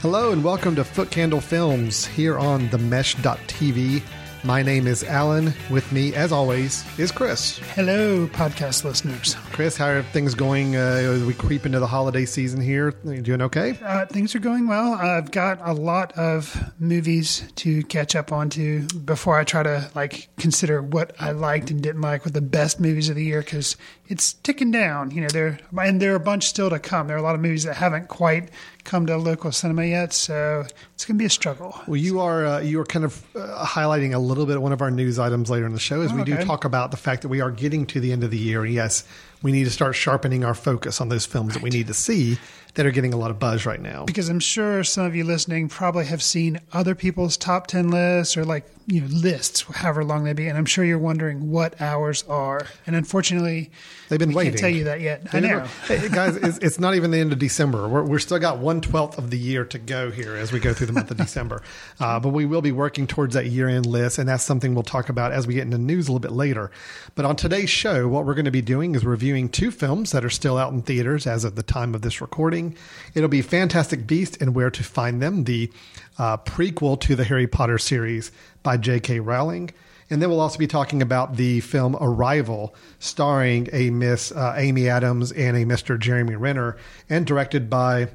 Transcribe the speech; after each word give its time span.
Hello 0.00 0.30
and 0.30 0.44
welcome 0.44 0.76
to 0.76 0.84
Foot 0.84 1.10
Candle 1.10 1.40
Films 1.40 2.06
here 2.06 2.38
on 2.38 2.68
the 2.68 2.78
Mesh.tv. 2.78 4.00
My 4.44 4.62
name 4.62 4.86
is 4.86 5.02
Alan. 5.02 5.52
With 5.68 5.90
me, 5.90 6.14
as 6.14 6.30
always, 6.30 6.84
is 7.00 7.10
Chris. 7.10 7.58
Hello, 7.74 8.28
podcast 8.28 8.84
listeners. 8.84 9.34
Chris, 9.50 9.76
how 9.76 9.88
are 9.88 10.04
things 10.04 10.36
going 10.36 10.76
uh, 10.76 11.24
we 11.26 11.34
creep 11.34 11.66
into 11.66 11.80
the 11.80 11.86
holiday 11.88 12.24
season 12.24 12.60
here? 12.60 12.94
Are 13.04 13.14
you 13.14 13.22
doing 13.22 13.42
okay? 13.42 13.76
Uh, 13.82 14.06
things 14.06 14.36
are 14.36 14.38
going 14.38 14.68
well. 14.68 14.94
I've 14.94 15.32
got 15.32 15.58
a 15.62 15.72
lot 15.72 16.12
of 16.12 16.72
movies 16.78 17.50
to 17.56 17.82
catch 17.82 18.14
up 18.14 18.30
onto 18.30 18.86
before 18.98 19.36
I 19.36 19.42
try 19.42 19.64
to 19.64 19.90
like 19.96 20.28
consider 20.36 20.80
what 20.80 21.12
I 21.18 21.32
liked 21.32 21.72
and 21.72 21.82
didn't 21.82 22.02
like 22.02 22.22
with 22.22 22.34
the 22.34 22.40
best 22.40 22.78
movies 22.78 23.08
of 23.08 23.16
the 23.16 23.24
year 23.24 23.40
because 23.40 23.76
it's 24.08 24.32
ticking 24.32 24.70
down. 24.70 25.10
You 25.10 25.20
know, 25.20 25.28
there 25.28 25.58
and 25.78 26.00
there 26.00 26.12
are 26.12 26.16
a 26.16 26.20
bunch 26.20 26.46
still 26.46 26.70
to 26.70 26.78
come. 26.78 27.06
There 27.06 27.16
are 27.16 27.20
a 27.20 27.22
lot 27.22 27.34
of 27.34 27.40
movies 27.40 27.64
that 27.64 27.76
haven't 27.76 28.08
quite 28.08 28.50
come 28.84 29.04
to 29.06 29.16
local 29.18 29.52
cinema 29.52 29.84
yet, 29.84 30.14
so 30.14 30.64
it's 30.94 31.04
going 31.04 31.16
to 31.16 31.22
be 31.22 31.26
a 31.26 31.30
struggle. 31.30 31.78
Well, 31.86 31.96
you 31.96 32.20
are 32.20 32.46
uh, 32.46 32.60
you 32.60 32.80
are 32.80 32.86
kind 32.86 33.04
of 33.04 33.22
uh, 33.36 33.64
highlighting 33.64 34.14
a 34.14 34.18
little 34.18 34.46
bit 34.46 34.56
of 34.56 34.62
one 34.62 34.72
of 34.72 34.80
our 34.80 34.90
news 34.90 35.18
items 35.18 35.50
later 35.50 35.66
in 35.66 35.74
the 35.74 35.78
show 35.78 36.00
as 36.00 36.12
we 36.12 36.24
do 36.24 36.36
talk 36.44 36.64
about 36.64 36.90
the 36.90 36.96
fact 36.96 37.22
that 37.22 37.28
we 37.28 37.40
are 37.40 37.50
getting 37.50 37.86
to 37.86 38.00
the 38.00 38.10
end 38.12 38.24
of 38.24 38.30
the 38.30 38.38
year. 38.38 38.64
And 38.64 38.72
yes, 38.72 39.04
we 39.42 39.52
need 39.52 39.64
to 39.64 39.70
start 39.70 39.94
sharpening 39.94 40.42
our 40.42 40.54
focus 40.54 41.00
on 41.00 41.10
those 41.10 41.26
films 41.26 41.54
that 41.54 41.62
we 41.62 41.70
need 41.70 41.86
to 41.88 41.94
see 41.94 42.38
that 42.74 42.86
are 42.86 42.90
getting 42.90 43.12
a 43.12 43.16
lot 43.16 43.30
of 43.30 43.38
buzz 43.38 43.66
right 43.66 43.80
now. 43.80 44.04
Because 44.04 44.28
I'm 44.28 44.40
sure 44.40 44.84
some 44.84 45.04
of 45.04 45.14
you 45.14 45.24
listening 45.24 45.68
probably 45.68 46.06
have 46.06 46.22
seen 46.22 46.60
other 46.72 46.94
people's 46.94 47.36
top 47.36 47.66
10 47.66 47.90
lists 47.90 48.36
or 48.36 48.44
like, 48.44 48.66
you 48.86 49.00
know, 49.00 49.08
lists, 49.08 49.62
however 49.62 50.04
long 50.04 50.24
they 50.24 50.32
be. 50.32 50.48
And 50.48 50.56
I'm 50.56 50.64
sure 50.64 50.84
you're 50.84 50.98
wondering 50.98 51.50
what 51.50 51.80
ours 51.80 52.24
are. 52.28 52.66
And 52.86 52.96
unfortunately, 52.96 53.70
They've 54.08 54.18
been 54.18 54.30
we 54.30 54.36
waiting. 54.36 54.52
can't 54.52 54.60
tell 54.60 54.70
you 54.70 54.84
that 54.84 55.00
yet. 55.00 55.26
I 55.32 55.40
know. 55.40 55.66
Hey, 55.86 56.08
guys, 56.08 56.36
it's, 56.36 56.58
it's 56.58 56.78
not 56.78 56.94
even 56.94 57.10
the 57.10 57.18
end 57.18 57.32
of 57.32 57.38
December. 57.38 57.88
We're, 57.88 58.02
we're 58.02 58.18
still 58.18 58.38
got 58.38 58.58
one 58.58 58.80
twelfth 58.80 59.18
of 59.18 59.30
the 59.30 59.38
year 59.38 59.64
to 59.66 59.78
go 59.78 60.10
here 60.10 60.34
as 60.36 60.52
we 60.52 60.60
go 60.60 60.72
through 60.74 60.86
the 60.88 60.92
month 60.92 61.10
of 61.10 61.16
December. 61.28 61.62
Uh, 62.00 62.18
but 62.20 62.30
we 62.30 62.44
will 62.46 62.62
be 62.62 62.72
working 62.72 63.06
towards 63.06 63.34
that 63.34 63.46
year 63.46 63.68
end 63.68 63.86
list, 63.86 64.18
and 64.18 64.28
that's 64.28 64.44
something 64.44 64.74
we'll 64.74 64.82
talk 64.82 65.08
about 65.08 65.32
as 65.32 65.46
we 65.46 65.54
get 65.54 65.62
into 65.62 65.78
news 65.78 66.08
a 66.08 66.12
little 66.12 66.20
bit 66.20 66.32
later. 66.32 66.70
But 67.14 67.24
on 67.24 67.36
today's 67.36 67.70
show, 67.70 68.08
what 68.08 68.24
we're 68.26 68.34
going 68.34 68.44
to 68.44 68.50
be 68.50 68.62
doing 68.62 68.94
is 68.94 69.04
reviewing 69.04 69.48
two 69.48 69.70
films 69.70 70.12
that 70.12 70.24
are 70.24 70.30
still 70.30 70.56
out 70.58 70.72
in 70.72 70.82
theaters 70.82 71.26
as 71.26 71.44
of 71.44 71.54
the 71.54 71.62
time 71.62 71.94
of 71.94 72.02
this 72.02 72.20
recording. 72.20 72.76
It'll 73.14 73.28
be 73.28 73.42
Fantastic 73.42 74.06
Beast 74.06 74.40
and 74.40 74.54
Where 74.54 74.70
to 74.70 74.82
Find 74.84 75.22
Them, 75.22 75.44
the 75.44 75.70
uh, 76.18 76.36
prequel 76.38 77.00
to 77.02 77.14
the 77.16 77.24
Harry 77.24 77.46
Potter 77.46 77.78
series 77.78 78.32
by 78.62 78.76
J.K. 78.76 79.20
Rowling. 79.20 79.70
And 80.10 80.22
then 80.22 80.30
we'll 80.30 80.40
also 80.40 80.58
be 80.58 80.66
talking 80.66 81.02
about 81.02 81.36
the 81.36 81.60
film 81.60 81.96
Arrival, 82.00 82.74
starring 82.98 83.68
a 83.72 83.90
Miss 83.90 84.32
uh, 84.32 84.54
Amy 84.56 84.88
Adams 84.88 85.32
and 85.32 85.56
a 85.56 85.64
Mr. 85.66 85.98
Jeremy 85.98 86.34
Renner, 86.36 86.76
and 87.10 87.26
directed 87.26 87.68
by, 87.68 88.08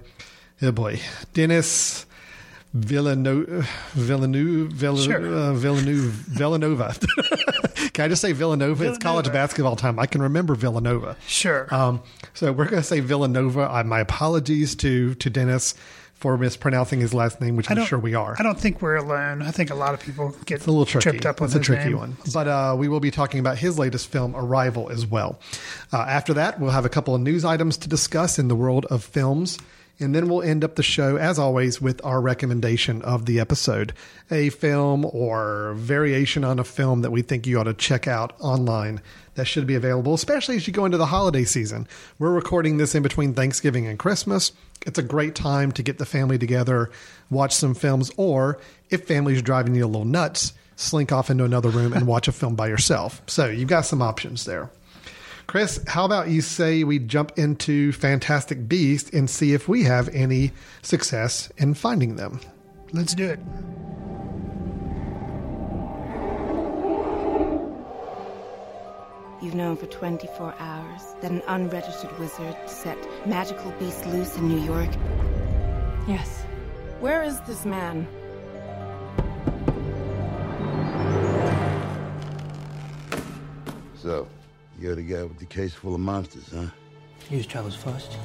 oh 0.62 0.72
boy, 0.72 1.00
Denis 1.34 2.06
Villeneuve, 2.74 3.70
Villeneuve, 3.94 4.72
Villeneuve, 4.72 5.04
Sure. 5.06 5.34
uh, 5.36 5.54
Villeneuve, 5.54 6.12
Villanova. 6.12 6.96
Can 7.94 8.06
I 8.06 8.08
just 8.08 8.22
say 8.24 8.32
Villanova? 8.32 8.90
It's 8.90 8.98
college 8.98 9.32
basketball 9.32 9.76
time. 9.76 10.00
I 10.00 10.08
can 10.08 10.24
remember 10.24 10.56
Villanova. 10.56 11.16
Sure. 11.28 11.68
Um, 11.74 12.02
so 12.34 12.52
we're 12.52 12.66
going 12.66 12.82
to 12.82 12.88
say 12.88 13.00
Villanova. 13.02 13.72
Uh, 13.72 13.84
my 13.84 14.00
apologies 14.00 14.74
to 14.78 15.14
to 15.16 15.30
Dennis 15.30 15.76
for 16.14 16.38
mispronouncing 16.38 17.02
his 17.02 17.14
last 17.14 17.42
name, 17.42 17.56
which 17.58 17.70
I'm 17.70 17.84
sure 17.86 18.00
we 18.00 18.14
are. 18.16 18.36
I 18.40 18.44
don't 18.44 18.58
think 18.60 18.82
we're 18.82 18.96
alone. 18.96 19.42
I 19.42 19.52
think 19.52 19.70
a 19.72 19.76
lot 19.76 19.94
of 19.94 20.00
people 20.00 20.34
get 20.46 20.56
It's 20.56 20.68
a 20.68 20.72
little 20.72 20.86
tricky. 20.86 21.10
tripped 21.10 21.26
up 21.26 21.42
on 21.42 21.48
it's 21.48 21.56
a 21.56 21.60
tricky 21.60 21.90
name. 21.90 21.98
one. 21.98 22.18
But 22.34 22.48
uh, 22.48 22.76
we 22.78 22.88
will 22.88 23.02
be 23.02 23.12
talking 23.12 23.40
about 23.42 23.58
his 23.58 23.78
latest 23.78 24.08
film, 24.08 24.34
Arrival, 24.36 24.90
as 24.90 25.06
well. 25.06 25.40
Uh, 25.92 25.98
after 26.08 26.34
that, 26.36 26.60
we'll 26.62 26.72
have 26.72 26.86
a 26.86 26.90
couple 26.90 27.14
of 27.14 27.20
news 27.22 27.44
items 27.44 27.76
to 27.78 27.90
discuss 27.90 28.40
in 28.40 28.48
the 28.48 28.56
world 28.56 28.86
of 28.86 29.04
films. 29.04 29.58
And 30.00 30.16
then 30.16 30.28
we'll 30.28 30.42
end 30.42 30.64
up 30.64 30.76
the 30.76 30.84
show, 30.84 31.18
as 31.18 31.38
always, 31.38 31.80
with 31.80 32.04
our 32.04 32.20
recommendation 32.20 33.02
of 33.04 33.26
the 33.26 33.40
episode 33.40 33.94
a 34.32 34.50
film 34.50 35.06
or 35.06 35.74
variation 35.76 36.44
on 36.44 36.58
a 36.58 36.64
film 36.64 37.02
that 37.02 37.12
we 37.12 37.22
think 37.22 37.46
you 37.46 37.60
ought 37.60 37.66
to 37.66 37.74
check 37.74 38.08
out 38.08 38.34
online 38.40 39.02
that 39.36 39.46
should 39.46 39.68
be 39.68 39.76
available, 39.76 40.14
especially 40.14 40.56
as 40.56 40.68
you 40.68 40.74
go 40.74 40.86
into 40.86 40.98
the 40.98 41.08
holiday 41.08 41.44
season. 41.44 41.88
We're 42.20 42.32
recording 42.32 42.78
this 42.78 42.96
in 42.96 43.04
between 43.04 43.34
Thanksgiving 43.34 43.88
and 43.88 43.98
Christmas. 44.00 44.52
It's 44.86 45.00
a 45.00 45.04
great 45.04 45.36
time 45.36 45.72
to 45.74 45.84
get 45.84 45.98
the 45.98 46.06
family 46.06 46.38
together, 46.38 46.92
watch 47.30 47.54
some 47.54 47.74
films, 47.74 48.12
or 48.18 48.60
if 48.90 49.08
family's 49.08 49.42
driving 49.42 49.76
you 49.76 49.86
a 49.86 49.88
little 49.88 50.06
nuts, 50.06 50.54
slink 50.76 51.12
off 51.12 51.30
into 51.30 51.46
another 51.46 51.70
room 51.70 51.94
and 51.94 52.08
watch 52.08 52.28
a 52.28 52.32
film 52.32 52.56
by 52.56 52.68
yourself. 52.68 53.22
So 53.28 53.48
you've 53.48 53.70
got 53.70 53.86
some 53.86 54.02
options 54.02 54.46
there. 54.46 54.70
Chris, 55.48 55.84
how 55.88 56.06
about 56.06 56.30
you 56.30 56.42
say 56.42 56.84
we 56.84 57.00
jump 57.00 57.38
into 57.38 57.92
Fantastic 57.92 58.68
Beast 58.68 59.14
and 59.14 59.30
see 59.30 59.54
if 59.54 59.68
we 59.68 59.84
have 59.84 60.10
any 60.10 60.52
success 60.82 61.52
in 61.58 61.74
finding 61.74 62.16
them? 62.16 62.40
Let's 62.94 63.14
do 63.14 63.26
it. 63.26 63.40
You've 69.44 69.56
known 69.56 69.76
for 69.76 69.88
24 69.88 70.56
hours 70.58 71.02
that 71.20 71.30
an 71.30 71.42
unregistered 71.48 72.18
wizard 72.18 72.56
set 72.66 72.98
magical 73.28 73.72
beasts 73.72 74.06
loose 74.06 74.38
in 74.38 74.48
New 74.48 74.62
York. 74.64 74.90
Yes. 76.08 76.44
Where 77.02 77.24
is 77.24 77.42
this 77.42 77.66
man? 77.66 78.08
So, 83.98 84.30
you're 84.80 84.96
the 84.96 85.02
guy 85.02 85.24
with 85.24 85.40
the 85.40 85.46
case 85.46 85.74
full 85.74 85.94
of 85.94 86.00
monsters, 86.00 86.50
huh? 86.56 86.68
News 87.30 87.46
travels 87.46 87.76
fast. 87.76 88.18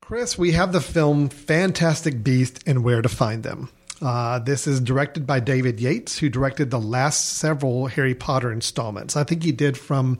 Chris, 0.00 0.38
we 0.38 0.52
have 0.52 0.72
the 0.72 0.80
film 0.80 1.28
Fantastic 1.28 2.24
Beast 2.24 2.64
and 2.66 2.82
Where 2.82 3.02
to 3.02 3.10
Find 3.10 3.42
Them. 3.42 3.68
Uh, 4.02 4.38
this 4.40 4.66
is 4.66 4.80
directed 4.80 5.26
by 5.26 5.40
David 5.40 5.80
Yates, 5.80 6.18
who 6.18 6.28
directed 6.28 6.70
the 6.70 6.80
last 6.80 7.36
several 7.36 7.86
Harry 7.86 8.14
Potter 8.14 8.52
installments. 8.52 9.16
I 9.16 9.24
think 9.24 9.42
he 9.42 9.52
did 9.52 9.78
from 9.78 10.18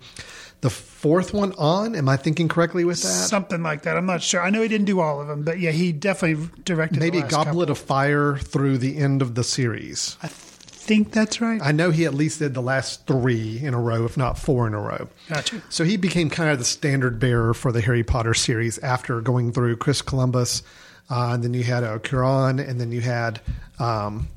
the 0.61 0.71
fourth 0.71 1.35
one 1.35 1.53
on. 1.59 1.95
Am 1.95 2.09
I 2.09 2.17
thinking 2.17 2.49
correctly 2.49 2.85
with 2.85 3.03
that? 3.03 3.09
Something 3.09 3.63
like 3.63 3.83
that. 3.83 3.97
I'm 3.97 4.07
not 4.07 4.23
sure. 4.23 4.41
I 4.43 4.51
know 4.51 4.63
he 4.63 4.69
didn't 4.69 4.87
do 4.87 5.01
all 5.01 5.21
of 5.21 5.27
them, 5.27 5.43
but 5.43 5.59
yeah, 5.59 5.73
he 5.73 5.93
definitely 5.93 6.49
directed. 6.65 7.01
Maybe 7.01 7.19
the 7.19 7.25
last 7.25 7.33
Goblet 7.33 7.69
couple. 7.69 7.73
of 7.73 7.79
Fire 7.79 8.37
through 8.39 8.79
the 8.79 8.97
end 8.97 9.21
of 9.21 9.35
the 9.35 9.45
series. 9.45 10.17
I 10.23 10.29
think 10.29 11.13
that's 11.13 11.41
right. 11.41 11.61
I 11.63 11.73
know 11.73 11.91
he 11.91 12.05
at 12.05 12.15
least 12.15 12.39
did 12.39 12.55
the 12.55 12.63
last 12.63 13.07
three 13.07 13.59
in 13.59 13.75
a 13.75 13.81
row, 13.81 14.05
if 14.05 14.17
not 14.17 14.39
four 14.39 14.67
in 14.67 14.75
a 14.75 14.81
row. 14.81 15.09
Gotcha. 15.29 15.63
So 15.69 15.85
he 15.85 15.97
became 15.97 16.31
kind 16.31 16.51
of 16.51 16.59
the 16.59 16.65
standard 16.65 17.19
bearer 17.19 17.55
for 17.55 17.73
the 17.73 17.81
Harry 17.81 18.05
Potter 18.05 18.35
series 18.35 18.79
after 18.79 19.21
going 19.21 19.53
through 19.53 19.77
Chris 19.77 20.01
Columbus, 20.01 20.63
uh, 21.11 21.33
and 21.35 21.43
then 21.43 21.55
you 21.55 21.63
had 21.63 21.85
uh, 21.85 21.99
Cuarón, 21.99 22.67
and 22.67 22.81
then 22.81 22.93
you 22.93 23.01
had, 23.01 23.41
um, 23.79 24.29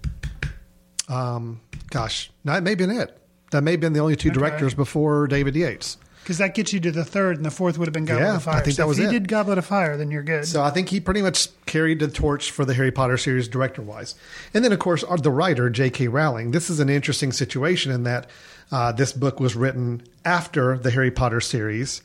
um, 1.09 1.61
gosh, 1.89 2.29
that 2.45 2.63
may 2.63 2.72
have 2.72 2.79
been 2.79 2.91
it. 2.91 3.17
That 3.51 3.61
may 3.63 3.72
have 3.72 3.79
been 3.79 3.94
the 3.94 4.00
only 4.01 4.16
two 4.16 4.29
directors 4.29 4.73
before 4.73 5.27
David 5.27 5.56
Yates. 5.56 5.97
Because 6.22 6.39
that 6.39 6.56
gets 6.56 6.73
you 6.73 6.81
to 6.81 6.91
the 6.91 7.06
third, 7.06 7.38
and 7.38 7.45
the 7.45 7.51
fourth 7.51 7.77
would 7.77 7.88
have 7.88 7.94
been 7.94 8.03
Goblet 8.03 8.27
Yeah, 8.27 8.35
of 8.35 8.44
Fire. 8.44 8.56
I 8.56 8.59
think 8.59 8.75
so 8.75 8.81
that 8.81 8.88
was 8.89 9.00
if 9.00 9.09
he 9.09 9.16
it. 9.16 9.19
did 9.19 9.27
Goblet 9.29 9.57
of 9.57 9.65
Fire, 9.65 9.95
then 9.95 10.12
you're 10.12 10.24
good. 10.24 10.45
So 10.45 10.62
I 10.62 10.71
think 10.71 10.89
he 10.89 11.00
pretty 11.00 11.21
much 11.21 11.47
carried 11.65 12.00
the 12.00 12.09
torch 12.09 12.51
for 12.51 12.65
the 12.65 12.74
Harry 12.74 12.92
Potter 12.92 13.18
series 13.18 13.47
director 13.47 13.81
wise. 13.81 14.13
And 14.53 14.65
then, 14.65 14.74
of 14.74 14.80
course, 14.80 15.06
the 15.21 15.31
writer, 15.31 15.69
J.K. 15.69 16.09
Rowling. 16.09 16.51
This 16.51 16.69
is 16.69 16.81
an 16.81 16.89
interesting 16.89 17.31
situation 17.31 17.94
in 17.94 18.03
that 18.03 18.30
uh, 18.74 18.92
this 18.92 19.13
book 19.13 19.39
was 19.39 19.56
written 19.56 20.03
after 20.25 20.77
the 20.77 20.92
Harry 20.92 21.12
Potter 21.12 21.39
series. 21.39 22.01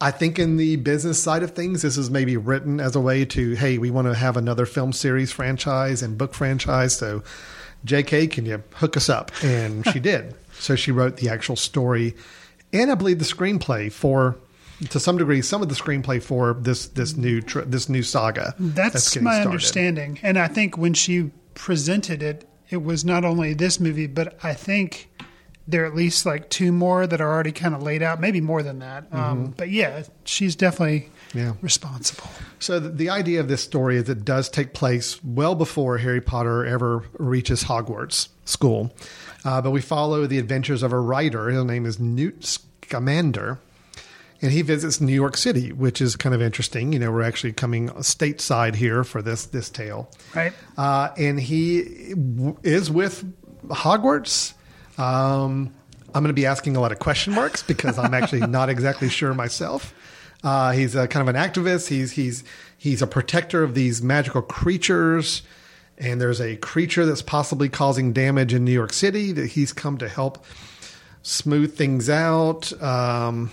I 0.00 0.10
think 0.10 0.38
in 0.38 0.56
the 0.56 0.76
business 0.76 1.22
side 1.22 1.42
of 1.42 1.52
things, 1.52 1.82
this 1.82 1.96
is 1.96 2.10
maybe 2.10 2.36
written 2.36 2.80
as 2.80 2.96
a 2.96 3.00
way 3.00 3.24
to, 3.26 3.54
hey, 3.54 3.78
we 3.78 3.90
want 3.90 4.06
to 4.08 4.14
have 4.14 4.36
another 4.36 4.66
film 4.66 4.92
series 4.92 5.30
franchise 5.30 6.02
and 6.02 6.16
book 6.16 6.34
franchise. 6.34 6.96
So, 6.96 7.22
JK, 7.86 8.30
can 8.30 8.46
you 8.46 8.62
hook 8.74 8.96
us 8.96 9.08
up? 9.08 9.30
And 9.42 9.86
she 9.88 10.00
did. 10.00 10.34
So 10.52 10.74
she 10.76 10.90
wrote 10.90 11.16
the 11.16 11.28
actual 11.28 11.56
story 11.56 12.14
and 12.72 12.90
I 12.90 12.94
believe 12.94 13.18
the 13.18 13.24
screenplay 13.24 13.90
for, 13.90 14.36
to 14.90 15.00
some 15.00 15.18
degree, 15.18 15.42
some 15.42 15.62
of 15.62 15.68
the 15.68 15.74
screenplay 15.74 16.22
for 16.22 16.54
this 16.54 16.88
this 16.88 17.16
new 17.16 17.40
tr- 17.40 17.62
this 17.62 17.88
new 17.88 18.02
saga. 18.02 18.54
That's, 18.58 19.08
getting 19.08 19.24
my 19.24 19.32
started. 19.32 19.48
understanding. 19.48 20.18
And 20.22 20.38
I 20.38 20.48
think 20.48 20.78
when 20.78 20.94
she 20.94 21.30
presented 21.54 22.22
it, 22.22 22.48
it 22.68 22.82
was 22.82 23.04
not 23.04 23.24
only 23.24 23.54
this 23.54 23.80
movie, 23.80 24.06
but 24.06 24.38
I 24.44 24.54
think 24.54 25.10
there 25.68 25.82
are 25.84 25.86
at 25.86 25.94
least 25.94 26.26
like 26.26 26.48
two 26.50 26.72
more 26.72 27.06
that 27.06 27.20
are 27.20 27.28
already 27.32 27.52
kind 27.52 27.74
of 27.74 27.82
laid 27.82 28.02
out, 28.02 28.20
maybe 28.20 28.40
more 28.40 28.62
than 28.62 28.80
that. 28.80 29.04
Um, 29.12 29.54
but 29.56 29.70
yeah, 29.70 30.02
she's 30.24 30.56
definitely 30.56 31.10
Yeah. 31.32 31.52
responsible. 31.62 32.28
So 32.58 32.80
the, 32.80 32.88
the 32.88 33.10
idea 33.10 33.38
of 33.40 33.48
this 33.48 33.62
story 33.62 33.96
is 33.96 34.08
it 34.08 34.24
does 34.24 34.48
take 34.48 34.72
place 34.74 35.22
well 35.22 35.54
before 35.54 35.98
Harry 35.98 36.20
Potter 36.20 36.64
ever 36.64 37.04
reaches 37.18 37.64
Hogwarts 37.64 38.28
school. 38.44 38.92
Uh, 39.44 39.62
but 39.62 39.70
we 39.70 39.80
follow 39.80 40.26
the 40.26 40.38
adventures 40.38 40.82
of 40.82 40.92
a 40.92 40.98
writer. 40.98 41.48
His 41.48 41.64
name 41.64 41.86
is 41.86 41.98
Newt 42.00 42.44
Scamander. 42.44 43.58
And 44.42 44.52
he 44.52 44.62
visits 44.62 45.00
New 45.02 45.12
York 45.14 45.36
City, 45.36 45.70
which 45.70 46.00
is 46.00 46.16
kind 46.16 46.34
of 46.34 46.40
interesting. 46.40 46.94
You 46.94 46.98
know, 46.98 47.12
we're 47.12 47.22
actually 47.22 47.52
coming 47.52 47.90
stateside 48.00 48.74
here 48.74 49.04
for 49.04 49.20
this 49.20 49.44
this 49.46 49.68
tale. 49.68 50.10
Right. 50.34 50.54
Uh, 50.78 51.10
and 51.18 51.38
he 51.38 52.14
w- 52.14 52.56
is 52.62 52.90
with 52.90 53.22
Hogwarts. 53.68 54.54
Um, 55.00 55.72
I'm 56.14 56.22
going 56.22 56.28
to 56.28 56.34
be 56.34 56.46
asking 56.46 56.76
a 56.76 56.80
lot 56.80 56.92
of 56.92 56.98
question 56.98 57.32
marks 57.32 57.62
because 57.62 57.98
I'm 57.98 58.12
actually 58.12 58.40
not 58.46 58.68
exactly 58.68 59.08
sure 59.08 59.32
myself. 59.32 59.94
Uh, 60.44 60.72
he's 60.72 60.94
a 60.94 61.08
kind 61.08 61.26
of 61.26 61.34
an 61.34 61.40
activist. 61.40 61.88
He's 61.88 62.12
he's 62.12 62.44
he's 62.76 63.00
a 63.02 63.06
protector 63.06 63.62
of 63.62 63.74
these 63.74 64.02
magical 64.02 64.42
creatures, 64.42 65.42
and 65.98 66.20
there's 66.20 66.40
a 66.40 66.56
creature 66.56 67.06
that's 67.06 67.22
possibly 67.22 67.68
causing 67.68 68.12
damage 68.12 68.52
in 68.52 68.64
New 68.64 68.72
York 68.72 68.92
City 68.92 69.32
that 69.32 69.46
he's 69.46 69.72
come 69.72 69.98
to 69.98 70.08
help 70.08 70.44
smooth 71.22 71.76
things 71.76 72.10
out. 72.10 72.72
Um, 72.82 73.50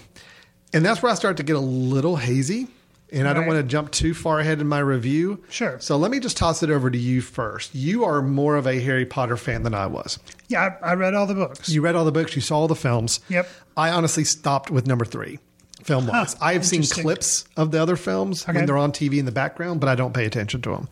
and 0.73 0.85
that's 0.85 1.01
where 1.01 1.11
I 1.11 1.15
start 1.15 1.37
to 1.37 1.43
get 1.43 1.55
a 1.55 1.61
little 1.61 2.17
hazy. 2.17 2.67
And 3.11 3.27
I 3.27 3.33
don't 3.33 3.45
want 3.47 3.57
to 3.57 3.63
jump 3.63 3.91
too 3.91 4.13
far 4.13 4.39
ahead 4.41 4.59
in 4.59 4.67
my 4.67 4.79
review. 4.79 5.41
Sure. 5.49 5.79
So 5.79 5.95
let 5.95 6.11
me 6.11 6.19
just 6.19 6.35
toss 6.35 6.61
it 6.61 6.69
over 6.69 6.91
to 6.91 6.97
you 6.97 7.21
first. 7.21 7.73
You 7.73 8.03
are 8.03 8.21
more 8.21 8.57
of 8.57 8.67
a 8.67 8.79
Harry 8.81 9.05
Potter 9.05 9.37
fan 9.37 9.63
than 9.63 9.73
I 9.73 9.87
was. 9.87 10.19
Yeah, 10.49 10.77
I, 10.83 10.89
I 10.89 10.93
read 10.95 11.13
all 11.13 11.25
the 11.25 11.33
books. 11.35 11.69
You 11.69 11.81
read 11.81 11.95
all 11.95 12.03
the 12.03 12.11
books, 12.11 12.35
you 12.35 12.41
saw 12.41 12.57
all 12.59 12.67
the 12.67 12.75
films. 12.75 13.21
Yep. 13.29 13.47
I 13.77 13.91
honestly 13.91 14.25
stopped 14.25 14.69
with 14.69 14.87
number 14.87 15.05
three, 15.05 15.39
film 15.83 16.07
wise. 16.07 16.33
Huh, 16.33 16.39
I 16.41 16.53
have 16.53 16.65
seen 16.65 16.83
clips 16.83 17.45
of 17.55 17.71
the 17.71 17.81
other 17.81 17.95
films 17.95 18.43
Okay. 18.43 18.53
when 18.57 18.65
they're 18.65 18.77
on 18.77 18.91
TV 18.91 19.19
in 19.19 19.25
the 19.25 19.31
background, 19.31 19.79
but 19.79 19.87
I 19.87 19.95
don't 19.95 20.13
pay 20.13 20.25
attention 20.25 20.61
to 20.63 20.71
them. 20.71 20.89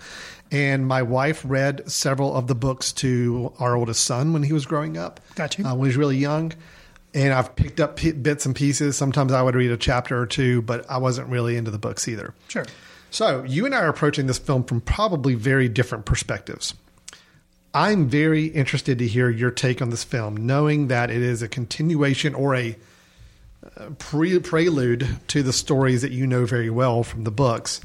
And 0.51 0.87
my 0.87 1.01
wife 1.01 1.41
read 1.45 1.89
several 1.91 2.33
of 2.35 2.47
the 2.47 2.55
books 2.55 2.93
to 2.93 3.51
our 3.59 3.75
oldest 3.75 4.05
son 4.05 4.31
when 4.31 4.43
he 4.43 4.53
was 4.53 4.65
growing 4.65 4.97
up. 4.97 5.19
Got 5.35 5.57
you. 5.57 5.65
Uh, 5.65 5.73
when 5.73 5.85
he 5.85 5.89
was 5.89 5.97
really 5.97 6.17
young. 6.17 6.53
And 7.15 7.33
I've 7.33 7.55
picked 7.55 7.79
up 7.79 7.95
p- 7.95 8.11
bits 8.11 8.45
and 8.45 8.55
pieces. 8.55 8.97
Sometimes 8.97 9.31
I 9.31 9.41
would 9.41 9.55
read 9.55 9.71
a 9.71 9.77
chapter 9.77 10.19
or 10.19 10.27
two, 10.27 10.61
but 10.61 10.87
I 10.89 10.97
wasn't 10.97 11.29
really 11.29 11.55
into 11.55 11.71
the 11.71 11.79
books 11.79 12.07
either. 12.07 12.35
Sure. 12.49 12.65
So 13.09 13.43
you 13.43 13.65
and 13.65 13.73
I 13.73 13.79
are 13.79 13.89
approaching 13.89 14.27
this 14.27 14.37
film 14.37 14.65
from 14.65 14.81
probably 14.81 15.33
very 15.33 15.69
different 15.69 16.05
perspectives. 16.05 16.73
I'm 17.73 18.07
very 18.07 18.45
interested 18.45 18.99
to 18.99 19.07
hear 19.07 19.29
your 19.29 19.51
take 19.51 19.81
on 19.81 19.89
this 19.89 20.03
film, 20.03 20.35
knowing 20.35 20.87
that 20.87 21.09
it 21.09 21.21
is 21.21 21.41
a 21.41 21.47
continuation 21.47 22.35
or 22.35 22.55
a 22.55 22.77
uh, 23.77 23.89
pre- 23.97 24.39
prelude 24.39 25.07
to 25.29 25.43
the 25.43 25.53
stories 25.53 26.01
that 26.01 26.11
you 26.11 26.27
know 26.27 26.45
very 26.45 26.69
well 26.69 27.03
from 27.03 27.23
the 27.23 27.31
books. 27.31 27.81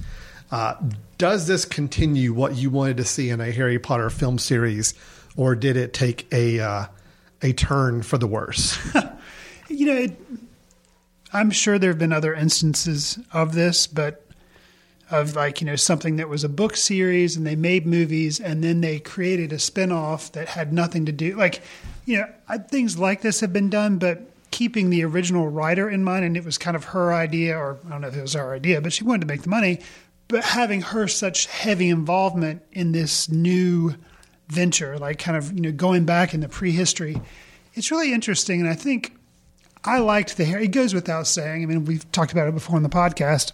Uh, 0.50 0.74
does 1.18 1.46
this 1.46 1.64
continue 1.64 2.32
what 2.32 2.56
you 2.56 2.70
wanted 2.70 2.96
to 2.96 3.04
see 3.04 3.30
in 3.30 3.40
a 3.40 3.50
Harry 3.50 3.78
Potter 3.78 4.10
film 4.10 4.38
series, 4.38 4.94
or 5.36 5.54
did 5.54 5.76
it 5.76 5.92
take 5.92 6.26
a 6.32 6.60
uh, 6.60 6.86
a 7.42 7.52
turn 7.52 8.02
for 8.02 8.18
the 8.18 8.26
worse? 8.26 8.76
You 9.70 9.86
know, 9.86 9.96
it, 9.96 10.20
I'm 11.32 11.50
sure 11.50 11.78
there 11.78 11.90
have 11.90 11.98
been 11.98 12.12
other 12.12 12.34
instances 12.34 13.18
of 13.32 13.54
this, 13.54 13.86
but 13.86 14.26
of 15.10 15.34
like, 15.34 15.60
you 15.60 15.66
know, 15.66 15.76
something 15.76 16.16
that 16.16 16.28
was 16.28 16.44
a 16.44 16.48
book 16.48 16.76
series 16.76 17.36
and 17.36 17.46
they 17.46 17.56
made 17.56 17.86
movies 17.86 18.40
and 18.40 18.62
then 18.62 18.80
they 18.80 18.98
created 18.98 19.52
a 19.52 19.58
spin-off 19.58 20.32
that 20.32 20.48
had 20.48 20.72
nothing 20.72 21.06
to 21.06 21.12
do 21.12 21.36
like, 21.36 21.62
you 22.04 22.16
know, 22.18 22.26
I, 22.48 22.58
things 22.58 22.98
like 22.98 23.20
this 23.22 23.40
have 23.40 23.52
been 23.52 23.70
done, 23.70 23.98
but 23.98 24.22
keeping 24.50 24.90
the 24.90 25.04
original 25.04 25.48
writer 25.48 25.88
in 25.88 26.04
mind 26.04 26.24
and 26.24 26.36
it 26.36 26.44
was 26.44 26.58
kind 26.58 26.76
of 26.76 26.84
her 26.84 27.12
idea 27.12 27.56
or 27.56 27.78
I 27.86 27.90
don't 27.90 28.00
know 28.02 28.08
if 28.08 28.16
it 28.16 28.22
was 28.22 28.34
her 28.34 28.54
idea, 28.54 28.80
but 28.80 28.92
she 28.92 29.04
wanted 29.04 29.22
to 29.22 29.26
make 29.26 29.42
the 29.42 29.48
money, 29.48 29.80
but 30.28 30.44
having 30.44 30.82
her 30.82 31.08
such 31.08 31.46
heavy 31.46 31.88
involvement 31.88 32.62
in 32.72 32.92
this 32.92 33.28
new 33.28 33.94
venture, 34.48 34.98
like 34.98 35.18
kind 35.18 35.36
of, 35.36 35.52
you 35.52 35.60
know, 35.60 35.72
going 35.72 36.04
back 36.04 36.34
in 36.34 36.40
the 36.40 36.48
prehistory, 36.48 37.20
it's 37.74 37.90
really 37.90 38.12
interesting 38.12 38.60
and 38.60 38.68
I 38.68 38.74
think 38.74 39.16
I 39.84 39.98
liked 39.98 40.36
the 40.36 40.44
Harry. 40.44 40.64
It 40.64 40.72
goes 40.72 40.92
without 40.94 41.26
saying. 41.26 41.62
I 41.62 41.66
mean, 41.66 41.84
we've 41.84 42.10
talked 42.12 42.32
about 42.32 42.48
it 42.48 42.54
before 42.54 42.76
on 42.76 42.82
the 42.82 42.88
podcast. 42.88 43.52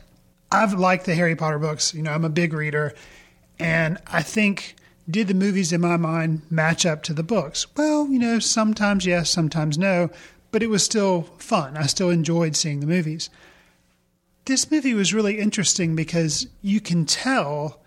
I've 0.50 0.74
liked 0.74 1.06
the 1.06 1.14
Harry 1.14 1.36
Potter 1.36 1.58
books. 1.58 1.94
You 1.94 2.02
know, 2.02 2.12
I'm 2.12 2.24
a 2.24 2.30
big 2.30 2.52
reader, 2.52 2.94
and 3.58 3.98
I 4.06 4.22
think 4.22 4.76
did 5.08 5.28
the 5.28 5.34
movies 5.34 5.72
in 5.72 5.80
my 5.80 5.96
mind 5.96 6.42
match 6.50 6.84
up 6.84 7.02
to 7.04 7.14
the 7.14 7.22
books? 7.22 7.66
Well, 7.76 8.08
you 8.08 8.18
know, 8.18 8.38
sometimes 8.38 9.06
yes, 9.06 9.30
sometimes 9.30 9.78
no, 9.78 10.10
but 10.50 10.62
it 10.62 10.70
was 10.70 10.84
still 10.84 11.22
fun. 11.38 11.76
I 11.76 11.86
still 11.86 12.10
enjoyed 12.10 12.56
seeing 12.56 12.80
the 12.80 12.86
movies. 12.86 13.30
This 14.46 14.70
movie 14.70 14.94
was 14.94 15.14
really 15.14 15.38
interesting 15.38 15.96
because 15.96 16.46
you 16.62 16.80
can 16.80 17.04
tell 17.06 17.80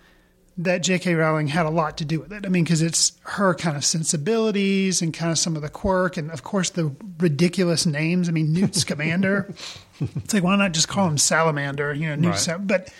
that 0.59 0.83
J.K. 0.83 1.15
Rowling 1.15 1.47
had 1.47 1.65
a 1.65 1.69
lot 1.69 1.97
to 1.99 2.05
do 2.05 2.19
with 2.19 2.33
it. 2.33 2.45
I 2.45 2.49
mean, 2.49 2.65
because 2.65 2.81
it's 2.81 3.13
her 3.23 3.55
kind 3.55 3.77
of 3.77 3.85
sensibilities 3.85 5.01
and 5.01 5.13
kind 5.13 5.31
of 5.31 5.37
some 5.39 5.55
of 5.55 5.61
the 5.61 5.69
quirk, 5.69 6.17
and 6.17 6.29
of 6.31 6.43
course 6.43 6.69
the 6.69 6.93
ridiculous 7.17 7.85
names. 7.85 8.27
I 8.27 8.33
mean, 8.33 8.51
Newt 8.53 8.75
Scamander. 8.83 9.53
it's 9.99 10.33
like 10.33 10.43
why 10.43 10.55
not 10.57 10.73
just 10.73 10.87
call 10.89 11.07
him 11.07 11.17
Salamander? 11.17 11.93
You 11.93 12.09
know, 12.09 12.15
Newt. 12.15 12.29
Right. 12.31 12.39
Sa- 12.39 12.57
but 12.57 12.93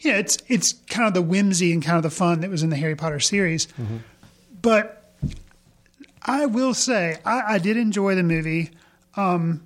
yeah, 0.00 0.18
it's 0.18 0.36
it's 0.48 0.74
kind 0.90 1.08
of 1.08 1.14
the 1.14 1.22
whimsy 1.22 1.72
and 1.72 1.82
kind 1.82 1.96
of 1.96 2.02
the 2.02 2.10
fun 2.10 2.40
that 2.42 2.50
was 2.50 2.62
in 2.62 2.68
the 2.70 2.76
Harry 2.76 2.94
Potter 2.96 3.18
series. 3.20 3.66
But 4.60 5.10
I 6.22 6.46
will 6.46 6.74
say 6.74 7.18
I, 7.24 7.54
I 7.54 7.58
did 7.58 7.76
enjoy 7.76 8.14
the 8.14 8.22
movie. 8.22 8.70
Um, 9.14 9.62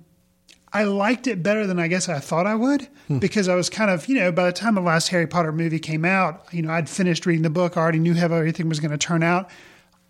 I 0.73 0.83
liked 0.83 1.27
it 1.27 1.43
better 1.43 1.67
than 1.67 1.79
I 1.79 1.87
guess 1.87 2.07
I 2.07 2.19
thought 2.19 2.47
I 2.47 2.55
would 2.55 2.87
hmm. 3.07 3.19
because 3.19 3.49
I 3.49 3.55
was 3.55 3.69
kind 3.69 3.91
of, 3.91 4.07
you 4.07 4.15
know, 4.15 4.31
by 4.31 4.45
the 4.45 4.53
time 4.53 4.75
the 4.75 4.81
last 4.81 5.09
Harry 5.09 5.27
Potter 5.27 5.51
movie 5.51 5.79
came 5.79 6.05
out, 6.05 6.45
you 6.51 6.61
know, 6.61 6.71
I'd 6.71 6.89
finished 6.89 7.25
reading 7.25 7.43
the 7.43 7.49
book, 7.49 7.75
I 7.75 7.81
already 7.81 7.99
knew 7.99 8.13
how 8.13 8.27
everything 8.27 8.69
was 8.69 8.79
going 8.79 8.91
to 8.91 8.97
turn 8.97 9.21
out. 9.21 9.49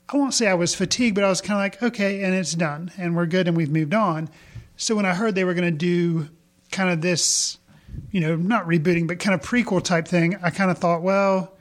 I 0.10 0.18
won't 0.18 0.34
say 0.34 0.48
I 0.48 0.54
was 0.54 0.76
fatigued, 0.76 1.16
but 1.16 1.24
I 1.24 1.30
was 1.30 1.42
kind 1.42 1.58
of 1.58 1.64
like, 1.64 1.92
okay, 1.92 2.24
and 2.24 2.36
it's 2.36 2.54
done, 2.54 2.92
and 2.98 3.16
we're 3.16 3.26
good, 3.26 3.48
and 3.48 3.56
we've 3.56 3.72
moved 3.72 3.94
on. 3.94 4.30
So 4.76 4.96
when 4.96 5.06
I 5.06 5.14
heard 5.14 5.36
they 5.36 5.46
were 5.46 5.54
going 5.54 5.72
to 5.72 5.78
do 5.78 6.28
kind 6.70 6.90
of 6.90 7.02
this, 7.02 7.58
you 8.12 8.20
know, 8.20 8.36
not 8.36 8.66
rebooting, 8.68 9.08
but 9.08 9.20
kind 9.20 9.34
of 9.34 9.48
prequel 9.48 9.82
type 9.82 10.08
thing, 10.08 10.36
I 10.44 10.50
kind 10.50 10.70
of 10.70 10.78
thought, 10.78 11.02
well, 11.02 11.58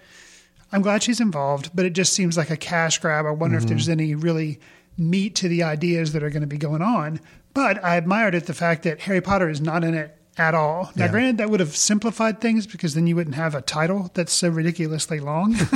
I'm 0.72 0.82
glad 0.82 1.02
she's 1.02 1.20
involved, 1.20 1.70
but 1.74 1.84
it 1.84 1.92
just 1.92 2.12
seems 2.12 2.36
like 2.36 2.50
a 2.50 2.56
cash 2.56 2.98
grab. 2.98 3.24
I 3.24 3.30
wonder 3.30 3.56
if 3.56 3.62
mm-hmm. 3.62 3.70
there's 3.70 3.88
any 3.88 4.14
really 4.14 4.60
meat 4.98 5.34
to 5.36 5.48
the 5.48 5.62
ideas 5.62 6.12
that 6.12 6.22
are 6.22 6.30
going 6.30 6.42
to 6.42 6.46
be 6.46 6.58
going 6.58 6.82
on. 6.82 7.20
But 7.54 7.82
I 7.84 7.96
admired 7.96 8.34
it 8.34 8.46
the 8.46 8.54
fact 8.54 8.82
that 8.84 9.00
Harry 9.02 9.20
Potter 9.20 9.48
is 9.48 9.60
not 9.60 9.82
in 9.84 9.94
it 9.94 10.16
at 10.38 10.54
all. 10.54 10.90
Now, 10.94 11.06
Yeah. 11.06 11.10
granted, 11.10 11.38
that 11.38 11.50
would 11.50 11.60
have 11.60 11.76
simplified 11.76 12.40
things 12.40 12.66
because 12.66 12.94
then 12.94 13.06
you 13.06 13.16
wouldn't 13.16 13.34
have 13.36 13.54
a 13.54 13.60
title 13.60 14.10
that's 14.14 14.32
so 14.32 14.48
ridiculously 14.48 15.20
long. 15.20 15.54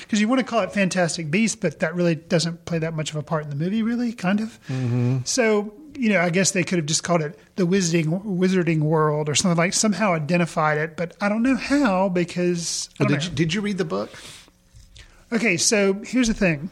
Because 0.00 0.20
you 0.20 0.26
want 0.28 0.40
to 0.40 0.44
call 0.44 0.60
it 0.60 0.72
Fantastic 0.72 1.30
Beast, 1.30 1.60
but 1.60 1.78
that 1.80 1.94
really 1.94 2.16
doesn't 2.16 2.64
play 2.64 2.78
that 2.80 2.94
much 2.94 3.10
of 3.10 3.16
a 3.16 3.22
part 3.22 3.44
in 3.44 3.50
the 3.50 3.56
movie, 3.56 3.82
really, 3.82 4.12
kind 4.12 4.40
of. 4.40 4.58
Mm-hmm. 4.68 5.18
So, 5.24 5.72
you 5.96 6.08
know, 6.10 6.20
I 6.20 6.30
guess 6.30 6.50
they 6.50 6.64
could 6.64 6.78
have 6.78 6.86
just 6.86 7.04
called 7.04 7.22
it 7.22 7.38
the 7.54 7.66
Wizarding 7.66 8.24
Wizarding 8.24 8.80
World 8.80 9.28
or 9.28 9.34
something 9.36 9.56
like 9.56 9.72
somehow 9.72 10.12
identified 10.12 10.76
it, 10.78 10.96
but 10.96 11.14
I 11.20 11.28
don't 11.28 11.42
know 11.42 11.56
how 11.56 12.08
because 12.08 12.90
Well, 12.98 13.08
did 13.08 13.18
know. 13.18 13.24
you, 13.24 13.30
did 13.30 13.54
you 13.54 13.60
read 13.60 13.78
the 13.78 13.84
book? 13.84 14.10
Okay, 15.32 15.56
so 15.56 15.94
here's 16.04 16.28
the 16.28 16.34
thing. 16.34 16.70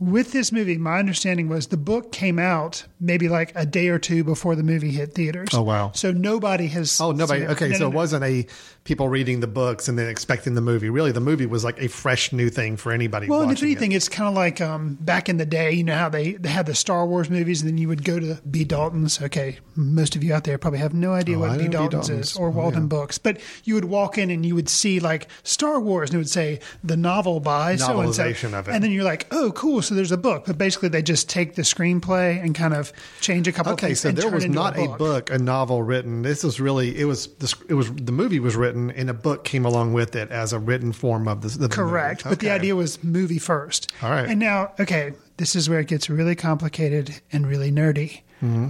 With 0.00 0.32
this 0.32 0.50
movie, 0.50 0.76
my 0.76 0.98
understanding 0.98 1.48
was 1.48 1.68
the 1.68 1.76
book 1.76 2.10
came 2.10 2.38
out 2.38 2.84
maybe 2.98 3.28
like 3.28 3.52
a 3.54 3.64
day 3.64 3.88
or 3.88 3.98
two 3.98 4.24
before 4.24 4.56
the 4.56 4.64
movie 4.64 4.90
hit 4.90 5.14
theaters. 5.14 5.50
Oh, 5.52 5.62
wow. 5.62 5.92
So 5.94 6.10
nobody 6.10 6.66
has. 6.68 7.00
Oh, 7.00 7.12
nobody. 7.12 7.46
Okay, 7.46 7.68
No, 7.68 7.74
so 7.76 7.84
no, 7.84 7.90
it 7.90 7.94
wasn't 7.94 8.24
a 8.24 8.46
people 8.84 9.08
reading 9.08 9.40
the 9.40 9.46
books 9.46 9.88
and 9.88 9.98
then 9.98 10.08
expecting 10.08 10.54
the 10.54 10.60
movie. 10.60 10.90
Really, 10.90 11.10
the 11.10 11.20
movie 11.20 11.46
was 11.46 11.64
like 11.64 11.80
a 11.80 11.88
fresh 11.88 12.32
new 12.32 12.50
thing 12.50 12.76
for 12.76 12.92
anybody. 12.92 13.26
Well, 13.28 13.48
if 13.48 13.62
anything, 13.62 13.92
it. 13.92 13.96
it's 13.96 14.08
kind 14.10 14.28
of 14.28 14.34
like 14.34 14.60
um, 14.60 14.98
back 15.00 15.28
in 15.30 15.38
the 15.38 15.46
day. 15.46 15.72
You 15.72 15.84
know 15.84 15.96
how 15.96 16.08
they, 16.10 16.32
they 16.34 16.50
had 16.50 16.66
the 16.66 16.74
Star 16.74 17.06
Wars 17.06 17.30
movies, 17.30 17.62
and 17.62 17.70
then 17.70 17.78
you 17.78 17.88
would 17.88 18.04
go 18.04 18.20
to 18.20 18.38
B. 18.50 18.64
Dalton's. 18.64 19.20
Okay, 19.22 19.58
most 19.74 20.16
of 20.16 20.22
you 20.22 20.34
out 20.34 20.44
there 20.44 20.58
probably 20.58 20.80
have 20.80 20.92
no 20.94 21.12
idea 21.14 21.36
Oh, 21.36 21.40
what 21.40 21.52
B. 21.58 21.64
know 21.64 21.64
B. 21.64 21.68
Dalton's, 21.70 22.08
Dalton's. 22.08 22.30
is 22.32 22.36
or 22.36 22.48
Oh, 22.48 22.50
Walden 22.50 22.82
yeah. 22.82 22.88
Books, 22.88 23.16
but 23.18 23.40
you 23.64 23.74
would 23.74 23.86
walk 23.86 24.18
in 24.18 24.30
and 24.30 24.44
you 24.44 24.54
would 24.54 24.68
see 24.68 25.00
like 25.00 25.28
Star 25.44 25.80
Wars, 25.80 26.10
and 26.10 26.16
it 26.16 26.18
would 26.18 26.28
say 26.28 26.60
the 26.82 26.96
novel 26.96 27.40
by 27.40 27.76
so 27.76 28.00
and 28.00 28.14
so, 28.14 28.22
Novelization 28.24 28.52
of 28.52 28.68
it. 28.68 28.72
and 28.74 28.84
then 28.84 28.90
you're 28.90 29.04
like, 29.04 29.26
oh, 29.30 29.50
cool. 29.52 29.80
So 29.80 29.94
there's 29.94 30.12
a 30.12 30.18
book, 30.18 30.44
but 30.46 30.58
basically 30.58 30.90
they 30.90 31.00
just 31.02 31.28
take 31.30 31.54
the 31.54 31.62
screenplay 31.62 32.38
and 32.42 32.54
kind 32.54 32.74
of 32.74 32.92
change 33.22 33.48
a 33.48 33.52
couple. 33.52 33.72
Okay, 33.72 33.88
things 33.88 34.00
so 34.00 34.08
and 34.10 34.18
there 34.18 34.24
turn 34.24 34.34
was 34.34 34.44
it 34.44 34.48
into 34.48 34.58
not 34.58 34.78
a 34.78 34.88
book. 34.98 35.30
a 35.30 35.38
novel 35.38 35.82
written. 35.82 36.20
This 36.20 36.44
was 36.44 36.60
really 36.60 36.98
it 37.00 37.04
was 37.06 37.28
this 37.36 37.54
it 37.70 37.74
was 37.74 37.90
the 37.94 38.12
movie 38.12 38.40
was 38.40 38.54
written 38.56 38.73
and 38.74 39.08
a 39.10 39.14
book 39.14 39.44
came 39.44 39.64
along 39.64 39.92
with 39.92 40.14
it 40.16 40.30
as 40.30 40.52
a 40.52 40.58
written 40.58 40.92
form 40.92 41.26
of 41.28 41.40
the, 41.42 41.48
the 41.48 41.68
Correct. 41.68 42.24
movie. 42.24 42.34
But 42.36 42.40
the 42.40 42.50
idea 42.50 42.74
was 42.76 43.02
movie 43.02 43.38
first. 43.38 43.92
All 44.02 44.10
right. 44.10 44.28
And 44.28 44.38
now, 44.40 44.72
okay, 44.80 45.12
this 45.36 45.56
is 45.56 45.68
where 45.68 45.80
it 45.80 45.88
gets 45.88 46.10
really 46.10 46.34
complicated 46.34 47.20
and 47.32 47.46
really 47.46 47.70
nerdy. 47.72 48.20
Mm-hmm. 48.42 48.68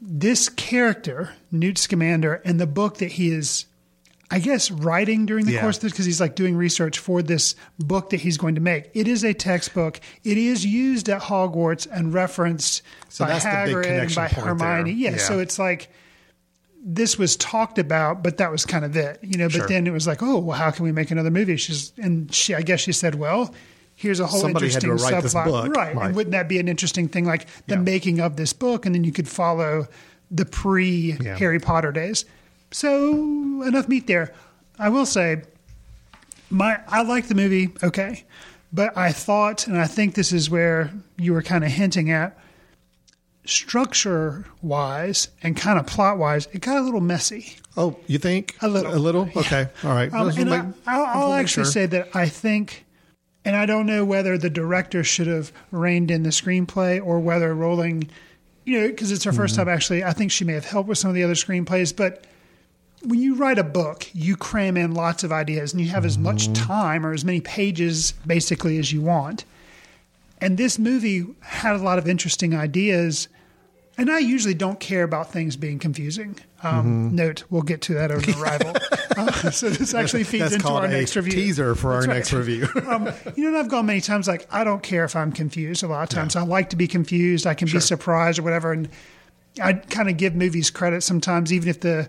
This 0.00 0.48
character, 0.48 1.32
Newt 1.50 1.78
Scamander, 1.78 2.42
and 2.44 2.60
the 2.60 2.66
book 2.66 2.98
that 2.98 3.12
he 3.12 3.30
is 3.30 3.66
I 4.30 4.38
guess 4.40 4.70
writing 4.70 5.26
during 5.26 5.44
the 5.44 5.52
Yeah. 5.52 5.60
course 5.60 5.76
of 5.76 5.82
this 5.82 5.92
because 5.92 6.06
he's 6.06 6.20
like 6.20 6.34
doing 6.34 6.56
research 6.56 6.98
for 6.98 7.22
this 7.22 7.54
book 7.78 8.10
that 8.10 8.20
he's 8.20 8.36
going 8.38 8.54
to 8.56 8.60
make. 8.60 8.90
It 8.94 9.06
is 9.06 9.22
a 9.22 9.32
textbook. 9.34 10.00
It 10.24 10.38
is 10.38 10.64
used 10.64 11.08
at 11.08 11.20
Hogwarts 11.22 11.86
and 11.90 12.12
referenced 12.12 12.82
So 13.10 13.24
by 13.26 13.30
that's 13.38 13.44
the 13.44 13.50
big 13.66 13.74
Hagrid 13.86 14.02
and 14.06 14.14
by 14.14 14.28
Hermione. 14.28 14.92
Yeah, 14.92 15.10
Yeah. 15.12 15.16
so 15.18 15.38
it's 15.38 15.58
like 15.58 15.88
this 16.86 17.18
was 17.18 17.34
talked 17.36 17.78
about, 17.78 18.22
but 18.22 18.36
that 18.36 18.50
was 18.50 18.66
kind 18.66 18.84
of 18.84 18.94
it, 18.96 19.18
you 19.22 19.38
know. 19.38 19.46
But 19.46 19.52
Sure. 19.54 19.66
then 19.68 19.86
it 19.86 19.92
was 19.92 20.06
like, 20.06 20.22
oh, 20.22 20.38
well, 20.38 20.58
how 20.58 20.70
can 20.70 20.84
we 20.84 20.92
make 20.92 21.10
another 21.10 21.30
movie? 21.30 21.56
She's 21.56 21.92
and 21.96 22.32
she, 22.32 22.54
I 22.54 22.60
guess 22.62 22.80
she 22.80 22.92
said, 22.92 23.14
well, 23.14 23.54
here's 23.94 24.20
a 24.20 24.26
whole 24.26 24.40
Somebody 24.40 24.66
interesting 24.66 24.90
subplot, 24.90 25.74
right? 25.74 25.94
Right. 25.94 26.06
And 26.08 26.14
wouldn't 26.16 26.32
that 26.32 26.48
be 26.48 26.58
an 26.58 26.68
interesting 26.68 27.08
thing, 27.08 27.24
like 27.24 27.46
the 27.68 27.74
Yeah. 27.76 27.80
making 27.80 28.20
of 28.20 28.36
this 28.36 28.52
book, 28.52 28.84
and 28.86 28.94
then 28.94 29.02
you 29.02 29.12
could 29.12 29.28
follow 29.28 29.86
the 30.30 30.44
pre 30.44 31.16
Yeah. 31.22 31.36
Harry 31.38 31.58
Potter 31.58 31.90
days. 31.92 32.24
So 32.70 33.62
enough 33.62 33.88
meat 33.88 34.06
there. 34.06 34.32
I 34.78 34.88
will 34.90 35.06
say, 35.06 35.42
my 36.50 36.78
I 36.88 37.02
like 37.02 37.28
the 37.28 37.34
movie, 37.34 37.70
okay, 37.82 38.24
but 38.72 38.96
I 38.96 39.12
thought, 39.12 39.66
and 39.66 39.78
I 39.78 39.86
think 39.86 40.14
this 40.14 40.32
is 40.32 40.50
where 40.50 40.90
you 41.16 41.32
were 41.32 41.42
kind 41.42 41.64
of 41.64 41.70
hinting 41.70 42.10
at, 42.10 42.36
structure 43.46 44.44
wise 44.62 45.28
and 45.42 45.56
kind 45.56 45.78
of 45.78 45.86
plot 45.86 46.18
wise, 46.18 46.46
it 46.52 46.60
got 46.60 46.76
a 46.76 46.80
little 46.80 47.00
messy. 47.00 47.56
Oh, 47.76 47.98
you 48.06 48.18
think 48.18 48.56
A 48.62 48.68
little. 48.68 48.94
A 48.94 48.96
little. 48.96 49.28
Okay. 49.36 49.68
All 49.82 49.90
right. 49.94 50.12
Um, 50.12 50.28
and 50.28 50.50
make- 50.50 50.62
I, 50.86 50.96
I'll, 50.98 51.04
I'll 51.24 51.32
actually 51.32 51.64
sure. 51.64 51.72
say 51.72 51.86
that 51.86 52.08
I 52.14 52.28
think, 52.28 52.84
and 53.44 53.56
I 53.56 53.66
don't 53.66 53.86
know 53.86 54.04
whether 54.04 54.38
the 54.38 54.50
director 54.50 55.02
should 55.04 55.26
have 55.26 55.52
reined 55.70 56.10
in 56.10 56.22
the 56.22 56.30
screenplay 56.30 57.04
or 57.04 57.20
whether 57.20 57.54
Rowling, 57.54 58.08
you 58.64 58.80
know, 58.80 58.88
because 58.88 59.10
it's 59.12 59.24
her 59.24 59.32
1st 59.32 59.36
Mm-hmm. 59.36 59.56
time 59.56 59.68
actually. 59.68 60.04
I 60.04 60.12
think 60.12 60.30
she 60.30 60.44
may 60.44 60.54
have 60.54 60.64
helped 60.66 60.88
with 60.88 60.98
some 60.98 61.08
of 61.10 61.14
the 61.14 61.22
other 61.24 61.34
screenplays, 61.34 61.94
but 61.94 62.24
when 63.02 63.20
you 63.20 63.34
write 63.34 63.58
a 63.58 63.64
book, 63.64 64.08
you 64.14 64.34
cram 64.36 64.76
in 64.78 64.94
lots 64.94 65.24
of 65.24 65.32
ideas 65.32 65.72
and 65.74 65.82
you 65.82 65.88
have 65.90 66.04
as 66.06 66.16
much 66.16 66.44
Mm-hmm. 66.44 66.66
time 66.66 67.04
or 67.04 67.12
as 67.12 67.24
many 67.24 67.40
pages 67.40 68.12
basically 68.26 68.78
as 68.78 68.92
you 68.92 69.02
want. 69.02 69.44
And 70.40 70.58
this 70.58 70.78
movie 70.78 71.26
had 71.40 71.74
a 71.76 71.78
lot 71.78 71.98
of 71.98 72.06
interesting 72.08 72.54
ideas. 72.54 73.28
And 73.96 74.10
I 74.10 74.18
usually 74.18 74.54
don't 74.54 74.80
care 74.80 75.04
about 75.04 75.30
things 75.30 75.56
being 75.56 75.78
confusing. 75.78 76.36
Um, 76.62 76.74
Mm-hmm. 76.74 77.14
Note, 77.16 77.44
we'll 77.50 77.62
get 77.62 77.80
to 77.82 77.94
that 77.94 78.10
on 78.10 78.18
Arrival. 78.40 78.74
uh, 79.16 79.50
so 79.50 79.70
this 79.70 79.94
actually 79.94 80.24
feeds 80.24 80.44
That's 80.50 80.54
into 80.56 80.68
our 80.68 80.88
next 80.88 81.14
review. 81.14 81.32
teaser 81.32 81.74
for 81.74 81.92
That's 81.92 82.06
our 82.06 82.08
right. 82.10 82.16
next 82.16 82.32
review. 82.32 82.66
um, 82.88 83.08
you 83.36 83.44
know, 83.44 83.48
and 83.48 83.56
I've 83.56 83.68
gone 83.68 83.86
many 83.86 84.00
times 84.00 84.26
like, 84.26 84.46
I 84.52 84.64
don't 84.64 84.82
care 84.82 85.04
if 85.04 85.14
I'm 85.14 85.30
confused 85.30 85.82
a 85.84 85.86
lot 85.86 86.02
of 86.02 86.08
times. 86.08 86.34
I 86.36 86.42
like 86.42 86.70
to 86.70 86.76
be 86.76 86.88
confused. 86.88 87.46
I 87.46 87.54
can 87.54 87.68
be 87.70 87.78
surprised 87.80 88.38
or 88.38 88.42
whatever. 88.42 88.72
And 88.72 88.88
I 89.62 89.74
kind 89.74 90.08
of 90.08 90.16
give 90.16 90.34
movies 90.34 90.70
credit 90.70 91.02
sometimes, 91.02 91.52
even 91.52 91.68
if 91.68 91.80
the 91.80 92.08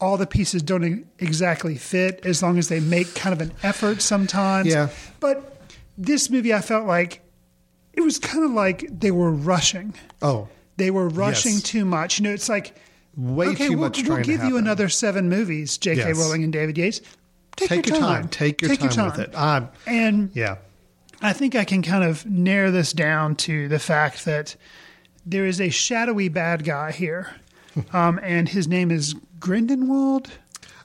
all 0.00 0.16
the 0.16 0.26
pieces 0.26 0.62
don't 0.62 1.04
exactly 1.18 1.76
fit, 1.76 2.24
as 2.24 2.42
long 2.42 2.58
as 2.58 2.68
they 2.68 2.80
make 2.80 3.14
kind 3.14 3.32
of 3.34 3.40
an 3.40 3.52
effort 3.62 4.00
sometimes. 4.02 4.68
Yeah. 4.68 4.88
But 5.20 5.58
this 5.98 6.30
movie, 6.30 6.52
I 6.54 6.60
felt 6.60 6.86
like 6.86 7.22
it 7.92 8.02
was 8.02 8.18
kind 8.18 8.44
of 8.44 8.50
like 8.52 8.86
they 9.00 9.10
were 9.10 9.30
rushing. 9.30 9.94
oh, 10.22 10.48
They 10.76 10.90
were 10.90 11.08
rushing 11.08 11.54
Yes. 11.54 11.62
too 11.62 11.84
much. 11.84 12.18
You 12.18 12.24
know, 12.24 12.32
it's 12.32 12.48
like 12.48 12.76
Way 13.16 13.48
okay, 13.48 13.68
too 13.68 13.70
we'll, 13.78 13.88
much 13.88 14.06
We'll 14.06 14.22
give 14.22 14.44
you 14.44 14.58
another 14.58 14.90
seven 14.90 15.30
movies, 15.30 15.78
J.K. 15.78 16.08
Yes. 16.08 16.18
Rowling 16.18 16.44
and 16.44 16.52
David 16.52 16.76
Yates. 16.76 17.00
Take, 17.56 17.68
take 17.70 17.86
your 17.88 17.98
time. 17.98 18.28
Take 18.28 18.60
your 18.60 18.76
time 18.76 19.06
with 19.06 19.18
it. 19.20 19.34
I'm, 19.34 19.70
And 19.86 20.30
yeah. 20.34 20.56
I 21.22 21.32
think 21.32 21.54
I 21.54 21.64
can 21.64 21.80
kind 21.80 22.04
of 22.04 22.26
narrow 22.26 22.70
this 22.70 22.92
down 22.92 23.36
to 23.36 23.68
the 23.68 23.78
fact 23.78 24.26
that 24.26 24.54
there 25.24 25.46
is 25.46 25.62
a 25.62 25.70
shadowy 25.70 26.28
bad 26.28 26.62
guy 26.64 26.92
here, 26.92 27.34
um, 27.94 28.20
and 28.22 28.50
his 28.50 28.68
name 28.68 28.90
is 28.90 29.14
Grindelwald. 29.40 30.30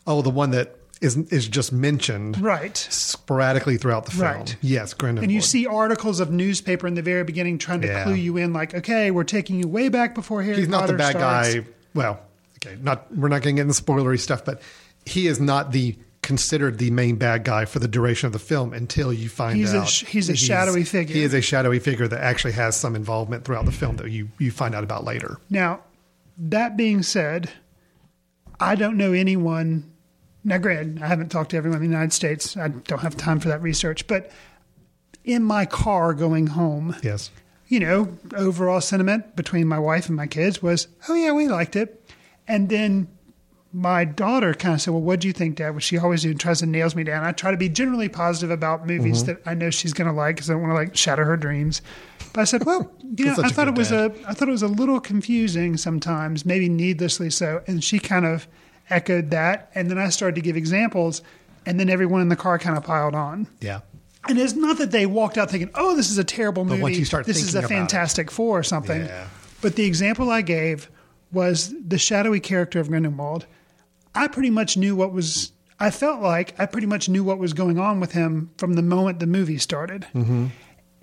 Oh, 0.08 0.22
the 0.22 0.30
one 0.30 0.52
that 0.52 0.78
is 1.02 1.18
is 1.18 1.48
just 1.48 1.72
mentioned 1.74 2.40
Right. 2.42 2.78
sporadically 2.78 3.78
throughout 3.78 4.06
the 4.06 4.12
film. 4.12 4.22
Right. 4.24 4.56
Yes, 4.62 4.94
Grindelwald. 4.94 5.24
And 5.24 5.32
you 5.32 5.42
see 5.42 5.66
articles 5.66 6.20
of 6.20 6.32
newspaper 6.32 6.88
in 6.88 6.94
the 6.94 7.02
very 7.02 7.24
beginning 7.24 7.58
trying 7.58 7.82
to 7.82 7.88
Yeah. 7.88 8.04
clue 8.04 8.14
you 8.14 8.38
in, 8.38 8.54
like, 8.54 8.74
okay, 8.76 9.12
we're 9.12 9.24
taking 9.24 9.58
you 9.60 9.68
way 9.68 9.90
back 9.90 10.14
before 10.16 10.44
Harry 10.44 10.58
he's 10.58 10.68
not 10.68 10.82
Potter 10.82 10.94
the 10.94 10.98
bad 11.00 11.12
starts. 11.18 11.54
guy. 11.56 11.66
Well, 11.96 12.20
okay, 12.64 12.78
not 12.82 13.08
we're 13.16 13.28
not 13.30 13.42
going 13.42 13.56
to 13.56 13.62
get 13.64 13.68
into 13.70 13.82
spoilery 13.84 14.20
stuff, 14.20 14.46
but 14.46 14.62
he 15.06 15.28
is 15.28 15.40
not 15.40 15.72
the 15.72 15.98
considered 16.22 16.78
the 16.78 16.92
main 16.92 17.16
bad 17.16 17.44
guy 17.44 17.66
for 17.66 17.80
the 17.80 17.88
duration 17.88 18.28
of 18.28 18.32
the 18.34 18.38
film 18.40 18.72
until 18.74 19.12
you 19.12 19.28
find 19.28 19.58
He's 19.58 19.74
a 19.74 19.80
out 19.80 19.90
sh- 19.90 20.06
he's 20.06 20.30
a 20.30 20.34
that 20.34 20.38
shadowy 20.38 20.84
figure. 20.84 21.16
He 21.16 21.24
is 21.24 21.34
a 21.34 21.42
shadowy 21.42 21.80
figure 21.80 22.08
that 22.08 22.22
actually 22.22 22.54
has 22.54 22.76
some 22.76 22.96
involvement 22.96 23.44
throughout 23.44 23.66
the 23.66 23.72
film 23.72 23.96
that 23.98 24.12
you 24.12 24.30
you 24.38 24.52
find 24.52 24.76
out 24.76 24.84
about 24.84 25.04
later. 25.04 25.38
Now, 25.50 25.80
that 26.38 26.78
being 26.78 27.02
said, 27.02 27.50
I 28.60 28.76
don't 28.76 28.98
know 28.98 29.14
anyone. 29.14 29.86
Now, 30.44 30.58
granted, 30.58 31.02
I 31.04 31.08
haven't 31.08 31.30
talked 31.30 31.52
to 31.52 31.58
everyone 31.58 31.82
in 31.82 31.88
the 31.88 31.94
United 31.94 32.14
States. 32.14 32.58
I 32.58 32.70
don't 32.70 33.02
have 33.02 33.16
time 33.16 33.40
for 33.40 33.48
that 33.50 33.62
research. 33.62 34.08
But 34.08 34.32
in 35.24 35.44
my 35.44 35.66
car 35.66 36.14
going 36.14 36.48
home, 36.48 36.96
Yes. 37.04 37.30
you 37.68 37.80
know, 37.80 38.18
overall 38.36 38.82
sentiment 38.82 39.36
between 39.36 39.68
my 39.68 39.78
wife 39.80 40.08
and 40.08 40.16
my 40.16 40.28
kids 40.28 40.62
was, 40.62 40.88
oh, 41.08 41.14
yeah, 41.14 41.32
we 41.32 41.48
liked 41.48 41.76
it. 41.76 42.04
And 42.48 42.70
then 42.70 43.08
my 43.72 44.04
daughter 44.04 44.54
kind 44.56 44.74
of 44.74 44.82
said, 44.82 44.92
well, 44.92 45.04
what 45.04 45.20
do 45.22 45.28
you 45.28 45.34
think, 45.34 45.58
Dad? 45.58 45.76
Which 45.76 45.84
she 45.86 45.98
always 45.98 46.24
do, 46.24 46.34
tries 46.34 46.60
to 46.60 46.66
nails 46.66 46.96
me 46.96 47.04
down. 47.04 47.24
I 47.24 47.32
try 47.34 47.52
to 47.52 47.58
be 47.58 47.70
generally 47.70 48.10
positive 48.10 48.50
about 48.50 48.88
movies 48.88 49.24
Mm-hmm. 49.24 49.28
that 49.44 49.50
I 49.50 49.54
know 49.54 49.70
she's 49.70 49.94
going 49.94 50.08
to 50.10 50.14
like 50.14 50.36
because 50.38 50.50
I 50.50 50.54
don't 50.54 50.64
want 50.64 50.72
to 50.72 50.76
like 50.76 50.98
shatter 50.98 51.24
her 51.24 51.38
dreams. 51.38 51.82
But 52.34 52.42
I 52.42 52.44
said, 52.46 52.66
well, 52.66 52.92
you 53.16 53.26
know, 53.26 53.36
I 53.44 53.50
thought 53.50 53.68
it 53.68 53.76
was 53.76 53.90
dad. 53.90 54.12
a, 54.26 54.30
I 54.30 54.34
thought 54.34 54.48
it 54.50 54.52
was 54.52 54.64
a 54.64 54.68
little 54.68 55.00
confusing 55.00 55.78
sometimes, 55.78 56.46
maybe 56.46 56.68
needlessly 56.68 57.30
so. 57.30 57.62
And 57.68 57.84
she 57.84 58.00
kind 58.00 58.26
of 58.26 58.48
echoed 58.92 59.32
that. 59.32 59.72
And 59.74 59.90
then 59.90 59.98
I 59.98 60.10
started 60.10 60.36
to 60.36 60.42
give 60.42 60.56
examples. 60.56 61.22
And 61.66 61.80
then 61.80 61.90
everyone 61.90 62.22
in 62.22 62.30
the 62.30 62.36
car 62.36 62.60
kind 62.60 62.78
of 62.78 62.84
piled 62.84 63.16
on. 63.16 63.48
Yeah. 63.60 63.82
And 64.28 64.38
it's 64.38 64.54
not 64.54 64.78
that 64.78 64.92
they 64.92 65.06
walked 65.06 65.38
out 65.38 65.50
thinking, 65.50 65.72
"Oh, 65.74 65.96
this 65.96 66.12
is 66.12 66.18
a 66.18 66.24
terrible 66.24 66.64
movie. 66.64 66.82
once 66.82 66.98
you 66.98 67.06
start 67.06 67.26
this 67.26 67.42
is 67.42 67.56
a 67.56 67.60
about 67.60 67.72
it. 67.72 67.74
Fantastic 67.74 68.30
Four 68.30 68.60
or 68.60 68.64
something." 68.64 69.06
Yeah. 69.06 69.28
But 69.62 69.76
the 69.76 69.86
example 69.86 70.30
I 70.30 70.42
gave 70.42 70.90
was 71.32 71.74
the 71.88 71.98
shadowy 71.98 72.40
character 72.40 72.80
of 72.80 72.90
Grindelwald. 72.90 73.46
I 74.14 74.28
pretty 74.28 74.50
much 74.52 74.78
knew 74.78 74.96
what 74.96 75.12
was. 75.12 75.54
I 75.80 75.90
felt 75.90 76.22
like 76.22 76.54
I 76.60 76.68
pretty 76.68 76.86
much 76.86 77.10
knew 77.10 77.24
what 77.24 77.40
was 77.40 77.54
going 77.54 77.80
on 77.80 78.00
with 78.00 78.12
him 78.12 78.52
from 78.58 78.74
the 78.74 78.84
moment 78.84 79.20
the 79.20 79.26
movie 79.28 79.58
started. 79.58 80.06
Mm-hmm. 80.14 80.48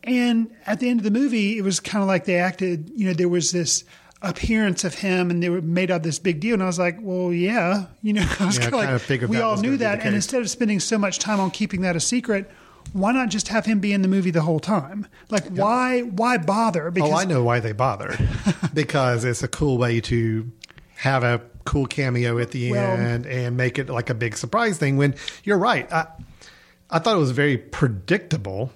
And 0.05 0.51
at 0.67 0.79
the 0.79 0.89
end 0.89 1.01
of 1.01 1.05
the 1.05 1.11
movie, 1.11 1.59
it 1.59 1.63
was 1.63 1.81
kind 1.81 2.03
of 2.03 2.09
like 2.09 2.25
they 2.25 2.37
acted. 2.37 2.91
You 2.95 3.07
know, 3.07 3.15
there 3.15 3.29
was 3.29 3.51
this 3.51 3.83
appearance 4.23 4.85
of 4.85 4.95
him, 4.95 5.31
and 5.31 5.43
they 5.43 5.49
were 5.49 5.63
made 5.63 5.91
out 5.91 6.03
this 6.03 6.19
big 6.19 6.41
deal. 6.41 6.55
And 6.55 6.63
I 6.63 6.67
was 6.67 6.79
like, 6.79 6.99
"Well, 7.01 7.33
yeah, 7.33 7.87
you 8.03 8.13
know." 8.13 8.27
I 8.41 8.47
was 8.47 8.59
Yeah, 8.59 8.71
kind 8.71 8.91
of 8.91 9.31
we 9.31 9.41
all 9.41 9.57
knew 9.57 9.63
gonna 9.63 9.71
be 9.73 9.77
the 9.77 9.77
that, 9.85 10.01
and 10.05 10.15
instead 10.15 10.41
of 10.43 10.51
spending 10.51 10.81
so 10.81 10.99
much 10.99 11.19
time 11.19 11.41
on 11.41 11.51
keeping 11.51 11.83
that 11.83 11.97
a 11.97 12.01
secret, 12.01 12.51
why 12.93 13.13
not 13.13 13.29
just 13.29 13.49
have 13.49 13.67
him 13.67 13.81
be 13.81 13.93
in 13.93 14.03
the 14.03 14.09
movie 14.09 14.31
the 14.31 14.43
whole 14.43 14.61
time? 14.61 15.07
Like, 15.31 15.47
why 15.49 16.01
why 16.03 16.39
bother? 16.39 16.93
Oh, 17.01 17.15
I 17.15 17.25
know 17.25 17.43
why 17.45 17.61
they 17.61 17.73
bothered. 17.73 18.19
because 18.75 19.25
it's 19.25 19.43
a 19.43 19.49
cool 19.49 19.79
way 19.79 20.01
to 20.03 20.51
have 20.97 21.23
a 21.23 21.41
cool 21.65 21.87
cameo 21.87 22.39
at 22.39 22.51
the 22.51 22.73
Well- 22.73 22.97
end 22.97 23.27
and 23.27 23.57
make 23.57 23.79
it 23.79 23.89
like 23.89 24.11
a 24.11 24.15
big 24.15 24.37
surprise 24.37 24.79
thing. 24.79 24.97
When 24.97 25.15
you're 25.45 25.59
right, 25.59 25.91
I, 25.93 26.07
I 26.91 26.99
thought 26.99 27.15
it 27.15 27.21
was 27.21 27.33
very 27.33 27.59
predictable. 27.59 28.73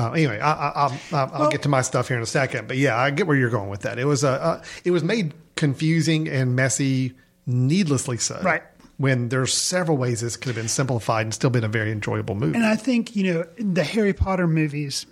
Uh, 0.00 0.12
anyway, 0.12 0.40
I, 0.40 0.52
I, 0.52 0.68
I'll, 0.70 0.92
I'll, 1.12 1.18
I'll 1.32 1.40
Well- 1.40 1.50
get 1.50 1.62
to 1.62 1.68
my 1.68 1.82
stuff 1.82 2.08
here 2.08 2.16
in 2.16 2.22
a 2.22 2.26
second, 2.26 2.68
but 2.68 2.78
yeah, 2.78 2.96
I 2.96 3.10
get 3.10 3.26
where 3.26 3.36
you're 3.36 3.50
going 3.50 3.68
with 3.68 3.82
that. 3.82 3.98
It 3.98 4.06
was 4.06 4.24
a, 4.24 4.30
uh, 4.30 4.62
it 4.84 4.92
was 4.92 5.04
made 5.04 5.34
confusing 5.56 6.28
and 6.28 6.56
messy, 6.56 7.12
needlessly 7.46 8.16
so. 8.16 8.40
Right. 8.42 8.62
When 8.96 9.28
there's 9.28 9.52
several 9.52 9.96
ways 9.96 10.20
this 10.20 10.36
could 10.36 10.48
have 10.48 10.56
been 10.56 10.68
simplified 10.68 11.26
and 11.26 11.34
still 11.34 11.50
been 11.50 11.64
a 11.64 11.68
very 11.68 11.92
enjoyable 11.92 12.34
movie. 12.34 12.56
And 12.56 12.66
I 12.66 12.76
think, 12.76 13.14
you 13.16 13.32
know, 13.32 13.44
the 13.58 13.84
Harry 13.84 14.12
Potter 14.12 14.46
movies, 14.46 15.06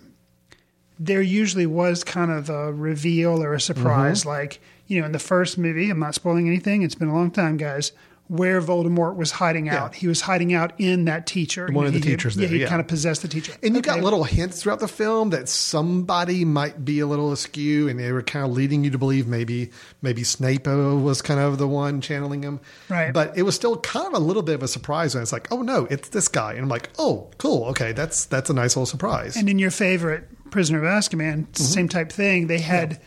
there 0.99 1.21
usually 1.21 1.65
was 1.65 2.03
kind 2.03 2.31
of 2.31 2.49
a 2.49 2.73
reveal 2.73 3.43
or 3.43 3.53
a 3.53 3.61
surprise. 3.61 4.21
Mm-hmm. 4.21 4.29
Like, 4.29 4.59
you 4.87 4.99
know, 4.99 5.05
in 5.05 5.11
the 5.11 5.19
first 5.19 5.57
movie, 5.57 5.89
I'm 5.89 5.99
not 5.99 6.15
spoiling 6.15 6.47
anything, 6.47 6.81
it's 6.81 6.95
been 6.95 7.09
a 7.09 7.13
long 7.13 7.31
time, 7.31 7.57
guys, 7.57 7.91
where 8.29 8.61
Voldemort 8.61 9.15
was 9.15 9.31
hiding 9.31 9.69
out. 9.69 9.95
He 9.95 10.07
was 10.07 10.21
hiding 10.21 10.53
out 10.53 10.73
in 10.77 11.05
that 11.05 11.25
teacher. 11.25 11.67
One 11.71 11.87
of 11.87 11.93
the 11.93 11.99
he, 11.99 12.05
teachers 12.05 12.35
Yeah, 12.37 12.41
there, 12.41 12.55
he 12.55 12.61
yeah. 12.61 12.69
kind 12.69 12.79
of 12.79 12.87
possessed 12.87 13.23
the 13.23 13.27
teacher. 13.27 13.53
And 13.63 13.75
you 13.75 13.81
got 13.81 14.01
little 14.01 14.23
hints 14.23 14.61
throughout 14.61 14.79
the 14.79 14.87
film 14.87 15.31
that 15.31 15.49
somebody 15.49 16.45
might 16.45 16.85
be 16.85 16.99
a 16.99 17.07
little 17.07 17.31
askew, 17.31 17.89
and 17.89 17.99
they 17.99 18.11
were 18.11 18.21
kind 18.21 18.45
of 18.45 18.51
leading 18.51 18.83
you 18.83 18.91
to 18.91 18.97
believe 18.99 19.27
maybe 19.27 19.71
maybe 20.03 20.23
Snape 20.23 20.67
was 20.67 21.21
kind 21.23 21.39
of 21.39 21.57
the 21.57 21.67
one 21.67 22.01
channeling 22.01 22.43
him. 22.43 22.59
Right. 22.87 23.11
But 23.11 23.35
it 23.35 23.41
was 23.41 23.55
still 23.55 23.77
kind 23.77 24.05
of 24.05 24.13
a 24.13 24.19
little 24.19 24.43
bit 24.43 24.53
of 24.55 24.61
a 24.63 24.67
surprise 24.67 25.15
when 25.15 25.23
it's 25.23 25.33
like, 25.33 25.51
oh 25.51 25.63
no, 25.63 25.87
it's 25.89 26.09
this 26.09 26.27
guy, 26.27 26.51
and 26.53 26.61
I'm 26.61 26.69
like, 26.69 26.89
oh, 26.99 27.29
cool, 27.39 27.65
okay, 27.69 27.93
that's 27.93 28.25
that's 28.25 28.51
a 28.51 28.53
nice 28.53 28.75
little 28.75 28.85
surprise. 28.85 29.35
And 29.37 29.49
in 29.49 29.57
your 29.57 29.71
favorite 29.71 30.27
Prisoner 30.51 30.77
of 30.79 30.83
Azkaban, 30.85 31.47
Mm-hmm. 31.47 31.63
same 31.63 31.89
type 31.89 32.11
thing. 32.11 32.45
They 32.47 32.59
had, 32.59 33.01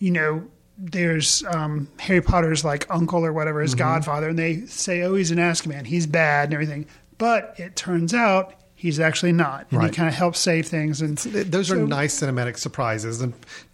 you 0.00 0.10
know, 0.10 0.46
there's 0.78 1.42
um, 1.44 1.88
Harry 1.98 2.20
Potter's 2.20 2.64
like 2.64 2.86
uncle 2.90 3.24
or 3.24 3.32
whatever, 3.32 3.58
Mm-hmm. 3.60 3.64
his 3.64 3.74
godfather, 3.74 4.28
and 4.28 4.38
they 4.38 4.60
say, 4.66 5.02
oh, 5.02 5.14
he's 5.14 5.30
an 5.30 5.38
Azkaban, 5.38 5.86
he's 5.86 6.06
bad 6.06 6.44
and 6.48 6.54
everything. 6.54 6.86
But 7.18 7.54
it 7.58 7.76
turns 7.76 8.12
out 8.12 8.54
he's 8.74 9.00
actually 9.00 9.32
not, 9.32 9.66
and 9.70 9.80
Right. 9.80 9.90
he 9.90 9.96
kind 9.96 10.08
of 10.08 10.14
helps 10.14 10.38
save 10.38 10.66
things. 10.66 11.00
And 11.00 11.16
Those 11.18 11.70
are 11.70 11.76
nice 11.76 12.20
cinematic 12.20 12.58
surprises 12.58 13.20
and 13.22 13.32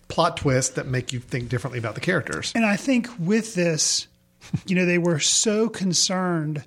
plot 0.09 0.37
twists 0.37 0.75
that 0.75 0.87
make 0.87 1.13
you 1.13 1.19
think 1.21 1.49
differently 1.49 1.79
about 1.79 1.95
the 1.95 2.01
characters. 2.01 2.53
And 2.55 2.65
I 2.65 2.77
think 2.77 3.09
with 3.19 3.55
this, 3.55 4.07
you 4.67 4.77
know, 4.77 4.85
they 4.87 4.99
were 4.99 5.19
so 5.19 5.69
concerned 5.69 6.65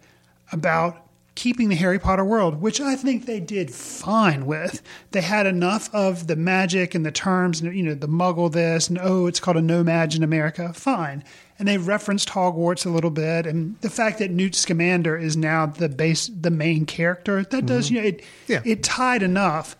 about 0.51 1.04
keeping 1.35 1.69
the 1.69 1.75
Harry 1.75 1.99
Potter 1.99 2.23
world, 2.23 2.61
which 2.61 2.79
I 2.79 2.95
think 2.95 3.25
they 3.25 3.39
did 3.39 3.69
fine 3.69 4.45
with. 4.45 4.81
They 5.11 5.21
had 5.21 5.45
enough 5.45 5.93
of 5.93 6.27
the 6.27 6.35
magic 6.35 6.95
and 6.95 7.05
the 7.05 7.11
terms, 7.11 7.61
and 7.61 7.75
you 7.75 7.83
know, 7.83 7.93
the 7.93 8.07
Muggle 8.07 8.51
this, 8.51 8.87
and 8.87 8.97
oh, 9.01 9.27
it's 9.27 9.39
called 9.39 9.57
a 9.57 9.61
No-Maj 9.61 10.15
in 10.15 10.23
America. 10.23 10.71
Fine, 10.73 11.23
and 11.59 11.67
they 11.67 11.77
referenced 11.77 12.29
Hogwarts 12.29 12.85
a 12.85 12.89
little 12.89 13.09
bit, 13.09 13.45
and 13.45 13.79
the 13.81 13.89
fact 13.89 14.19
that 14.19 14.31
Newt 14.31 14.55
Scamander 14.55 15.17
is 15.17 15.35
now 15.35 15.65
the 15.65 15.89
base, 15.89 16.27
the 16.27 16.51
main 16.51 16.85
character, 16.85 17.43
that 17.43 17.51
mm-hmm. 17.51 17.65
does 17.65 17.91
you 17.91 18.01
know 18.01 18.07
it. 18.07 18.23
Yeah. 18.47 18.61
It 18.63 18.83
tied 18.83 19.21
enough, 19.21 19.75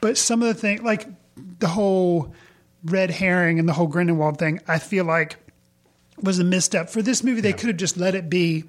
but 0.00 0.18
some 0.18 0.42
of 0.42 0.48
the 0.48 0.54
things 0.54 0.82
like 0.82 1.06
the 1.58 1.68
whole 1.68 2.34
red 2.84 3.10
herring 3.10 3.58
and 3.58 3.68
the 3.68 3.72
whole 3.72 3.86
Grindelwald 3.86 4.38
thing, 4.38 4.60
I 4.66 4.78
feel 4.78 5.04
like 5.04 5.36
was 6.20 6.38
a 6.38 6.44
misstep 6.44 6.88
for 6.88 7.02
this 7.02 7.22
movie. 7.22 7.40
They 7.40 7.52
could 7.52 7.68
have 7.68 7.76
just 7.76 7.96
let 7.96 8.14
it 8.14 8.30
be, 8.30 8.64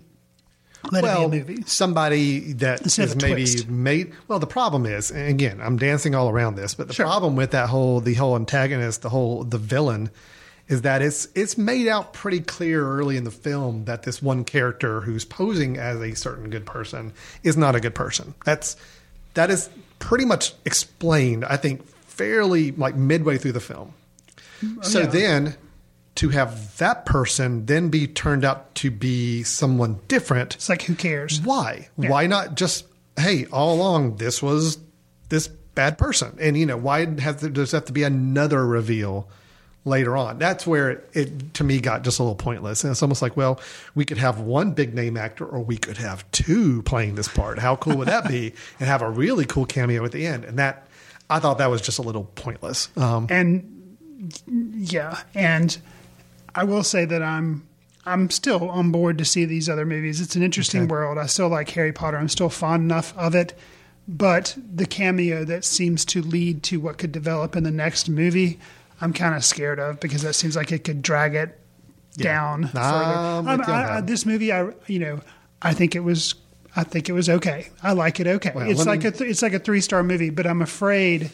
let 0.91 1.03
well, 1.03 1.25
it 1.25 1.31
be 1.31 1.37
a 1.37 1.39
movie. 1.45 1.63
somebody 1.65 2.53
that 2.53 2.81
Instead 2.81 3.09
is 3.09 3.15
maybe 3.15 3.43
twist. 3.43 3.67
made. 3.69 4.13
Well, 4.27 4.39
the 4.39 4.47
problem 4.47 4.85
is, 4.85 5.11
and 5.11 5.27
again, 5.29 5.59
I'm 5.61 5.77
dancing 5.77 6.15
all 6.15 6.29
around 6.29 6.55
this, 6.55 6.73
but 6.75 6.87
the 6.87 6.93
Sure. 6.93 7.05
problem 7.05 7.35
with 7.35 7.51
that 7.51 7.69
whole 7.69 7.99
the 8.01 8.13
whole 8.15 8.35
antagonist, 8.35 9.01
the 9.01 9.09
whole 9.09 9.43
the 9.43 9.57
villain, 9.57 10.09
is 10.67 10.81
that 10.83 11.01
it's 11.01 11.27
it's 11.35 11.57
made 11.57 11.87
out 11.87 12.13
pretty 12.13 12.39
clear 12.41 12.85
early 12.85 13.17
in 13.17 13.23
the 13.23 13.31
film 13.31 13.85
that 13.85 14.03
this 14.03 14.21
one 14.21 14.43
character 14.43 15.01
who's 15.01 15.25
posing 15.25 15.77
as 15.77 15.99
a 16.01 16.13
certain 16.15 16.49
good 16.49 16.65
person 16.65 17.13
is 17.43 17.55
not 17.57 17.75
a 17.75 17.79
good 17.79 17.95
person. 17.95 18.33
That's 18.45 18.75
that 19.33 19.49
is 19.51 19.69
pretty 19.99 20.25
much 20.25 20.53
explained, 20.65 21.45
I 21.45 21.57
think, 21.57 21.85
fairly 21.87 22.71
like 22.71 22.95
midway 22.95 23.37
through 23.37 23.51
the 23.53 23.59
film. 23.59 23.93
Mm, 24.61 24.77
oh, 24.79 24.81
so 24.81 24.99
yeah. 25.01 25.05
then 25.07 25.55
to 26.17 26.29
have 26.29 26.77
that 26.77 27.05
person 27.05 27.65
then 27.65 27.89
be 27.89 28.07
turned 28.07 28.43
out 28.43 28.73
to 28.75 28.91
be 28.91 29.43
someone 29.43 29.99
different 30.07 30.55
It's 30.55 30.69
like 30.69 30.81
who 30.83 30.95
cares? 30.95 31.41
why? 31.41 31.89
Yeah. 31.97 32.09
Why 32.09 32.27
not 32.27 32.55
just 32.55 32.85
hey, 33.17 33.45
all 33.47 33.73
along 33.75 34.17
this 34.17 34.41
was 34.43 34.77
this 35.29 35.47
bad 35.47 35.97
person, 35.97 36.37
and 36.39 36.57
you 36.57 36.65
know 36.65 36.77
why 36.77 37.05
there 37.05 37.49
does 37.49 37.71
have 37.71 37.85
to 37.85 37.93
be 37.93 38.03
another 38.03 38.65
reveal 38.65 39.27
later 39.85 40.17
on? 40.17 40.37
That's 40.37 40.67
where 40.67 40.89
it, 40.89 41.09
it 41.13 41.53
to 41.55 41.63
me 41.63 41.79
got 41.79 42.03
just 42.03 42.19
a 42.19 42.23
little 42.23 42.35
pointless, 42.35 42.83
and 42.83 42.91
it's 42.91 43.01
almost 43.01 43.21
like 43.21 43.37
well, 43.37 43.59
we 43.95 44.05
could 44.05 44.17
have 44.17 44.39
one 44.39 44.71
big 44.71 44.93
name 44.93 45.17
actor, 45.17 45.45
or 45.45 45.59
we 45.59 45.77
could 45.77 45.97
have 45.97 46.29
two 46.31 46.81
playing 46.83 47.15
this 47.15 47.27
part. 47.27 47.59
How 47.59 47.75
cool 47.75 47.97
would 47.97 48.07
that 48.07 48.27
be? 48.27 48.53
And 48.79 48.87
have 48.87 49.01
a 49.01 49.09
really 49.09 49.45
cool 49.45 49.65
cameo 49.65 50.03
at 50.05 50.11
the 50.11 50.25
end, 50.25 50.45
and 50.45 50.59
that 50.59 50.87
I 51.29 51.39
thought 51.39 51.57
that 51.59 51.69
was 51.69 51.81
just 51.81 51.99
a 51.99 52.03
little 52.03 52.25
pointless. 52.35 52.89
Um, 52.97 53.27
and 53.29 53.97
yeah, 54.75 55.21
and 55.35 55.77
I 56.57 56.63
will 56.63 56.83
say 56.83 57.05
that 57.05 57.21
I'm 57.21 57.67
I'm 58.05 58.29
still 58.29 58.69
on 58.69 58.91
board 58.91 59.17
to 59.17 59.25
see 59.25 59.43
these 59.45 59.67
other 59.69 59.85
movies. 59.85 60.21
It's 60.21 60.35
an 60.35 60.41
interesting 60.43 60.83
Okay. 60.83 60.87
world. 60.91 61.17
I 61.17 61.25
still 61.25 61.49
like 61.49 61.69
Harry 61.71 61.91
Potter. 61.91 62.17
I'm 62.17 62.29
still 62.29 62.49
fond 62.49 62.83
enough 62.83 63.13
of 63.17 63.35
it, 63.35 63.53
but 64.07 64.57
the 64.73 64.85
cameo 64.85 65.43
that 65.43 65.65
seems 65.65 66.05
to 66.05 66.21
lead 66.21 66.63
to 66.63 66.79
what 66.79 66.97
could 66.97 67.11
develop 67.11 67.55
in 67.55 67.63
the 67.63 67.71
next 67.71 68.07
movie, 68.09 68.59
I'm 69.01 69.11
kind 69.13 69.35
of 69.35 69.43
scared 69.43 69.79
of 69.79 69.99
because 69.99 70.21
that 70.21 70.33
seems 70.35 70.55
like 70.55 70.71
it 70.71 70.83
could 70.85 71.01
drag 71.01 71.35
it 71.35 71.59
down 72.15 72.63
I'm 72.65 72.69
further. 72.71 72.79
I'm- 72.81 73.45
you 73.59 73.63
on 73.65 73.69
I- 73.71 73.97
I- 73.97 74.01
this 74.01 74.25
movie, 74.25 74.51
I 74.53 74.69
you 74.87 74.99
know, 74.99 75.19
I 75.61 75.73
think 75.73 75.95
it 75.95 76.01
was. 76.01 76.33
I 76.75 76.83
think 76.83 77.09
it 77.09 77.13
was 77.13 77.27
okay. 77.27 77.69
I 77.83 77.93
like 77.93 78.19
it 78.19 78.27
okay. 78.27 78.51
Well, 78.55 78.69
it's 78.69 78.85
like 78.85 79.01
me- 79.01 79.07
a 79.09 79.11
th- 79.11 79.29
it's 79.29 79.41
like 79.41 79.53
a 79.53 79.59
three 79.59 79.81
star 79.81 80.01
movie, 80.03 80.29
but 80.29 80.45
I'm 80.47 80.61
afraid 80.61 81.31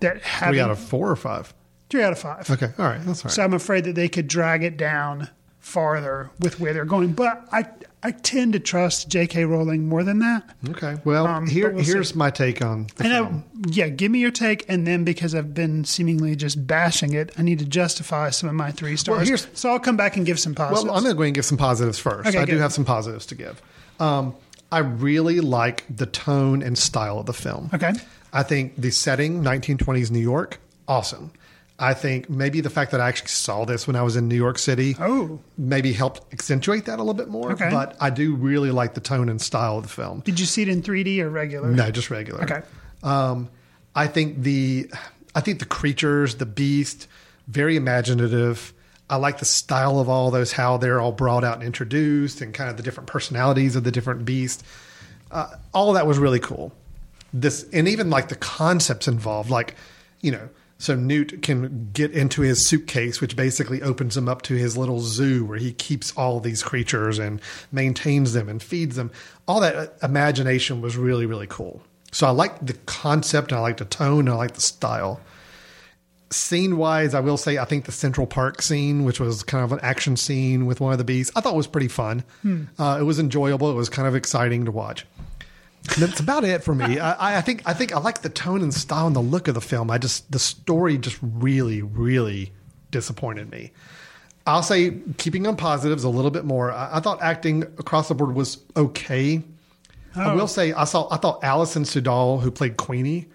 that 0.00 0.22
having 0.22 0.54
three 0.54 0.60
out 0.60 0.70
of 0.70 0.78
four 0.78 1.10
or 1.10 1.16
five. 1.16 1.52
Three 1.94 2.02
out 2.04 2.12
of 2.12 2.18
five. 2.18 2.50
Okay, 2.50 2.70
all 2.78 2.84
right, 2.86 3.00
that's 3.04 3.20
all 3.24 3.28
right. 3.28 3.32
So 3.34 3.42
I'm 3.42 3.54
afraid 3.54 3.84
that 3.84 3.94
they 3.94 4.08
could 4.08 4.28
drag 4.28 4.62
it 4.64 4.76
down 4.76 5.28
farther 5.60 6.30
with 6.40 6.60
where 6.60 6.72
they're 6.74 6.84
going. 6.84 7.12
But 7.12 7.46
I 7.52 7.66
I 8.02 8.10
tend 8.10 8.52
to 8.52 8.58
trust 8.60 9.08
J.K. 9.08 9.46
Rowling 9.46 9.88
more 9.88 10.04
than 10.04 10.18
that. 10.18 10.42
okay, 10.70 10.96
well, 11.06 11.26
Um, 11.26 11.46
here 11.46 11.70
we'll 11.70 11.82
here's 11.82 12.10
see. 12.10 12.18
my 12.18 12.28
take 12.30 12.60
on 12.60 12.86
the 12.96 13.04
And 13.04 13.12
film. 13.14 13.44
I, 13.64 13.68
yeah, 13.70 13.88
give 13.88 14.10
me 14.12 14.18
your 14.18 14.30
take, 14.30 14.66
and 14.68 14.86
then 14.86 15.04
because 15.04 15.34
I've 15.34 15.54
been 15.54 15.86
seemingly 15.86 16.36
just 16.36 16.66
bashing 16.66 17.14
it, 17.14 17.32
I 17.38 17.42
need 17.42 17.60
to 17.60 17.64
justify 17.64 18.28
some 18.28 18.50
of 18.50 18.54
my 18.54 18.72
three 18.72 18.96
stars. 18.98 19.26
here's- 19.26 19.46
so 19.54 19.70
I'll 19.70 19.78
come 19.80 19.96
back 19.96 20.18
and 20.18 20.26
give 20.26 20.38
some 20.38 20.54
positives. 20.54 20.84
Well, 20.84 20.94
I'm 20.94 21.02
going 21.02 21.14
to 21.14 21.16
go 21.16 21.22
ahead 21.22 21.28
and 21.28 21.34
give 21.36 21.46
some 21.46 21.56
positives 21.56 21.98
first. 21.98 22.28
Okay, 22.28 22.38
I 22.38 22.44
do 22.44 22.58
have 22.58 22.74
some 22.74 22.84
positives 22.84 23.24
to 23.26 23.34
give. 23.34 23.62
Um, 23.98 24.34
I 24.70 24.80
really 24.80 25.40
like 25.40 25.84
the 25.88 26.04
tone 26.06 26.62
and 26.62 26.76
style 26.76 27.18
of 27.20 27.24
the 27.26 27.32
film. 27.32 27.70
Okay. 27.72 27.92
I 28.34 28.42
think 28.42 28.74
the 28.76 28.90
setting, 28.90 29.42
1920s 29.42 30.10
New 30.10 30.18
York, 30.18 30.58
awesome. 30.86 31.30
I 31.78 31.92
think 31.92 32.30
maybe 32.30 32.60
the 32.60 32.70
fact 32.70 32.92
that 32.92 33.00
I 33.00 33.08
actually 33.08 33.28
saw 33.28 33.64
this 33.64 33.86
when 33.88 33.96
I 33.96 34.02
was 34.02 34.14
in 34.14 34.28
New 34.28 34.36
York 34.36 34.58
City 34.58 34.94
Oh. 35.00 35.40
maybe 35.58 35.92
helped 35.92 36.32
accentuate 36.32 36.84
that 36.84 36.96
a 37.00 37.02
little 37.02 37.14
bit 37.14 37.28
more. 37.28 37.50
Okay. 37.52 37.68
But 37.68 37.96
I 38.00 38.10
do 38.10 38.34
really 38.36 38.70
like 38.70 38.94
the 38.94 39.00
tone 39.00 39.28
and 39.28 39.40
style 39.42 39.76
of 39.78 39.82
the 39.82 39.88
film. 39.88 40.20
Did 40.20 40.38
you 40.38 40.46
see 40.46 40.62
it 40.62 40.68
in 40.68 40.82
3D 40.82 41.18
or 41.20 41.28
regular? 41.30 41.68
No, 41.70 41.90
just 41.90 42.10
regular. 42.10 42.44
Okay. 42.44 42.62
Um, 43.02 43.48
I 43.94 44.06
think 44.06 44.42
the 44.42 44.90
I 45.34 45.40
think 45.40 45.58
the 45.58 45.64
creatures, 45.66 46.36
the 46.36 46.46
beast, 46.46 47.08
very 47.48 47.74
imaginative. 47.76 48.72
I 49.10 49.16
like 49.16 49.38
the 49.38 49.44
style 49.44 49.98
of 49.98 50.08
all 50.08 50.30
those, 50.30 50.52
how 50.52 50.76
they're 50.78 51.00
all 51.00 51.12
brought 51.12 51.42
out 51.44 51.54
and 51.56 51.62
introduced, 51.64 52.40
and 52.40 52.54
kind 52.54 52.70
of 52.70 52.76
the 52.76 52.82
different 52.84 53.08
personalities 53.08 53.74
of 53.76 53.82
the 53.84 53.90
different 53.90 54.24
beasts. 54.24 54.62
Uh, 55.30 55.48
all 55.74 55.92
that 55.94 56.06
was 56.06 56.18
really 56.18 56.38
cool. 56.40 56.72
This 57.32 57.66
and 57.72 57.88
even 57.88 58.10
like 58.10 58.28
the 58.28 58.36
concepts 58.36 59.08
involved, 59.08 59.50
like 59.50 59.74
you 60.20 60.30
know, 60.30 60.48
so 60.78 60.94
Newt 60.94 61.42
can 61.42 61.90
get 61.92 62.10
into 62.10 62.42
his 62.42 62.68
suitcase, 62.68 63.20
which 63.20 63.36
basically 63.36 63.80
opens 63.80 64.16
him 64.16 64.28
up 64.28 64.42
to 64.42 64.54
his 64.54 64.76
little 64.76 65.00
zoo 65.00 65.44
where 65.44 65.58
he 65.58 65.72
keeps 65.72 66.12
all 66.16 66.40
these 66.40 66.62
creatures 66.62 67.18
and 67.18 67.40
maintains 67.72 68.32
them 68.32 68.48
and 68.48 68.62
feeds 68.62 68.96
them. 68.96 69.10
All 69.46 69.60
that 69.60 69.76
uh, 69.76 69.86
imagination 70.02 70.80
was 70.80 70.96
really 70.96 71.26
really 71.26 71.46
cool. 71.46 71.82
So 72.12 72.26
I 72.26 72.30
like 72.30 72.64
the 72.64 72.74
concept, 72.86 73.50
and 73.50 73.58
I 73.58 73.62
like 73.62 73.78
the 73.78 73.84
tone, 73.84 74.20
and 74.20 74.30
I 74.30 74.34
like 74.34 74.54
the 74.54 74.60
style. 74.60 75.20
Scene 76.30 76.76
wise, 76.76 77.14
I 77.14 77.20
will 77.20 77.36
say 77.36 77.58
I 77.58 77.64
think 77.64 77.84
the 77.84 77.92
Central 77.92 78.26
Park 78.26 78.62
scene, 78.62 79.04
which 79.04 79.20
was 79.20 79.42
kind 79.42 79.64
of 79.64 79.72
an 79.72 79.80
action 79.82 80.16
scene 80.16 80.66
with 80.66 80.80
one 80.80 80.92
of 80.92 80.98
the 80.98 81.04
beasts, 81.04 81.32
I 81.36 81.40
thought 81.40 81.54
was 81.56 81.66
pretty 81.66 81.88
fun. 81.88 82.24
Uh, 82.78 82.98
it 83.00 83.04
was 83.04 83.18
enjoyable. 83.18 83.70
It 83.70 83.74
was 83.74 83.88
kind 83.88 84.06
of 84.08 84.14
exciting 84.14 84.64
to 84.64 84.70
watch. 84.72 85.06
That's 85.98 86.18
about 86.20 86.44
it 86.44 86.64
for 86.64 86.74
me. 86.74 86.98
I, 86.98 87.38
I 87.38 87.40
think 87.42 87.62
I 87.66 87.74
think 87.74 87.94
I 87.94 88.00
like 88.00 88.22
the 88.22 88.28
tone 88.30 88.62
and 88.62 88.72
style 88.72 89.06
and 89.06 89.14
the 89.14 89.20
look 89.20 89.48
of 89.48 89.54
the 89.54 89.60
film. 89.60 89.90
I 89.90 89.98
just 89.98 90.30
the 90.32 90.38
story 90.38 90.96
just 90.98 91.18
really 91.22 91.82
really 91.82 92.52
disappointed 92.90 93.50
me. 93.50 93.70
I'll 94.46 94.62
say 94.62 94.96
keeping 95.18 95.46
on 95.46 95.56
positives 95.56 96.04
a 96.04 96.08
little 96.08 96.30
bit 96.30 96.44
more. 96.44 96.72
I, 96.72 96.96
I 96.96 97.00
thought 97.00 97.22
acting 97.22 97.62
across 97.62 98.08
the 98.08 98.14
board 98.14 98.34
was 98.34 98.58
okay. 98.76 99.42
I 100.16 100.30
Oh. 100.32 100.36
will 100.36 100.48
say 100.48 100.72
I 100.72 100.84
saw 100.84 101.08
I 101.12 101.16
thought 101.18 101.42
Alison 101.44 101.82
Sudol 101.84 102.40
who 102.40 102.50
played 102.50 102.76
Queenie. 102.76 103.26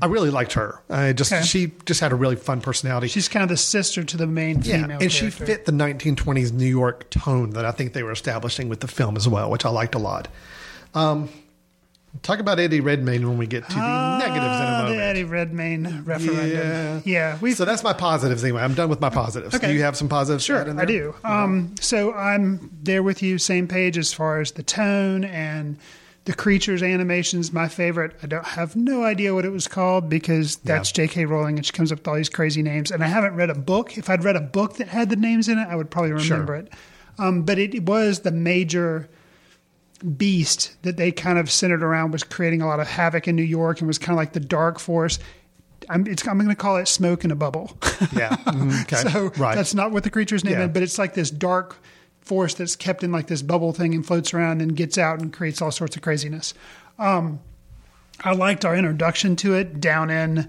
I 0.00 0.06
really 0.06 0.30
liked 0.30 0.52
her. 0.52 0.80
I 0.88 1.12
just 1.12 1.32
Okay. 1.32 1.42
she 1.42 1.72
just 1.86 1.98
had 2.00 2.12
a 2.12 2.14
really 2.14 2.36
fun 2.36 2.60
personality. 2.60 3.08
She's 3.08 3.26
kind 3.28 3.42
of 3.42 3.48
the 3.48 3.56
sister 3.56 4.04
to 4.04 4.16
the 4.16 4.28
main 4.28 4.62
yeah, 4.62 4.82
female 4.82 4.98
and 5.02 5.10
she 5.12 5.28
fit 5.28 5.64
the 5.64 5.72
1920s 5.72 6.52
New 6.52 6.66
York 6.66 7.10
tone 7.10 7.50
that 7.50 7.64
I 7.64 7.72
think 7.72 7.92
they 7.92 8.04
were 8.04 8.12
establishing 8.12 8.68
with 8.68 8.78
the 8.78 8.86
film 8.86 9.16
as 9.16 9.26
well, 9.28 9.50
which 9.50 9.64
I 9.64 9.70
liked 9.70 9.96
a 9.96 9.98
lot. 9.98 10.28
Um, 10.94 11.28
talk 12.20 12.38
about 12.38 12.60
Eddie 12.60 12.80
Redmayne 12.80 13.26
when 13.28 13.38
we 13.38 13.46
get 13.46 13.66
to 13.68 13.74
the 13.74 14.18
negatives 14.18 14.36
in 14.36 14.66
a 14.66 14.70
moment. 14.82 14.96
The 14.96 15.02
Eddie 15.02 15.24
Redmayne 15.24 16.04
referendum. 16.04 16.50
Yeah. 16.50 17.00
Yeah, 17.04 17.38
we 17.40 17.52
so 17.54 17.64
that's 17.64 17.82
my 17.82 17.92
positives 17.92 18.44
anyway. 18.44 18.62
I'm 18.62 18.74
done 18.74 18.90
with 18.90 19.00
my 19.00 19.10
positives. 19.10 19.54
Okay. 19.54 19.68
Do 19.68 19.72
you 19.72 19.82
have 19.82 19.96
some 19.96 20.08
positives? 20.08 20.44
to 20.46 20.54
add 20.54 20.68
in 20.68 20.74
Sure, 20.76 20.82
I 20.82 20.84
do. 20.84 21.14
Um, 21.24 21.74
so 21.80 22.12
I'm 22.12 22.70
there 22.82 23.02
with 23.02 23.22
you, 23.22 23.38
same 23.38 23.66
page 23.66 23.96
as 23.98 24.12
far 24.12 24.40
as 24.40 24.52
the 24.52 24.62
tone 24.62 25.24
and 25.24 25.78
the 26.24 26.32
creatures 26.34 26.82
animations. 26.84 27.52
My 27.52 27.66
favorite. 27.66 28.14
I 28.22 28.26
don't 28.26 28.46
have 28.46 28.76
no 28.76 29.02
idea 29.02 29.34
what 29.34 29.44
it 29.44 29.50
was 29.50 29.66
called 29.66 30.08
because 30.08 30.56
that's 30.56 30.92
J.K. 30.92 31.24
Rowling 31.24 31.56
and 31.56 31.66
she 31.66 31.72
comes 31.72 31.90
up 31.90 31.98
with 31.98 32.08
all 32.08 32.14
these 32.14 32.28
crazy 32.28 32.62
names. 32.62 32.92
And 32.92 33.02
I 33.02 33.08
haven't 33.08 33.34
read 33.34 33.50
a 33.50 33.54
book. 33.56 33.98
If 33.98 34.08
I'd 34.08 34.22
read 34.22 34.36
a 34.36 34.40
book 34.40 34.76
that 34.76 34.86
had 34.88 35.10
the 35.10 35.16
names 35.16 35.48
in 35.48 35.58
it, 35.58 35.66
I 35.68 35.74
would 35.74 35.90
probably 35.90 36.12
remember 36.12 36.52
Sure. 36.54 36.54
it. 36.56 36.72
Um, 37.18 37.42
but 37.42 37.58
it 37.58 37.82
was 37.84 38.20
the 38.20 38.30
major 38.30 39.08
beast 40.16 40.74
that 40.82 40.96
they 40.96 41.12
kind 41.12 41.38
of 41.38 41.50
centered 41.50 41.82
around 41.82 42.10
was 42.12 42.24
creating 42.24 42.62
a 42.62 42.66
lot 42.66 42.80
of 42.80 42.86
havoc 42.88 43.28
in 43.28 43.36
New 43.36 43.42
York 43.42 43.80
and 43.80 43.86
was 43.88 43.98
kind 43.98 44.10
of 44.12 44.16
like 44.16 44.32
the 44.32 44.40
dark 44.40 44.78
force. 44.78 45.18
I'm, 45.90 46.06
it's, 46.06 46.26
I'm 46.26 46.36
going 46.38 46.48
to 46.48 46.54
call 46.54 46.76
it 46.76 46.86
smoke 46.88 47.24
in 47.24 47.30
a 47.30 47.36
bubble. 47.36 47.76
Yeah. 48.12 48.36
Mhm. 48.46 48.82
Okay. 48.82 48.96
So 49.10 49.30
right. 49.42 49.54
that's 49.54 49.74
not 49.74 49.90
what 49.92 50.04
the 50.04 50.10
creature's 50.10 50.44
name 50.44 50.54
Yeah. 50.54 50.64
is, 50.66 50.70
but 50.72 50.82
it's 50.82 50.98
like 50.98 51.14
this 51.14 51.30
dark 51.30 51.76
force 52.20 52.54
that's 52.54 52.76
kept 52.76 53.02
in 53.02 53.10
like 53.10 53.26
this 53.26 53.42
bubble 53.42 53.72
thing 53.72 53.94
and 53.94 54.06
floats 54.06 54.32
around 54.32 54.60
and 54.62 54.76
gets 54.76 54.96
out 54.98 55.20
and 55.20 55.32
creates 55.32 55.60
all 55.60 55.72
sorts 55.72 55.96
of 55.96 56.02
craziness. 56.02 56.54
Um, 56.98 57.40
I 58.22 58.32
liked 58.32 58.64
our 58.64 58.76
introduction 58.76 59.34
to 59.36 59.54
it 59.54 59.80
down 59.80 60.10
in 60.10 60.48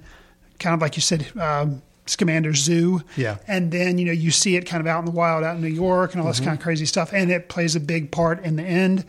kind 0.60 0.76
of 0.76 0.82
like 0.82 0.96
you 0.96 1.02
said, 1.02 1.26
um, 1.40 1.82
Scamander 2.06 2.54
Zoo. 2.54 3.02
Yeah. 3.16 3.38
And 3.48 3.72
then, 3.72 3.98
you 3.98 4.06
know, 4.06 4.12
you 4.12 4.30
see 4.30 4.56
it 4.58 4.66
kind 4.68 4.82
of 4.82 4.88
out 4.88 5.00
in 5.00 5.06
the 5.06 5.12
wild, 5.12 5.44
out 5.44 5.56
in 5.56 5.62
New 5.62 5.68
York 5.70 6.12
and 6.14 6.22
all 6.22 6.28
this 6.28 6.38
Mm-hmm. 6.38 6.46
kind 6.50 6.58
of 6.60 6.64
crazy 6.64 6.86
stuff. 6.86 7.12
And 7.14 7.32
it 7.32 7.48
plays 7.50 7.76
a 7.76 7.80
big 7.80 8.12
part 8.12 8.44
in 8.44 8.56
the 8.58 8.64
end. 8.64 9.06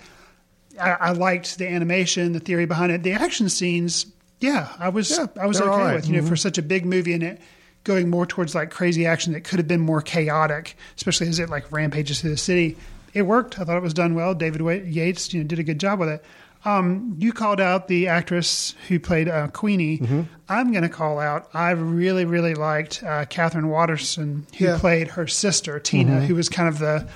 I, 0.80 0.90
I 0.92 1.12
liked 1.12 1.58
the 1.58 1.68
animation, 1.68 2.32
the 2.32 2.40
theory 2.40 2.66
behind 2.66 2.92
it. 2.92 3.02
The 3.02 3.12
action 3.12 3.48
scenes, 3.48 4.06
yeah, 4.40 4.68
I 4.78 4.88
was 4.88 5.10
Yeah, 5.10 5.26
I 5.40 5.46
was 5.46 5.60
okay 5.60 5.68
right. 5.70 5.94
with. 5.96 6.08
You 6.08 6.20
know, 6.20 6.26
for 6.28 6.36
such 6.36 6.58
a 6.58 6.62
big 6.62 6.84
movie 6.84 7.12
and 7.12 7.22
it 7.22 7.40
going 7.84 8.08
more 8.08 8.24
towards 8.26 8.54
like 8.54 8.70
crazy 8.70 9.04
action 9.06 9.32
that 9.34 9.44
could 9.44 9.58
have 9.58 9.68
been 9.68 9.80
more 9.80 10.00
chaotic, 10.00 10.76
especially 10.96 11.28
as 11.28 11.38
it 11.38 11.50
like 11.50 11.70
rampages 11.70 12.20
through 12.20 12.30
the 12.30 12.36
city. 12.36 12.76
It 13.12 13.22
worked. 13.22 13.58
I 13.60 13.64
thought 13.64 13.76
it 13.76 13.82
was 13.82 13.94
done 13.94 14.14
well. 14.14 14.34
David 14.34 14.60
Yates, 14.86 15.32
you 15.34 15.40
know, 15.42 15.46
did 15.46 15.58
a 15.58 15.62
good 15.62 15.78
job 15.78 15.98
with 16.00 16.08
it. 16.08 16.24
Um, 16.64 17.14
you 17.18 17.32
called 17.34 17.60
out 17.60 17.88
the 17.88 18.08
actress 18.08 18.74
who 18.88 18.98
played 18.98 19.28
uh, 19.28 19.48
Queenie. 19.48 19.98
Mm-hmm. 19.98 20.22
I'm 20.48 20.72
going 20.72 20.82
to 20.82 20.88
call 20.88 21.18
out. 21.20 21.50
I 21.52 21.72
really, 21.72 22.24
really 22.24 22.54
liked 22.54 23.02
uh, 23.04 23.26
Katherine 23.26 23.68
Waterston, 23.68 24.46
who 24.56 24.64
Yeah. 24.64 24.70
Mm-hmm. 24.72 24.80
played 24.80 25.08
her 25.08 25.26
sister 25.26 25.78
Tina, 25.78 26.22
who 26.22 26.34
was 26.34 26.48
kind 26.48 26.68
of 26.68 26.78
the, 26.78 27.06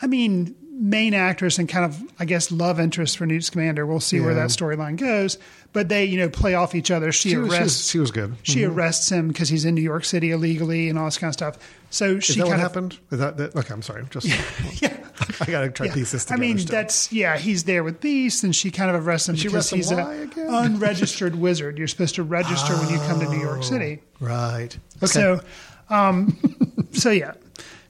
I 0.00 0.06
mean, 0.06 0.54
main 0.76 1.14
actress 1.14 1.58
and 1.58 1.68
kind 1.68 1.84
of, 1.84 2.02
I 2.18 2.24
guess, 2.24 2.50
love 2.50 2.80
interest 2.80 3.16
for 3.16 3.26
Newt 3.26 3.44
Scamander. 3.44 3.86
We'll 3.86 4.00
see 4.00 4.20
where 4.20 4.34
that 4.34 4.50
storyline 4.50 4.96
goes. 4.96 5.38
But 5.72 5.88
they, 5.88 6.04
you 6.04 6.18
know, 6.18 6.28
play 6.28 6.54
off 6.54 6.74
each 6.74 6.90
other. 6.90 7.10
She, 7.10 7.30
She 7.30 7.30
she, 7.30 7.36
was, 7.36 7.52
arrests. 7.52 7.90
she 7.90 7.98
was 7.98 8.10
good. 8.12 8.36
she 8.42 8.64
arrests 8.64 9.10
him 9.10 9.28
because 9.28 9.48
he's 9.48 9.64
in 9.64 9.74
New 9.74 9.82
York 9.82 10.04
City 10.04 10.30
illegally 10.30 10.88
and 10.88 10.98
all 10.98 11.06
this 11.06 11.18
kind 11.18 11.28
of 11.30 11.34
stuff. 11.34 11.58
So 11.90 12.16
Is 12.16 12.24
she 12.24 12.34
that 12.38 12.46
what 12.46 12.54
of 12.54 12.60
happened? 12.60 12.98
Is 13.10 13.18
that, 13.18 13.36
that 13.38 13.56
okay? 13.56 13.72
I'm 13.72 13.82
sorry. 13.82 14.04
Just 14.10 14.26
yeah. 14.82 14.96
I 15.40 15.44
gotta 15.46 15.70
try 15.70 15.88
to 15.88 15.92
piece 15.94 16.10
this 16.12 16.30
I 16.30 16.36
mean, 16.36 16.58
still. 16.58 16.72
that's 16.72 17.12
yeah. 17.12 17.38
He's 17.38 17.64
there 17.64 17.82
with 17.84 18.00
Beast, 18.00 18.42
and 18.44 18.54
she 18.54 18.70
kind 18.70 18.94
of 18.94 19.06
arrests 19.06 19.28
him 19.28 19.36
She 19.36 19.48
because 19.48 19.72
arrests 19.72 19.90
him 19.90 19.98
he's 19.98 20.36
an 20.36 20.54
unregistered 20.54 21.36
wizard. 21.36 21.78
You're 21.78 21.88
supposed 21.88 22.16
to 22.16 22.22
register 22.24 22.74
when 22.76 22.88
you 22.90 22.98
come 23.06 23.20
to 23.20 23.28
New 23.28 23.40
York 23.40 23.62
City. 23.64 24.00
right. 24.20 24.76
Okay. 24.98 25.06
So, 25.06 25.40
um, 25.88 26.36
so 26.92 27.10
yeah. 27.10 27.34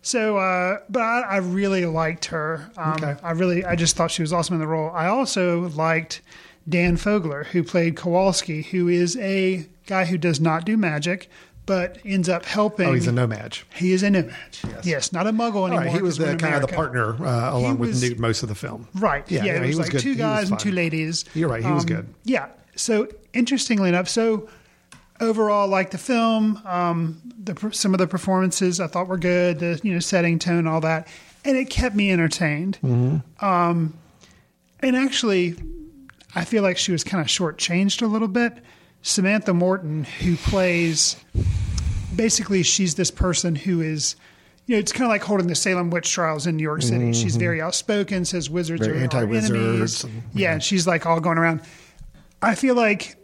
So, 0.07 0.37
uh, 0.37 0.79
but 0.91 1.01
I, 1.01 1.21
I 1.23 1.37
really 1.39 1.87
liked 1.87 2.27
her. 2.27 2.71
Um, 2.77 2.93
Okay. 2.95 3.17
I 3.23 3.33
really, 3.33 3.65
I 3.65 3.75
just 3.75 3.97
thought 3.97 4.11
she 4.11 4.23
was 4.23 4.33
awesome 4.33 4.55
in 4.55 4.61
the 4.61 4.67
role. 4.67 4.91
I 4.95 5.07
also 5.07 5.69
liked 5.71 6.21
Dan 6.69 6.97
Fogler, 6.99 7.47
who 7.47 7.63
played 7.65 7.97
Kowalski, 7.97 8.63
who 8.63 8.87
is 8.89 9.17
a 9.17 9.67
guy 9.87 10.05
who 10.05 10.19
does 10.19 10.41
not 10.41 10.65
do 10.67 10.77
magic, 10.77 11.29
but 11.67 11.97
ends 12.05 12.29
up 12.29 12.45
helping. 12.45 12.87
oh, 12.89 12.93
he's 12.93 13.07
a 13.07 13.13
No-Maj. 13.13 13.65
He 13.75 13.93
is 13.93 14.03
a 14.03 14.11
No-Maj. 14.11 14.63
Yes. 14.83 15.11
not 15.13 15.27
a 15.27 15.33
muggle 15.33 15.67
anymore. 15.67 15.85
right, 15.87 15.93
he 15.93 16.03
was 16.03 16.19
the 16.19 16.33
in 16.33 16.39
kind 16.39 16.55
of 16.55 16.61
the 16.61 16.69
partner 16.69 17.15
uh, 17.25 17.57
along 17.57 17.79
with 17.79 17.99
Newt 18.03 18.19
most 18.19 18.43
of 18.43 18.51
the 18.51 18.55
film. 18.55 18.87
Right. 18.95 19.29
Yeah. 19.31 19.45
Yeah, 19.45 19.53
it 19.57 19.61
was, 19.61 19.69
he 19.71 19.75
was 19.77 19.79
like 19.79 19.91
good. 19.93 20.01
two 20.03 20.15
guys 20.17 20.51
and 20.51 20.59
two 20.61 20.73
ladies. 20.73 21.25
You're 21.35 21.49
right, 21.49 21.65
he 21.65 21.71
was 21.73 21.85
Um, 21.85 21.89
good. 21.89 22.15
Yeah. 22.25 22.49
So 22.77 23.09
interestingly 23.33 23.89
enough, 23.89 24.09
so 24.11 24.49
overall, 25.21 25.69
like 25.69 25.91
the 25.91 25.99
film, 25.99 26.61
um, 26.67 27.21
the 27.43 27.71
some 27.73 27.95
of 27.95 27.99
the 27.99 28.07
performances 28.07 28.81
I 28.81 28.87
thought 28.87 29.09
were 29.09 29.19
good. 29.19 29.59
The 29.61 29.81
you 29.83 29.93
know 29.93 30.01
setting, 30.01 30.39
tone, 30.39 30.67
all 30.67 30.81
that, 30.81 31.09
and 31.45 31.57
it 31.57 31.71
kept 31.71 31.95
me 31.95 32.11
entertained. 32.11 32.79
Mm-hmm. 32.83 33.45
Um, 33.45 33.95
and 34.81 34.97
actually, 34.97 35.55
I 36.35 36.45
feel 36.45 36.63
like 36.63 36.77
she 36.79 36.93
was 36.93 37.05
kind 37.05 37.21
of 37.21 37.27
shortchanged 37.29 38.03
a 38.03 38.07
little 38.07 38.29
bit. 38.29 38.53
Samantha 39.03 39.53
Morton, 39.55 40.05
who 40.05 40.37
plays 40.37 41.17
basically 42.17 42.63
she's 42.63 42.95
this 42.95 43.11
person 43.11 43.55
who 43.57 43.81
is 43.81 44.17
you 44.67 44.75
know 44.75 44.79
it's 44.79 44.93
kind 44.93 45.05
of 45.05 45.11
like 45.11 45.23
holding 45.23 45.47
the 45.47 45.55
Salem 45.55 45.91
witch 45.91 46.11
trials 46.11 46.47
in 46.47 46.57
New 46.57 46.63
York 46.63 46.81
City. 46.83 47.13
She's 47.13 47.37
very 47.37 47.61
outspoken, 47.61 48.25
says 48.25 48.49
wizards 48.49 48.83
Mm-hmm. 48.83 48.91
Very 48.91 49.01
are, 49.01 49.05
anti-wizards 49.05 49.51
enemies. 49.51 50.05
and- 50.05 50.23
yeah, 50.33 50.53
and 50.55 50.63
she's 50.63 50.87
like 50.87 51.05
all 51.07 51.21
going 51.21 51.39
around. 51.39 51.61
I 52.41 52.55
feel 52.55 52.75
like 52.75 53.17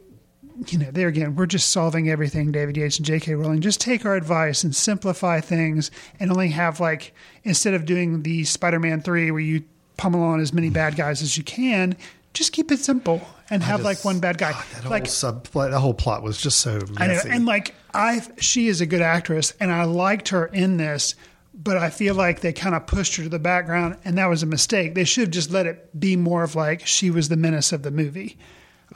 you 0.69 0.79
know, 0.79 0.91
there 0.91 1.09
again, 1.09 1.37
we're 1.37 1.47
just 1.47 1.71
solving 1.71 2.09
everything, 2.09 2.53
David 2.53 2.77
Yates 2.77 2.99
and 2.99 3.07
J.K. 3.07 3.35
Rowling. 3.35 3.61
Just 3.61 3.81
take 3.81 4.05
our 4.05 4.15
advice 4.15 4.65
and 4.65 4.75
simplify 4.75 5.41
things 5.41 5.91
and 6.19 6.31
only 6.31 6.49
have, 6.49 6.81
like, 6.81 7.15
instead 7.45 7.75
of 7.75 7.85
doing 7.85 8.23
the 8.23 8.45
Spider 8.45 8.79
Man 8.79 9.01
3 9.01 9.31
where 9.31 9.41
you 9.41 9.65
pummel 9.97 10.23
on 10.23 10.41
as 10.41 10.53
many 10.53 10.71
bad 10.71 10.97
guys 10.97 11.23
as 11.23 11.37
you 11.37 11.45
can, 11.45 11.97
just 12.35 12.53
keep 12.53 12.71
it 12.71 12.79
simple 12.79 13.21
and 13.49 13.63
have, 13.63 13.83
like, 13.83 14.05
one 14.05 14.21
bad 14.21 14.39
guy. 14.39 14.53
That 14.75 14.91
like, 14.91 15.07
whole 15.07 15.33
subplot, 15.33 15.71
that 15.71 15.81
whole 15.81 15.95
plot 15.95 16.23
was 16.23 16.41
just 16.41 16.59
so 16.59 16.81
I 16.97 17.07
know, 17.09 17.21
and 17.29 17.47
like 17.47 17.75
I, 17.93 18.23
she 18.39 18.69
is 18.69 18.81
a 18.81 18.87
good 18.87 19.03
actress, 19.03 19.53
and 19.61 19.73
I 19.73 19.85
liked 19.85 20.29
her 20.29 20.47
in 20.47 20.77
this. 20.77 21.15
But 21.53 21.77
I 21.77 21.91
feel 21.91 22.15
like 22.15 22.41
they 22.41 22.55
kind 22.55 22.75
of 22.75 22.87
pushed 22.87 23.17
her 23.17 23.25
to 23.25 23.29
the 23.29 23.39
background, 23.39 23.99
and 24.05 24.17
that 24.17 24.31
was 24.31 24.43
a 24.43 24.47
mistake. 24.47 24.95
They 24.95 25.05
should 25.05 25.23
have 25.23 25.31
just 25.31 25.51
let 25.51 25.67
it 25.67 25.99
be 25.99 26.17
more 26.17 26.43
of 26.43 26.55
like 26.55 26.87
she 26.87 27.11
was 27.11 27.29
the 27.29 27.37
menace 27.37 27.73
of 27.73 27.83
the 27.83 27.91
movie. 27.91 28.39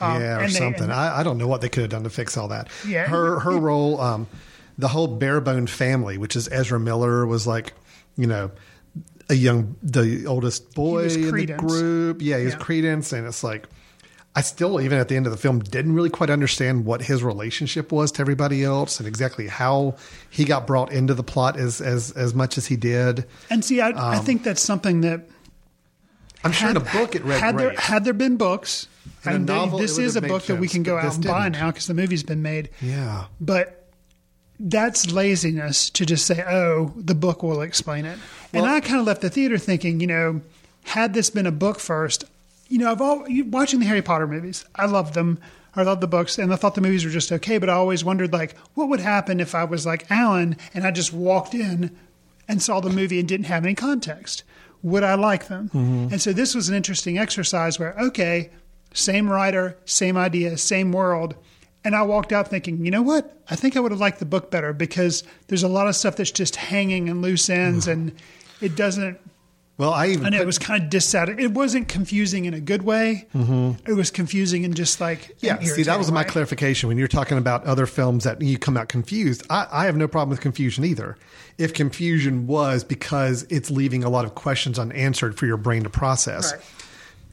Um, 0.01 0.21
yeah, 0.21 0.37
or 0.37 0.41
and 0.41 0.53
they- 0.53 0.59
something. 0.59 0.91
I, 0.91 1.21
I 1.21 1.23
don't 1.23 1.39
know 1.39 1.47
what 1.47 1.61
they 1.61 1.69
could 1.69 1.83
have 1.83 1.91
done 1.91 2.03
to 2.05 2.11
fix 2.11 2.37
all 2.37 2.49
that. 2.49 2.69
Yeah. 2.87 3.07
her 3.07 3.39
her 3.41 3.57
role, 3.57 4.01
um, 4.01 4.27
the 4.77 4.89
whole 4.89 5.07
Barebone 5.07 5.67
family, 5.69 6.19
which 6.19 6.35
is 6.37 6.49
Ezra 6.49 6.81
Miller, 6.81 7.27
was 7.27 7.47
like, 7.47 7.75
you 8.17 8.27
know, 8.27 8.51
a 9.31 9.35
young, 9.35 9.77
the 9.83 10.27
oldest 10.27 10.75
boy 10.75 11.05
in 11.07 11.31
the 11.35 11.47
group. 11.55 12.21
Yeah, 12.21 12.39
he 12.39 12.45
was 12.45 12.55
Yeah. 12.55 12.61
Credence, 12.61 13.13
and 13.13 13.27
it's 13.27 13.45
like. 13.45 13.69
I 14.37 14.41
still, 14.41 14.81
even 14.81 14.99
at 14.99 15.07
the 15.07 15.15
end 15.15 15.27
of 15.27 15.31
the 15.31 15.39
film, 15.39 15.61
didn't 15.61 15.95
really 15.95 16.11
quite 16.11 16.29
understand 16.29 16.85
what 16.87 17.03
his 17.03 17.23
relationship 17.23 17.93
was 17.93 18.11
to 18.11 18.21
everybody 18.21 18.65
else, 18.65 18.99
and 18.99 19.07
exactly 19.07 19.47
how 19.47 19.95
he 20.29 20.45
got 20.45 20.67
brought 20.67 20.91
into 20.91 21.15
the 21.15 21.23
plot 21.23 21.57
as 21.57 21.81
as 21.81 22.11
as 22.17 22.35
much 22.35 22.59
as 22.59 22.67
he 22.67 22.75
did. 22.75 23.27
And 23.49 23.65
see, 23.65 23.81
I, 23.81 23.91
Um, 23.91 23.97
I 23.97 24.19
think 24.19 24.43
that's 24.43 24.61
something 24.61 25.03
that 25.03 25.29
I'm 26.43 26.51
sure 26.51 26.69
in 26.71 26.77
a 26.77 26.81
book 26.81 27.15
it 27.15 27.23
read 27.23 27.39
had 27.41 27.55
great. 27.55 27.65
there 27.69 27.81
had 27.81 28.05
there 28.05 28.13
been 28.13 28.37
books, 28.37 28.89
In 29.27 29.33
and 29.33 29.47
they- 29.49 29.55
novel, 29.55 29.79
this 29.79 29.99
is 29.99 30.17
a 30.17 30.21
book 30.21 30.43
made 30.49 30.55
that 30.57 30.61
we 30.61 30.69
can 30.69 30.83
go 30.83 30.99
out 30.99 31.15
and 31.15 31.25
buy 31.25 31.45
didn't. 31.45 31.61
now 31.61 31.71
because 31.71 31.87
the 31.87 31.95
movie's 31.95 32.23
been 32.23 32.43
made. 32.43 32.71
yeah, 32.81 33.25
But 33.41 33.81
that's 34.61 35.11
laziness 35.11 35.91
to 35.91 36.07
just 36.07 36.27
say, 36.27 36.43
"Oh, 36.47 36.93
the 36.97 37.15
book 37.15 37.43
will 37.43 37.61
explain 37.63 38.05
it." 38.05 38.19
and 38.53 38.67
I 38.67 38.81
kind 38.81 39.01
of 39.01 39.07
left 39.07 39.21
the 39.21 39.31
theater 39.31 39.59
thinking, 39.59 40.01
you 40.01 40.07
know, 40.07 40.41
had 40.85 41.13
this 41.15 41.31
been 41.31 41.47
a 41.47 41.51
book 41.53 41.81
first, 41.81 42.25
you 42.69 42.79
know, 42.79 42.91
I've 42.91 43.01
all 43.01 43.27
watching 43.47 43.81
the 43.81 43.87
Harry 43.87 44.03
Potter 44.03 44.27
movies. 44.27 44.65
I 44.77 44.87
love 44.87 45.15
them. 45.15 45.39
I 45.77 45.83
love 45.83 46.01
the 46.01 46.07
books, 46.07 46.39
and 46.39 46.53
I 46.53 46.57
thought 46.57 46.77
the 46.77 46.81
movies 46.81 47.05
were 47.05 47.11
just 47.11 47.33
okay. 47.33 47.59
But 47.59 47.69
I 47.69 47.73
always 47.73 48.05
wondered, 48.05 48.33
like, 48.33 48.57
what 48.75 48.89
would 48.89 49.01
happen 49.01 49.41
if 49.41 49.55
I 49.57 49.65
was 49.65 49.85
like 49.85 50.09
Alan 50.11 50.57
and 50.73 50.87
I 50.87 50.93
just 50.93 51.13
walked 51.13 51.53
in 51.53 51.91
and 52.47 52.63
saw 52.63 52.79
the 52.81 52.91
movie 52.91 53.19
and 53.19 53.27
didn't 53.29 53.47
have 53.47 53.65
any 53.65 53.75
context? 53.75 54.45
Would 54.85 55.03
I 55.03 55.15
like 55.15 55.49
them? 55.49 55.71
Mm-hmm. 55.71 56.09
And 56.13 56.23
so 56.23 56.33
this 56.33 56.55
was 56.55 56.69
an 56.69 56.77
interesting 56.77 57.19
exercise 57.19 57.79
where, 57.81 57.95
okay, 57.99 58.51
same 58.95 59.29
writer, 59.29 59.77
same 59.85 60.17
idea, 60.17 60.57
same 60.57 60.93
world. 60.93 61.35
And 61.85 61.95
I 61.95 62.03
walked 62.03 62.33
out 62.33 62.49
thinking, 62.49 62.83
you 62.83 62.91
know 62.91 63.03
what? 63.03 63.43
I 63.51 63.57
think 63.57 63.77
I 63.77 63.81
would 63.81 63.93
have 63.93 64.01
liked 64.01 64.19
the 64.19 64.25
book 64.25 64.51
better 64.51 64.73
because 64.73 65.23
there's 65.49 65.63
a 65.63 65.69
lot 65.69 65.87
of 65.87 65.95
stuff 65.95 66.17
that's 66.17 66.31
just 66.31 66.57
hanging 66.57 67.11
and 67.11 67.21
loose 67.21 67.51
ends 67.51 67.87
and 67.87 68.15
it 68.63 68.75
doesn't. 68.75 69.19
well, 69.77 69.93
I 69.93 70.07
even 70.07 70.25
And 70.25 70.35
it 70.35 70.47
was 70.47 70.59
kind 70.59 70.83
of 70.83 70.89
dissatisfying. 70.89 71.45
It 71.45 71.53
wasn't 71.53 71.89
confusing 71.89 72.47
in 72.47 72.55
a 72.55 72.61
good 72.61 72.83
way. 72.83 73.27
Mm-hmm. 73.35 73.91
It 73.91 73.95
was 73.95 74.11
confusing 74.11 74.65
in 74.65 74.73
just 74.73 74.99
like. 74.99 75.37
Yeah, 75.41 75.59
see, 75.59 75.83
that 75.83 75.99
was 75.99 76.09
irritating 76.09 76.15
my 76.15 76.25
clarification. 76.25 76.89
When 76.89 76.97
you're 76.97 77.07
talking 77.09 77.37
about 77.37 77.65
other 77.65 77.85
films 77.85 78.25
that 78.25 78.41
you 78.41 78.57
come 78.57 78.79
out 78.79 78.89
confused, 78.89 79.45
I, 79.51 79.67
I 79.71 79.85
have 79.85 79.97
no 79.97 80.09
problem 80.09 80.31
with 80.31 80.41
confusion 80.41 80.85
either. 80.85 81.19
If 81.59 81.75
confusion 81.75 82.47
was 82.47 82.83
because 82.83 83.43
it's 83.51 83.71
leaving 83.71 84.05
a 84.05 84.09
lot 84.09 84.25
of 84.25 84.35
questions 84.35 84.79
unanswered 84.79 85.37
for 85.37 85.45
your 85.45 85.59
brain 85.59 85.83
to 85.83 85.91
process. 85.91 86.53
Right. 86.53 86.63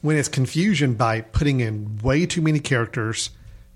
When 0.02 0.16
it's 0.16 0.28
confusion 0.28 0.94
by 0.94 1.20
putting 1.22 1.60
in 1.60 1.98
way 2.02 2.26
too 2.26 2.42
many 2.42 2.58
characters, 2.60 3.30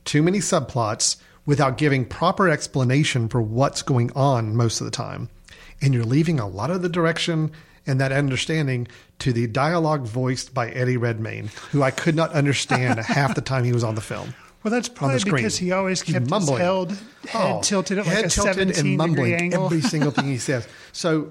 too 0.04 0.22
many 0.22 0.38
subplots, 0.38 1.16
without 1.46 1.78
giving 1.78 2.04
proper 2.04 2.48
explanation 2.48 3.28
for 3.28 3.40
what's 3.40 3.80
going 3.82 4.10
on 4.16 4.56
most 4.56 4.80
of 4.80 4.84
the 4.84 4.90
time, 4.90 5.28
and 5.80 5.94
you're 5.94 6.04
leaving 6.04 6.40
a 6.40 6.48
lot 6.48 6.70
of 6.70 6.82
the 6.82 6.88
direction 6.88 7.52
and 7.86 8.00
that 8.00 8.10
understanding 8.10 8.88
to 9.20 9.32
the 9.32 9.46
dialogue 9.46 10.04
voiced 10.04 10.52
by 10.52 10.68
Eddie 10.70 10.96
Redmayne, 10.96 11.48
who 11.70 11.84
I 11.84 11.92
could 11.92 12.16
not 12.16 12.32
understand 12.32 12.98
half 13.00 13.36
the 13.36 13.40
time 13.40 13.62
he 13.62 13.72
was 13.72 13.84
on 13.84 13.94
the 13.94 14.00
film. 14.00 14.34
Well, 14.64 14.72
that's 14.72 14.88
probably 14.88 15.22
because 15.22 15.56
he 15.58 15.70
always 15.70 16.02
He's 16.02 16.14
kept 16.14 16.28
his 16.28 16.48
held, 16.58 16.90
head 16.90 16.98
Oh, 17.34 17.60
tilted 17.62 17.98
at 17.98 18.06
like 18.06 18.16
head 18.16 18.24
a 18.24 18.28
tilted 18.30 18.74
17 18.74 18.98
degree 18.98 19.32
angle. 19.34 19.66
every 19.66 19.80
single 19.80 20.10
thing 20.10 20.24
he 20.24 20.38
says. 20.50 20.66
So 20.90 21.30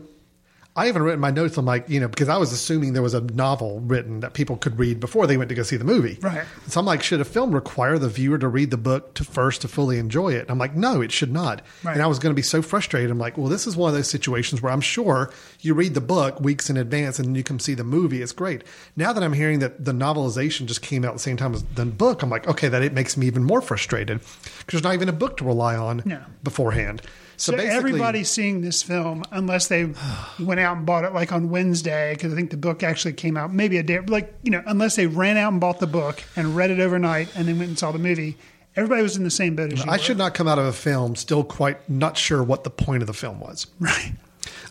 I 0.78 0.90
even 0.90 1.04
written 1.04 1.22
my 1.22 1.32
notes. 1.32 1.58
I'm 1.58 1.64
like, 1.66 1.88
you 1.90 2.02
know, 2.02 2.10
because 2.10 2.28
I 2.28 2.36
was 2.36 2.52
assuming 2.52 2.92
there 2.92 3.02
was 3.02 3.14
a 3.14 3.22
novel 3.22 3.80
written 3.80 4.20
that 4.20 4.34
people 4.34 4.58
could 4.58 4.78
read 4.78 5.00
before 5.00 5.26
they 5.26 5.38
went 5.38 5.48
to 5.48 5.56
go 5.56 5.64
see 5.64 5.78
the 5.78 5.86
movie. 5.86 6.18
Right. 6.22 6.44
So 6.68 6.82
I'm 6.82 6.86
like, 6.86 7.02
should 7.02 7.22
a 7.22 7.26
film 7.26 7.56
require 7.56 7.98
the 7.98 8.10
viewer 8.10 8.38
to 8.40 8.48
read 8.50 8.72
the 8.72 8.78
book 8.78 9.14
to 9.14 9.24
first 9.24 9.62
to 9.62 9.70
fully 9.70 10.00
enjoy 10.00 10.34
it? 10.34 10.42
And 10.42 10.52
I'm 10.52 10.58
like, 10.58 10.76
no, 10.76 11.00
it 11.02 11.14
should 11.14 11.32
not. 11.32 11.62
Right. 11.82 11.94
And 11.94 12.02
I 12.04 12.08
was 12.08 12.20
going 12.20 12.32
to 12.32 12.36
be 12.36 12.42
so 12.42 12.62
frustrated. 12.62 13.10
I'm 13.10 13.18
like, 13.18 13.38
well, 13.38 13.48
this 13.48 13.66
is 13.68 13.78
one 13.78 13.88
of 13.90 13.96
those 13.96 14.10
situations 14.10 14.62
where 14.62 14.72
I'm 14.74 14.82
sure 14.82 15.32
you 15.62 15.74
read 15.74 15.94
the 15.94 16.02
book 16.02 16.42
weeks 16.42 16.70
in 16.70 16.76
advance 16.76 17.20
and 17.20 17.30
then 17.30 17.36
you 17.36 17.44
come 17.44 17.60
see 17.60 17.74
the 17.74 17.86
movie. 17.86 18.22
It's 18.22 18.34
great. 18.34 18.64
Now 18.98 19.14
that 19.14 19.24
I'm 19.24 19.34
hearing 19.34 19.60
that 19.60 19.86
the 19.86 19.94
novelization 19.94 20.66
just 20.66 20.82
came 20.82 21.06
out 21.06 21.10
at 21.10 21.14
the 21.14 21.20
same 21.20 21.38
time 21.38 21.54
as 21.54 21.64
the 21.64 21.86
book, 21.86 22.22
I'm 22.22 22.30
like, 22.30 22.48
okay, 22.50 22.68
that 22.68 22.82
it 22.84 22.92
makes 22.92 23.16
me 23.16 23.28
even 23.28 23.46
more 23.46 23.62
frustrated 23.62 24.20
because 24.20 24.64
there's 24.74 24.84
not 24.84 24.94
even 24.94 25.08
a 25.08 25.14
book 25.14 25.38
to 25.38 25.46
rely 25.46 25.78
on 25.78 26.02
No. 26.04 26.22
beforehand. 26.44 27.02
So, 27.38 27.52
So, 27.56 27.58
everybody's 27.64 28.30
seeing 28.30 28.62
this 28.62 28.82
film 28.84 29.24
unless 29.32 29.68
they 29.68 29.86
went 30.40 30.60
out 30.60 30.78
and 30.78 30.86
bought 30.86 31.04
it 31.04 31.14
like 31.14 31.32
on 31.32 31.50
Wednesday 31.50 32.14
because 32.14 32.34
I 32.34 32.36
think 32.36 32.52
the 32.52 32.58
book 32.58 32.84
actually 32.84 33.14
came 33.14 33.38
out 33.38 33.54
maybe 33.54 33.78
a 33.78 33.84
day 33.84 34.00
like 34.00 34.34
you 34.44 34.52
know 34.52 34.64
unless 34.66 34.96
they 34.96 35.08
ran 35.08 35.38
out 35.38 35.52
and 35.52 35.60
bought 35.62 35.80
the 35.80 35.88
book 35.88 36.24
and 36.36 36.56
read 36.56 36.72
it 36.72 36.80
overnight 36.80 37.30
and 37.36 37.48
then 37.48 37.58
went 37.58 37.70
and 37.70 37.80
saw 37.80 37.92
the 37.92 38.00
movie. 38.00 38.38
Everybody 38.78 39.02
was 39.04 39.16
in 39.16 39.24
the 39.24 39.30
same 39.32 39.56
boat 39.56 39.72
as 39.72 39.80
you. 39.86 39.90
I 39.90 39.94
were. 39.94 39.98
should 40.00 40.18
not 40.18 40.34
come 40.34 40.48
out 40.50 40.60
of 40.60 40.66
a 40.66 40.74
film 40.74 41.16
still 41.16 41.44
quite 41.46 41.90
not 41.90 42.18
sure 42.18 42.44
what 42.44 42.64
the 42.66 42.70
point 42.70 43.04
of 43.04 43.08
the 43.08 43.14
film 43.14 43.40
was. 43.40 43.68
right. 43.80 44.14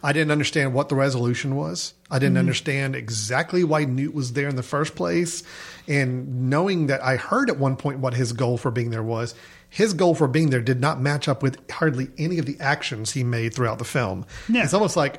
I 0.03 0.13
didn't 0.13 0.31
understand 0.33 0.75
what 0.75 0.91
the 0.91 0.95
resolution 0.95 1.57
was. 1.57 1.95
I 2.11 2.17
Mm-hmm. 2.17 2.21
didn't 2.21 2.37
understand 2.39 2.95
exactly 2.97 3.65
why 3.65 3.87
Newt 3.87 4.13
was 4.15 4.35
there 4.35 4.49
in 4.49 4.57
the 4.57 4.63
first 4.63 4.95
place. 4.95 5.43
And 5.89 6.51
knowing 6.51 6.89
that 6.89 7.03
I 7.03 7.17
heard 7.17 7.49
at 7.49 7.59
one 7.59 7.77
point 7.77 8.01
what 8.01 8.13
his 8.13 8.35
goal 8.35 8.59
for 8.59 8.71
being 8.71 8.91
there 8.91 9.03
was, 9.03 9.35
his 9.75 9.93
goal 9.93 10.15
for 10.15 10.29
being 10.29 10.51
there 10.51 10.61
did 10.61 10.81
not 10.81 11.01
match 11.01 11.27
up 11.29 11.43
with 11.43 11.59
hardly 11.69 12.09
any 12.17 12.39
of 12.39 12.47
the 12.47 12.57
actions 12.61 13.11
he 13.13 13.25
made 13.25 13.53
throughout 13.53 13.79
the 13.79 13.85
film. 13.85 14.25
No. 14.49 14.61
It's 14.63 14.73
almost 14.73 14.97
like 14.97 15.19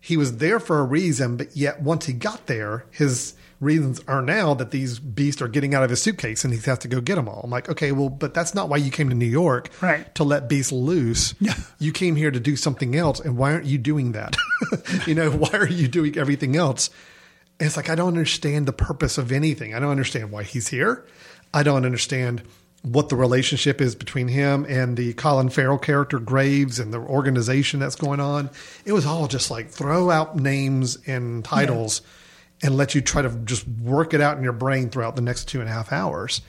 he 0.00 0.16
was 0.16 0.36
there 0.36 0.60
for 0.60 0.78
a 0.78 0.84
reason, 0.84 1.36
but 1.36 1.56
yet 1.56 1.82
once 1.82 2.06
he 2.06 2.12
got 2.12 2.46
there, 2.46 2.84
his 2.92 3.34
reasons 3.58 4.00
are 4.06 4.22
now 4.22 4.54
that 4.54 4.70
these 4.70 5.00
beasts 5.00 5.42
are 5.42 5.48
getting 5.48 5.74
out 5.74 5.82
of 5.82 5.90
his 5.90 6.00
suitcase 6.00 6.44
and 6.44 6.54
he 6.54 6.60
has 6.60 6.78
to 6.78 6.86
go 6.88 7.00
get 7.00 7.16
them 7.16 7.28
all. 7.28 7.40
I'm 7.42 7.50
like, 7.50 7.68
okay, 7.68 7.90
well, 7.90 8.08
but 8.08 8.32
that's 8.32 8.54
not 8.54 8.68
why 8.68 8.76
you 8.76 8.92
came 8.92 9.08
to 9.08 9.14
New 9.16 9.24
York 9.26 9.70
Right. 9.80 10.14
to 10.14 10.22
let 10.24 10.48
beasts 10.48 10.70
loose. 10.70 11.34
you 11.80 11.90
came 11.90 12.14
here 12.14 12.30
to 12.30 12.38
do 12.38 12.54
something 12.54 12.94
else. 12.94 13.18
And 13.18 13.36
why 13.36 13.52
aren't 13.54 13.64
you 13.66 13.78
doing 13.78 14.12
that? 14.12 14.36
you 15.06 15.14
know, 15.16 15.30
why 15.32 15.50
are 15.54 15.66
you 15.68 15.88
doing 15.88 16.16
everything 16.16 16.54
else? 16.54 16.90
And 17.58 17.66
it's 17.66 17.76
like, 17.76 17.88
I 17.88 17.94
don't 17.96 18.08
understand 18.08 18.66
the 18.66 18.72
purpose 18.72 19.18
of 19.18 19.32
anything. 19.32 19.74
I 19.74 19.80
don't 19.80 19.90
understand 19.90 20.30
why 20.30 20.42
he's 20.44 20.68
here. 20.68 21.04
I 21.54 21.62
don't 21.64 21.86
understand 21.86 22.42
what 22.86 23.08
the 23.08 23.16
relationship 23.16 23.80
is 23.80 23.96
between 23.96 24.28
him 24.28 24.64
and 24.68 24.96
the 24.96 25.12
Colin 25.14 25.48
Farrell 25.48 25.78
character 25.78 26.20
Graves 26.20 26.78
and 26.78 26.94
the 26.94 26.98
organization 26.98 27.80
that's 27.80 27.96
going 27.96 28.20
on. 28.20 28.48
It 28.84 28.92
was 28.92 29.04
all 29.04 29.26
just 29.26 29.50
like 29.50 29.70
throw 29.70 30.08
out 30.08 30.36
names 30.36 30.96
and 31.04 31.44
titles 31.44 32.00
and 32.62 32.76
let 32.76 32.94
you 32.94 33.00
try 33.00 33.22
to 33.22 33.30
just 33.44 33.66
work 33.66 34.14
it 34.14 34.20
out 34.20 34.36
in 34.38 34.44
your 34.44 34.52
brain 34.52 34.88
throughout 34.88 35.16
the 35.16 35.22
next 35.22 35.48
two 35.48 35.60
and 35.60 35.68
a 35.68 35.72
half 35.72 35.92
hours. 35.92 36.42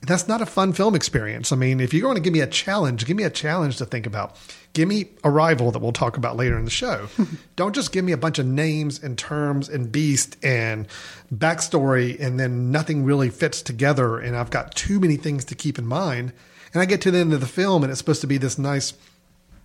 That's 0.00 0.26
not 0.26 0.40
a 0.40 0.46
fun 0.46 0.72
film 0.72 0.96
experience. 0.96 1.52
I 1.52 1.56
mean, 1.56 1.78
if 1.78 1.92
you're 1.92 2.02
going 2.02 2.16
to 2.16 2.20
give 2.20 2.32
me 2.32 2.40
a 2.40 2.46
challenge, 2.46 3.06
give 3.06 3.16
me 3.16 3.22
a 3.22 3.30
challenge 3.30 3.76
to 3.76 3.84
think 3.84 4.06
about. 4.06 4.36
Give 4.72 4.88
me 4.88 5.10
Arrival 5.22 5.70
that 5.72 5.78
we'll 5.78 5.92
talk 5.92 6.16
about 6.16 6.36
later 6.36 6.58
in 6.58 6.64
the 6.64 6.72
show. 6.72 7.06
Don't 7.56 7.74
just 7.74 7.92
give 7.92 8.04
me 8.04 8.12
a 8.12 8.16
bunch 8.16 8.38
of 8.38 8.46
names 8.46 9.00
and 9.00 9.16
terms 9.16 9.68
and 9.68 9.92
beast 9.92 10.36
and 10.42 10.88
backstory 11.32 12.20
and 12.20 12.38
then 12.38 12.70
nothing 12.70 13.04
really 13.04 13.30
fits 13.30 13.62
together 13.62 14.18
and 14.18 14.36
I've 14.36 14.50
got 14.50 14.74
too 14.74 15.00
many 15.00 15.16
things 15.16 15.44
to 15.46 15.54
keep 15.54 15.78
in 15.78 15.86
mind. 15.86 16.32
And 16.74 16.82
I 16.82 16.84
get 16.84 17.00
to 17.02 17.10
the 17.10 17.18
end 17.18 17.32
of 17.32 17.40
the 17.40 17.46
film 17.46 17.82
and 17.82 17.90
it's 17.90 17.98
supposed 17.98 18.20
to 18.22 18.26
be 18.26 18.38
this 18.38 18.58
nice 18.58 18.94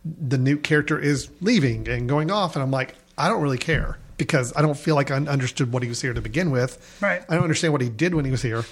the 0.05 0.37
new 0.37 0.57
character 0.57 0.97
is 0.97 1.29
leaving 1.41 1.87
and 1.89 2.07
going 2.07 2.31
off 2.31 2.55
and 2.55 2.63
I'm 2.63 2.71
like, 2.71 2.95
I 3.17 3.27
don't 3.27 3.41
really 3.41 3.57
care 3.57 3.97
because 4.17 4.55
I 4.55 4.61
don't 4.61 4.77
feel 4.77 4.95
like 4.95 5.11
I 5.11 5.15
understood 5.15 5.73
what 5.73 5.83
he 5.83 5.89
was 5.89 6.01
here 6.01 6.13
to 6.13 6.21
begin 6.21 6.51
with. 6.51 6.97
Right. 7.01 7.23
I 7.27 7.33
don't 7.35 7.43
understand 7.43 7.73
what 7.73 7.81
he 7.81 7.89
did 7.89 8.15
when 8.15 8.23
he 8.23 8.31
was 8.31 8.41
here 8.41 8.63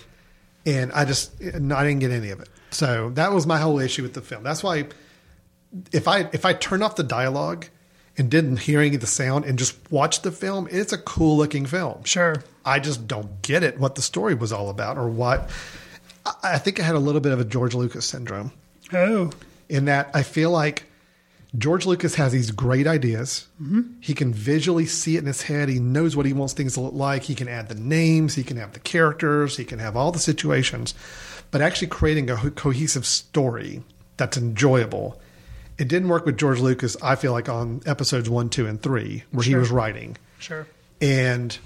and 0.66 0.92
I 0.94 1.06
just 1.06 1.34
I 1.42 1.60
didn't 1.60 2.00
get 2.00 2.12
any 2.12 2.30
of 2.30 2.40
it. 2.40 2.50
So 2.72 3.10
that 3.12 3.32
was 3.34 3.46
my 3.46 3.58
whole 3.58 3.80
issue 3.80 4.04
with 4.04 4.14
the 4.14 4.22
film. 4.22 4.44
That's 4.44 4.64
why 4.64 4.88
if 5.92 6.08
I 6.08 6.30
if 6.32 6.46
I 6.46 6.54
turn 6.54 6.82
off 6.82 6.96
the 6.96 7.04
dialogue 7.04 7.68
and 8.18 8.30
didn't 8.30 8.58
hear 8.58 8.80
any 8.80 8.96
of 8.96 9.02
the 9.02 9.08
sound 9.08 9.46
and 9.46 9.60
just 9.60 9.76
watch 9.92 10.22
the 10.22 10.32
film, 10.32 10.68
it's 10.72 10.94
a 10.94 10.98
cool 10.98 11.38
looking 11.38 11.66
film. 11.66 12.04
Sure. 12.04 12.44
I 12.64 12.80
just 12.80 13.08
don't 13.08 13.42
get 13.42 13.64
it 13.64 13.80
what 13.80 13.96
the 13.96 14.02
story 14.02 14.34
was 14.34 14.52
all 14.52 14.70
about 14.70 14.98
or 14.98 15.08
what. 15.08 15.50
I, 16.26 16.34
I 16.44 16.58
think 16.58 16.80
I 16.80 16.84
had 16.84 16.96
a 16.96 17.00
little 17.00 17.22
bit 17.22 17.34
of 17.34 17.40
a 17.40 17.46
George 17.46 17.76
Lucas 17.76 18.06
syndrome 18.06 18.52
Oh, 18.94 19.32
in 19.70 19.86
that 19.86 20.10
I 20.14 20.24
feel 20.24 20.52
like 20.52 20.86
George 21.58 21.86
Lucas 21.86 22.16
has 22.16 22.32
these 22.34 22.52
great 22.52 22.88
ideas. 22.88 23.48
Mm-hmm. 23.62 23.82
He 24.02 24.14
can 24.14 24.34
visually 24.34 24.86
see 24.86 25.16
it 25.16 25.20
in 25.20 25.26
his 25.26 25.44
head. 25.44 25.70
He 25.70 25.80
knows 25.80 26.16
what 26.16 26.26
he 26.26 26.34
wants 26.34 26.54
things 26.54 26.74
to 26.74 26.82
look 26.82 26.94
like. 26.94 27.24
He 27.24 27.36
can 27.36 27.48
add 27.48 27.70
the 27.70 27.76
names. 27.76 28.36
He 28.36 28.44
can 28.44 28.58
have 28.58 28.74
the 28.74 28.80
characters. 28.80 29.58
He 29.58 29.66
can 29.66 29.80
have 29.80 29.96
all 29.96 30.12
the 30.12 30.20
situations. 30.20 30.94
But 31.52 31.62
actually 31.62 31.88
creating 31.88 32.30
a 32.30 32.52
cohesive 32.52 33.06
story 33.06 33.84
that's 34.18 34.38
enjoyable. 34.38 35.20
It 35.78 35.88
didn't 35.88 36.08
work 36.10 36.26
with 36.26 36.38
George 36.38 36.60
Lucas, 36.60 36.96
I 37.02 37.16
feel 37.16 37.32
like, 37.34 37.50
on 37.50 37.82
episodes 37.86 38.30
one, 38.30 38.50
two, 38.50 38.66
and 38.68 38.82
three, 38.82 39.24
where 39.32 39.44
he 39.44 39.56
was 39.56 39.70
writing. 39.72 40.18
sure. 40.40 40.68
And 41.02 41.58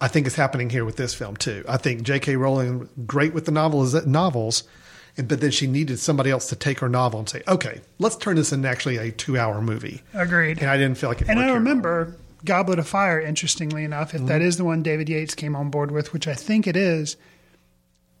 I 0.00 0.08
think 0.08 0.26
it's 0.28 0.36
happening 0.36 0.70
here 0.70 0.84
with 0.84 0.96
this 0.96 1.14
film 1.14 1.36
too. 1.36 1.64
I 1.68 1.76
think 1.76 2.02
J.K. 2.02 2.36
Rowling 2.36 2.88
great 3.06 3.34
with 3.34 3.44
the 3.46 3.50
novels, 3.52 4.06
novels, 4.06 4.62
and 5.16 5.26
but 5.26 5.40
then 5.40 5.50
she 5.50 5.66
needed 5.66 5.98
somebody 5.98 6.30
else 6.30 6.48
to 6.50 6.56
take 6.56 6.78
her 6.78 6.88
novel 6.88 7.18
and 7.18 7.28
say, 7.28 7.42
"Okay, 7.48 7.80
let's 7.98 8.14
turn 8.16 8.36
this 8.36 8.52
into 8.52 8.68
actually 8.68 8.96
a 8.98 9.10
two-hour 9.10 9.60
movie." 9.60 10.02
Agreed. 10.14 10.60
And 10.60 10.70
I 10.70 10.76
didn't 10.76 10.96
feel 10.98 11.08
like 11.10 11.20
it. 11.20 11.28
And 11.28 11.40
I 11.40 11.46
here 11.46 11.54
remember 11.54 12.16
Goblet 12.44 12.78
of 12.78 12.86
Fire, 12.88 13.20
interestingly 13.20 13.82
enough, 13.84 14.14
if 14.14 14.20
Mm-hmm. 14.20 14.28
that 14.28 14.40
is 14.40 14.56
the 14.56 14.64
one 14.64 14.82
David 14.84 15.08
Yates 15.08 15.34
came 15.34 15.56
on 15.56 15.68
board 15.68 15.90
with, 15.90 16.12
which 16.12 16.28
I 16.28 16.34
think 16.34 16.66
it 16.68 16.76
is, 16.76 17.16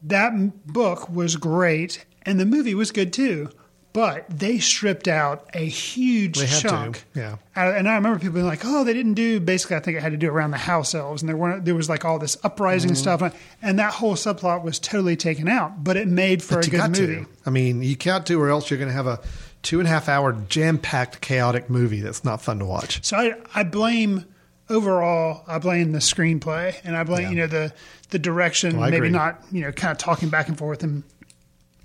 that 0.02 0.66
book 0.66 1.08
was 1.08 1.36
great 1.36 2.04
and 2.22 2.38
the 2.40 2.44
movie 2.46 2.74
was 2.74 2.90
good 2.90 3.12
too. 3.12 3.50
But 3.92 4.26
they 4.30 4.60
stripped 4.60 5.08
out 5.08 5.50
a 5.52 5.64
huge 5.66 6.38
They 6.38 6.46
had 6.46 6.60
to, 6.62 6.68
chunk. 6.68 7.04
yeah. 7.12 7.36
And 7.56 7.88
I 7.88 7.94
remember 7.96 8.20
people 8.20 8.34
being 8.34 8.46
like, 8.46 8.60
"Oh, 8.64 8.84
they 8.84 8.92
didn't 8.92 9.14
do." 9.14 9.40
Basically, 9.40 9.74
I 9.76 9.80
think 9.80 9.96
it 9.96 10.00
had 10.00 10.12
to 10.12 10.16
do 10.16 10.28
around 10.30 10.52
the 10.52 10.58
house 10.58 10.94
elves, 10.94 11.22
and 11.22 11.28
there 11.28 11.36
weren't. 11.36 11.64
There 11.64 11.74
was 11.74 11.88
like 11.88 12.04
all 12.04 12.20
this 12.20 12.36
uprising 12.44 12.92
Mm-hmm. 12.92 12.96
stuff, 13.18 13.34
and 13.60 13.78
that 13.80 13.94
whole 13.94 14.14
subplot 14.14 14.62
was 14.62 14.78
totally 14.78 15.16
taken 15.16 15.48
out. 15.48 15.82
But 15.82 15.96
it 15.96 16.06
made 16.06 16.40
for 16.40 16.56
But 16.56 16.68
a 16.68 16.70
good 16.70 16.90
movie. 16.90 17.24
to. 17.24 17.26
I 17.44 17.50
mean, 17.50 17.82
you 17.82 17.96
got 17.96 18.26
to, 18.26 18.40
or 18.40 18.48
else 18.48 18.70
you're 18.70 18.78
going 18.78 18.90
to 18.90 18.94
have 18.94 19.08
a 19.08 19.18
two 19.62 19.80
and 19.80 19.88
a 19.88 19.90
half 19.90 20.08
hour 20.08 20.32
jam-packed, 20.48 21.20
chaotic 21.20 21.68
movie 21.68 22.00
that's 22.00 22.24
not 22.24 22.40
fun 22.40 22.60
to 22.60 22.64
watch. 22.64 23.04
So 23.04 23.16
I, 23.16 23.34
I 23.56 23.64
blame 23.64 24.24
overall. 24.68 25.42
I 25.48 25.58
blame 25.58 25.92
the 25.92 25.98
screenplay, 25.98 26.76
and 26.84 26.96
I 26.96 27.02
blame 27.04 27.22
Yeah. 27.24 27.30
you 27.30 27.36
know 27.36 27.46
the 27.48 27.72
the 28.10 28.18
direction. 28.18 28.76
I 28.76 28.86
maybe 28.90 28.96
agree. 28.98 29.10
not 29.10 29.42
you 29.50 29.62
know 29.62 29.72
kind 29.72 29.90
of 29.92 29.98
talking 29.98 30.28
back 30.28 30.48
and 30.48 30.56
forth 30.56 30.82
and 30.84 31.02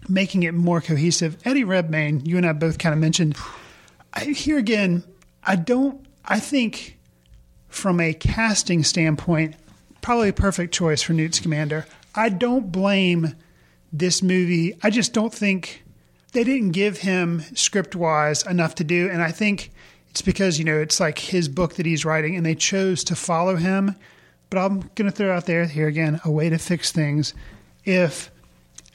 making 0.10 0.44
it 0.44 0.54
more 0.54 0.82
cohesive. 0.82 1.38
Eddie 1.46 1.64
Redmayne, 1.64 2.26
you 2.26 2.38
and 2.38 2.46
I 2.46 2.54
both 2.54 2.78
kind 2.78 2.94
of 2.94 3.00
mentioned. 3.00 3.36
I, 4.14 4.26
here 4.26 4.58
again, 4.58 5.04
I 5.44 5.56
don't. 5.56 6.06
I 6.24 6.40
think 6.40 6.98
from 7.68 8.00
a 8.00 8.14
casting 8.14 8.84
standpoint, 8.84 9.56
probably 10.02 10.30
a 10.30 10.34
perfect 10.34 10.74
choice 10.74 11.02
for 11.02 11.14
Newt 11.14 11.36
Scamander. 11.36 11.86
I 12.16 12.30
don't 12.30 12.72
blame 12.72 13.36
this 13.92 14.24
movie. 14.24 14.78
I 14.82 14.90
just 14.90 15.14
don't 15.14 15.34
think 15.34 15.84
they 16.32 16.44
didn't 16.44 16.72
give 16.72 17.00
him 17.00 17.42
script 17.56 17.96
wise 17.96 18.46
enough 18.46 18.76
to 18.76 18.84
do. 18.84 19.10
And 19.10 19.22
I 19.22 19.32
think 19.32 19.72
it's 20.10 20.22
because, 20.22 20.60
you 20.60 20.66
know, 20.66 20.78
it's 20.78 21.00
like 21.00 21.20
his 21.20 21.48
book 21.48 21.76
that 21.76 21.86
he's 21.86 22.06
writing 22.06 22.36
and 22.36 22.46
they 22.46 22.56
chose 22.56 23.04
to 23.06 23.16
follow 23.16 23.56
him. 23.56 23.96
But 24.50 24.60
I'm 24.60 24.80
going 24.96 25.10
to 25.10 25.12
throw 25.12 25.36
out 25.36 25.46
there 25.46 25.66
here 25.66 25.88
again 25.88 26.22
a 26.24 26.32
way 26.32 26.50
to 26.50 26.58
fix 26.58 26.92
things. 26.92 27.34
If 27.84 28.32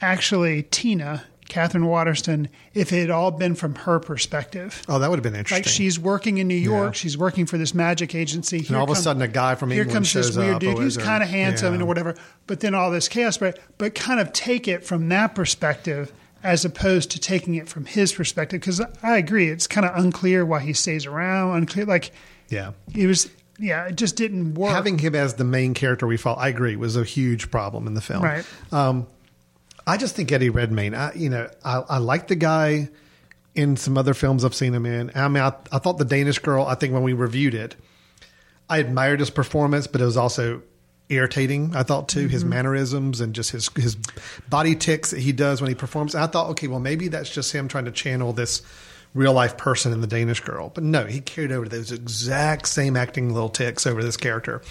actually 0.01 0.63
Tina, 0.63 1.23
Katherine 1.49 1.85
Waterston, 1.85 2.47
if 2.73 2.93
it 2.93 3.01
had 3.01 3.09
all 3.09 3.31
been 3.31 3.55
from 3.55 3.75
her 3.75 3.99
perspective, 3.99 4.81
Oh, 4.87 4.99
that 4.99 5.09
would 5.09 5.17
have 5.19 5.23
been 5.23 5.35
interesting. 5.35 5.63
like 5.65 5.67
she's 5.67 5.99
working 5.99 6.37
in 6.37 6.47
New 6.47 6.55
York, 6.55 6.93
Yeah. 6.93 6.97
she's 6.97 7.17
working 7.17 7.45
for 7.45 7.57
this 7.57 7.73
magic 7.73 8.15
agency. 8.15 8.65
and 8.67 8.75
all 8.77 8.85
of 8.85 8.89
a 8.89 8.95
sudden, 8.95 9.21
a 9.21 9.27
guy 9.27 9.55
from 9.55 9.69
here 9.71 9.81
England 9.81 9.95
comes 9.95 10.07
shows 10.07 10.27
this 10.27 10.37
weird 10.37 10.59
dude 10.59 10.77
who's 10.77 10.97
kind 10.97 11.21
of 11.21 11.29
handsome 11.29 11.73
yeah. 11.73 11.79
and 11.79 11.87
whatever. 11.87 12.15
But 12.47 12.61
then 12.61 12.73
all 12.73 12.89
this 12.91 13.07
chaos, 13.09 13.37
but 13.37 13.59
but 13.77 13.95
kind 13.95 14.19
of 14.19 14.31
take 14.33 14.67
it 14.67 14.85
from 14.85 15.09
that 15.09 15.35
perspective 15.35 16.11
as 16.43 16.65
opposed 16.65 17.11
to 17.11 17.19
taking 17.19 17.53
it 17.55 17.67
from 17.69 17.85
his 17.85 18.13
perspective. 18.13 18.61
Because 18.61 18.81
I 19.03 19.17
agree, 19.17 19.49
it's 19.49 19.67
kind 19.67 19.85
of 19.85 19.95
unclear 20.03 20.45
why 20.45 20.59
he 20.61 20.73
stays 20.73 21.05
around. 21.05 21.55
Unclear, 21.57 21.85
like 21.85 22.11
Yeah. 22.49 22.71
it 22.95 23.07
was. 23.07 23.29
Yeah, 23.59 23.85
it 23.89 23.95
just 23.95 24.15
didn't 24.15 24.55
work. 24.55 24.71
Having 24.73 24.97
him 24.99 25.13
as 25.13 25.35
the 25.35 25.43
main 25.43 25.75
character 25.75 26.07
we 26.07 26.17
follow, 26.17 26.37
I 26.39 26.47
agree, 26.47 26.75
was 26.77 26.95
a 26.95 27.03
huge 27.03 27.51
problem 27.51 27.85
in 27.85 27.93
the 27.93 28.01
film. 28.01 28.23
Right. 28.23 28.43
Um, 28.71 29.05
I 29.85 29.97
just 29.97 30.15
think 30.15 30.31
Eddie 30.31 30.49
Redmayne. 30.49 30.95
I, 30.95 31.13
you 31.13 31.29
know, 31.29 31.49
I, 31.63 31.83
I 31.89 31.97
like 31.97 32.27
the 32.27 32.35
guy 32.35 32.89
in 33.55 33.75
some 33.75 33.97
other 33.97 34.13
films 34.13 34.45
I've 34.45 34.55
seen 34.55 34.73
him 34.73 34.85
in. 34.85 35.11
I 35.15 35.27
mean, 35.27 35.43
I, 35.43 35.53
I 35.71 35.79
thought 35.79 35.97
the 35.97 36.05
Danish 36.05 36.39
Girl. 36.39 36.65
I 36.65 36.75
think 36.75 36.93
when 36.93 37.03
we 37.03 37.13
reviewed 37.13 37.53
it, 37.53 37.75
I 38.69 38.77
admired 38.77 39.19
his 39.19 39.29
performance, 39.29 39.87
but 39.87 40.01
it 40.01 40.05
was 40.05 40.17
also 40.17 40.61
irritating. 41.09 41.75
I 41.75 41.83
thought 41.83 42.07
too 42.07 42.27
his 42.27 42.43
mm-hmm. 42.43 42.51
mannerisms 42.51 43.19
and 43.19 43.35
just 43.35 43.51
his 43.51 43.69
his 43.75 43.97
body 44.49 44.75
ticks 44.75 45.11
that 45.11 45.19
he 45.19 45.33
does 45.33 45.61
when 45.61 45.69
he 45.69 45.75
performs. 45.75 46.15
I 46.15 46.27
thought, 46.27 46.51
okay, 46.51 46.67
well 46.67 46.79
maybe 46.79 47.09
that's 47.09 47.29
just 47.29 47.51
him 47.51 47.67
trying 47.67 47.85
to 47.85 47.91
channel 47.91 48.31
this 48.31 48.61
real 49.13 49.33
life 49.33 49.57
person 49.57 49.91
in 49.91 50.01
the 50.01 50.07
Danish 50.07 50.39
Girl. 50.39 50.71
But 50.73 50.83
no, 50.83 51.05
he 51.05 51.19
carried 51.19 51.51
over 51.51 51.67
those 51.67 51.91
exact 51.91 52.67
same 52.67 52.95
acting 52.95 53.33
little 53.33 53.49
ticks 53.49 53.85
over 53.85 54.01
this 54.01 54.17
character. 54.17 54.61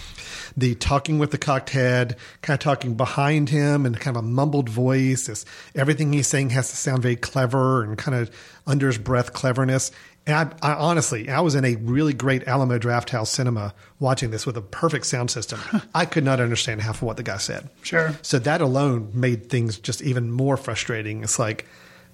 The 0.57 0.75
talking 0.75 1.19
with 1.19 1.31
the 1.31 1.37
cocked 1.37 1.69
head, 1.69 2.17
kind 2.41 2.55
of 2.55 2.63
talking 2.63 2.95
behind 2.95 3.49
him, 3.49 3.85
and 3.85 3.99
kind 3.99 4.17
of 4.17 4.23
a 4.23 4.27
mumbled 4.27 4.69
voice. 4.69 5.27
This 5.27 5.45
everything 5.75 6.11
he's 6.13 6.27
saying 6.27 6.49
has 6.51 6.69
to 6.71 6.75
sound 6.75 7.03
very 7.03 7.15
clever 7.15 7.83
and 7.83 7.97
kind 7.97 8.17
of 8.17 8.31
under 8.65 8.87
his 8.87 8.97
breath 8.97 9.33
cleverness. 9.33 9.91
And 10.25 10.53
I, 10.61 10.71
I 10.71 10.73
honestly, 10.75 11.29
I 11.29 11.41
was 11.41 11.55
in 11.55 11.65
a 11.65 11.75
really 11.77 12.13
great 12.13 12.47
Alamo 12.47 12.77
Drafthouse 12.77 13.27
cinema 13.27 13.73
watching 13.99 14.29
this 14.29 14.45
with 14.45 14.55
a 14.57 14.61
perfect 14.61 15.05
sound 15.07 15.31
system. 15.31 15.59
I 15.95 16.05
could 16.05 16.23
not 16.23 16.39
understand 16.39 16.81
half 16.81 16.97
of 16.97 17.03
what 17.03 17.17
the 17.17 17.23
guy 17.23 17.37
said. 17.37 17.69
Sure. 17.81 18.15
So 18.21 18.37
that 18.39 18.61
alone 18.61 19.11
made 19.13 19.49
things 19.49 19.79
just 19.79 20.01
even 20.01 20.31
more 20.31 20.57
frustrating. 20.57 21.23
It's 21.23 21.39
like, 21.39 21.67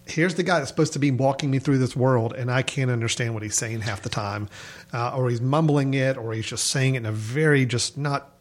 here's 0.09 0.35
the 0.35 0.43
guy 0.43 0.59
that's 0.59 0.69
supposed 0.69 0.93
to 0.93 0.99
be 0.99 1.11
walking 1.11 1.51
me 1.51 1.59
through 1.59 1.77
this 1.77 1.95
world, 1.95 2.33
and 2.33 2.51
I 2.51 2.61
can't 2.61 2.91
understand 2.91 3.33
what 3.33 3.43
he's 3.43 3.55
saying 3.55 3.81
half 3.81 4.01
the 4.01 4.09
time, 4.09 4.49
uh, 4.93 5.15
or 5.15 5.29
he's 5.29 5.41
mumbling 5.41 5.93
it, 5.93 6.17
or 6.17 6.33
he's 6.33 6.45
just 6.45 6.67
saying 6.67 6.95
it 6.95 6.99
in 6.99 7.05
a 7.05 7.11
very 7.11 7.65
just 7.65 7.97
not. 7.97 8.33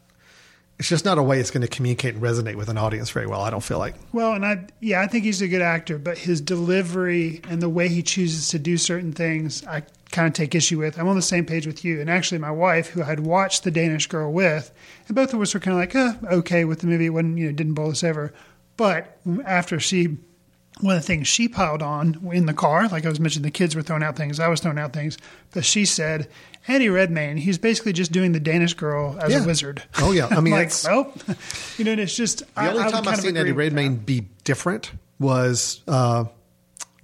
It's 0.79 0.89
just 0.89 1.05
not 1.05 1.17
a 1.17 1.23
way 1.23 1.39
it's 1.39 1.49
going 1.49 1.63
to 1.63 1.67
communicate 1.67 2.13
and 2.13 2.21
resonate 2.21 2.53
with 2.53 2.69
an 2.69 2.77
audience 2.77 3.09
very 3.09 3.25
well. 3.25 3.41
I 3.41 3.49
don't 3.49 3.63
feel 3.63 3.79
like. 3.79 3.95
Well, 4.13 4.33
and 4.33 4.45
I 4.45 4.67
yeah, 4.79 5.01
I 5.01 5.07
think 5.07 5.23
he's 5.23 5.41
a 5.41 5.47
good 5.47 5.61
actor, 5.61 5.97
but 5.97 6.19
his 6.19 6.39
delivery 6.39 7.41
and 7.49 7.61
the 7.61 7.69
way 7.69 7.87
he 7.87 8.03
chooses 8.03 8.49
to 8.49 8.59
do 8.59 8.77
certain 8.77 9.11
things, 9.11 9.65
I 9.65 9.83
kind 10.11 10.27
of 10.27 10.33
take 10.33 10.53
issue 10.53 10.77
with. 10.77 10.99
I'm 10.99 11.07
on 11.07 11.15
the 11.15 11.21
same 11.21 11.45
page 11.45 11.65
with 11.65 11.83
you, 11.83 11.99
and 11.99 12.09
actually, 12.09 12.37
my 12.37 12.51
wife, 12.51 12.89
who 12.89 13.01
had 13.01 13.21
watched 13.21 13.63
The 13.63 13.71
Danish 13.71 14.05
Girl 14.07 14.31
with, 14.31 14.71
and 15.07 15.15
both 15.15 15.33
of 15.33 15.41
us 15.41 15.53
were 15.53 15.59
kind 15.59 15.73
of 15.73 15.79
like, 15.79 15.95
uh, 15.95 16.35
okay 16.35 16.63
with 16.63 16.81
the 16.81 16.87
movie. 16.87 17.07
It 17.07 17.09
wasn't 17.09 17.39
you 17.39 17.47
know 17.47 17.51
didn't 17.51 17.73
bowl 17.73 17.89
us 17.89 18.03
over, 18.03 18.31
but 18.77 19.17
after 19.45 19.79
she 19.79 20.17
one 20.81 20.95
of 20.95 21.01
the 21.01 21.07
things 21.07 21.27
she 21.27 21.47
piled 21.47 21.81
on 21.81 22.19
in 22.33 22.45
the 22.45 22.53
car, 22.53 22.87
like 22.87 23.05
I 23.05 23.09
was 23.09 23.19
mentioning, 23.19 23.43
the 23.43 23.51
kids 23.51 23.75
were 23.75 23.81
throwing 23.81 24.03
out 24.03 24.15
things, 24.15 24.39
I 24.39 24.47
was 24.47 24.59
throwing 24.61 24.77
out 24.77 24.93
things, 24.93 25.17
but 25.53 25.65
she 25.65 25.85
said, 25.85 26.27
Eddie 26.67 26.89
Redmayne, 26.89 27.37
he's 27.37 27.57
basically 27.57 27.93
just 27.93 28.11
doing 28.11 28.31
the 28.33 28.39
Danish 28.39 28.73
girl 28.73 29.17
as 29.21 29.31
Yeah. 29.31 29.43
a 29.43 29.45
wizard. 29.47 29.83
Oh, 29.99 30.11
yeah. 30.11 30.27
I 30.29 30.39
mean, 30.41 30.53
like, 30.53 30.67
it's- 30.67 30.85
well, 30.85 31.13
you 31.77 31.85
know, 31.85 31.91
and 31.93 32.01
it's 32.01 32.15
just 32.15 32.39
The 32.55 32.69
only 32.71 32.91
time 32.91 33.07
I've 33.07 33.19
seen 33.19 33.37
Eddie 33.37 33.53
Redmayne 33.53 33.95
be 33.97 34.27
different 34.43 34.91
was 35.19 35.81
uh, 35.87 36.25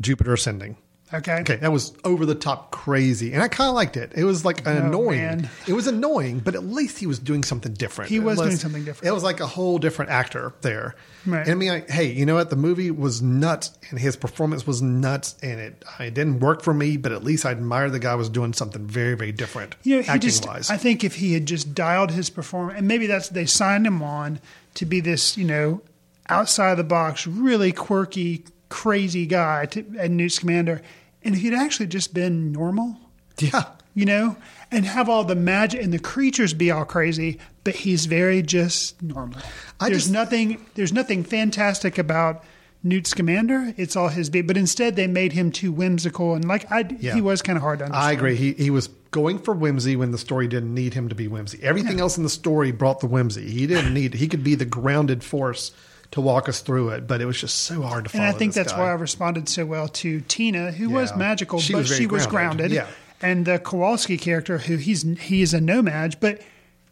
Jupiter 0.01 0.33
Ascending. 0.33 0.77
Okay. 1.13 1.41
Okay, 1.41 1.56
that 1.58 1.71
was 1.71 1.93
over 2.04 2.26
the 2.26 2.36
top 2.36 2.71
crazy, 2.71 3.34
and 3.34 3.41
I 3.43 3.47
kind 3.47 3.67
of 3.67 3.76
liked 3.76 3.97
it. 3.97 4.13
It 4.15 4.23
was 4.23 4.43
like 4.43 4.65
annoying. 4.65 5.19
Man. 5.19 5.49
It 5.67 5.73
was 5.73 5.88
annoying, 5.88 6.39
but 6.39 6.56
at 6.56 6.65
least 6.65 6.97
he 6.97 7.06
was 7.06 7.19
doing 7.19 7.43
something 7.43 7.73
different. 7.73 8.10
He 8.10 8.19
was 8.19 8.39
doing 8.39 8.56
something 8.56 8.84
different. 8.84 9.08
It 9.08 9.13
was 9.13 9.23
like 9.23 9.39
a 9.39 9.47
whole 9.47 9.78
different 9.78 10.12
actor 10.12 10.54
there. 10.62 10.95
Right. 11.26 11.41
And 11.41 11.52
I 11.52 11.54
mean, 11.54 11.69
like, 11.69 11.89
hey, 11.89 12.12
you 12.12 12.26
know 12.26 12.36
what? 12.36 12.49
The 12.49 12.56
movie 12.56 12.91
was 12.91 13.21
nuts, 13.21 13.71
and 13.89 13.99
his 13.99 14.15
performance 14.15 14.65
was 14.65 14.82
nuts, 14.82 15.36
and 15.43 15.60
it 15.60 15.84
it 15.99 16.13
didn't 16.13 16.39
work 16.39 16.63
for 16.63 16.73
me. 16.73 16.97
But 16.97 17.12
at 17.12 17.23
least 17.23 17.45
I 17.45 17.52
admire 17.52 17.89
the 17.89 17.99
guy 17.99 18.15
was 18.15 18.30
doing 18.30 18.54
something 18.54 18.88
very 18.88 19.15
very 19.15 19.32
different. 19.32 19.76
You 19.84 19.97
know, 19.97 20.02
he 20.02 20.08
acting 20.10 20.30
just, 20.30 20.47
wise. 20.47 20.69
I 20.69 20.78
think 20.78 21.04
if 21.04 21.15
he 21.15 21.34
had 21.34 21.45
just 21.45 21.76
dialed 21.76 22.12
his 22.12 22.30
performance, 22.30 22.78
and 22.78 22.88
maybe 22.88 23.06
that's, 23.08 23.30
they 23.30 23.45
signed 23.45 23.86
him 23.86 24.02
on 24.02 24.39
to 24.76 24.86
be 24.86 24.99
this, 24.99 25.38
you 25.38 25.45
know, 25.45 25.82
outside 26.30 26.71
of 26.71 26.78
the 26.78 26.84
box, 26.84 27.28
really 27.28 27.71
quirky, 27.71 28.45
crazy 28.69 29.26
guy 29.26 29.67
to, 29.67 29.86
and 29.99 30.17
Newt 30.17 30.32
Scamander. 30.32 30.82
And 31.23 31.36
if 31.36 31.41
he'd 31.41 31.53
actually 31.53 31.88
just 31.88 32.13
been 32.13 32.51
normal, 32.51 32.97
yeah. 33.39 33.65
you 33.93 34.05
know, 34.05 34.36
and 34.71 34.86
have 34.86 35.07
all 35.09 35.23
the 35.23 35.36
magic 35.36 35.81
and 35.81 35.93
the 35.93 35.99
creatures 35.99 36.53
be 36.53 36.71
all 36.71 36.86
crazy, 36.86 37.39
but 37.63 37.75
he's 37.75 38.05
very 38.05 38.41
just 38.41 39.01
normal. 39.01 39.39
I 39.79 39.89
there's 39.89 40.03
just- 40.03 40.13
nothing 40.13 40.65
there's 40.75 40.93
nothing 40.93 41.23
fantastic 41.23 41.97
about 41.97 42.43
Newt 42.86 43.07
Scamander. 43.07 43.73
It's 43.77 43.95
all 43.95 44.09
his 44.09 44.29
beat. 44.29 44.41
But 44.45 44.57
instead 44.57 44.97
they 44.97 45.07
made 45.07 45.31
him 45.31 45.51
too 45.51 45.71
whimsical 45.71 46.33
and 46.33 46.45
like 46.45 46.69
I 46.71 46.83
Yeah. 46.99 47.13
he 47.15 47.21
was 47.21 47.41
kind 47.41 47.55
of 47.57 47.62
hard 47.63 47.79
to 47.79 47.86
understand. 47.86 48.05
I 48.09 48.12
agree. 48.12 48.36
He 48.36 48.51
he 48.53 48.69
was 48.69 48.89
going 49.12 49.39
for 49.39 49.53
whimsy 49.53 49.95
when 49.95 50.12
the 50.12 50.17
story 50.17 50.47
didn't 50.47 50.73
need 50.73 50.93
him 50.93 51.07
to 51.07 51.15
be 51.15 51.27
whimsy. 51.29 51.59
Everything 51.62 51.99
else 52.01 52.17
in 52.17 52.23
the 52.23 52.29
story 52.29 52.71
brought 52.71 52.99
the 52.99 53.07
whimsy. 53.07 53.49
He 53.49 53.67
didn't 53.67 53.93
need. 53.93 54.15
He 54.15 54.27
could 54.27 54.43
be 54.43 54.55
the 54.55 54.65
grounded 54.65 55.23
force 55.23 55.71
to 56.13 56.21
walk 56.21 56.47
us 56.49 56.62
through 56.62 56.89
it, 56.89 57.08
but 57.08 57.21
it 57.21 57.26
was 57.26 57.39
just 57.39 57.60
so 57.60 57.82
hard 57.82 58.06
to 58.06 58.10
follow. 58.10 58.23
And 58.26 58.36
I 58.36 58.38
think 58.38 58.54
that's 58.54 58.71
guy. 58.71 58.80
why 58.80 58.89
I 58.89 58.93
responded 58.93 59.49
so 59.49 59.65
well 59.65 59.88
to 59.89 60.21
Tina, 60.21 60.71
who 60.71 60.89
was 60.89 61.15
magical, 61.15 61.60
She 61.60 61.73
but 61.73 61.80
was 61.80 61.95
she 61.95 62.08
was 62.08 62.26
grounded. 62.28 62.69
grounded. 62.71 62.71
Yeah. 62.71 62.88
And 63.21 63.45
the 63.45 63.58
Kowalski 63.60 64.17
character, 64.17 64.58
who 64.58 64.78
he's 64.78 65.04
he 65.19 65.41
is 65.41 65.54
a 65.54 65.62
No-Maj, 65.62 66.19
but 66.19 66.41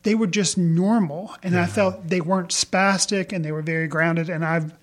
they 0.04 0.16
were 0.16 0.28
just 0.28 0.58
normal, 0.58 1.36
and 1.44 1.58
I 1.58 1.66
felt 1.68 2.08
they 2.08 2.22
weren't 2.22 2.50
spastic, 2.50 3.32
and 3.32 3.46
they 3.46 3.52
were 3.52 3.62
very 3.62 3.88
grounded, 3.88 4.30
and 4.30 4.44
I've, 4.44 4.74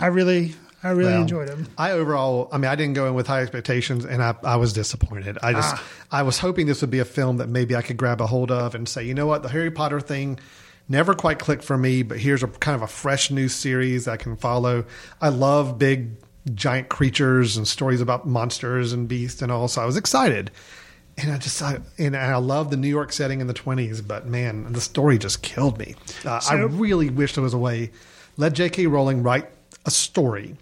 I 0.00 0.06
really, 0.06 0.54
I 0.82 0.90
really 0.90 1.12
Well, 1.12 1.20
enjoyed 1.22 1.48
them. 1.48 1.66
I 1.76 1.90
overall, 1.90 2.48
I 2.52 2.56
mean, 2.56 2.70
I 2.70 2.76
didn't 2.76 2.94
go 2.94 3.06
in 3.08 3.12
with 3.14 3.26
high 3.26 3.42
expectations, 3.42 4.06
and 4.06 4.22
I, 4.22 4.34
I 4.42 4.56
was 4.56 4.72
disappointed. 4.72 5.36
I 5.42 5.52
just, 5.52 5.74
Ah. 5.74 5.82
I 6.10 6.22
was 6.22 6.38
hoping 6.38 6.66
this 6.66 6.80
would 6.80 6.90
be 6.90 7.00
a 7.00 7.04
film 7.04 7.36
that 7.38 7.48
maybe 7.50 7.76
I 7.76 7.82
could 7.82 7.98
grab 7.98 8.22
a 8.22 8.26
hold 8.26 8.50
of 8.50 8.74
and 8.74 8.88
say, 8.88 9.04
you 9.04 9.12
know 9.12 9.26
what, 9.26 9.42
the 9.42 9.50
Harry 9.50 9.70
Potter 9.70 10.00
thing 10.00 10.38
never 10.88 11.14
quite 11.14 11.38
clicked 11.38 11.64
for 11.64 11.76
me, 11.76 12.02
but 12.02 12.18
here's 12.18 12.42
a 12.42 12.48
kind 12.48 12.74
of 12.74 12.82
a 12.82 12.86
fresh 12.86 13.30
new 13.30 13.48
series 13.48 14.06
I 14.08 14.16
can 14.16 14.36
follow. 14.36 14.84
I 15.20 15.28
love 15.28 15.78
big 15.78 16.12
giant 16.54 16.88
creatures 16.88 17.56
and 17.56 17.66
stories 17.66 18.00
about 18.00 18.26
monsters 18.26 18.92
and 18.92 19.08
beasts 19.08 19.42
and 19.42 19.50
all, 19.50 19.68
so 19.68 19.82
I 19.82 19.86
was 19.86 19.96
excited. 19.96 20.50
And 21.18 21.32
I 21.32 21.38
just, 21.38 21.60
I, 21.62 21.78
and 21.98 22.14
I 22.16 22.36
love 22.36 22.70
the 22.70 22.76
New 22.76 22.88
York 22.88 23.12
setting 23.12 23.40
in 23.40 23.46
the 23.46 23.54
20s, 23.54 24.06
but 24.06 24.26
man, 24.26 24.72
the 24.72 24.80
story 24.80 25.18
just 25.18 25.42
killed 25.42 25.78
me. 25.78 25.94
Uh, 26.24 26.40
I 26.48 26.54
really 26.56 27.08
wish 27.08 27.34
there 27.34 27.42
was 27.42 27.54
a 27.54 27.58
way. 27.58 27.90
Let 28.36 28.52
J.K. 28.52 28.86
Rowling 28.86 29.22
write 29.22 29.48
a 29.86 29.90
story. 29.90 30.56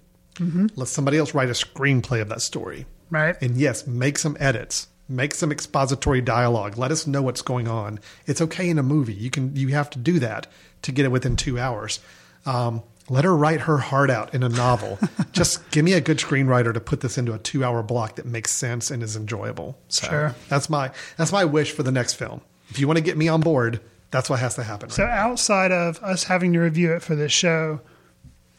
Let 0.76 0.88
somebody 0.88 1.18
else 1.18 1.34
write 1.34 1.48
a 1.48 1.52
screenplay 1.52 2.20
of 2.20 2.28
that 2.28 2.40
story. 2.40 2.87
Right. 3.10 3.37
And 3.40 3.56
yes, 3.56 3.87
make 3.87 4.16
some 4.18 4.37
edits. 4.40 4.88
Make 5.09 5.35
some 5.35 5.53
expository 5.53 6.21
dialogue. 6.23 6.79
Let 6.79 6.90
us 6.90 7.07
know 7.07 7.21
what's 7.21 7.43
going 7.43 7.69
on. 7.69 8.01
It's 8.27 8.40
okay 8.40 8.69
in 8.71 8.79
a 8.79 8.83
movie. 8.83 9.12
You 9.14 9.31
can 9.31 9.55
you 9.55 9.69
have 9.69 9.90
to 9.90 9.99
do 9.99 10.19
that 10.21 10.47
to 10.83 10.93
get 10.93 11.05
it 11.05 11.11
within 11.11 11.37
two 11.37 11.59
hours. 11.59 12.01
Um, 12.47 12.83
let 13.11 13.25
her 13.25 13.37
write 13.37 13.61
her 13.62 13.77
heart 13.77 14.09
out 14.09 14.33
in 14.35 14.43
a 14.43 14.49
novel. 14.49 14.99
Just 15.33 15.71
give 15.71 15.85
me 15.85 15.93
a 15.93 16.01
good 16.01 16.19
screenwriter 16.19 16.73
to 16.73 16.81
put 16.81 17.03
this 17.03 17.19
into 17.19 17.35
a 17.35 17.38
two 17.38 17.62
hour 17.62 17.83
block 17.83 18.17
that 18.17 18.25
makes 18.25 18.51
sense 18.53 18.90
and 18.90 19.03
is 19.03 19.14
enjoyable. 19.14 19.77
So 19.88 20.09
Sure. 20.09 20.35
that's 20.49 20.71
my 20.71 20.90
that's 21.19 21.33
my 21.33 21.45
wish 21.45 21.73
for 21.73 21.83
the 21.83 21.93
next 21.93 22.14
film. 22.14 22.40
If 22.71 22.79
you 22.79 22.87
want 22.87 22.97
to 22.97 23.05
get 23.05 23.19
me 23.19 23.29
on 23.29 23.43
board, 23.43 23.81
that's 24.11 24.31
what 24.31 24.38
has 24.40 24.55
to 24.55 24.62
happen. 24.62 24.88
So 24.88 25.05
outside 25.05 25.71
of 25.71 26.03
us 26.03 26.25
having 26.25 26.55
to 26.55 26.61
review 26.61 26.95
it 26.95 27.03
for 27.03 27.14
this 27.14 27.31
show, 27.33 27.81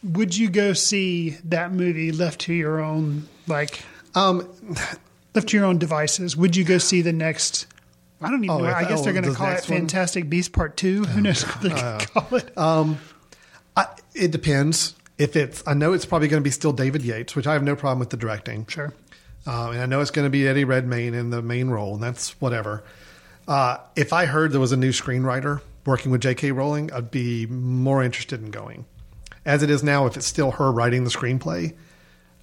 would 0.03 0.37
you 0.37 0.47
go 0.49 0.73
see 0.73 1.31
that 1.45 1.71
movie 1.71 2.11
left 2.11 2.41
to 2.41 2.53
your 2.53 2.79
own 2.79 3.27
like 3.47 3.81
um, 4.13 4.47
left 5.35 5.49
to 5.49 5.57
your 5.57 5.65
own 5.65 5.77
devices? 5.77 6.35
Would 6.37 6.55
you 6.55 6.63
go 6.63 6.77
see 6.77 7.01
the 7.01 7.13
next? 7.13 7.67
I 8.21 8.29
don't 8.31 8.43
even 8.43 8.49
Oh, 8.55 8.59
know. 8.59 8.65
I 8.73 8.83
guess 8.85 8.99
oh, 8.99 9.03
they're 9.03 9.13
going 9.13 9.25
to 9.25 9.31
the 9.31 9.35
call 9.35 9.49
it 9.49 9.69
one? 9.69 9.79
Fantastic 9.79 10.29
Beast 10.29 10.53
Part 10.53 10.77
Two. 10.77 11.03
Who 11.03 11.21
knows 11.21 11.43
what 11.43 11.61
they're 11.61 11.71
going 11.71 11.99
to 11.99 12.07
call 12.07 12.37
it? 12.37 12.51
I, 13.77 13.87
it 14.13 14.31
depends. 14.31 14.95
If 15.17 15.35
it's, 15.35 15.63
I 15.67 15.73
know 15.73 15.93
it's 15.93 16.05
probably 16.05 16.27
going 16.27 16.41
to 16.41 16.43
be 16.43 16.51
still 16.51 16.73
David 16.73 17.03
Yates, 17.03 17.35
which 17.35 17.47
I 17.47 17.53
have 17.53 17.63
no 17.63 17.75
problem 17.75 17.99
with 17.99 18.09
the 18.09 18.17
directing. 18.17 18.65
Sure. 18.67 18.93
Uh, 19.47 19.71
and 19.71 19.81
I 19.81 19.85
know 19.85 19.99
it's 20.01 20.11
going 20.11 20.25
to 20.25 20.29
be 20.29 20.47
Eddie 20.47 20.63
Redmayne 20.63 21.13
in 21.13 21.29
the 21.29 21.41
main 21.41 21.69
role, 21.69 21.93
and 21.93 22.03
that's 22.03 22.39
whatever. 22.41 22.83
Uh, 23.47 23.77
if 23.95 24.11
I 24.11 24.25
heard 24.25 24.51
there 24.51 24.59
was 24.59 24.71
a 24.71 24.77
new 24.77 24.89
screenwriter 24.91 25.61
working 25.85 26.11
with 26.11 26.21
J.K. 26.21 26.51
Rowling, 26.51 26.91
I'd 26.91 27.11
be 27.11 27.45
more 27.45 28.01
interested 28.03 28.41
in 28.41 28.49
going. 28.49 28.85
As 29.45 29.61
it 29.61 29.69
is 29.69 29.83
now, 29.83 30.07
if 30.07 30.17
it's 30.17 30.25
still 30.25 30.51
her 30.51 30.71
writing 30.71 31.03
the 31.03 31.11
screenplay, 31.11 31.75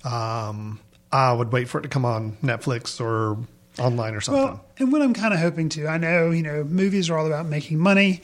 um, 0.04 0.78
I 1.12 1.32
would 1.32 1.52
wait 1.52 1.68
for 1.68 1.78
it 1.78 1.82
to 1.82 1.88
come 1.88 2.04
on 2.04 2.38
Netflix 2.42 3.00
or 3.00 3.38
online 3.78 4.14
or 4.14 4.20
something. 4.20 4.44
Well, 4.44 4.64
and 4.78 4.92
what 4.92 5.02
I'm 5.02 5.14
kind 5.14 5.34
of 5.34 5.40
hoping 5.40 5.68
to, 5.70 5.86
I 5.86 5.98
know, 5.98 6.30
you 6.30 6.42
know, 6.42 6.64
movies 6.64 7.10
are 7.10 7.18
all 7.18 7.26
about 7.26 7.46
making 7.46 7.78
money, 7.78 8.22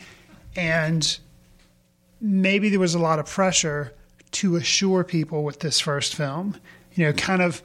and 0.56 1.18
maybe 2.20 2.68
there 2.70 2.80
was 2.80 2.94
a 2.94 2.98
lot 2.98 3.18
of 3.18 3.26
pressure 3.26 3.92
to 4.30 4.56
assure 4.56 5.04
people 5.04 5.44
with 5.44 5.60
this 5.60 5.80
first 5.80 6.14
film, 6.14 6.56
you 6.94 7.04
know, 7.04 7.12
kind 7.12 7.42
of 7.42 7.62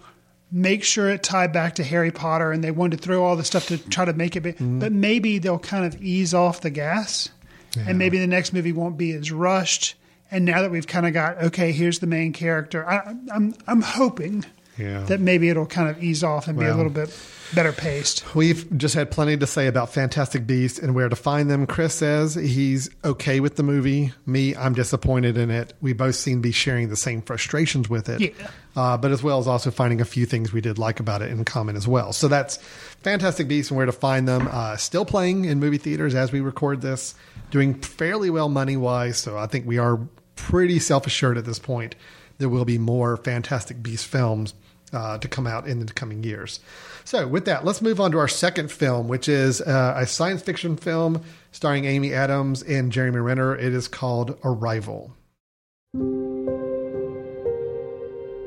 make 0.52 0.84
sure 0.84 1.10
it 1.10 1.24
tied 1.24 1.52
back 1.52 1.76
to 1.76 1.84
Harry 1.84 2.12
Potter, 2.12 2.52
and 2.52 2.64
they 2.64 2.72
wanted 2.72 2.98
to 2.98 3.04
throw 3.04 3.24
all 3.24 3.36
the 3.36 3.44
stuff 3.44 3.68
to 3.68 3.78
try 3.90 4.06
to 4.06 4.14
make 4.14 4.36
it, 4.36 4.42
big. 4.42 4.56
Mm-hmm. 4.56 4.80
but 4.80 4.92
maybe 4.92 5.40
they'll 5.40 5.60
kind 5.60 5.86
of 5.86 6.02
ease 6.02 6.34
off 6.34 6.62
the 6.62 6.70
gas, 6.70 7.30
and 7.76 7.98
maybe 7.98 8.20
the 8.20 8.28
next 8.28 8.54
movie 8.54 8.72
won't 8.72 8.98
be 8.98 9.14
as 9.14 9.32
rushed. 9.32 9.96
And 10.30 10.46
now 10.46 10.62
that 10.62 10.70
we've 10.70 10.86
kind 10.86 11.08
of 11.08 11.14
got 11.14 11.42
okay, 11.44 11.72
here's 11.72 12.00
the 12.00 12.08
main 12.08 12.34
character. 12.34 12.88
I, 12.88 13.16
I'm 13.34 13.56
I'm 13.66 13.82
hoping 13.82 14.46
Yeah. 14.78 15.04
that 15.04 15.20
maybe 15.20 15.50
it'll 15.50 15.66
kind 15.66 15.90
of 15.90 16.04
ease 16.04 16.24
off 16.24 16.48
and 16.48 16.58
be 16.58 16.66
a 16.66 16.76
little 16.76 16.92
bit 16.92 17.16
better 17.54 17.72
paced. 17.72 18.34
We've 18.36 18.76
just 18.78 18.96
had 18.96 19.12
plenty 19.12 19.38
to 19.38 19.46
say 19.48 19.68
about 19.68 19.94
Fantastic 19.94 20.48
Beasts 20.48 20.80
and 20.80 20.96
where 20.96 21.10
to 21.10 21.16
find 21.16 21.50
them. 21.50 21.68
Chris 21.68 21.94
says 21.94 22.36
he's 22.36 22.90
okay 23.04 23.40
with 23.40 23.56
the 23.56 23.64
movie. 23.64 24.14
Me, 24.26 24.56
I'm 24.56 24.74
disappointed 24.74 25.38
in 25.38 25.52
it. 25.52 25.74
We 25.82 25.94
both 25.94 26.16
seem 26.16 26.40
to 26.40 26.42
be 26.42 26.52
sharing 26.52 26.90
the 26.90 26.96
same 26.96 27.22
frustrations 27.22 27.90
with 27.90 28.10
it. 28.10 28.22
Yeah. 28.22 28.48
Uh, 28.76 28.98
but 28.98 29.12
as 29.12 29.22
well 29.22 29.40
as 29.40 29.48
also 29.48 29.70
finding 29.70 30.02
a 30.02 30.06
few 30.06 30.26
things 30.26 30.52
we 30.52 30.62
did 30.62 30.80
like 30.80 31.00
about 31.00 31.22
it 31.22 31.30
in 31.30 31.46
common 31.46 31.76
as 31.76 31.88
well. 31.88 32.12
So 32.12 32.28
that's 32.28 32.58
Fantastic 33.04 33.48
Beasts 33.48 33.70
and 33.70 33.78
where 33.78 33.86
to 33.86 33.92
find 33.92 34.28
them. 34.28 34.48
Uh, 34.52 34.76
still 34.78 35.06
playing 35.06 35.46
in 35.46 35.60
movie 35.60 35.78
theaters 35.78 36.16
as 36.16 36.32
we 36.32 36.42
record 36.42 36.82
this, 36.82 37.14
doing 37.52 37.76
fairly 37.76 38.30
well 38.30 38.50
money 38.50 38.78
wise. 38.78 39.18
So 39.20 39.38
I 39.38 39.46
think 39.46 39.68
we 39.68 39.78
are 39.78 40.00
pretty 40.36 40.80
self 40.80 41.06
assured 41.06 41.38
at 41.38 41.46
this 41.46 41.60
point. 41.60 41.96
There 42.40 42.50
will 42.50 42.66
be 42.66 42.80
more 42.80 43.16
Fantastic 43.18 43.84
Beast 43.84 44.08
films 44.08 44.56
uh, 44.94 45.18
to 45.18 45.28
come 45.28 45.48
out 45.48 45.68
in 45.68 45.86
the 45.86 45.92
coming 45.94 46.24
years. 46.24 46.60
So, 47.06 47.28
with 47.28 47.46
that, 47.46 47.66
let's 47.66 47.82
move 47.82 48.00
on 48.00 48.12
to 48.12 48.20
our 48.20 48.28
second 48.28 48.72
film, 48.72 49.08
which 49.08 49.28
is 49.28 49.62
uh, 49.62 49.96
a 49.98 50.08
science 50.08 50.42
fiction 50.42 50.78
film 50.78 51.22
starring 51.52 51.86
Amy 51.86 52.14
Adams 52.14 52.64
and 52.64 52.92
Jeremy 52.92 53.20
Renner. 53.20 53.56
It 53.56 53.74
is 53.74 53.88
called 53.88 54.38
Arrival. 54.44 55.14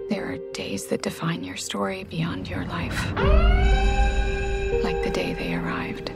There 0.09 0.25
are 0.33 0.39
days 0.53 0.87
that 0.87 1.03
define 1.03 1.45
your 1.45 1.57
story 1.57 2.05
beyond 2.05 2.49
your 2.49 2.65
life. 2.67 3.13
Like 4.83 5.03
the 5.03 5.11
day 5.13 5.35
they 5.35 5.55
arrived. 5.55 6.11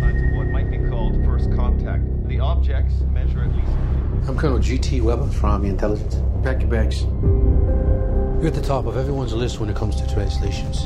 signs 0.00 0.22
of 0.22 0.36
what 0.36 0.46
might 0.48 0.70
be 0.70 0.78
called 0.88 1.24
first 1.24 1.50
contact. 1.52 2.04
The 2.28 2.38
objects 2.38 2.94
measure 3.12 3.44
at 3.44 3.54
least. 3.54 4.01
I'm 4.28 4.38
Colonel 4.38 4.60
G.T. 4.60 5.00
Weber 5.00 5.26
from 5.26 5.50
Army 5.50 5.68
Intelligence. 5.68 6.14
Pack 6.44 6.60
your 6.60 6.70
bags. 6.70 7.02
You're 7.02 8.46
at 8.46 8.54
the 8.54 8.62
top 8.62 8.86
of 8.86 8.96
everyone's 8.96 9.32
list 9.32 9.58
when 9.58 9.68
it 9.68 9.74
comes 9.74 10.00
to 10.00 10.08
translations. 10.08 10.84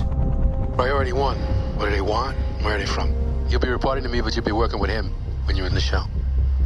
Priority 0.75 1.12
one. 1.12 1.37
What 1.77 1.85
do 1.85 1.90
they 1.90 2.00
want? 2.00 2.35
Where 2.63 2.77
are 2.77 2.79
they 2.79 2.87
from? 2.87 3.15
You'll 3.48 3.60
be 3.60 3.69
reporting 3.69 4.04
to 4.04 4.10
me, 4.10 4.23
but 4.23 4.35
you'll 4.35 4.44
be 4.44 4.52
working 4.52 4.81
with 4.81 4.88
him 4.88 5.13
when 5.44 5.54
you're 5.54 5.67
in 5.67 5.75
the 5.75 5.81
show. 5.83 6.02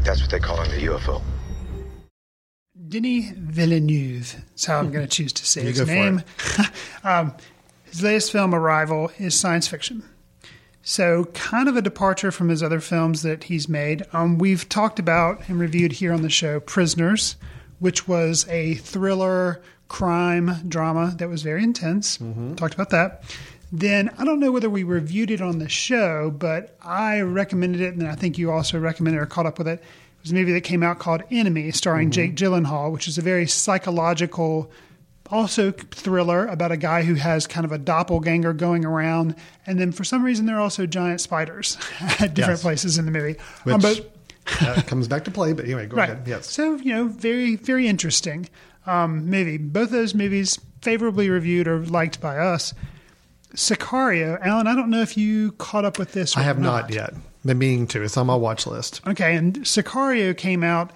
That's 0.05 0.21
what 0.21 0.31
they 0.31 0.39
call 0.39 0.63
in 0.63 0.71
the 0.71 0.87
UFO. 0.87 1.21
Denis 2.89 3.33
Villeneuve. 3.37 4.37
That's 4.51 4.67
how 4.67 4.79
I'm 4.79 4.93
going 4.93 5.05
to 5.09 5.11
choose 5.11 5.33
to 5.33 5.45
say 5.45 5.63
You 5.63 5.69
his 5.69 5.81
go 5.81 5.87
for 5.87 5.93
name. 5.93 6.23
um, 7.05 7.35
his 7.87 8.01
latest 8.01 8.31
film, 8.31 8.55
Arrival, 8.55 9.11
is 9.19 9.39
science 9.39 9.67
fiction. 9.67 10.05
So, 10.83 11.27
kind 11.35 11.69
of 11.69 11.77
a 11.77 11.83
departure 11.83 12.33
from 12.33 12.49
his 12.49 12.63
other 12.63 12.81
films 12.81 13.23
that 13.23 13.45
he's 13.45 13.69
made. 13.69 14.03
Um, 14.15 14.39
we've 14.39 14.69
talked 14.69 14.99
about 14.99 15.47
and 15.49 15.61
reviewed 15.61 15.93
here 15.93 16.13
on 16.13 16.23
the 16.23 16.31
show 16.31 16.59
Prisoners, 16.61 17.37
which 17.81 18.09
was 18.09 18.49
a 18.49 18.75
thriller 18.77 19.61
crime 19.89 20.57
drama 20.69 21.15
that 21.19 21.29
was 21.29 21.43
very 21.43 21.63
intense. 21.63 22.19
Talked 22.57 22.75
about 22.75 22.91
that. 22.91 23.25
Then 23.73 24.11
I 24.19 24.25
don't 24.25 24.41
know 24.41 24.51
whether 24.53 24.71
we 24.71 24.83
reviewed 24.83 25.31
it 25.31 25.41
on 25.41 25.59
the 25.59 25.69
show, 25.69 26.31
but 26.31 26.77
I 26.83 27.21
recommended 27.21 27.81
it, 27.81 27.95
and 27.95 28.09
I 28.09 28.15
think 28.15 28.39
you 28.39 28.51
also 28.51 28.79
recommended 28.79 29.21
or 29.21 29.27
caught 29.27 29.47
up 29.47 29.59
with 29.59 29.69
it. 29.69 29.81
It 29.81 30.23
was 30.23 30.33
a 30.33 30.35
movie 30.35 30.53
that 30.53 30.63
came 30.63 30.83
out 30.83 30.99
called 30.99 31.23
Enemy, 31.31 31.71
starring 31.73 32.11
Jake 32.11 32.35
Gyllenhaal, 32.37 32.93
which 32.93 33.07
is 33.07 33.17
a 33.19 33.23
very 33.23 33.47
psychological, 33.47 34.71
also 35.31 35.71
thriller 35.73 36.47
about 36.47 36.73
a 36.73 36.77
guy 36.77 37.03
who 37.03 37.15
has 37.15 37.47
kind 37.47 37.65
of 37.65 37.73
a 37.73 37.79
doppelganger 37.79 38.53
going 38.53 38.85
around, 38.85 39.35
and 39.67 39.79
then 39.81 39.93
for 39.93 40.05
some 40.05 40.23
reason 40.25 40.47
there 40.47 40.57
are 40.57 40.61
also 40.61 40.87
giant 40.87 41.21
spiders 41.21 41.77
at 42.01 42.35
different 42.35 42.59
Yes. 42.59 42.63
places 42.63 42.99
in 42.99 43.07
the 43.07 43.13
movie. 43.13 43.37
Which 43.65 43.75
Um, 43.75 43.81
but 43.81 44.15
that 44.61 44.87
comes 44.87 45.07
back 45.09 45.25
to 45.25 45.31
play. 45.31 45.53
But 45.53 45.65
anyway, 45.67 45.87
go 45.87 45.97
right, 45.97 46.11
ahead. 46.11 46.27
Yes. 46.27 46.51
So 46.51 46.75
you 46.77 46.93
know, 46.95 47.07
very 47.07 47.57
very 47.57 47.87
interesting 47.87 48.49
um, 48.87 49.27
movie. 49.27 49.59
Both 49.59 49.91
those 49.91 50.15
movies 50.15 50.59
favorably 50.83 51.29
reviewed 51.31 51.69
or 51.69 51.79
liked 51.87 52.21
by 52.21 52.39
us. 52.39 52.73
Sicario, 53.55 54.39
Alan. 54.45 54.67
I 54.67 54.75
don't 54.75 54.91
know 54.91 55.03
if 55.03 55.17
you 55.17 55.53
caught 55.53 55.85
up 55.85 55.99
with 55.99 56.13
this. 56.13 56.37
Or 56.37 56.41
I 56.41 56.43
have 56.45 56.59
not 56.59 56.93
yet. 56.93 57.15
Been 57.45 57.59
meaning 57.59 57.87
to. 57.89 58.03
It's 58.03 58.17
on 58.17 58.27
my 58.27 58.35
watch 58.35 58.67
list. 58.67 59.01
Okay, 59.07 59.35
and 59.35 59.61
Sicario 59.61 60.37
came 60.37 60.63
out, 60.63 60.93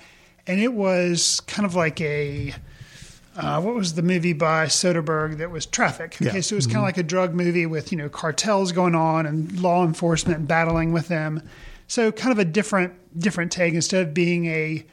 and 0.47 0.61
it 0.61 0.73
was 0.75 1.41
kind 1.47 1.67
of 1.67 1.75
like 1.75 2.01
a 2.01 2.55
uh, 3.37 3.61
what 3.61 3.75
was 3.75 3.95
the 3.95 4.03
movie 4.03 4.33
by 4.33 4.67
Soderbergh 4.67 5.39
that 5.39 5.51
was 5.51 5.67
Traffic? 5.67 6.17
Okay, 6.21 6.37
Yeah. 6.37 6.41
so 6.41 6.55
it 6.55 6.57
was 6.57 6.67
kind 6.67 6.77
of 6.77 6.81
mm-hmm. 6.81 6.87
like 6.87 6.99
a 6.99 7.03
drug 7.03 7.35
movie 7.35 7.67
with 7.67 7.91
you 7.91 7.99
know 7.99 8.09
cartels 8.09 8.73
going 8.73 8.95
on 8.95 9.27
and 9.27 9.59
law 9.61 9.85
enforcement 9.85 10.47
battling 10.47 10.93
with 10.93 11.09
them. 11.09 11.43
So 11.89 12.13
kind 12.13 12.33
of 12.33 12.39
a 12.39 12.45
different 12.45 12.95
different 13.19 13.53
take 13.53 13.75
instead 13.75 14.07
of 14.07 14.15
being 14.15 14.47
a 14.47 14.85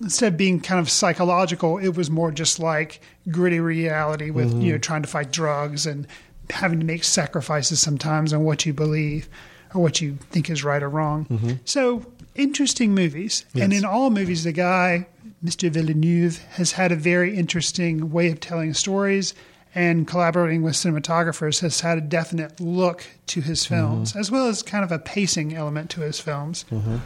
instead 0.00 0.32
of 0.32 0.36
being 0.36 0.60
kind 0.60 0.80
of 0.80 0.90
psychological, 0.90 1.78
it 1.78 1.96
was 1.96 2.10
more 2.10 2.30
just 2.30 2.58
like 2.58 3.00
gritty 3.30 3.60
reality 3.60 4.30
with 4.30 4.52
you 4.52 4.54
know 4.54 4.74
mm-hmm. 4.74 4.80
trying 4.80 5.02
to 5.02 5.08
fight 5.08 5.32
drugs 5.32 5.86
and 5.86 6.06
having 6.50 6.78
to 6.78 6.86
make 6.86 7.04
sacrifices 7.04 7.80
sometimes 7.80 8.32
on 8.32 8.44
what 8.44 8.66
you 8.66 8.72
believe 8.72 9.28
or 9.74 9.82
what 9.82 10.00
you 10.00 10.16
think 10.30 10.50
is 10.50 10.62
right 10.62 10.82
or 10.82 10.88
wrong. 10.88 11.26
Mm-hmm. 11.26 11.52
So 11.64 12.06
interesting 12.34 12.94
movies, 12.94 13.44
and 13.54 13.72
in 13.72 13.84
all 13.84 14.10
movies, 14.10 14.44
the 14.44 14.52
guy 14.52 15.06
Mr. 15.44 15.70
Villeneuve 15.70 16.38
has 16.52 16.72
had 16.72 16.90
a 16.90 16.96
very 16.96 17.36
interesting 17.36 18.10
way 18.10 18.30
of 18.30 18.40
telling 18.40 18.74
stories. 18.74 19.34
And 19.76 20.06
collaborating 20.06 20.62
with 20.62 20.74
cinematographers 20.74 21.60
has 21.60 21.80
had 21.80 21.98
a 21.98 22.00
definite 22.00 22.60
look 22.60 23.04
to 23.26 23.40
his 23.40 23.64
mm-hmm. 23.64 23.74
films, 23.74 24.14
as 24.14 24.30
well 24.30 24.46
as 24.46 24.62
kind 24.62 24.84
of 24.84 24.92
a 24.92 25.00
pacing 25.00 25.52
element 25.52 25.90
to 25.90 26.00
his 26.02 26.20
films. 26.20 26.64
Mm-hmm. 26.70 26.98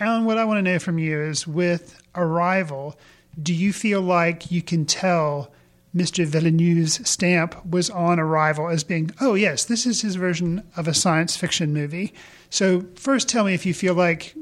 Alan, 0.00 0.26
what 0.26 0.36
I 0.36 0.44
want 0.44 0.58
to 0.58 0.62
know 0.70 0.78
from 0.78 0.98
you 0.98 1.18
is 1.18 1.46
with 1.46 1.98
Arrival, 2.14 2.98
do 3.42 3.54
you 3.54 3.72
feel 3.72 4.02
like 4.02 4.50
you 4.50 4.60
can 4.60 4.84
tell 4.84 5.50
Mr. 5.94 6.26
Villeneuve's 6.26 7.08
stamp 7.08 7.64
was 7.64 7.88
on 7.88 8.20
Arrival 8.20 8.68
as 8.68 8.84
being, 8.84 9.10
oh, 9.20 9.34
yes, 9.34 9.64
this 9.64 9.86
is 9.86 10.02
his 10.02 10.16
version 10.16 10.62
of 10.76 10.86
a 10.86 10.92
science 10.92 11.34
fiction 11.36 11.72
movie? 11.72 12.12
So, 12.50 12.84
first 12.96 13.28
tell 13.28 13.44
me 13.44 13.54
if 13.54 13.64
you 13.64 13.72
feel 13.72 13.94
like, 13.94 14.34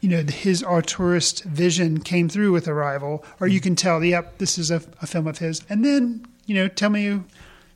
you 0.00 0.08
know, 0.08 0.22
his 0.22 0.62
auteurist 0.62 1.44
vision 1.44 2.00
came 2.00 2.28
through 2.28 2.52
with 2.52 2.66
Arrival, 2.66 3.24
or 3.38 3.46
you 3.46 3.60
can 3.60 3.76
tell, 3.76 4.02
yep, 4.02 4.38
this 4.38 4.58
is 4.58 4.70
a, 4.70 4.82
a 5.02 5.06
film 5.06 5.26
of 5.26 5.38
his. 5.38 5.62
And 5.68 5.84
then, 5.84 6.26
you 6.46 6.54
know, 6.54 6.68
tell 6.68 6.90
me 6.90 7.20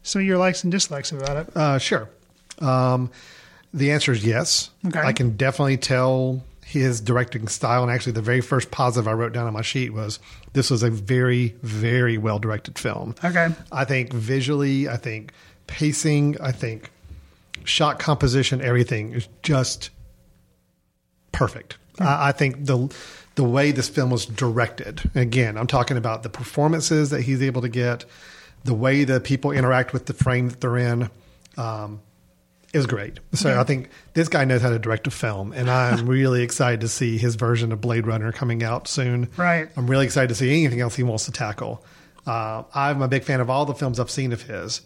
some 0.03 0.23
of 0.23 0.27
your 0.27 0.39
likes 0.39 0.63
and 0.63 0.73
dislikes 0.73 1.13
about 1.13 1.37
it. 1.37 1.57
Uh, 1.57 1.79
sure. 1.79 2.09
Um, 2.61 3.11
the 3.73 3.91
answer 3.93 4.13
is 4.13 4.25
yes. 4.25 4.71
Okay. 4.87 5.01
I 5.01 5.13
can 5.13 5.37
definitely 5.37 5.77
tell 5.77 6.43
his 6.65 7.01
directing 7.01 7.49
style. 7.49 7.83
And 7.83 7.93
actually, 7.93 8.13
the 8.13 8.23
very 8.23 8.41
first 8.41 8.71
positive 8.71 9.07
I 9.07 9.13
wrote 9.13 9.33
down 9.33 9.47
on 9.47 9.53
my 9.53 9.63
sheet 9.63 9.93
was 9.93 10.19
this 10.55 10.71
was 10.71 10.83
a 10.83 10.91
very, 10.91 11.55
very 11.63 12.17
well 12.17 12.39
directed 12.39 12.79
film. 12.79 13.15
Okay. 13.23 13.49
I 13.71 13.85
think 13.85 14.13
visually, 14.13 14.89
I 14.89 14.97
think 14.97 15.33
pacing, 15.67 16.41
I 16.41 16.53
think 16.53 16.91
shot 17.65 17.99
composition, 17.99 18.61
everything 18.61 19.13
is 19.13 19.29
just 19.43 19.91
perfect. 21.33 21.77
I, 22.01 22.29
I 22.29 22.33
think 22.33 22.67
the 22.67 22.95
the 23.35 23.45
way 23.45 23.73
this 23.73 23.89
film 23.89 24.11
was 24.11 24.27
directed. 24.27 25.11
Again, 25.15 25.59
I'm 25.59 25.67
talking 25.67 25.97
about 25.97 26.23
the 26.23 26.29
performances 26.29 27.11
that 27.11 27.23
he's 27.23 27.43
able 27.43 27.63
to 27.63 27.69
get, 27.69 28.05
the 28.63 28.75
way 28.75 29.05
the 29.05 29.21
people 29.21 29.51
interact 29.51 29.93
with 29.93 30.07
the 30.07 30.15
frame 30.15 30.51
that 30.51 30.61
they're 30.61 30.77
in. 30.77 31.11
Um, 31.57 32.01
was 32.79 32.87
great. 32.87 33.21
So 33.33 33.59
I 33.59 33.65
think 33.65 33.89
this 34.15 34.29
guy 34.29 34.45
knows 34.45 34.63
how 34.63 34.71
to 34.71 34.79
direct 34.79 35.07
a 35.07 35.11
film, 35.11 35.53
and 35.53 35.71
I'm 35.71 36.07
really 36.09 36.43
excited 36.43 36.81
to 36.81 36.89
see 36.89 37.19
his 37.19 37.37
version 37.37 37.73
of 37.73 37.81
Blade 37.81 38.07
Runner 38.07 38.33
coming 38.33 38.63
out 38.63 38.89
soon. 38.89 39.31
Right. 39.37 39.69
I'm 39.77 39.87
really 39.87 40.05
excited 40.05 40.29
to 40.29 40.35
see 40.35 40.51
anything 40.51 40.81
else 40.81 40.97
he 40.97 41.03
wants 41.03 41.27
to 41.27 41.33
tackle. 41.33 41.85
Uh, 42.27 42.65
I'm 42.75 43.03
a 43.03 43.09
big 43.09 43.23
fan 43.23 43.41
of 43.41 43.51
all 43.51 43.65
the 43.65 43.75
films 43.75 44.01
I've 44.01 44.11
seen 44.11 44.33
of 44.33 44.43
his. 44.43 44.81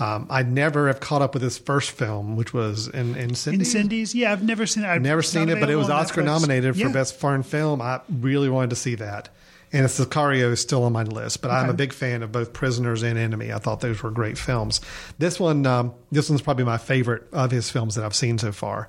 Um, 0.00 0.26
I 0.30 0.42
never 0.44 0.86
have 0.86 1.00
caught 1.00 1.22
up 1.22 1.34
with 1.34 1.42
his 1.42 1.58
first 1.58 1.90
film, 1.90 2.36
which 2.36 2.54
was 2.54 2.86
in 2.88 3.16
in 3.16 3.34
Cindy. 3.34 3.64
Incendies? 3.64 4.14
Yeah, 4.14 4.32
I've 4.32 4.42
never 4.44 4.64
seen 4.66 4.84
it. 4.84 4.88
I've 4.88 5.02
Never 5.02 5.22
seen 5.22 5.48
it, 5.48 5.58
but 5.58 5.70
it 5.70 5.76
was 5.76 5.90
Oscar 5.90 6.22
Netflix. 6.22 6.26
nominated 6.26 6.74
for 6.74 6.80
Yeah. 6.80 6.92
Best 6.92 7.18
Foreign 7.18 7.42
Film. 7.42 7.82
I 7.82 8.00
really 8.20 8.48
wanted 8.48 8.70
to 8.70 8.76
see 8.76 8.94
that. 8.96 9.28
And 9.72 9.84
Sicario 9.86 10.50
is 10.52 10.60
still 10.60 10.84
on 10.84 10.92
my 10.94 11.02
list, 11.02 11.42
but 11.42 11.50
I'm 11.50 11.68
a 11.68 11.74
big 11.74 11.92
fan 11.92 12.22
of 12.22 12.32
both 12.32 12.54
Prisoners 12.54 13.02
and 13.02 13.18
Enemy. 13.18 13.52
I 13.52 13.58
thought 13.58 13.80
those 13.80 14.02
were 14.02 14.10
great 14.10 14.38
films. 14.38 14.80
This 15.18 15.38
one, 15.38 15.66
um, 15.66 15.92
this 16.10 16.30
one's 16.30 16.40
probably 16.40 16.64
my 16.64 16.78
favorite 16.78 17.24
of 17.32 17.50
his 17.50 17.68
films 17.68 17.96
that 17.96 18.04
I've 18.04 18.14
seen 18.14 18.38
so 18.38 18.50
far. 18.50 18.88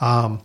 Um, 0.00 0.40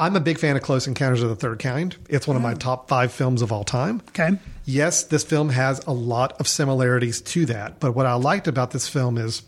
I'm 0.00 0.16
a 0.16 0.20
big 0.20 0.38
fan 0.38 0.56
of 0.56 0.62
Close 0.62 0.86
Encounters 0.86 1.22
of 1.22 1.28
the 1.28 1.36
Third 1.36 1.58
Kind. 1.58 1.94
It's 2.08 2.26
one 2.26 2.34
of 2.34 2.42
my 2.42 2.54
mm. 2.54 2.58
top 2.58 2.88
five 2.88 3.12
films 3.12 3.42
of 3.42 3.52
all 3.52 3.64
time. 3.64 4.00
Okay. 4.08 4.30
Yes, 4.64 5.04
this 5.04 5.22
film 5.24 5.50
has 5.50 5.84
a 5.86 5.92
lot 5.92 6.40
of 6.40 6.48
similarities 6.48 7.20
to 7.20 7.44
that, 7.46 7.80
but 7.80 7.94
what 7.94 8.06
I 8.06 8.14
liked 8.14 8.48
about 8.48 8.70
this 8.70 8.88
film 8.88 9.18
is 9.18 9.42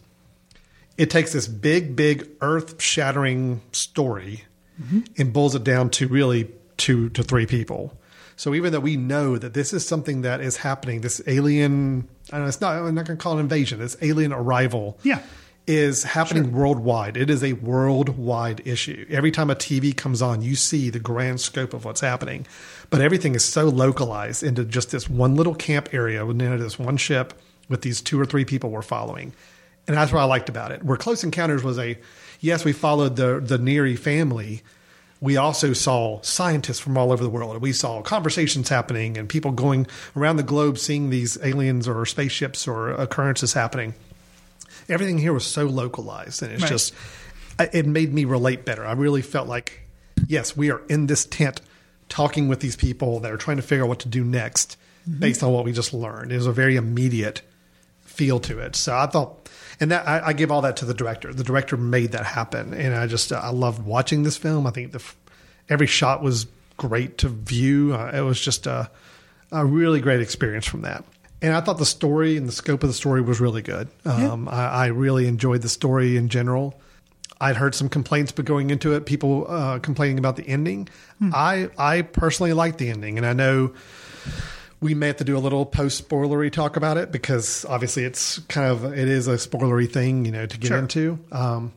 it 0.98 1.09
takes 1.09 1.32
this 1.32 1.48
big, 1.48 1.96
big, 1.96 2.28
earth 2.42 2.82
shattering 2.82 3.62
story 3.72 4.44
mm-hmm. 4.80 5.00
and 5.16 5.32
boils 5.32 5.55
it 5.55 5.64
down 5.64 5.88
to 5.90 6.07
really 6.07 6.50
two 6.76 7.09
to 7.11 7.22
three 7.22 7.46
people. 7.46 7.96
So 8.36 8.55
even 8.55 8.72
though 8.72 8.80
we 8.80 8.98
know 8.98 9.38
that 9.38 9.55
this 9.55 9.72
is 9.72 9.86
something 9.86 10.20
that 10.20 10.42
is 10.42 10.59
happening, 10.59 11.00
this 11.00 11.22
alien, 11.26 12.09
I 12.30 12.36
don't 12.36 12.42
know, 12.42 12.48
it's 12.48 12.61
not, 12.61 12.76
I'm 12.76 12.94
not 12.94 13.07
going 13.07 13.16
to 13.16 13.22
call 13.22 13.38
it 13.38 13.40
invasion, 13.40 13.78
this 13.78 13.96
alien 14.03 14.34
arrival 14.34 14.98
Yeah. 15.03 15.22
Is 15.76 16.04
happening 16.04 16.52
worldwide. 16.52 17.16
It 17.16 17.30
is 17.30 17.42
a 17.42 17.52
worldwide 17.54 18.66
issue. 18.66 19.06
Every 19.10 19.30
time 19.30 19.50
a 19.50 19.54
TV 19.54 19.96
comes 19.96 20.22
on, 20.22 20.42
you 20.42 20.54
see 20.54 20.90
the 20.90 20.98
grand 20.98 21.40
scope 21.40 21.74
of 21.74 21.84
what's 21.84 22.00
happening. 22.00 22.46
But 22.90 23.00
everything 23.00 23.34
is 23.34 23.44
so 23.44 23.66
localized 23.66 24.42
into 24.42 24.64
just 24.64 24.90
this 24.90 25.08
one 25.08 25.34
little 25.34 25.54
camp 25.54 25.92
area 25.92 26.24
within 26.24 26.58
this 26.58 26.78
one 26.78 26.96
ship 26.96 27.34
with 27.68 27.82
these 27.82 28.00
two 28.00 28.20
or 28.20 28.26
three 28.26 28.44
people 28.44 28.70
we're 28.70 28.82
following. 28.82 29.32
And 29.86 29.96
that's 29.96 30.12
what 30.12 30.20
I 30.20 30.24
liked 30.24 30.48
about 30.48 30.72
it. 30.72 30.84
Where 30.84 30.96
Close 30.96 31.24
Encounters 31.24 31.62
was 31.62 31.78
a, 31.78 31.98
yes, 32.40 32.64
we 32.64 32.72
followed 32.72 33.16
the, 33.16 33.40
the 33.40 33.58
Neary 33.58 33.98
family. 33.98 34.62
We 35.20 35.36
also 35.36 35.72
saw 35.72 36.20
scientists 36.22 36.80
from 36.80 36.96
all 36.96 37.12
over 37.12 37.22
the 37.22 37.30
world. 37.30 37.60
We 37.62 37.72
saw 37.72 38.02
conversations 38.02 38.68
happening 38.68 39.16
and 39.16 39.28
people 39.28 39.52
going 39.52 39.86
around 40.16 40.36
the 40.36 40.42
globe 40.42 40.78
seeing 40.78 41.10
these 41.10 41.38
aliens 41.42 41.86
or 41.86 42.04
spaceships 42.06 42.66
or 42.66 42.90
occurrences 42.90 43.52
happening 43.52 43.94
everything 44.89 45.18
here 45.18 45.33
was 45.33 45.47
so 45.47 45.64
localized 45.64 46.43
and 46.43 46.53
it's 46.53 46.62
Right. 46.62 46.68
just 46.68 46.95
it 47.72 47.87
made 47.87 48.12
me 48.12 48.24
relate 48.24 48.64
better. 48.64 48.85
I 48.85 48.93
really 48.93 49.22
felt 49.22 49.49
like 49.49 49.80
yes 50.26 50.57
we 50.57 50.70
are 50.70 50.80
in 50.89 51.07
this 51.07 51.24
tent 51.26 51.61
talking 52.09 52.49
with 52.49 52.61
these 52.61 52.76
people 52.76 53.20
that 53.20 53.33
are 53.33 53.37
trying 53.37 53.57
to 53.57 53.62
figure 53.62 53.85
out 53.85 53.89
what 53.89 54.01
to 54.01 54.09
do 54.09 54.22
next 54.24 54.76
based 55.18 55.43
on 55.43 55.53
what 55.53 55.64
we 55.64 55.72
just 55.72 55.93
learned. 55.93 56.30
It 56.33 56.37
was 56.37 56.47
a 56.47 56.53
very 56.53 56.76
immediate 56.76 57.43
feel 58.03 58.39
to 58.41 58.59
it. 58.59 58.76
So 58.76 58.95
i 58.95 59.07
thought 59.07 59.49
and 59.80 59.91
that 59.91 60.07
I, 60.07 60.28
I 60.28 60.33
give 60.33 60.53
all 60.53 60.61
that 60.62 60.76
to 60.78 60.85
the 60.85 60.95
director. 60.95 61.33
The 61.33 61.45
director 61.45 61.76
made 61.76 62.12
that 62.12 62.24
happen 62.26 62.74
and 62.74 62.95
i 62.95 63.07
just 63.07 63.33
i 63.33 63.51
loved 63.51 63.85
watching 63.85 64.22
this 64.22 64.37
film. 64.37 64.66
I 64.66 64.70
think 64.70 64.93
the 64.93 65.03
every 65.68 65.87
shot 65.87 66.22
was 66.22 66.47
great 66.76 67.18
to 67.18 67.28
view. 67.28 67.95
Uh, 67.95 68.11
it 68.14 68.20
was 68.20 68.41
just 68.41 68.66
a, 68.66 68.91
a 69.51 69.64
really 69.64 70.01
great 70.01 70.20
experience 70.20 70.66
from 70.66 70.83
that 70.83 71.05
and 71.43 71.53
I 71.55 71.61
thought 71.61 71.78
the 71.78 71.84
story 71.86 72.36
and 72.36 72.49
the 72.49 72.53
scope 72.53 72.82
of 72.82 72.88
the 72.88 72.95
story 72.95 73.20
was 73.20 73.40
really 73.40 73.62
good. 73.62 73.88
Um, 74.05 74.49
I, 74.49 74.66
I 74.68 74.86
really 74.86 75.26
enjoyed 75.26 75.61
the 75.62 75.68
story 75.68 76.16
in 76.16 76.28
general. 76.28 76.80
I'd 77.40 77.57
heard 77.57 77.74
some 77.74 77.88
complaints, 77.88 78.30
but 78.30 78.45
going 78.45 78.70
into 78.70 78.95
it, 78.95 79.05
people 79.05 79.47
uh, 79.49 79.80
complaining 79.80 80.18
about 80.18 80.36
the 80.36 80.47
ending. 80.47 80.88
I 81.20 81.68
I 81.76 82.03
personally 82.03 82.53
liked 82.53 82.78
the 82.78 82.88
ending, 82.88 83.18
and 83.18 83.26
I 83.26 83.32
know 83.32 83.72
we 84.80 84.95
may 84.95 85.09
have 85.09 85.16
to 85.18 85.24
do 85.24 85.36
a 85.36 85.40
little 85.40 85.64
post 85.66 86.09
spoilery 86.09 86.51
talk 86.53 86.76
about 86.76 86.97
it 86.97 87.12
because 87.12 87.64
obviously 87.68 88.05
it's 88.05 88.38
kind 88.49 88.70
of 88.70 88.84
it 88.97 89.09
is 89.09 89.28
a 89.28 89.34
spoilery 89.34 89.90
thing, 89.90 90.24
you 90.24 90.32
know, 90.32 90.47
to 90.47 90.59
get 90.59 90.68
Sure. 90.68 90.78
into. 90.78 91.18
Um, 91.32 91.72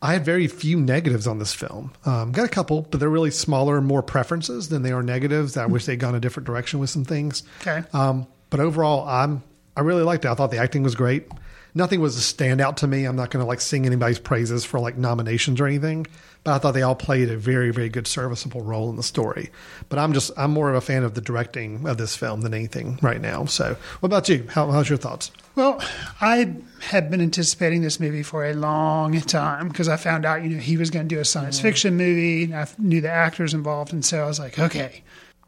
I 0.00 0.12
had 0.12 0.24
very 0.24 0.46
few 0.46 0.78
negatives 0.80 1.26
on 1.26 1.38
this 1.38 1.52
film. 1.52 1.92
Um, 2.04 2.30
got 2.32 2.44
a 2.44 2.48
couple, 2.48 2.82
but 2.82 3.00
they're 3.00 3.08
really 3.08 3.32
smaller, 3.32 3.80
more 3.80 4.02
preferences 4.02 4.68
than 4.68 4.82
they 4.82 4.92
are 4.92 5.02
negatives. 5.02 5.56
I 5.56 5.66
wish 5.66 5.86
they'd 5.86 5.98
gone 5.98 6.14
a 6.14 6.20
different 6.20 6.46
direction 6.46 6.78
with 6.78 6.88
some 6.88 7.04
things. 7.04 7.42
Okay. 7.62 7.82
Um, 7.92 8.26
but 8.50 8.60
overall, 8.60 9.06
I'm 9.08 9.42
I 9.76 9.82
really 9.82 10.02
liked 10.02 10.24
it. 10.24 10.28
I 10.28 10.34
thought 10.34 10.50
the 10.50 10.58
acting 10.58 10.82
was 10.82 10.94
great. 10.94 11.28
nothing 11.74 12.00
was 12.00 12.16
a 12.16 12.20
standout 12.20 12.76
to 12.76 12.86
me. 12.86 13.04
I'm 13.04 13.14
not 13.14 13.30
going 13.30 13.42
to 13.42 13.46
like 13.46 13.60
sing 13.60 13.86
anybody's 13.86 14.18
praises 14.18 14.64
for 14.64 14.80
like 14.80 14.96
nominations 14.98 15.60
or 15.60 15.66
anything, 15.66 16.06
but 16.42 16.54
I 16.54 16.58
thought 16.58 16.72
they 16.72 16.82
all 16.82 16.96
played 16.96 17.30
a 17.30 17.36
very, 17.36 17.70
very 17.70 17.88
good 17.88 18.08
serviceable 18.08 18.62
role 18.62 18.90
in 18.90 18.96
the 18.96 19.02
story. 19.02 19.50
But 19.88 20.00
I'm 20.00 20.12
just 20.12 20.32
I'm 20.36 20.50
more 20.50 20.68
of 20.68 20.74
a 20.74 20.80
fan 20.80 21.04
of 21.04 21.14
the 21.14 21.20
directing 21.20 21.86
of 21.86 21.96
this 21.96 22.16
film 22.16 22.40
than 22.40 22.54
anything 22.54 22.98
right 23.02 23.20
now. 23.20 23.44
So, 23.44 23.76
what 24.00 24.08
about 24.08 24.28
you? 24.28 24.46
How, 24.50 24.70
how's 24.70 24.88
your 24.88 24.98
thoughts? 24.98 25.30
Well, 25.54 25.82
I 26.20 26.54
had 26.80 27.10
been 27.10 27.20
anticipating 27.20 27.82
this 27.82 27.98
movie 27.98 28.22
for 28.22 28.44
a 28.44 28.54
long 28.54 29.20
time 29.22 29.68
because 29.68 29.88
I 29.88 29.96
found 29.96 30.24
out, 30.24 30.42
you 30.42 30.50
know, 30.50 30.58
he 30.58 30.76
was 30.76 30.90
going 30.90 31.08
to 31.08 31.14
do 31.14 31.20
a 31.20 31.24
science 31.24 31.58
mm. 31.58 31.62
fiction 31.62 31.96
movie. 31.96 32.44
And 32.44 32.54
I 32.54 32.66
knew 32.78 33.00
the 33.00 33.10
actors 33.10 33.54
involved, 33.54 33.92
and 33.92 34.04
so 34.04 34.22
I 34.22 34.26
was 34.26 34.38
like, 34.38 34.58
okay. 34.58 35.02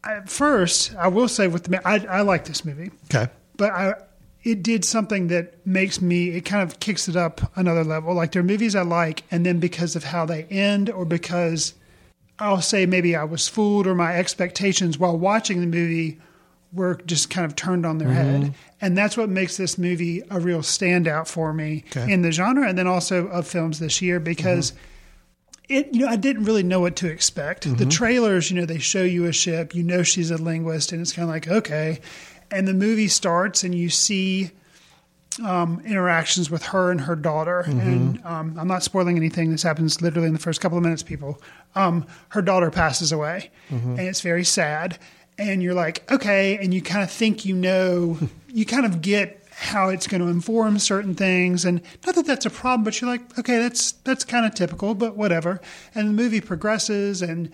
At 0.05 0.28
first, 0.30 0.94
I 0.96 1.09
will 1.09 1.28
say 1.28 1.46
with 1.46 1.64
the 1.64 1.86
I, 1.86 2.05
I 2.07 2.20
like 2.22 2.44
this 2.46 2.64
movie, 2.64 2.90
Okay. 3.12 3.30
but 3.57 3.70
I 3.72 3.94
it 4.42 4.62
did 4.62 4.84
something 4.84 5.28
that 5.28 5.66
makes 5.66 6.01
me 6.01 6.30
it 6.30 6.42
kind 6.46 6.62
of 6.62 6.80
kicks 6.80 7.09
it 7.09 7.16
up 7.16 7.53
another 7.57 7.84
level. 7.84 8.14
Like 8.14 8.32
there 8.32 8.40
are 8.40 8.44
movies 8.44 8.74
I 8.74 8.82
like, 8.82 9.24
and 9.30 9.44
then 9.44 9.61
because 9.61 9.96
of 9.96 10.05
how 10.05 10.24
they 10.24 10.44
end, 10.44 10.88
or 10.88 11.05
because 11.05 11.74
I'll 12.38 12.62
say 12.62 12.86
maybe 12.86 13.14
I 13.14 13.24
was 13.24 13.48
fooled 13.48 13.86
or 13.86 13.94
my 13.94 14.16
expectations 14.16 14.98
while 14.98 15.18
watching 15.18 15.61
the 15.61 15.66
movie 15.66 16.18
were 16.72 16.94
just 17.05 17.28
kind 17.30 17.44
of 17.44 17.55
turned 17.57 17.84
on 17.84 17.98
their 17.98 18.12
head. 18.12 18.42
Mm-hmm. 18.42 18.53
And 18.80 18.96
that's 18.96 19.16
what 19.16 19.28
makes 19.28 19.57
this 19.57 19.76
movie 19.76 20.22
a 20.30 20.38
real 20.40 20.61
standout 20.61 21.26
for 21.26 21.53
me 21.53 21.84
Okay. 21.94 22.11
in 22.11 22.22
the 22.22 22.30
genre 22.32 22.66
and 22.66 22.78
then 22.78 22.86
also 22.86 23.26
of 23.26 23.46
films 23.46 23.80
this 23.80 24.01
year 24.01 24.20
because 24.20 24.70
mm-hmm. 24.70 24.80
It 25.71 25.95
you 25.95 26.01
know 26.01 26.09
I 26.09 26.16
didn't 26.16 26.45
really 26.45 26.62
know 26.62 26.81
what 26.81 26.97
to 26.97 27.09
expect. 27.09 27.64
The 27.77 27.87
trailers, 27.87 28.51
you 28.51 28.59
know, 28.59 28.66
they 28.66 28.79
show 28.79 29.03
you 29.03 29.27
a 29.27 29.33
ship, 29.33 29.75
you 29.75 29.83
know 29.83 30.03
she's 30.03 30.31
a 30.31 30.37
linguist 30.37 30.93
and 30.93 31.01
it's 31.01 31.12
kind 31.12 31.29
of 31.29 31.35
like 31.35 31.49
okay. 31.49 32.01
And 32.51 32.66
the 32.66 32.75
movie 32.75 33.09
starts 33.09 33.62
and 33.62 33.75
you 33.75 33.89
see 33.89 34.51
um, 35.45 35.81
interactions 35.87 36.51
with 36.51 36.64
her 36.64 36.91
and 36.91 37.01
her 37.03 37.14
daughter. 37.14 37.61
And 37.61 38.21
um, 38.25 38.57
I'm 38.59 38.66
not 38.68 38.83
spoiling 38.83 39.16
anything. 39.16 39.53
This 39.53 39.62
happens 39.62 40.03
literally 40.03 40.27
in 40.27 40.33
the 40.33 40.41
first 40.41 40.61
couple 40.61 40.77
of 40.77 40.83
minutes, 40.83 41.03
people. 41.03 41.41
Um, 41.77 42.07
her 42.31 42.43
daughter 42.43 42.71
passes 42.71 43.12
away, 43.12 43.51
and 43.71 44.01
it's 44.01 44.21
very 44.21 44.45
sad. 44.45 44.99
And 45.39 45.62
you're 45.62 45.75
like, 45.75 46.11
okay. 46.11 46.59
And 46.59 46.75
you 46.75 46.83
kind 46.83 47.03
of 47.03 47.11
think 47.11 47.45
you 47.45 47.55
know, 47.55 48.18
you 48.49 48.66
kind 48.66 48.85
of 48.85 49.01
get 49.01 49.39
how 49.61 49.91
it's 49.91 50.07
going 50.07 50.23
to 50.23 50.29
inform 50.29 50.79
certain 50.79 51.15
things. 51.15 51.67
And 51.67 51.83
not 52.07 52.15
that 52.15 52.27
that's 52.27 52.47
a 52.47 52.51
problem, 52.51 52.83
but 52.83 52.99
you're 53.01 53.11
like, 53.11 53.39
okay, 53.39 53.59
that's 53.59 53.93
that's 53.93 54.25
kind 54.25 54.47
of 54.47 54.55
typical, 54.55 54.95
but 54.95 55.17
whatever. 55.17 55.61
And 55.95 56.09
the 56.09 56.13
movie 56.13 56.41
progresses, 56.41 57.21
and 57.21 57.51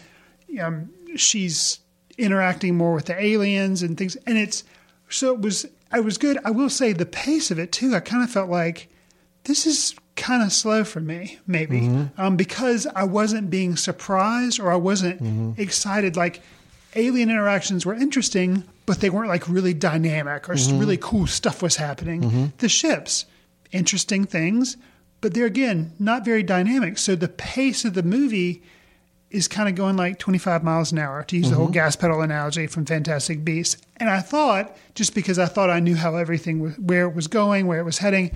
um, 0.62 0.90
she's 1.16 1.80
interacting 2.16 2.76
more 2.76 2.94
with 2.94 3.06
the 3.06 3.20
aliens 3.22 3.82
and 3.82 3.98
things. 3.98 4.16
And 4.26 4.38
it's 4.38 4.62
so 5.08 5.34
it 5.34 5.40
was. 5.40 5.66
I 5.92 6.00
was 6.00 6.18
good. 6.18 6.38
I 6.44 6.50
will 6.50 6.68
say 6.68 6.92
the 6.92 7.06
pace 7.06 7.50
of 7.50 7.58
it 7.58 7.70
too. 7.72 7.94
I 7.94 8.00
kind 8.00 8.22
of 8.24 8.30
felt 8.30 8.50
like 8.50 8.88
this 9.44 9.66
is 9.66 9.94
kind 10.16 10.42
of 10.42 10.52
slow 10.52 10.82
for 10.82 10.98
me, 11.00 11.38
maybe, 11.46 11.88
um, 12.18 12.36
because 12.36 12.86
I 12.94 13.04
wasn't 13.04 13.50
being 13.50 13.76
surprised 13.76 14.58
or 14.58 14.72
I 14.72 14.76
wasn't 14.76 15.58
excited. 15.58 16.16
Like 16.16 16.40
alien 16.94 17.30
interactions 17.30 17.86
were 17.86 17.94
interesting, 17.94 18.64
but 18.86 19.00
they 19.00 19.10
weren't 19.10 19.28
like 19.28 19.48
really 19.48 19.74
dynamic 19.74 20.48
or 20.48 20.54
s 20.54 20.68
mm-hmm. 20.68 20.78
really 20.78 20.96
cool 20.96 21.26
stuff 21.26 21.62
was 21.62 21.76
happening. 21.76 22.22
Mm-hmm. 22.22 22.46
The 22.58 22.68
ships, 22.68 23.26
interesting 23.72 24.24
things, 24.24 24.76
but 25.20 25.34
they're 25.34 25.46
again 25.46 25.92
not 25.98 26.24
very 26.24 26.42
dynamic. 26.42 26.98
So 26.98 27.16
the 27.16 27.28
pace 27.28 27.84
of 27.84 27.94
the 27.94 28.02
movie 28.02 28.62
is 29.30 29.48
kind 29.48 29.68
of 29.68 29.74
going 29.74 29.96
like 29.96 30.18
25 30.18 30.62
miles 30.62 30.92
an 30.92 30.98
hour 30.98 31.22
to 31.24 31.36
use 31.36 31.50
the 31.50 31.56
whole 31.56 31.66
mm-hmm. 31.66 31.72
gas 31.72 31.96
pedal 31.96 32.22
analogy 32.22 32.66
from 32.68 32.86
Fantastic 32.86 33.44
Beasts. 33.44 33.76
And 33.96 34.08
I 34.08 34.20
thought, 34.20 34.76
just 34.94 35.14
because 35.14 35.38
I 35.38 35.46
thought 35.46 35.68
I 35.68 35.80
knew 35.80 35.96
how 35.96 36.14
everything 36.14 36.60
was, 36.60 36.78
where 36.78 37.08
it 37.08 37.14
was 37.14 37.26
going, 37.26 37.66
where 37.66 37.80
it 37.80 37.84
was 37.84 37.98
heading, 37.98 38.30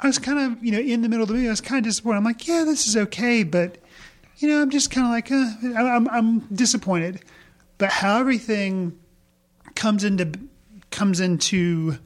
I 0.00 0.06
was 0.06 0.18
kind 0.18 0.38
of, 0.38 0.62
you 0.62 0.70
know, 0.70 0.78
in 0.78 1.02
the 1.02 1.08
middle 1.08 1.22
of 1.22 1.28
the 1.28 1.34
movie, 1.34 1.48
I 1.48 1.50
was 1.50 1.60
kind 1.60 1.78
of 1.78 1.90
disappointed. 1.90 2.18
I'm 2.18 2.24
like, 2.24 2.46
yeah, 2.46 2.64
this 2.64 2.86
is 2.86 2.96
okay, 2.96 3.42
but, 3.42 3.78
you 4.36 4.48
know, 4.48 4.60
I'm 4.60 4.70
just 4.70 4.90
kind 4.90 5.06
of 5.06 5.12
like, 5.12 5.32
uh, 5.32 5.80
I'm, 5.80 6.08
I'm 6.08 6.40
disappointed. 6.54 7.20
But 7.78 7.90
how 7.90 8.20
everything 8.20 8.98
comes 9.78 10.02
into 10.02 10.32
comes 10.90 11.20
into 11.20 11.96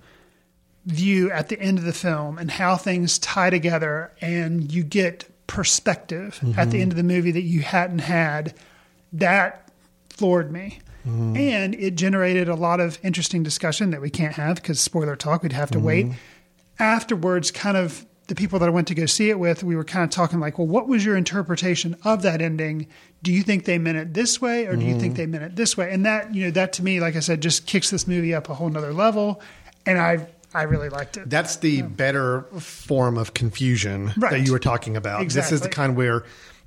view 0.84 1.30
at 1.30 1.48
the 1.48 1.58
end 1.58 1.78
of 1.78 1.84
the 1.84 1.92
film 1.92 2.36
and 2.36 2.50
how 2.50 2.76
things 2.76 3.18
tie 3.18 3.48
together 3.48 4.12
and 4.20 4.70
you 4.70 4.84
get 4.84 5.28
perspective 5.46 6.38
at 6.42 6.70
the 6.70 6.76
mm-hmm. 6.76 6.82
end 6.82 6.92
of 6.92 6.96
the 6.96 7.02
movie 7.02 7.30
that 7.30 7.42
you 7.42 7.60
hadn't 7.60 8.00
had 8.00 8.52
that 9.12 9.70
floored 10.10 10.52
me. 10.52 10.80
Mm-hmm. 11.06 11.36
And 11.36 11.74
it 11.76 11.94
generated 11.94 12.48
a 12.48 12.54
lot 12.54 12.78
of 12.78 12.98
interesting 13.02 13.42
discussion 13.42 13.90
that 13.90 14.00
we 14.00 14.10
can't 14.10 14.34
have 14.34 14.56
because 14.56 14.78
spoiler 14.78 15.16
talk 15.16 15.42
we'd 15.42 15.52
have 15.52 15.70
to 15.70 15.80
wait. 15.80 16.06
Mm-hmm. 16.06 16.16
Afterwards 16.78 17.50
kind 17.50 17.76
of 17.76 18.04
the 18.28 18.34
people 18.34 18.58
that 18.60 18.66
I 18.66 18.70
went 18.70 18.88
to 18.88 18.94
go 18.94 19.06
see 19.06 19.30
it 19.30 19.38
with, 19.38 19.64
we 19.64 19.76
were 19.76 19.84
kind 19.84 20.04
of 20.04 20.10
talking 20.10 20.40
like, 20.40 20.58
well, 20.58 20.66
what 20.66 20.88
was 20.88 21.04
your 21.04 21.16
interpretation 21.16 21.96
of 22.04 22.22
that 22.22 22.40
ending? 22.40 22.86
Do 23.22 23.32
you 23.32 23.42
think 23.42 23.64
they 23.64 23.78
meant 23.78 23.98
it 23.98 24.14
this 24.14 24.40
way 24.40 24.66
or 24.66 24.76
do 24.76 24.84
you 24.84 24.98
think 24.98 25.14
mm-hmm. 25.14 25.14
they 25.14 25.26
meant 25.26 25.44
it 25.44 25.56
this 25.56 25.76
way? 25.76 25.92
And 25.92 26.06
that, 26.06 26.34
you 26.34 26.44
know, 26.44 26.50
that 26.52 26.72
to 26.74 26.84
me, 26.84 27.00
like 27.00 27.16
I 27.16 27.20
said, 27.20 27.40
just 27.40 27.66
kicks 27.66 27.90
this 27.90 28.06
movie 28.06 28.34
up 28.34 28.48
a 28.48 28.54
whole 28.54 28.68
nother 28.68 28.92
level. 28.92 29.40
And 29.86 29.98
I, 29.98 30.26
I 30.54 30.62
really 30.62 30.88
liked 30.88 31.16
it. 31.16 31.28
That's 31.28 31.56
the 31.56 31.82
better 31.82 32.42
form 32.58 33.18
of 33.18 33.34
confusion 33.34 34.12
Right. 34.16 34.32
that 34.32 34.40
you 34.40 34.52
were 34.52 34.58
talking 34.58 34.96
about. 34.96 35.20
This 35.28 35.36
is 35.36 35.60
the 35.60 35.66
Exactly. 35.66 35.70
kind 35.70 35.96
where 35.96 36.24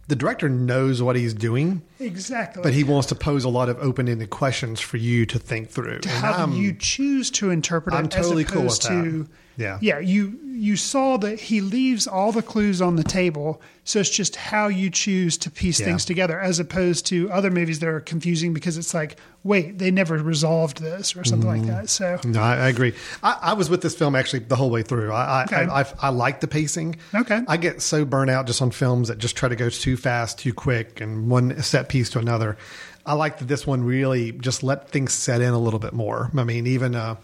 the 0.08 0.16
director 0.16 0.50
knows 0.50 1.02
what 1.02 1.16
he's 1.16 1.34
doing, 1.34 1.82
exactly. 2.00 2.62
but 2.62 2.74
he 2.74 2.84
wants 2.84 3.08
to 3.08 3.16
pose 3.16 3.44
a 3.44 3.50
lot 3.50 3.70
of 3.70 3.80
open-ended 3.80 4.30
questions 4.30 4.80
for 4.80 4.98
you 4.98 5.26
to 5.26 5.40
think 5.40 5.70
through. 5.70 5.96
And 5.96 6.06
how 6.06 6.48
you 6.48 6.74
choose 6.74 7.32
to 7.32 7.50
interpret 7.50 7.96
it 7.96 7.98
I'm 7.98 8.10
totally 8.10 8.44
cool 8.44 8.64
with 8.64 8.74
opposed 8.74 8.84
that. 8.84 9.28
Yeah. 9.58 9.78
yeah 9.82 10.00
you 10.00 10.40
you 10.58 10.78
saw 10.78 11.18
that 11.18 11.40
he 11.40 11.60
leaves 11.62 12.08
all 12.08 12.32
the 12.32 12.42
clues 12.42 12.82
on 12.82 12.96
the 12.96 13.04
table 13.04 13.62
so 13.84 14.00
it's 14.00 14.10
just 14.10 14.36
how 14.38 14.68
you 14.68 14.90
choose 14.90 15.38
to 15.40 15.52
piece 15.52 15.80
Yeah. 15.80 15.88
things 15.88 16.06
together 16.06 16.40
as 16.40 16.60
opposed 16.60 17.06
to 17.08 17.30
other 17.32 17.52
movies 17.52 17.80
that 17.80 17.90
are 17.90 18.00
confusing 18.00 18.54
because 18.54 18.78
it's 18.78 18.94
like 18.94 19.18
wait 19.44 19.78
they 19.78 19.92
never 19.92 20.18
resolved 20.18 20.82
this 20.82 21.16
or 21.16 21.24
something 21.24 21.50
Mm-hmm. 21.50 21.68
like 21.70 21.82
that 21.82 21.90
so 21.90 22.20
No, 22.26 22.42
I, 22.42 22.56
I 22.56 22.68
agree. 22.70 22.94
I, 23.22 23.38
I 23.42 23.54
was 23.54 23.70
with 23.70 23.82
this 23.82 23.96
film 23.96 24.16
actually 24.16 24.40
the 24.40 24.56
whole 24.56 24.70
way 24.70 24.82
through. 24.84 25.12
I 25.12 25.24
I, 25.26 25.44
Okay. 25.44 25.56
I, 25.56 25.82
I, 25.82 25.86
I 26.04 26.10
like 26.10 26.40
the 26.40 26.48
pacing. 26.48 26.96
Okay. 27.14 27.42
I 27.48 27.58
get 27.58 27.82
so 27.82 28.06
burnt 28.06 28.30
out 28.32 28.48
just 28.48 28.62
on 28.62 28.72
films 28.72 29.10
that 29.10 29.18
just 29.20 29.36
try 29.36 29.50
to 29.50 29.56
go 29.56 29.70
too 29.70 29.98
fast, 29.98 30.40
too 30.40 30.54
quick, 30.54 31.00
and 31.02 31.30
one 31.30 31.62
set 31.62 31.90
piece 31.90 32.10
to 32.12 32.20
another. 32.20 32.58
I 33.06 33.14
like 33.14 33.38
that 33.40 33.48
this 33.48 33.68
one 33.68 33.84
really 33.84 34.32
just 34.32 34.64
let 34.64 34.90
things 34.90 35.14
set 35.14 35.42
in 35.42 35.54
a 35.54 35.60
little 35.60 35.80
bit 35.80 35.94
more. 35.94 36.32
I 36.36 36.44
mean, 36.44 36.66
even 36.66 36.96
uh, 36.96 37.16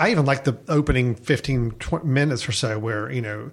I 0.00 0.10
even 0.10 0.24
like 0.24 0.44
the 0.44 0.56
opening 0.68 1.14
15 1.14 1.72
tw- 1.78 2.04
minutes 2.04 2.48
or 2.48 2.52
so 2.52 2.78
where 2.78 3.10
you 3.12 3.20
know 3.20 3.50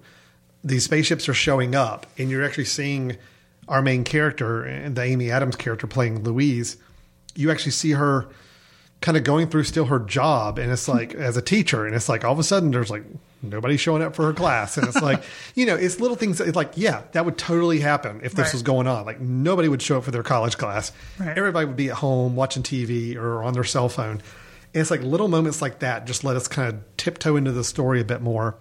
these 0.64 0.84
spaceships 0.84 1.28
are 1.28 1.34
showing 1.34 1.74
up, 1.74 2.06
and 2.18 2.30
you're 2.30 2.44
actually 2.44 2.64
seeing 2.64 3.16
our 3.68 3.82
main 3.82 4.02
character 4.02 4.64
and 4.64 4.96
the 4.96 5.02
Amy 5.02 5.30
Adams 5.30 5.54
character 5.56 5.86
playing 5.86 6.24
Louise. 6.24 6.76
You 7.36 7.50
actually 7.50 7.72
see 7.72 7.92
her 7.92 8.28
kind 9.00 9.16
of 9.16 9.22
going 9.22 9.46
through 9.48 9.62
still 9.62 9.84
her 9.84 10.00
job 10.00 10.58
and 10.58 10.72
it's 10.72 10.88
like 10.88 11.14
as 11.14 11.36
a 11.36 11.42
teacher 11.42 11.86
and 11.86 11.94
it's 11.94 12.08
like 12.08 12.24
all 12.24 12.32
of 12.32 12.38
a 12.40 12.42
sudden 12.42 12.72
there's 12.72 12.90
like 12.90 13.04
nobody 13.42 13.76
showing 13.76 14.02
up 14.02 14.12
for 14.16 14.24
her 14.24 14.32
class 14.32 14.76
and 14.76 14.88
it's 14.88 15.00
like 15.00 15.22
you 15.54 15.64
know 15.64 15.76
it's 15.76 16.00
little 16.00 16.16
things 16.16 16.38
that 16.38 16.48
it's 16.48 16.56
like 16.56 16.72
yeah 16.74 17.02
that 17.12 17.24
would 17.24 17.38
totally 17.38 17.78
happen 17.78 18.18
if 18.24 18.32
this 18.32 18.46
Right. 18.46 18.54
was 18.54 18.62
going 18.64 18.88
on 18.88 19.04
like 19.06 19.20
nobody 19.20 19.68
would 19.68 19.80
show 19.80 19.98
up 19.98 20.02
for 20.04 20.10
their 20.10 20.24
college 20.24 20.58
class 20.58 20.90
Right. 21.16 21.38
everybody 21.38 21.64
would 21.66 21.76
be 21.76 21.90
at 21.90 21.94
home 21.98 22.34
watching 22.34 22.64
tv 22.64 23.14
or 23.14 23.44
on 23.44 23.52
their 23.52 23.62
cell 23.62 23.88
phone 23.88 24.20
and 24.74 24.80
it's 24.80 24.90
like 24.90 25.02
little 25.02 25.28
moments 25.28 25.62
like 25.62 25.80
that 25.80 26.06
just 26.06 26.24
let 26.24 26.36
us 26.36 26.48
kind 26.48 26.68
of 26.72 26.96
tiptoe 26.96 27.36
into 27.36 27.52
the 27.52 27.64
story 27.64 28.00
a 28.00 28.04
bit 28.04 28.20
more 28.20 28.56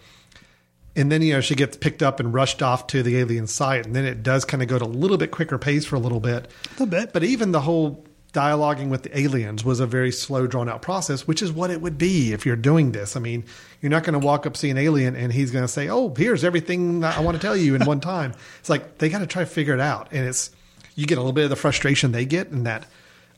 and 0.95 1.11
then 1.11 1.21
you 1.21 1.33
know 1.33 1.41
she 1.41 1.55
gets 1.55 1.77
picked 1.77 2.01
up 2.01 2.19
and 2.19 2.33
rushed 2.33 2.61
off 2.61 2.87
to 2.87 3.03
the 3.03 3.17
alien 3.17 3.47
site 3.47 3.85
and 3.85 3.95
then 3.95 4.05
it 4.05 4.23
does 4.23 4.45
kind 4.45 4.63
of 4.63 4.69
go 4.69 4.79
to 4.79 4.85
a 4.85 4.87
little 4.87 5.17
bit 5.17 5.31
quicker 5.31 5.57
pace 5.57 5.85
for 5.85 5.95
a 5.95 5.99
little 5.99 6.19
bit 6.19 6.47
a 6.65 6.69
little 6.71 6.87
bit 6.87 7.13
but 7.13 7.23
even 7.23 7.51
the 7.51 7.61
whole 7.61 8.03
dialoguing 8.37 8.89
with 8.89 9.01
the 9.01 9.19
aliens 9.19 9.65
was 9.65 9.79
a 9.79 9.87
very 9.87 10.11
slow, 10.11 10.45
drawn 10.45 10.69
out 10.69 10.81
process, 10.81 11.25
which 11.25 11.41
is 11.41 11.51
what 11.51 11.71
it 11.71 11.81
would 11.81 11.97
be 11.97 12.33
if 12.33 12.45
you're 12.45 12.55
doing 12.55 12.91
this. 12.91 13.15
I 13.15 13.19
mean, 13.19 13.43
you're 13.81 13.89
not 13.89 14.03
going 14.03 14.19
to 14.19 14.23
walk 14.23 14.45
up, 14.45 14.55
see 14.55 14.69
an 14.69 14.77
alien, 14.77 15.15
and 15.15 15.33
he's 15.33 15.49
going 15.49 15.63
to 15.63 15.67
say, 15.67 15.89
Oh, 15.89 16.13
here's 16.15 16.43
everything 16.43 17.03
I 17.03 17.19
want 17.21 17.35
to 17.35 17.41
tell 17.41 17.57
you 17.57 17.73
in 17.73 17.83
one 17.85 17.99
time. 17.99 18.33
It's 18.59 18.69
like 18.69 18.99
they 18.99 19.09
got 19.09 19.19
to 19.19 19.27
try 19.27 19.43
to 19.43 19.49
figure 19.49 19.73
it 19.73 19.79
out. 19.79 20.09
And 20.11 20.27
it's, 20.27 20.51
you 20.95 21.07
get 21.07 21.17
a 21.17 21.21
little 21.21 21.33
bit 21.33 21.45
of 21.45 21.49
the 21.49 21.55
frustration 21.55 22.11
they 22.11 22.25
get 22.25 22.49
in 22.49 22.63
that, 22.65 22.85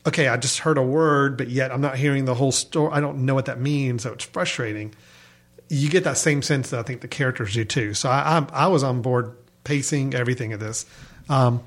okay, 0.06 0.28
I 0.28 0.36
just 0.36 0.60
heard 0.60 0.78
a 0.78 0.82
word, 0.82 1.36
but 1.36 1.48
yet 1.48 1.72
I'm 1.72 1.80
not 1.80 1.96
hearing 1.96 2.24
the 2.24 2.34
whole 2.34 2.52
story. 2.52 2.92
I 2.92 3.00
don't 3.00 3.24
know 3.24 3.34
what 3.34 3.46
that 3.46 3.60
means. 3.60 4.02
So 4.02 4.12
it's 4.12 4.24
frustrating. 4.24 4.94
You 5.68 5.88
get 5.88 6.04
that 6.04 6.16
same 6.18 6.42
sense 6.42 6.70
that 6.70 6.80
I 6.80 6.82
think 6.82 7.00
the 7.00 7.08
characters 7.08 7.54
do 7.54 7.64
too. 7.64 7.94
So 7.94 8.08
I, 8.08 8.36
I'm, 8.36 8.46
I 8.52 8.66
was 8.68 8.82
on 8.82 9.02
board 9.02 9.36
pacing 9.64 10.14
everything 10.14 10.52
of 10.52 10.60
this. 10.60 10.86
Um, 11.28 11.62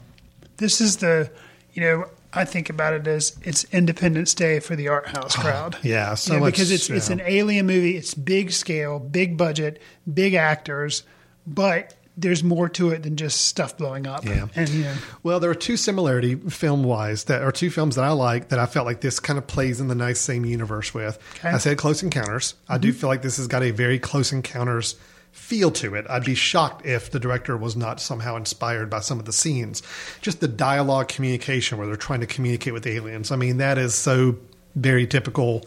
this 0.57 0.81
is 0.81 0.97
the 0.97 1.31
you 1.73 1.81
know 1.81 2.05
I 2.33 2.45
think 2.45 2.69
about 2.69 2.93
it 2.93 3.07
as 3.07 3.37
it's 3.43 3.63
Independence 3.65 4.33
Day 4.33 4.59
for 4.59 4.75
the 4.75 4.87
art 4.87 5.07
house 5.07 5.35
crowd. 5.35 5.77
yeah, 5.83 6.15
so 6.15 6.33
You 6.33 6.39
know, 6.39 6.45
much, 6.45 6.53
because 6.55 6.71
it's 6.71 6.89
it's 6.89 7.09
an 7.09 7.21
alien 7.21 7.65
movie. 7.67 7.95
It's 7.95 8.13
big 8.13 8.51
scale, 8.51 8.99
big 8.99 9.37
budget, 9.37 9.81
big 10.11 10.33
actors, 10.33 11.03
but 11.45 11.93
there's 12.15 12.43
more 12.43 12.69
to 12.69 12.89
it 12.89 13.03
than 13.03 13.15
just 13.15 13.41
stuff 13.41 13.77
blowing 13.77 14.05
up. 14.05 14.23
Yeah. 14.23 14.47
and 14.55 14.69
you 14.69 14.83
know, 14.83 14.95
Well, 15.23 15.39
there 15.39 15.49
are 15.49 15.55
two 15.55 15.77
similarity 15.77 16.35
film 16.35 16.83
wise 16.83 17.23
that 17.25 17.41
are 17.41 17.51
two 17.51 17.69
films 17.69 17.95
that 17.95 18.05
I 18.05 18.11
like 18.11 18.49
that 18.49 18.59
I 18.59 18.65
felt 18.67 18.85
like 18.85 19.01
this 19.01 19.19
kind 19.19 19.39
of 19.39 19.47
plays 19.47 19.79
in 19.81 19.87
the 19.87 19.95
nice 19.95 20.19
same 20.19 20.45
universe 20.45 20.93
with. 20.93 21.17
Okay. 21.35 21.47
Mm-hmm. 21.47 21.55
I 21.55 21.57
said 21.57 21.77
Close 21.77 22.03
Encounters. 22.03 22.53
I 22.69 22.77
do 22.77 22.93
feel 22.93 23.09
like 23.09 23.21
this 23.23 23.37
has 23.37 23.47
got 23.47 23.63
a 23.63 23.71
very 23.71 23.97
Close 23.97 24.31
Encounters 24.31 24.95
feel 25.31 25.71
to 25.71 25.95
it. 25.95 26.05
I'd 26.07 26.23
be 26.23 26.35
shocked 26.35 26.85
if 26.85 27.09
the 27.09 27.19
director 27.19 27.57
was 27.57 27.75
not 27.75 27.99
somehow 27.99 28.35
inspired 28.35 28.91
by 28.91 28.99
some 28.99 29.17
of 29.19 29.25
the 29.25 29.33
scenes. 29.33 29.81
Just 30.21 30.39
the 30.39 30.47
dialogue 30.47 31.07
communication 31.07 31.79
where 31.79 31.87
they're 31.87 31.95
trying 31.95 32.19
to 32.19 32.27
communicate 32.27 32.73
with 32.73 32.85
aliens. 32.85 33.31
I 33.31 33.35
mean, 33.37 33.57
that 33.57 33.79
is 33.79 33.95
so 33.95 34.37
very 34.75 35.07
typical. 35.07 35.65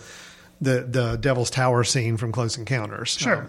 The 0.60 0.86
the 0.88 1.16
Devil's 1.16 1.50
Tower 1.50 1.82
scene 1.84 2.16
from 2.16 2.30
Close 2.32 2.56
Encounters. 2.56 3.10
Sure. 3.10 3.36
Um, 3.42 3.48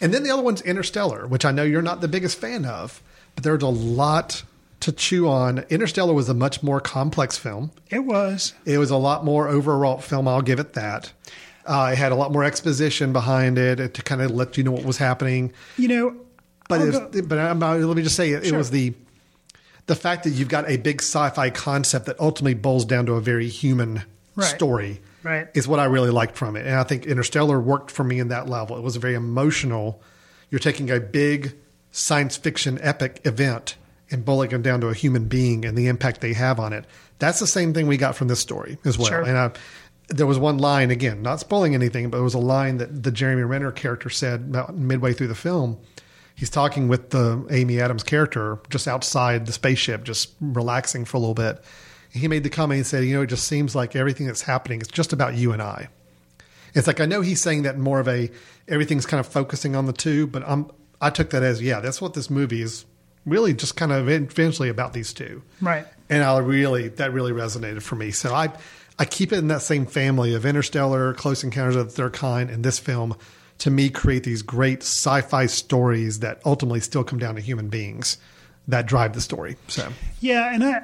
and 0.00 0.12
then 0.14 0.22
the 0.22 0.30
other 0.30 0.42
one's 0.42 0.60
Interstellar, 0.62 1.26
which 1.26 1.44
I 1.44 1.50
know 1.52 1.62
you're 1.64 1.82
not 1.82 2.00
the 2.00 2.08
biggest 2.08 2.38
fan 2.38 2.64
of, 2.64 3.02
but 3.34 3.44
there's 3.44 3.62
a 3.62 3.68
lot 3.68 4.42
to 4.80 4.92
chew 4.92 5.28
on. 5.28 5.60
Interstellar 5.70 6.14
was 6.14 6.28
a 6.28 6.34
much 6.34 6.62
more 6.62 6.80
complex 6.80 7.36
film. 7.36 7.72
It 7.90 8.00
was. 8.04 8.54
It 8.64 8.78
was 8.78 8.90
a 8.90 8.96
lot 8.96 9.24
more 9.24 9.48
overwrought 9.48 10.04
film. 10.04 10.28
I'll 10.28 10.42
give 10.42 10.60
it 10.60 10.74
that. 10.74 11.12
Uh, 11.66 11.90
it 11.92 11.98
had 11.98 12.12
a 12.12 12.14
lot 12.14 12.32
more 12.32 12.44
exposition 12.44 13.12
behind 13.12 13.58
it 13.58 13.92
to 13.94 14.02
kind 14.02 14.22
of 14.22 14.30
let 14.30 14.56
you 14.56 14.64
know 14.64 14.70
what 14.70 14.84
was 14.84 14.96
happening. 14.96 15.52
You 15.76 15.88
know, 15.88 16.16
But 16.68 16.80
I'll 16.80 16.90
go- 17.10 17.22
but 17.22 17.38
I'm, 17.38 17.62
uh, 17.62 17.74
let 17.76 17.96
me 17.96 18.02
just 18.02 18.16
say 18.16 18.30
it, 18.30 18.44
it 18.46 18.52
was 18.54 18.70
the 18.70 18.94
the 19.86 19.94
fact 19.96 20.24
that 20.24 20.30
you've 20.30 20.48
got 20.50 20.68
a 20.68 20.76
big 20.76 21.00
sci-fi 21.00 21.48
concept 21.48 22.04
that 22.06 22.20
ultimately 22.20 22.52
boils 22.52 22.84
down 22.84 23.06
to 23.06 23.14
a 23.14 23.20
very 23.22 23.48
human 23.48 24.02
Right. 24.36 24.44
story 24.46 25.00
Right. 25.22 25.48
is 25.54 25.66
what 25.66 25.80
I 25.80 25.84
really 25.86 26.10
liked 26.10 26.36
from 26.36 26.56
it. 26.56 26.66
And 26.66 26.76
I 26.76 26.84
think 26.84 27.06
Interstellar 27.06 27.60
worked 27.60 27.90
for 27.90 28.04
me 28.04 28.20
in 28.20 28.28
that 28.28 28.48
level. 28.48 28.76
It 28.76 28.82
was 28.82 28.96
a 28.96 29.00
very 29.00 29.14
emotional. 29.14 30.00
You're 30.50 30.58
taking 30.58 30.90
a 30.90 31.00
big 31.00 31.54
science 31.90 32.36
fiction 32.36 32.78
epic 32.82 33.20
event 33.24 33.76
and 34.10 34.24
boiling 34.24 34.52
it 34.52 34.62
down 34.62 34.80
to 34.80 34.88
a 34.88 34.94
human 34.94 35.26
being 35.26 35.64
and 35.64 35.76
the 35.76 35.88
impact 35.88 36.20
they 36.20 36.32
have 36.32 36.58
on 36.60 36.72
it. 36.72 36.84
That's 37.18 37.40
the 37.40 37.46
same 37.46 37.74
thing 37.74 37.86
we 37.86 37.96
got 37.96 38.16
from 38.16 38.28
this 38.28 38.40
story 38.40 38.78
as 38.84 38.96
well. 38.96 39.08
Sure. 39.08 39.22
And 39.22 39.36
I, 39.36 39.50
there 40.08 40.26
was 40.26 40.38
one 40.38 40.58
line 40.58 40.90
again, 40.90 41.22
not 41.22 41.40
spoiling 41.40 41.74
anything, 41.74 42.10
but 42.10 42.18
it 42.18 42.22
was 42.22 42.34
a 42.34 42.38
line 42.38 42.78
that 42.78 43.02
the 43.02 43.10
Jeremy 43.10 43.42
Renner 43.42 43.72
character 43.72 44.08
said 44.08 44.40
about 44.40 44.74
midway 44.74 45.12
through 45.12 45.28
the 45.28 45.34
film. 45.34 45.78
He's 46.34 46.50
talking 46.50 46.88
with 46.88 47.10
the 47.10 47.44
Amy 47.50 47.80
Adams 47.80 48.04
character 48.04 48.60
just 48.70 48.86
outside 48.86 49.46
the 49.46 49.52
spaceship, 49.52 50.04
just 50.04 50.30
relaxing 50.40 51.04
for 51.04 51.16
a 51.16 51.20
little 51.20 51.34
bit. 51.34 51.62
He 52.10 52.28
made 52.28 52.42
the 52.42 52.50
comment 52.50 52.78
and 52.78 52.86
said, 52.86 53.04
"You 53.04 53.14
know, 53.14 53.22
it 53.22 53.26
just 53.28 53.46
seems 53.46 53.74
like 53.74 53.94
everything 53.96 54.26
that's 54.26 54.42
happening 54.42 54.80
is 54.80 54.88
just 54.88 55.12
about 55.12 55.34
you 55.34 55.52
and 55.52 55.62
I." 55.62 55.88
It's 56.74 56.86
like 56.86 57.00
I 57.00 57.06
know 57.06 57.20
he's 57.20 57.40
saying 57.40 57.62
that 57.62 57.78
more 57.78 58.00
of 58.00 58.08
a 58.08 58.30
everything's 58.66 59.06
kind 59.06 59.20
of 59.20 59.26
focusing 59.26 59.74
on 59.76 59.86
the 59.86 59.92
two, 59.92 60.26
but 60.26 60.42
I'm 60.46 60.70
I 61.00 61.10
took 61.10 61.30
that 61.30 61.42
as 61.42 61.62
yeah, 61.62 61.80
that's 61.80 62.00
what 62.00 62.14
this 62.14 62.28
movie 62.30 62.62
is 62.62 62.84
really 63.26 63.52
just 63.52 63.76
kind 63.76 63.92
of 63.92 64.08
eventually 64.08 64.68
about 64.68 64.94
these 64.94 65.12
two 65.12 65.42
Right. 65.60 65.86
and 66.08 66.22
I 66.22 66.38
really 66.38 66.88
that 66.88 67.12
really 67.12 67.32
resonated 67.32 67.82
for 67.82 67.94
me. 67.96 68.10
So 68.10 68.34
I 68.34 68.52
I 68.98 69.04
keep 69.04 69.32
it 69.32 69.38
in 69.38 69.48
that 69.48 69.62
same 69.62 69.86
family 69.86 70.34
of 70.34 70.44
Interstellar, 70.44 71.14
Close 71.14 71.44
Encounters 71.44 71.76
of 71.76 71.86
the 71.86 71.92
Third 71.92 72.14
Kind, 72.14 72.50
and 72.50 72.64
this 72.64 72.78
film 72.78 73.16
to 73.58 73.70
me 73.70 73.90
create 73.90 74.24
these 74.24 74.42
great 74.42 74.82
sci-fi 74.82 75.46
stories 75.46 76.20
that 76.20 76.40
ultimately 76.44 76.80
still 76.80 77.04
come 77.04 77.18
down 77.18 77.34
to 77.34 77.40
human 77.40 77.68
beings 77.68 78.16
that 78.68 78.86
drive 78.86 79.14
the 79.14 79.20
story. 79.20 79.56
So 79.66 79.88
Yeah, 80.20 80.52
and 80.52 80.62
I, 80.62 80.82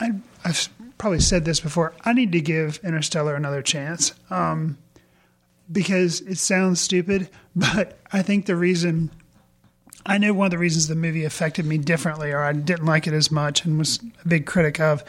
I, 0.00 0.10
I've 0.44 0.68
probably 0.98 1.20
said 1.20 1.44
this 1.44 1.60
before. 1.60 1.92
I 2.04 2.12
need 2.12 2.32
to 2.32 2.40
give 2.40 2.80
Interstellar 2.82 3.34
another 3.34 3.60
chance 3.60 4.14
um, 4.30 4.78
because 5.70 6.20
it 6.22 6.38
sounds 6.38 6.80
stupid, 6.80 7.28
but 7.56 7.98
I 8.12 8.22
think 8.22 8.46
the 8.46 8.56
reason 8.56 9.10
I 10.06 10.18
know 10.18 10.34
one 10.34 10.46
of 10.46 10.50
the 10.50 10.58
reasons 10.58 10.86
the 10.86 10.94
movie 10.94 11.24
affected 11.24 11.64
me 11.64 11.78
differently, 11.78 12.30
or 12.30 12.40
I 12.40 12.52
didn't 12.52 12.84
like 12.84 13.06
it 13.06 13.14
as 13.14 13.30
much, 13.30 13.64
and 13.64 13.78
was 13.78 14.00
a 14.24 14.28
big 14.28 14.46
critic 14.46 14.78
of, 14.78 15.02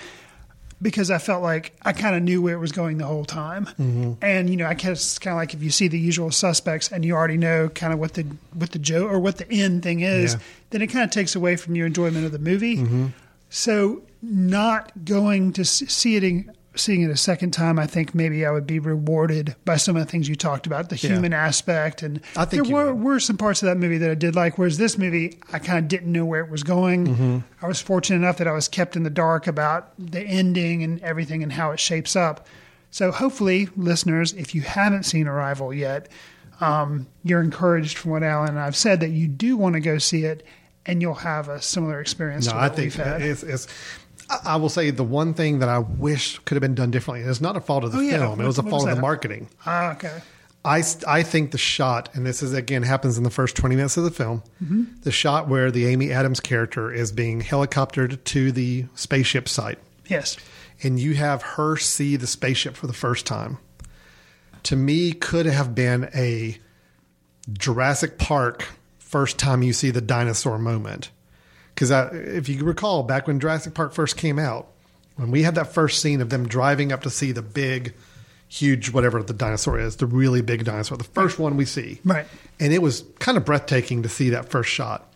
because 0.82 1.10
I 1.10 1.18
felt 1.18 1.42
like 1.42 1.74
I 1.84 1.94
kind 1.94 2.16
of 2.16 2.24
knew 2.24 2.42
where 2.42 2.54
it 2.56 2.60
was 2.60 2.72
going 2.72 2.98
the 2.98 3.06
whole 3.06 3.26
time, 3.26 3.66
mm-hmm. 3.66 4.14
and 4.22 4.50
you 4.50 4.58
know, 4.58 4.68
I 4.68 4.74
guess 4.74 5.18
kind 5.20 5.34
of 5.34 5.38
like 5.38 5.54
if 5.54 5.64
you 5.64 5.70
see 5.70 5.88
the 5.88 6.00
usual 6.00 6.32
suspects 6.32 6.92
and 6.92 7.06
you 7.06 7.14
already 7.16 7.38
know 7.38 7.70
kind 7.70 7.94
of 7.94 8.00
what 8.00 8.14
the 8.14 8.24
what 8.54 8.72
the 8.72 8.80
joke 8.80 9.12
or 9.12 9.20
what 9.20 9.38
the 9.38 9.50
end 9.50 9.84
thing 9.84 10.02
is, 10.02 10.34
Yeah. 10.34 10.40
then 10.72 10.82
it 10.82 10.88
kind 10.88 11.04
of 11.06 11.12
takes 11.12 11.36
away 11.36 11.56
from 11.56 11.76
your 11.76 11.88
enjoyment 11.88 12.26
of 12.26 12.32
the 12.32 12.40
movie. 12.40 12.78
Mm-hmm. 12.78 13.08
So 13.50 14.02
not 14.22 15.06
going 15.06 15.54
to 15.54 15.64
see 15.64 16.16
it 16.16 16.24
in, 16.24 16.52
seeing 16.76 17.02
it 17.02 17.10
a 17.10 17.18
second 17.18 17.52
time, 17.52 17.78
I 17.80 17.88
think 17.88 18.14
maybe 18.16 18.46
I 18.46 18.52
would 18.52 18.68
be 18.68 18.80
rewarded 18.80 19.56
by 19.66 19.78
some 19.78 19.96
of 19.96 20.06
the 20.06 20.10
things 20.12 20.28
you 20.30 20.36
talked 20.36 20.66
about, 20.68 20.90
the 20.90 20.98
Yeah. 20.98 21.10
human 21.12 21.34
aspect, 21.34 22.04
and 22.04 22.20
I 22.36 22.46
think 22.46 22.68
there 22.68 22.76
were, 22.76 22.94
were 22.94 23.20
some 23.20 23.38
parts 23.38 23.62
of 23.64 23.68
that 23.68 23.78
movie 23.78 23.98
that 24.00 24.10
I 24.12 24.16
did 24.16 24.36
like. 24.36 24.58
Whereas 24.58 24.78
this 24.78 24.98
movie, 24.98 25.40
I 25.54 25.60
kind 25.60 25.80
of 25.80 25.88
didn't 25.88 26.12
know 26.12 26.26
where 26.26 26.42
it 26.44 26.50
was 26.50 26.64
going. 26.64 27.08
Mm-hmm. 27.08 27.38
I 27.62 27.68
was 27.68 27.80
fortunate 27.82 28.18
enough 28.18 28.38
that 28.38 28.48
I 28.48 28.52
was 28.54 28.68
kept 28.68 28.96
in 28.96 29.04
the 29.04 29.10
dark 29.10 29.48
about 29.48 29.92
the 30.00 30.22
ending 30.22 30.84
and 30.84 31.02
everything 31.02 31.44
and 31.44 31.54
how 31.54 31.72
it 31.72 31.80
shapes 31.80 32.16
up. 32.16 32.48
So 32.92 33.12
hopefully, 33.12 33.68
listeners, 33.76 34.34
if 34.34 34.56
you 34.56 34.62
haven't 34.62 35.04
seen 35.04 35.28
Arrival 35.28 35.74
yet, 35.74 36.08
um, 36.62 37.08
you're 37.24 37.42
encouraged 37.42 37.98
from 37.98 38.12
what 38.12 38.24
Alan 38.24 38.50
and 38.50 38.60
I've 38.60 38.76
said 38.76 39.02
that 39.02 39.10
you 39.10 39.28
do 39.28 39.58
want 39.58 39.74
to 39.74 39.82
go 39.82 39.98
see 39.98 40.24
it, 40.24 40.46
and 40.86 41.02
you'll 41.02 41.16
have 41.16 41.50
a 41.50 41.62
similar 41.62 42.00
experience. 42.00 42.46
no, 42.46 42.54
to 42.54 42.58
I 42.58 42.62
what 42.68 42.76
think 42.76 42.96
we've 42.96 43.06
had. 43.06 43.22
it's, 43.22 43.44
it's 43.44 43.68
I 44.46 44.56
will 44.58 44.70
say 44.70 44.90
the 44.92 45.04
one 45.04 45.34
thing 45.34 45.60
that 45.60 45.70
I 45.70 45.80
wish 45.80 46.40
could 46.40 46.56
have 46.56 46.62
been 46.62 46.76
done 46.76 46.92
differently. 46.92 47.22
and 47.22 47.30
It's 47.30 47.42
not 47.42 47.56
a 47.58 47.62
fault 47.62 47.84
of 47.84 47.92
the 47.92 48.00
Oh, 48.00 48.02
yeah. 48.02 48.20
film; 48.20 48.42
it 48.42 48.46
was 48.48 48.58
a 48.58 48.64
fault 48.64 48.84
was 48.84 48.86
of 48.86 48.96
the 48.96 49.02
marketing. 49.02 49.50
ah, 49.66 49.92
okay. 49.94 50.22
I, 50.64 50.82
I 51.08 51.22
think 51.22 51.52
the 51.52 51.60
shot, 51.60 52.10
and 52.16 52.26
this 52.26 52.42
is 52.42 52.52
again 52.54 52.82
happens 52.82 53.20
in 53.20 53.24
the 53.24 53.30
first 53.30 53.56
20 53.56 53.76
minutes 53.76 53.98
of 53.98 54.04
the 54.04 54.10
film, 54.10 54.42
the 55.04 55.12
shot 55.12 55.48
where 55.48 55.70
the 55.70 55.86
Amy 55.86 56.12
Adams 56.12 56.40
character 56.40 56.92
is 56.92 57.12
being 57.12 57.40
helicoptered 57.42 58.24
to 58.24 58.52
the 58.52 58.86
spaceship 58.96 59.48
site, 59.48 59.78
Yes. 60.08 60.38
and 60.82 61.00
you 61.00 61.14
have 61.14 61.44
her 61.44 61.78
see 61.78 62.16
the 62.16 62.26
spaceship 62.26 62.76
for 62.76 62.88
the 62.88 62.94
first 62.94 63.28
time, 63.28 63.60
to 64.64 64.76
me, 64.76 65.12
could 65.14 65.46
have 65.46 65.76
been 65.76 66.10
a 66.16 66.58
Jurassic 67.52 68.18
Park 68.18 68.68
first 68.98 69.38
time 69.38 69.62
you 69.62 69.72
see 69.74 69.92
the 69.92 70.02
dinosaur 70.02 70.58
moment. 70.58 71.12
Because 71.76 71.92
if 71.92 72.48
you 72.48 72.64
recall, 72.64 73.04
back 73.04 73.28
when 73.28 73.40
Jurassic 73.40 73.74
Park 73.74 73.94
first 73.94 74.16
came 74.16 74.40
out, 74.40 74.68
when 75.18 75.30
we 75.30 75.44
had 75.44 75.56
that 75.56 75.74
first 75.74 76.02
scene 76.02 76.22
of 76.22 76.30
them 76.30 76.48
driving 76.48 76.92
up 76.92 77.04
to 77.04 77.10
see 77.10 77.34
the 77.34 77.42
big, 77.42 77.94
huge, 78.48 78.92
whatever 78.92 79.22
the 79.22 79.34
dinosaur 79.34 79.80
is, 79.80 79.98
the 79.98 80.06
really 80.06 80.42
big 80.42 80.64
dinosaur, 80.64 80.98
the 80.98 81.04
first 81.04 81.38
one 81.38 81.58
we 81.58 81.66
see. 81.66 82.00
Right. 82.06 82.26
And 82.60 82.74
it 82.74 82.82
was 82.82 83.04
kind 83.20 83.38
of 83.38 83.46
breathtaking 83.46 84.04
to 84.04 84.10
see 84.10 84.30
that 84.30 84.50
first 84.50 84.70
shot. 84.70 85.12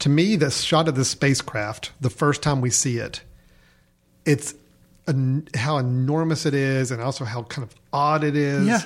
To 0.00 0.08
me, 0.08 0.36
the 0.36 0.50
shot 0.50 0.86
of 0.86 0.94
the 0.94 1.04
spacecraft, 1.04 1.90
the 2.00 2.10
first 2.10 2.42
time 2.42 2.60
we 2.60 2.70
see 2.70 2.98
it, 2.98 3.22
it's 4.24 4.54
en- 5.08 5.48
how 5.54 5.78
enormous 5.78 6.46
it 6.46 6.54
is 6.54 6.92
and 6.92 7.02
also 7.02 7.24
how 7.24 7.42
kind 7.42 7.66
of 7.66 7.74
odd 7.92 8.22
it 8.22 8.36
is. 8.36 8.66
Yeah. 8.66 8.82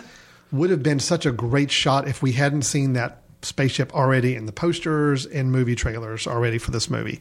Would 0.51 0.71
have 0.71 0.83
been 0.83 1.01
such 1.01 1.25
a 1.25 1.33
great 1.33 1.71
shot 1.71 2.09
if 2.09 2.23
we 2.23 2.33
hadn't 2.33 2.63
seen 2.63 2.93
that 2.93 3.22
spaceship 3.43 3.95
already 3.95 4.35
in 4.35 4.47
the 4.47 4.53
posters 4.53 5.27
and 5.27 5.53
movie 5.53 5.75
trailers 5.75 6.27
already 6.27 6.59
for 6.59 6.71
this 6.71 6.89
movie. 6.89 7.21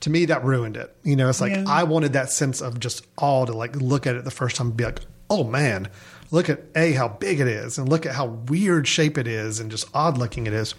To 0.00 0.10
me, 0.10 0.26
that 0.26 0.44
ruined 0.44 0.76
it. 0.76 0.94
You 1.02 1.16
know, 1.16 1.28
it's 1.28 1.40
like 1.40 1.52
Yeah. 1.52 1.64
I 1.66 1.84
wanted 1.84 2.12
that 2.12 2.30
sense 2.30 2.60
of 2.60 2.78
just 2.80 3.06
awe 3.16 3.44
to 3.46 3.52
like 3.52 3.74
look 3.76 4.06
at 4.06 4.14
it 4.16 4.24
the 4.24 4.30
first 4.30 4.56
time 4.56 4.68
and 4.68 4.76
be 4.76 4.84
like, 4.84 5.00
oh 5.30 5.44
man, 5.44 5.88
look 6.30 6.48
at 6.48 6.60
A, 6.76 6.92
how 6.92 7.08
big 7.08 7.40
it 7.40 7.48
is, 7.48 7.78
and 7.78 7.88
look 7.88 8.04
at 8.06 8.14
how 8.14 8.26
weird 8.26 8.86
shape 8.86 9.16
it 9.18 9.26
is 9.26 9.60
and 9.60 9.70
just 9.70 9.88
odd 9.94 10.18
looking 10.18 10.46
it 10.46 10.52
is. 10.52 10.74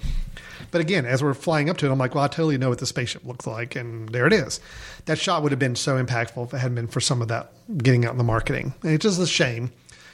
But 0.71 0.81
again, 0.81 1.05
as 1.05 1.23
we're 1.23 1.33
flying 1.33 1.69
up 1.69 1.77
to 1.77 1.85
it, 1.87 1.91
I'm 1.91 1.97
like, 1.97 2.15
well, 2.15 2.23
I 2.23 2.27
totally 2.27 2.57
know 2.57 2.69
what 2.69 2.79
the 2.79 2.85
spaceship 2.85 3.25
looks 3.25 3.47
like, 3.47 3.75
and 3.75 4.09
there 4.09 4.27
it 4.27 4.33
is. 4.33 4.59
That 5.05 5.17
shot 5.17 5.41
would 5.43 5.51
have 5.51 5.59
been 5.59 5.75
so 5.75 6.03
impactful 6.03 6.45
if 6.47 6.53
it 6.53 6.57
hadn't 6.57 6.75
been 6.75 6.87
for 6.87 6.99
some 6.99 7.21
of 7.21 7.29
that 7.29 7.51
getting 7.77 8.05
out 8.05 8.11
in 8.11 8.17
the 8.17 8.23
marketing. 8.23 8.73
And 8.83 8.91
it's 8.91 9.03
just 9.03 9.19
a 9.21 9.27
shame. 9.27 9.71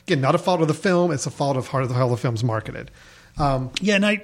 Again, 0.07 0.21
not 0.21 0.35
a 0.35 0.37
fault 0.37 0.61
of 0.61 0.67
the 0.67 0.73
film; 0.73 1.11
it's 1.11 1.25
a 1.25 1.31
fault 1.31 1.57
of 1.57 1.67
how 1.67 1.85
the 1.85 2.07
the 2.07 2.17
film's 2.17 2.43
marketed. 2.43 2.91
Um, 3.37 3.71
Yeah, 3.81 3.95
and 3.95 4.05
I, 4.05 4.23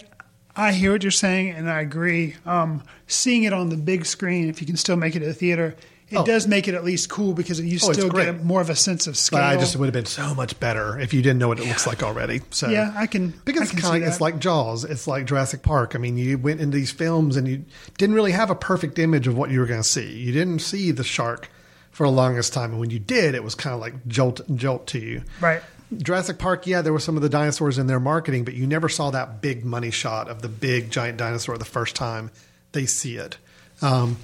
I 0.57 0.71
hear 0.73 0.91
what 0.91 1.03
you're 1.03 1.11
saying, 1.11 1.51
and 1.51 1.69
I 1.69 1.81
agree. 1.81 2.35
Um, 2.45 2.83
seeing 3.07 3.43
it 3.43 3.53
on 3.53 3.69
the 3.69 3.77
big 3.77 4.05
screen, 4.05 4.49
if 4.49 4.59
you 4.59 4.67
can 4.67 4.75
still 4.77 4.95
make 4.97 5.15
it 5.15 5.19
to 5.19 5.25
the 5.27 5.33
theater, 5.33 5.75
it 6.09 6.17
Oh. 6.17 6.25
does 6.25 6.47
make 6.47 6.67
it 6.69 6.73
at 6.73 6.83
least 6.85 7.09
cool 7.09 7.33
because 7.33 7.59
you 7.59 7.79
Oh, 7.83 7.91
still 7.91 8.09
get 8.09 8.43
more 8.43 8.61
of 8.61 8.69
a 8.69 8.75
sense 8.75 9.07
of 9.07 9.17
scale. 9.17 9.39
but 9.39 9.45
I 9.45 9.57
just 9.57 9.75
would 9.75 9.85
have 9.85 9.93
been 9.93 10.05
so 10.05 10.33
much 10.33 10.57
better 10.59 10.97
if 10.99 11.13
you 11.13 11.21
didn't 11.21 11.37
know 11.39 11.49
what 11.49 11.59
it 11.59 11.67
looks 11.67 11.85
like 11.85 12.01
already. 12.01 12.41
So 12.49 12.69
yeah, 12.69 12.93
I 12.95 13.07
can. 13.07 13.33
Because 13.45 13.61
I 13.61 13.63
it's 13.65 13.71
can 13.73 13.81
kind 13.81 14.03
it's 14.03 14.21
like 14.21 14.39
Jaws. 14.39 14.83
It's 14.85 15.05
like 15.05 15.25
Jurassic 15.25 15.61
Park. 15.63 15.95
I 15.95 15.97
mean, 15.99 16.17
you 16.17 16.37
went 16.37 16.61
into 16.61 16.75
these 16.77 16.91
films 16.91 17.35
and 17.35 17.47
you 17.47 17.65
didn't 17.97 18.15
really 18.15 18.31
have 18.31 18.49
a 18.49 18.55
perfect 18.55 18.97
image 18.99 19.27
of 19.27 19.37
what 19.37 19.51
you 19.51 19.59
were 19.59 19.65
going 19.65 19.81
to 19.81 19.87
see. 19.87 20.11
You 20.17 20.31
didn't 20.31 20.59
see 20.59 20.91
the 20.91 21.03
shark 21.03 21.49
for 21.91 22.05
the 22.07 22.11
longest 22.13 22.53
time, 22.53 22.71
and 22.71 22.79
when 22.79 22.89
you 22.89 22.99
did, 22.99 23.35
it 23.35 23.43
was 23.43 23.53
kind 23.55 23.73
of 23.73 23.81
like 23.81 23.93
jolt 24.07 24.39
jolt 24.55 24.87
to 24.87 24.99
you. 24.99 25.23
right. 25.41 25.61
Jurassic 25.95 26.37
Park, 26.37 26.67
yeah, 26.67 26.81
there 26.81 26.91
were 26.91 26.99
some 26.99 27.15
of 27.15 27.21
the 27.21 27.29
dinosaurs 27.29 27.77
in 27.77 27.87
their 27.87 27.99
marketing, 27.99 28.43
but 28.43 28.53
you 28.53 28.67
never 28.67 28.89
saw 28.89 29.09
that 29.11 29.41
big 29.41 29.63
money 29.63 29.89
shot 29.91 30.27
of 30.27 30.41
the 30.41 30.49
big 30.49 30.91
giant 30.91 31.17
dinosaur 31.17 31.57
the 31.57 31.63
first 31.65 31.95
time 31.95 32.29
they 32.73 32.85
see 32.85 33.15
it. 33.15 33.37
Um, 33.81 34.17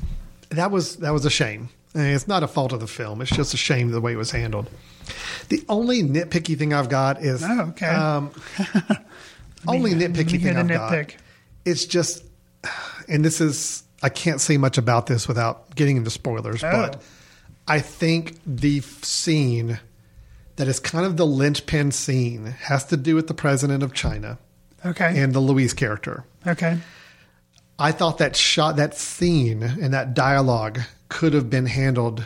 that 0.49 0.71
was 0.71 0.97
that 0.97 1.11
was 1.13 1.25
a 1.25 1.29
shame. 1.29 1.69
And 1.95 2.07
it's 2.07 2.27
not 2.27 2.41
a 2.43 2.47
fault 2.47 2.73
of 2.73 2.79
the 2.79 2.87
film. 2.87 3.21
It's 3.21 3.31
just 3.31 3.53
a 3.53 3.57
shame 3.57 3.91
the 3.91 4.01
way 4.01 4.13
it 4.13 4.17
was 4.17 4.31
handled. 4.31 4.69
The 5.49 5.63
only 5.69 6.01
nitpicky 6.01 6.57
thing 6.57 6.73
I've 6.73 6.89
got 6.89 7.21
is 7.23 7.43
Oh, 7.45 7.61
okay. 7.69 7.85
um, 7.87 8.31
only 9.67 9.93
me 9.95 10.05
nitpicky 10.07 10.41
thing 10.41 10.57
I've 10.57 10.67
got. 10.67 10.91
nitpick. 10.91 11.15
It's 11.65 11.85
just, 11.85 12.23
and 13.07 13.23
this 13.23 13.39
is 13.41 13.83
I 14.01 14.09
can't 14.09 14.41
say 14.41 14.57
much 14.57 14.77
about 14.77 15.05
this 15.07 15.27
without 15.27 15.73
getting 15.75 15.97
into 15.97 16.09
spoilers, 16.09 16.63
Oh. 16.63 16.71
but 16.71 17.01
I 17.67 17.79
think 17.79 18.37
the 18.45 18.81
scene 18.81 19.79
that 20.55 20.67
is 20.67 20.79
kind 20.79 21.05
of 21.05 21.17
the 21.17 21.25
linchpin 21.25 21.91
scene 21.91 22.45
has 22.45 22.85
to 22.85 22.97
do 22.97 23.15
with 23.15 23.27
the 23.27 23.33
president 23.33 23.83
of 23.83 23.93
China 23.93 24.37
Okay. 24.85 25.17
and 25.21 25.33
the 25.33 25.39
Louise 25.39 25.73
character. 25.73 26.25
okay. 26.45 26.77
I 27.79 27.91
thought 27.91 28.19
that 28.19 28.35
shot, 28.35 28.75
that 28.75 28.95
scene, 28.95 29.63
and 29.63 29.93
that 29.93 30.13
dialogue 30.13 30.79
could 31.09 31.33
have 31.33 31.49
been 31.49 31.65
handled 31.65 32.25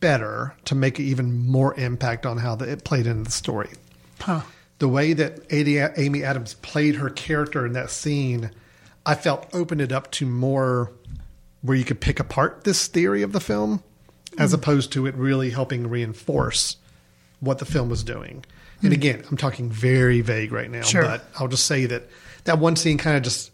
better 0.00 0.54
to 0.64 0.74
make 0.74 0.98
even 0.98 1.46
more 1.46 1.72
impact 1.78 2.26
on 2.26 2.38
how 2.38 2.56
the, 2.56 2.68
it 2.68 2.84
played 2.84 3.06
into 3.06 3.22
the 3.24 3.30
story. 3.30 3.70
Huh. 4.20 4.40
The 4.80 4.88
way 4.88 5.12
that 5.12 5.42
Amy 5.52 6.24
Adams 6.24 6.54
played 6.54 6.96
her 6.96 7.10
character 7.10 7.64
in 7.64 7.74
that 7.74 7.90
scene, 7.90 8.50
I 9.06 9.14
felt 9.14 9.48
opened 9.54 9.80
it 9.80 9.92
up 9.92 10.10
to 10.12 10.26
more 10.26 10.90
where 11.60 11.76
you 11.76 11.84
could 11.84 12.00
pick 12.00 12.18
apart 12.18 12.64
this 12.64 12.88
theory 12.88 13.22
of 13.22 13.30
the 13.32 13.40
film, 13.40 13.84
as 14.36 14.50
Mm. 14.50 14.54
opposed 14.54 14.92
to 14.94 15.06
it 15.06 15.14
really 15.14 15.50
helping 15.50 15.88
reinforce 15.88 16.76
what 17.42 17.58
the 17.58 17.64
film 17.66 17.90
was 17.90 18.02
doing. 18.02 18.44
And 18.82 18.90
Mm. 18.92 18.96
again, 18.96 19.24
I'm 19.30 19.36
talking 19.36 19.70
very 19.70 20.22
vague 20.22 20.50
right 20.52 20.70
now, 20.70 20.82
Sure. 20.82 21.02
but 21.02 21.24
I'll 21.38 21.48
just 21.48 21.66
say 21.66 21.84
that 21.86 22.08
that 22.44 22.58
one 22.58 22.74
scene 22.76 22.96
kind 22.98 23.16
of 23.16 23.22
just 23.22 23.50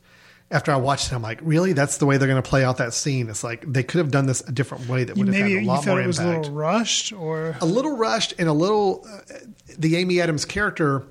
after 0.51 0.73
I 0.73 0.77
watched 0.77 1.13
it, 1.13 1.15
I'm 1.15 1.21
like, 1.21 1.41
really? 1.43 1.75
That's 1.75 1.99
the 1.99 2.07
way 2.07 2.17
they're 2.17 2.29
going 2.29 2.43
to 2.43 2.49
play 2.49 2.65
out 2.65 2.79
that 2.79 2.95
scene. 2.95 3.29
It's 3.29 3.45
like 3.45 3.71
they 3.71 3.83
could 3.83 3.99
have 3.99 4.11
done 4.11 4.25
this 4.25 4.41
a 4.49 4.53
different 4.53 4.89
way 4.89 5.05
that 5.05 5.15
You, 5.17 5.25
would 5.27 5.35
have 5.35 5.43
had 5.43 5.51
a 5.59 5.61
you 5.61 5.67
lot 5.67 5.85
felt 5.85 5.97
more 5.97 6.03
it 6.03 6.07
was 6.07 6.19
a 6.21 6.27
little 6.27 6.53
rushed, 6.55 7.13
or 7.13 7.55
A 7.61 7.67
little 7.67 7.97
rushed 7.97 8.33
and 8.39 8.49
a 8.49 8.53
little. 8.55 9.07
Uh, 9.07 9.35
the 9.77 9.97
Amy 9.97 10.21
Adams 10.23 10.45
character 10.47 11.03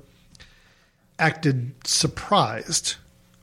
acted 1.19 1.73
surprised 1.83 2.95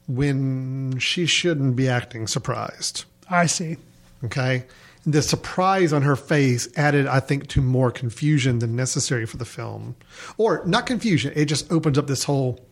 when 0.07 0.99
she 0.99 1.27
shouldn't 1.27 1.77
be 1.77 1.89
acting 1.89 2.27
surprised. 2.27 3.05
I 3.31 3.47
see. 3.47 3.77
Okay. 4.25 4.65
The 5.07 5.23
surprise 5.23 5.93
on 5.93 6.03
her 6.03 6.17
face 6.17 6.69
added, 6.77 7.07
I 7.07 7.21
think, 7.21 7.49
to 7.49 7.61
more 7.61 7.91
confusion 7.91 8.61
than 8.61 8.75
necessary 8.75 9.27
for 9.27 9.37
the 9.37 9.45
film. 9.45 9.97
Or 10.39 10.63
not 10.65 10.87
confusion, 10.87 11.33
it 11.37 11.45
just 11.45 11.71
opens 11.71 11.99
up 11.99 12.07
this 12.07 12.25
whole 12.25 12.67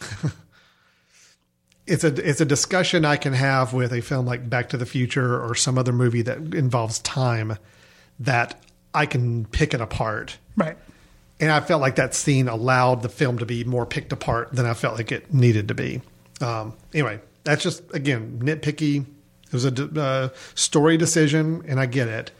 it's 1.86 2.04
a 2.04 2.28
it's 2.28 2.40
a 2.40 2.44
discussion 2.44 3.04
I 3.04 3.16
can 3.16 3.32
have 3.32 3.72
with 3.72 3.92
a 3.92 4.00
film 4.00 4.26
like 4.26 4.48
Back 4.48 4.68
to 4.70 4.76
the 4.76 4.86
Future 4.86 5.40
or 5.40 5.54
some 5.54 5.78
other 5.78 5.92
movie 5.92 6.22
that 6.22 6.38
involves 6.54 6.98
time 7.00 7.56
that 8.20 8.62
I 8.94 9.06
can 9.06 9.46
pick 9.46 9.74
it 9.74 9.80
apart. 9.80 10.38
Right. 10.56 10.76
And 11.40 11.50
I 11.50 11.60
felt 11.60 11.80
like 11.80 11.96
that 11.96 12.14
scene 12.14 12.48
allowed 12.48 13.02
the 13.02 13.08
film 13.08 13.38
to 13.38 13.46
be 13.46 13.64
more 13.64 13.86
picked 13.86 14.12
apart 14.12 14.52
than 14.52 14.66
I 14.66 14.74
felt 14.74 14.96
like 14.96 15.12
it 15.12 15.32
needed 15.32 15.68
to 15.68 15.74
be. 15.74 16.02
Um, 16.40 16.74
anyway, 16.92 17.20
that's 17.44 17.62
just 17.62 17.82
again 17.94 18.40
nitpicky. 18.42 19.06
It 19.48 19.52
was 19.52 19.64
a 19.64 20.00
uh, 20.00 20.28
story 20.54 20.96
decision, 20.96 21.64
and 21.66 21.80
I 21.80 21.86
get 21.86 22.08
it. 22.08 22.30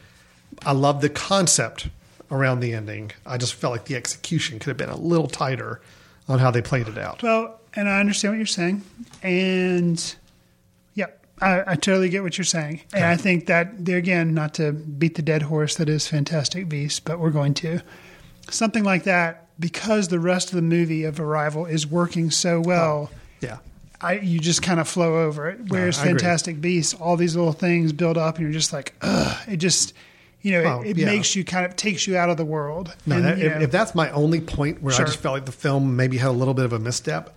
I 0.64 0.72
love 0.72 1.00
the 1.00 1.08
concept 1.08 1.88
around 2.30 2.60
the 2.60 2.74
ending. 2.74 3.12
I 3.24 3.38
just 3.38 3.54
felt 3.54 3.72
like 3.72 3.86
the 3.86 3.96
execution 3.96 4.58
could 4.58 4.68
have 4.68 4.76
been 4.76 4.90
a 4.90 4.96
little 4.96 5.28
tighter 5.28 5.80
on 6.28 6.38
how 6.38 6.50
they 6.50 6.62
played 6.62 6.88
it 6.88 6.98
out. 6.98 7.22
Well, 7.22 7.60
and 7.74 7.88
I 7.88 8.00
understand 8.00 8.32
what 8.32 8.36
you're 8.36 8.46
saying, 8.46 8.82
and 9.22 10.14
yeah, 10.94 11.06
I, 11.40 11.72
I 11.72 11.74
totally 11.76 12.08
get 12.10 12.22
what 12.22 12.36
you're 12.36 12.44
saying, 12.44 12.82
and 12.92 13.04
I 13.04 13.16
think 13.16 13.46
that 13.46 13.84
there 13.84 13.96
again, 13.96 14.34
not 14.34 14.54
to 14.54 14.72
beat 14.72 15.14
the 15.14 15.22
dead 15.22 15.42
horse 15.42 15.76
that 15.76 15.88
is 15.88 16.06
Fantastic 16.06 16.68
Beasts, 16.68 17.00
but 17.00 17.18
we're 17.18 17.30
going 17.30 17.54
to 17.54 17.80
something 18.50 18.84
like 18.84 19.04
that 19.04 19.48
because 19.60 20.08
the 20.08 20.20
rest 20.20 20.48
of 20.48 20.56
the 20.56 20.62
movie 20.62 21.04
of 21.04 21.20
Arrival 21.20 21.66
is 21.66 21.86
working 21.86 22.30
so 22.30 22.60
well. 22.60 23.10
Yeah. 23.40 23.58
I, 24.00 24.14
you 24.14 24.38
just 24.38 24.62
kind 24.62 24.78
of 24.80 24.88
flow 24.88 25.24
over 25.24 25.48
it. 25.50 25.58
Whereas. 25.68 25.98
Fantastic 25.98 26.60
Beasts, 26.60 26.94
all 26.94 27.16
these 27.16 27.34
little 27.34 27.52
things 27.52 27.92
build 27.92 28.16
up, 28.16 28.36
and 28.36 28.44
you're 28.44 28.52
just 28.52 28.72
like, 28.72 28.94
ugh. 29.02 29.36
It 29.48 29.56
just, 29.56 29.92
you 30.40 30.52
know, 30.52 30.62
Well, 30.62 30.82
it, 30.82 30.90
it 30.90 30.96
yeah. 30.98 31.06
makes 31.06 31.34
you 31.34 31.44
kind 31.44 31.66
of 31.66 31.74
takes 31.74 32.06
you 32.06 32.16
out 32.16 32.30
of 32.30 32.36
the 32.36 32.44
world. 32.44 32.94
No, 33.06 33.16
And, 33.16 33.24
that, 33.24 33.38
if, 33.40 33.62
if 33.62 33.70
that's 33.72 33.94
my 33.94 34.10
only 34.10 34.40
point 34.40 34.82
where 34.82 34.94
Sure. 34.94 35.04
I 35.04 35.08
just 35.08 35.18
felt 35.18 35.34
like 35.34 35.46
the 35.46 35.52
film 35.52 35.96
maybe 35.96 36.16
had 36.18 36.30
a 36.30 36.32
little 36.32 36.54
bit 36.54 36.64
of 36.64 36.72
a 36.72 36.78
misstep, 36.78 37.34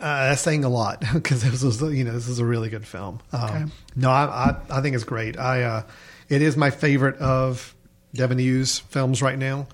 uh, 0.00 0.30
that's 0.30 0.40
saying 0.40 0.64
a 0.64 0.68
lot 0.68 1.04
because 1.14 1.42
this 1.42 1.62
was 1.62 1.80
you 1.80 2.02
know 2.04 2.12
this 2.12 2.26
is 2.26 2.38
a 2.40 2.44
really 2.44 2.68
good 2.70 2.86
film. 2.86 3.20
Um, 3.32 3.42
Okay. 3.44 3.64
No, 3.94 4.10
I, 4.10 4.24
I 4.24 4.78
I 4.78 4.80
think 4.80 4.94
it's 4.96 5.04
great. 5.04 5.38
I 5.38 5.62
uh, 5.62 5.82
it 6.28 6.42
is 6.42 6.56
my 6.56 6.70
favorite 6.70 7.16
of 7.18 7.74
Villeneuve's 8.14 8.80
films 8.80 9.22
right 9.22 9.38
now. 9.38 9.68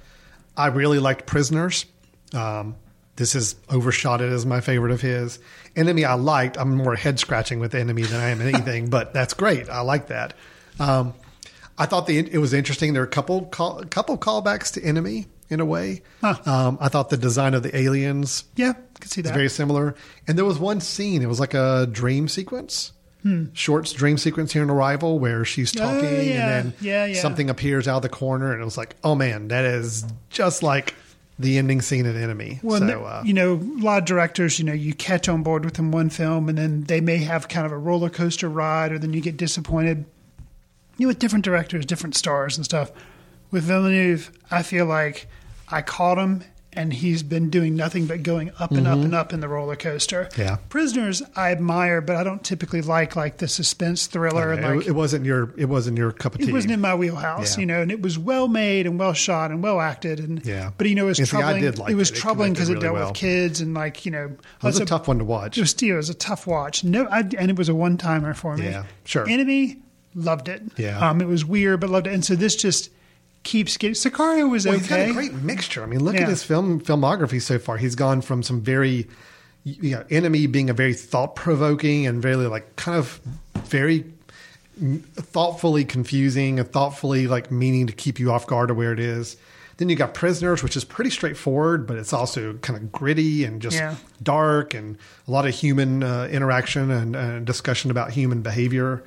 I 0.56 0.66
really 0.66 0.98
liked 0.98 1.24
Prisoners. 1.26 1.86
Um, 2.34 2.74
this 3.18 3.34
is 3.34 3.54
overshot 3.68 4.20
it 4.22 4.32
as 4.32 4.46
my 4.46 4.60
favorite 4.62 4.92
of 4.92 5.00
his. 5.02 5.38
Enemy 5.76 6.04
I 6.06 6.14
liked. 6.14 6.56
I'm 6.58 6.74
more 6.76 6.94
head 6.96 7.20
scratching 7.20 7.60
with 7.60 7.74
Enemy 7.74 8.02
than 8.02 8.20
I 8.20 8.30
am 8.30 8.40
anything, 8.40 8.88
but 8.96 9.12
that's 9.12 9.34
great. 9.34 9.68
I 9.68 9.80
like 9.82 10.06
that. 10.08 10.32
Um, 10.80 11.12
I 11.76 11.86
thought 11.86 12.06
the 12.06 12.18
it 12.18 12.38
was 12.38 12.52
interesting. 12.54 12.92
There 12.94 13.02
were 13.02 13.06
a 13.06 13.10
couple 13.10 13.42
call, 13.46 13.84
couple 13.84 14.16
callbacks 14.18 14.72
to 14.74 14.82
Enemy 14.82 15.26
in 15.50 15.60
a 15.60 15.64
way. 15.64 16.02
Um, 16.22 16.78
I 16.80 16.88
thought 16.88 17.10
the 17.10 17.16
design 17.16 17.54
of 17.54 17.62
the 17.62 17.76
aliens 17.76 18.44
yeah, 18.56 18.72
I 18.76 18.98
could 18.98 19.10
see 19.10 19.20
that. 19.22 19.32
very 19.34 19.48
similar. 19.48 19.94
And 20.26 20.36
there 20.36 20.44
was 20.44 20.58
one 20.58 20.80
scene. 20.80 21.22
It 21.22 21.28
was 21.28 21.38
like 21.40 21.54
a 21.54 21.86
dream 21.90 22.28
sequence. 22.28 22.92
Short's 23.52 23.92
dream 23.92 24.16
sequence 24.16 24.54
here 24.54 24.62
in 24.62 24.70
Arrival 24.70 25.18
where 25.18 25.44
she's 25.44 25.70
Hmm. 25.72 25.80
Oh, 25.80 25.92
talking 26.00 26.04
yeah. 26.08 26.58
and 26.58 26.72
then 26.72 26.74
Yeah, 26.80 27.04
yeah. 27.04 27.20
something 27.20 27.50
appears 27.50 27.86
out 27.86 27.96
of 27.96 28.02
the 28.02 28.08
corner 28.08 28.52
and 28.54 28.62
it 28.62 28.64
was 28.64 28.78
like, 28.78 28.96
oh 29.04 29.14
man, 29.14 29.48
that 29.48 29.66
is 29.66 30.06
just 30.30 30.62
like 30.62 30.94
the 31.38 31.58
ending 31.58 31.80
scene 31.80 32.06
in 32.06 32.16
Enemy. 32.16 32.60
Well, 32.62 32.80
so 32.80 33.04
uh, 33.04 33.22
you 33.24 33.32
know, 33.32 33.54
a 33.54 33.80
lot 33.82 33.98
of 33.98 34.04
directors, 34.04 34.58
you 34.58 34.64
know, 34.64 34.72
you 34.72 34.94
catch 34.94 35.28
on 35.28 35.42
board 35.42 35.64
with 35.64 35.74
them 35.74 35.92
one 35.92 36.10
film, 36.10 36.48
and 36.48 36.58
then 36.58 36.84
they 36.84 37.00
may 37.00 37.18
have 37.18 37.48
kind 37.48 37.64
of 37.64 37.72
a 37.72 37.78
roller 37.78 38.10
coaster 38.10 38.48
ride, 38.48 38.92
or 38.92 38.98
then 38.98 39.12
you 39.12 39.20
get 39.20 39.36
disappointed. 39.36 40.04
You 40.96 41.06
know, 41.06 41.08
with 41.08 41.20
different 41.20 41.44
directors, 41.44 41.86
different 41.86 42.16
stars 42.16 42.56
and 42.56 42.64
stuff. 42.64 42.90
With 43.50 43.64
Villeneuve, 43.64 44.32
I 44.50 44.62
feel 44.62 44.86
like 44.86 45.28
I 45.68 45.80
caught 45.80 46.18
him, 46.18 46.44
and 46.78 46.92
he's 46.92 47.22
been 47.22 47.50
doing 47.50 47.74
nothing 47.74 48.06
but 48.06 48.22
going 48.22 48.50
up 48.58 48.70
and 48.70 48.86
up 48.86 48.98
Mhm. 48.98 49.04
and 49.06 49.14
up 49.14 49.32
in 49.32 49.40
the 49.40 49.48
roller 49.48 49.76
coaster. 49.76 50.28
Yeah. 50.38 50.56
Prisoners, 50.68 51.22
I 51.36 51.50
admire, 51.50 52.00
but 52.00 52.16
I 52.16 52.22
don't 52.24 52.42
typically 52.44 52.80
like 52.82 53.16
like 53.16 53.38
the 53.38 53.48
suspense 53.48 54.06
thriller. 54.06 54.52
and 54.52 54.64
it, 54.64 54.76
like, 54.76 54.86
it 54.86 54.92
wasn't 54.94 55.24
your 55.26 55.52
it 55.56 55.66
wasn't 55.66 55.98
your 55.98 56.12
cup 56.12 56.34
of 56.34 56.40
tea. 56.40 56.48
it 56.48 56.52
wasn't 56.52 56.72
in 56.72 56.80
my 56.80 56.94
wheelhouse, 56.94 57.56
Yeah. 57.56 57.60
you 57.60 57.66
know, 57.66 57.82
and 57.82 57.90
it 57.90 58.00
was 58.00 58.18
well 58.18 58.48
made 58.48 58.86
and 58.86 58.98
well 58.98 59.12
shot 59.12 59.50
and 59.50 59.62
well 59.62 59.80
acted, 59.80 60.20
and 60.20 60.40
Yeah. 60.44 60.70
But 60.78 60.88
you 60.88 60.94
know, 60.94 61.04
it 61.04 61.08
was 61.08 61.18
And 61.18 61.28
see, 61.28 61.36
I 61.36 61.40
troubling. 61.40 61.64
like 61.76 61.90
it 61.90 61.94
was 61.96 62.10
it. 62.10 62.16
It 62.16 62.20
troubling 62.20 62.52
because 62.52 62.68
it, 62.68 62.74
connected 62.74 62.86
dealt 62.86 62.94
well. 62.98 63.08
with 63.08 63.16
kids 63.16 63.60
and 63.60 63.74
like 63.74 64.06
you 64.06 64.12
know, 64.12 64.24
It 64.26 64.38
was 64.62 64.76
a 64.78 64.82
also- 64.82 64.84
tough 64.84 65.08
one 65.08 65.18
to 65.18 65.24
watch. 65.24 65.58
It 65.58 65.60
was 65.62 65.74
it 65.82 65.92
was 65.92 66.08
a 66.10 66.14
tough 66.14 66.46
watch. 66.46 66.84
No, 66.84 67.06
I, 67.06 67.20
and 67.38 67.50
it 67.50 67.56
was 67.56 67.68
a 67.68 67.74
one 67.74 67.96
timer 67.96 68.34
for 68.34 68.56
me. 68.56 68.64
Yeah, 68.66 68.84
sure. 69.04 69.28
Enemy 69.28 69.78
loved 70.14 70.48
it. 70.48 70.62
Yeah. 70.76 70.98
um, 71.10 71.20
it 71.20 71.28
was 71.28 71.44
weird, 71.44 71.80
but 71.80 71.90
loved 71.90 72.06
it. 72.06 72.12
And 72.14 72.24
so 72.24 72.34
this 72.36 72.54
just 72.56 72.90
keeps 73.48 73.76
getting. 73.78 73.94
Sicario 73.94 74.50
was 74.50 74.66
Well, 74.66 74.74
okay. 74.74 74.80
he's 74.82 74.88
got 74.90 75.00
a 75.08 75.12
great 75.12 75.32
mixture. 75.32 75.82
I 75.82 75.86
mean, 75.86 76.04
look 76.04 76.16
at 76.16 76.28
his 76.28 76.42
film 76.44 76.80
filmography 76.80 77.40
so 77.40 77.58
far. 77.58 77.76
He's 77.78 77.94
gone 77.94 78.20
from 78.20 78.42
some 78.42 78.60
very, 78.60 79.08
you 79.64 79.92
know, 79.92 80.04
enemy 80.10 80.46
being 80.46 80.68
a 80.70 80.74
very 80.74 80.92
thought 80.94 81.34
provoking 81.34 82.06
and 82.06 82.20
very 82.20 82.36
like 82.36 82.76
kind 82.76 82.98
of 82.98 83.20
very 83.64 84.04
thoughtfully 84.80 85.84
confusing 85.84 86.58
and 86.60 86.70
thoughtfully 86.70 87.26
like 87.26 87.50
meaning 87.50 87.86
to 87.86 87.92
keep 87.92 88.18
you 88.20 88.30
off 88.30 88.46
guard 88.46 88.70
of 88.70 88.76
where 88.76 88.92
it 88.92 89.00
is. 89.00 89.36
Then 89.78 89.88
you 89.88 89.94
got 89.96 90.12
Prisoners, 90.12 90.62
which 90.62 90.76
is 90.76 90.84
pretty 90.84 91.10
straightforward, 91.10 91.86
but 91.86 91.96
it's 91.98 92.12
also 92.12 92.54
kind 92.54 92.76
of 92.76 92.90
gritty 92.90 93.44
and 93.44 93.62
just 93.62 93.76
Yeah. 93.76 93.94
dark 94.22 94.74
and 94.74 94.98
a 95.26 95.30
lot 95.30 95.46
of 95.46 95.54
human 95.54 96.02
uh, 96.02 96.28
interaction 96.30 96.90
and 96.90 97.14
uh, 97.16 97.38
discussion 97.40 97.90
about 97.90 98.10
human 98.10 98.42
behavior. 98.42 99.04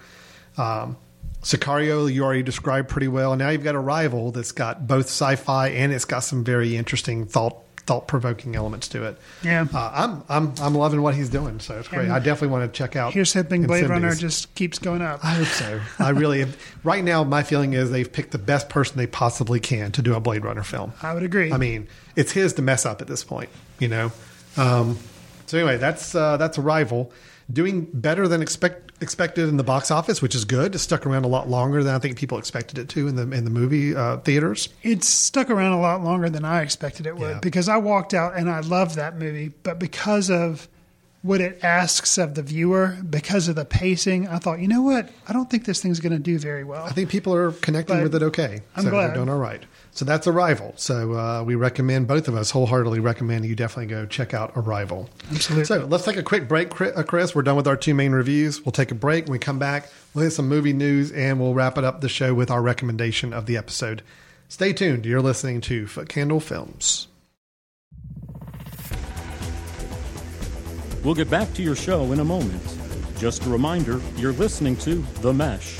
Um, 0.58 0.96
Sicario, 1.42 2.12
you 2.12 2.24
already 2.24 2.44
described 2.44 2.90
pretty 2.90 3.08
well. 3.08 3.34
And 3.34 3.40
Now 3.40 3.50
you've 3.50 3.64
got 3.64 3.76
Arrival 3.76 4.32
that's 4.32 4.52
got 4.52 4.88
both 4.88 5.06
sci-fi 5.08 5.70
and 5.70 5.92
it's 5.92 6.06
got 6.06 6.20
some 6.20 6.44
very 6.44 6.76
interesting 6.78 7.26
thought 7.26 7.58
thought 7.88 8.08
provoking 8.08 8.56
elements 8.56 8.88
to 8.90 9.04
it. 9.04 9.18
Yeah. 9.44 9.66
uh, 9.74 9.92
I'm 9.94 10.24
I'm 10.30 10.54
I'm 10.62 10.76
loving 10.76 11.02
what 11.02 11.16
he's 11.16 11.30
doing, 11.30 11.60
so 11.60 11.80
it's 11.80 11.88
great. 11.88 12.04
And 12.04 12.14
I 12.14 12.20
definitely 12.20 12.50
want 12.50 12.72
to 12.72 12.78
check 12.78 12.96
out. 12.96 13.14
Here's 13.14 13.34
hoping 13.34 13.66
Blade 13.66 13.90
Runner 13.90 14.14
just 14.14 14.54
keeps 14.54 14.78
going 14.80 15.02
up. 15.02 15.20
I 15.26 15.32
hope 15.34 15.48
so. 15.48 15.82
I 16.00 16.10
really 16.10 16.46
right 16.84 17.04
now. 17.04 17.24
My 17.24 17.44
feeling 17.44 17.74
is 17.74 17.90
they've 17.92 18.12
picked 18.12 18.32
the 18.32 18.38
best 18.38 18.70
person 18.70 18.98
they 18.98 19.08
possibly 19.08 19.60
can 19.60 19.92
to 19.94 20.02
do 20.02 20.14
a 20.14 20.20
Blade 20.20 20.46
Runner 20.46 20.64
film. 20.64 20.94
I 21.02 21.14
would 21.14 21.24
agree. 21.24 21.52
I 21.52 21.58
mean, 21.58 21.88
it's 22.16 22.32
his 22.32 22.54
to 22.54 22.62
mess 22.62 22.86
up 22.86 23.02
at 23.02 23.08
this 23.08 23.24
point, 23.24 23.50
you 23.80 23.88
know. 23.88 24.12
Um, 24.58 25.00
so 25.48 25.58
anyway, 25.58 25.78
that's 25.78 26.14
uh, 26.14 26.38
that's 26.38 26.58
Arrival 26.58 27.12
doing 27.52 27.88
better 27.94 28.28
than 28.28 28.42
expect, 28.42 28.91
expected 29.02 29.50
in 29.50 29.58
the 29.58 29.64
box 29.64 29.92
office, 29.92 30.22
which 30.22 30.36
is 30.36 30.46
good. 30.46 30.76
It 30.76 30.80
stuck 30.80 31.06
around 31.06 31.26
a 31.26 31.28
lot 31.28 31.50
longer 31.50 31.84
than 31.84 31.94
I 31.96 32.00
think 32.00 32.18
people 32.18 32.38
expected 32.38 32.78
it 32.78 32.88
to 32.90 33.08
in 33.08 33.16
the 33.16 33.24
in 33.36 33.44
the 33.44 33.50
movie 33.50 33.96
uh, 33.96 34.18
theaters. 34.18 34.70
It's 34.84 35.08
stuck 35.10 35.50
around 35.50 35.74
a 35.74 35.80
lot 35.82 36.04
longer 36.04 36.30
than 36.30 36.46
I 36.46 36.62
expected 36.62 37.06
it 37.08 37.18
would 37.18 37.30
Yeah. 37.30 37.40
because 37.42 37.68
I 37.68 37.78
walked 37.78 38.14
out 38.14 38.36
and 38.38 38.50
I 38.50 38.60
loved 38.62 38.96
that 38.96 39.18
movie, 39.18 39.52
but 39.64 39.80
because 39.80 40.30
of 40.30 40.68
what 41.24 41.40
it 41.40 41.64
asks 41.64 42.18
of 42.18 42.34
the 42.34 42.42
viewer, 42.42 42.98
because 43.08 43.48
of 43.48 43.56
the 43.56 43.64
pacing, 43.66 44.28
I 44.28 44.40
thought, 44.40 44.60
you 44.60 44.68
know 44.68 44.82
what? 44.82 45.08
I 45.28 45.34
don't 45.34 45.48
think 45.52 45.66
this 45.66 45.80
thing's 45.80 46.00
going 46.00 46.14
to 46.14 46.18
do 46.20 46.40
very 46.40 46.64
well. 46.64 46.84
I 46.84 46.90
think 46.90 47.10
people 47.12 47.36
are 47.36 47.52
connecting 47.52 47.98
But 47.98 48.04
with 48.04 48.16
it 48.16 48.24
okay. 48.24 48.62
I'm 48.76 48.86
so 48.86 48.90
glad. 48.90 49.08
they're 49.10 49.16
doing 49.18 49.30
all 49.30 49.38
right. 49.38 49.64
So 49.94 50.06
that's 50.06 50.26
Arrival. 50.26 50.74
So 50.78 51.14
uh, 51.14 51.44
we 51.44 51.56
recommend 51.56 52.08
both 52.08 52.28
of 52.28 52.36
us 52.36 52.52
wholeheartedly 52.52 53.00
recommend 53.00 53.46
you 53.46 53.56
definitely 53.56 53.88
go 53.88 54.06
check 54.06 54.34
out 54.34 54.54
Arrival. 54.56 55.10
Absolutely. 55.32 55.66
So 55.66 55.86
let's 55.86 56.06
take 56.06 56.16
a 56.16 56.24
quick 56.24 56.48
break, 56.48 56.80
uh, 56.80 57.04
Chris. 57.04 57.36
We're 57.36 57.42
done 57.42 57.58
with 57.58 57.68
our 57.68 57.76
two 57.76 57.94
main 57.94 58.14
reviews. 58.14 58.66
We'll 58.66 58.72
take 58.72 58.92
a 58.92 58.96
break. 58.96 59.26
When 59.26 59.34
we 59.34 59.40
come 59.40 59.60
back, 59.60 59.90
we'll 60.14 60.24
hit 60.24 60.32
some 60.32 60.48
movie 60.48 60.74
news 60.74 61.12
and 61.12 61.40
we'll 61.40 61.54
wrap 61.54 61.78
it 61.78 61.84
up 61.84 62.02
the 62.02 62.10
show 62.10 62.34
with 62.34 62.50
our 62.50 62.62
recommendation 62.62 63.34
of 63.34 63.46
the 63.48 63.58
episode. 63.58 64.02
Stay 64.48 64.72
tuned. 64.74 65.06
You're 65.06 65.22
listening 65.22 65.62
to 65.62 65.86
Footcandle 65.86 66.42
Films. 66.42 67.08
We'll 71.04 71.16
get 71.16 71.30
back 71.30 71.52
to 71.54 71.64
your 71.64 71.76
show 71.76 72.12
in 72.12 72.20
a 72.20 72.26
moment. 72.26 72.62
Just 73.18 73.46
a 73.46 73.50
reminder 73.50 74.00
you're 74.18 74.34
listening 74.34 74.76
to 74.78 74.96
The 75.22 75.34
Mesh, 75.34 75.80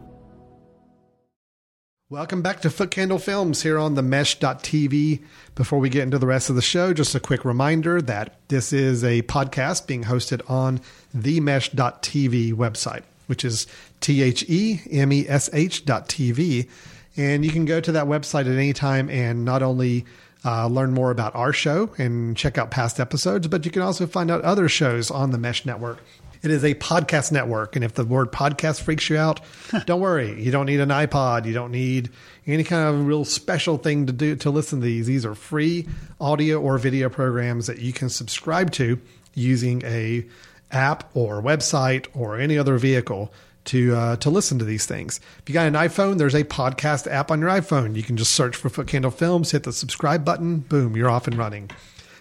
Welcome 2.11 2.41
back 2.41 2.59
to 2.63 2.67
Footcandle 2.67 3.21
Films 3.21 3.63
here 3.63 3.79
on 3.79 3.95
the 3.95 4.01
mesh.tv. 4.01 5.23
Before 5.55 5.79
we 5.79 5.87
get 5.87 6.03
into 6.03 6.19
the 6.19 6.27
rest 6.27 6.49
of 6.49 6.57
the 6.57 6.61
show, 6.61 6.91
just 6.91 7.15
a 7.15 7.21
quick 7.21 7.45
reminder 7.45 8.01
that 8.01 8.35
this 8.49 8.73
is 8.73 9.01
a 9.01 9.21
podcast 9.21 9.87
being 9.87 10.03
hosted 10.03 10.41
on 10.49 10.81
the 11.13 11.39
mesh.tv 11.39 12.51
website, 12.51 13.03
which 13.27 13.45
is 13.45 13.65
T 14.01 14.21
H 14.21 14.43
E 14.49 14.81
M 14.91 15.13
E 15.13 15.25
S 15.25 15.49
H 15.53 15.85
dot 15.85 16.09
TV. 16.09 16.67
And 17.15 17.45
you 17.45 17.51
can 17.51 17.63
go 17.63 17.79
to 17.79 17.93
that 17.93 18.07
website 18.07 18.41
at 18.41 18.57
any 18.57 18.73
time 18.73 19.09
and 19.09 19.45
not 19.45 19.63
only 19.63 20.03
uh, 20.43 20.67
learn 20.67 20.91
more 20.91 21.11
about 21.11 21.33
our 21.33 21.53
show 21.53 21.91
and 21.97 22.35
check 22.35 22.57
out 22.57 22.71
past 22.71 22.99
episodes, 22.99 23.47
but 23.47 23.63
you 23.63 23.71
can 23.71 23.83
also 23.83 24.05
find 24.05 24.29
out 24.29 24.41
other 24.41 24.67
shows 24.67 25.11
on 25.11 25.31
the 25.31 25.37
Mesh 25.37 25.65
Network. 25.65 25.99
It 26.41 26.51
is 26.51 26.63
a 26.63 26.73
podcast 26.75 27.31
network. 27.31 27.75
And 27.75 27.85
if 27.85 27.93
the 27.93 28.05
word 28.05 28.31
podcast 28.31 28.81
freaks 28.81 29.09
you 29.09 29.17
out, 29.17 29.41
don't 29.85 30.01
worry. 30.01 30.41
You 30.41 30.51
don't 30.51 30.65
need 30.65 30.79
an 30.79 30.89
iPod. 30.89 31.45
You 31.45 31.53
don't 31.53 31.71
need 31.71 32.09
any 32.47 32.63
kind 32.63 32.87
of 32.87 33.05
real 33.05 33.25
special 33.25 33.77
thing 33.77 34.07
to 34.07 34.13
do 34.13 34.35
to 34.37 34.49
listen 34.49 34.79
to 34.79 34.85
these. 34.85 35.07
These 35.07 35.25
are 35.25 35.35
free 35.35 35.87
audio 36.19 36.59
or 36.59 36.77
video 36.77 37.09
programs 37.09 37.67
that 37.67 37.79
you 37.79 37.93
can 37.93 38.09
subscribe 38.09 38.71
to 38.71 38.99
using 39.33 39.83
a 39.85 40.25
app 40.71 41.09
or 41.15 41.41
website 41.41 42.07
or 42.13 42.39
any 42.39 42.57
other 42.57 42.77
vehicle 42.77 43.31
to 43.63 43.95
uh, 43.95 44.15
to 44.17 44.29
listen 44.29 44.57
to 44.59 44.65
these 44.65 44.85
things. 44.85 45.19
If 45.39 45.49
you 45.49 45.53
got 45.53 45.67
an 45.67 45.73
iPhone, 45.73 46.17
there's 46.17 46.33
a 46.33 46.43
podcast 46.43 47.09
app 47.11 47.29
on 47.29 47.39
your 47.41 47.49
iPhone. 47.49 47.95
You 47.95 48.03
can 48.03 48.17
just 48.17 48.33
search 48.33 48.55
for 48.55 48.69
Footcandle 48.69 49.13
Films, 49.13 49.51
hit 49.51 49.63
the 49.63 49.73
subscribe 49.73 50.25
button, 50.25 50.59
boom, 50.59 50.95
you're 50.95 51.09
off 51.09 51.27
and 51.27 51.37
running. 51.37 51.69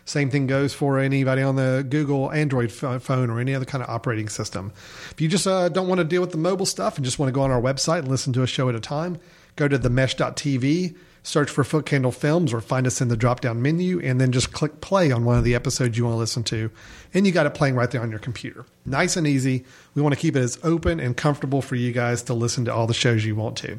Same 0.05 0.30
thing 0.30 0.46
goes 0.46 0.74
for 0.74 0.98
anybody 0.98 1.42
on 1.42 1.57
the 1.57 1.86
Google 1.88 2.32
Android 2.32 2.72
phone 2.72 3.30
or 3.30 3.40
any 3.40 3.55
other 3.55 3.64
kind 3.64 3.82
of 3.82 3.90
operating 3.90 4.28
system. 4.28 4.72
If 5.11 5.20
you 5.20 5.28
just 5.28 5.46
uh, 5.46 5.68
don't 5.68 5.88
want 5.88 5.98
to 5.98 6.05
deal 6.05 6.20
with 6.20 6.32
the 6.32 6.38
mobile 6.38 6.66
stuff 6.66 6.96
and 6.96 7.05
just 7.05 7.18
want 7.18 7.28
to 7.28 7.32
go 7.32 7.42
on 7.42 7.51
our 7.51 7.61
website 7.61 8.01
and 8.01 8.09
listen 8.09 8.32
to 8.34 8.42
a 8.42 8.46
show 8.46 8.68
at 8.68 8.74
a 8.74 8.80
time, 8.80 9.18
go 9.57 9.68
to 9.68 9.78
themesh.tv, 9.78 10.96
search 11.22 11.51
for 11.51 11.64
Footcandle 11.64 12.14
Films, 12.14 12.53
or 12.53 12.61
find 12.61 12.86
us 12.86 13.01
in 13.01 13.09
the 13.09 13.16
drop 13.16 13.40
down 13.40 13.61
menu, 13.62 14.01
and 14.01 14.20
then 14.20 14.32
just 14.32 14.53
click 14.53 14.80
play 14.80 15.12
on 15.12 15.24
one 15.24 15.36
of 15.36 15.44
the 15.44 15.55
episodes 15.55 15.98
you 15.98 16.05
want 16.05 16.14
to 16.14 16.18
listen 16.18 16.42
to. 16.44 16.70
And 17.12 17.26
you 17.26 17.32
got 17.32 17.46
it 17.46 17.55
playing 17.55 17.74
right 17.74 17.90
there 17.90 18.03
on 18.03 18.11
your 18.11 18.20
computer. 18.20 18.64
Nice 18.86 19.16
and 19.16 19.26
easy. 19.26 19.64
We 19.94 20.03
want 20.03 20.14
to 20.14 20.20
keep 20.20 20.34
it 20.36 20.40
as 20.40 20.59
open 20.62 20.98
and 20.98 21.16
comfortable 21.16 21.62
for 21.62 21.76
you 21.76 21.92
guys 21.92 22.22
to 22.24 22.34
listen 22.34 22.64
to 22.64 22.74
all 22.74 22.86
the 22.86 22.94
shows 22.94 23.24
you 23.24 23.36
want 23.36 23.57
to. 23.59 23.78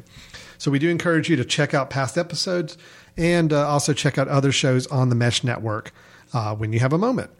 So 0.58 0.70
we 0.70 0.78
do 0.78 0.88
encourage 0.88 1.28
you 1.28 1.36
to 1.36 1.44
check 1.44 1.74
out 1.74 1.90
past 1.90 2.16
episodes 2.16 2.78
and 3.16 3.52
uh, 3.52 3.68
also 3.68 3.92
check 3.92 4.16
out 4.16 4.28
other 4.28 4.52
shows 4.52 4.86
on 4.86 5.08
the 5.08 5.16
Mesh 5.16 5.42
Network 5.42 5.92
uh, 6.32 6.54
when 6.54 6.72
you 6.72 6.80
have 6.80 6.92
a 6.92 6.98
moment. 6.98 7.30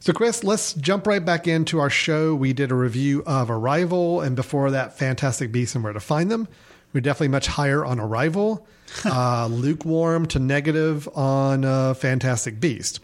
So, 0.00 0.12
Chris, 0.12 0.44
let's 0.44 0.74
jump 0.74 1.06
right 1.06 1.24
back 1.24 1.48
into 1.48 1.80
our 1.80 1.88
show. 1.88 2.34
We 2.34 2.52
did 2.52 2.70
a 2.70 2.74
review 2.74 3.22
of 3.24 3.50
Arrival, 3.50 4.20
and 4.20 4.36
before 4.36 4.70
that, 4.72 4.98
Fantastic 4.98 5.50
Beasts 5.50 5.74
and 5.74 5.82
Where 5.82 5.94
to 5.94 6.00
Find 6.00 6.30
Them. 6.30 6.46
We're 6.92 7.00
definitely 7.00 7.28
much 7.28 7.46
higher 7.46 7.84
on 7.84 7.98
Arrival, 7.98 8.66
uh, 9.04 9.46
lukewarm 9.46 10.26
to 10.26 10.38
negative 10.38 11.08
on 11.16 11.64
uh, 11.64 11.94
Fantastic 11.94 12.60
Beast. 12.60 13.00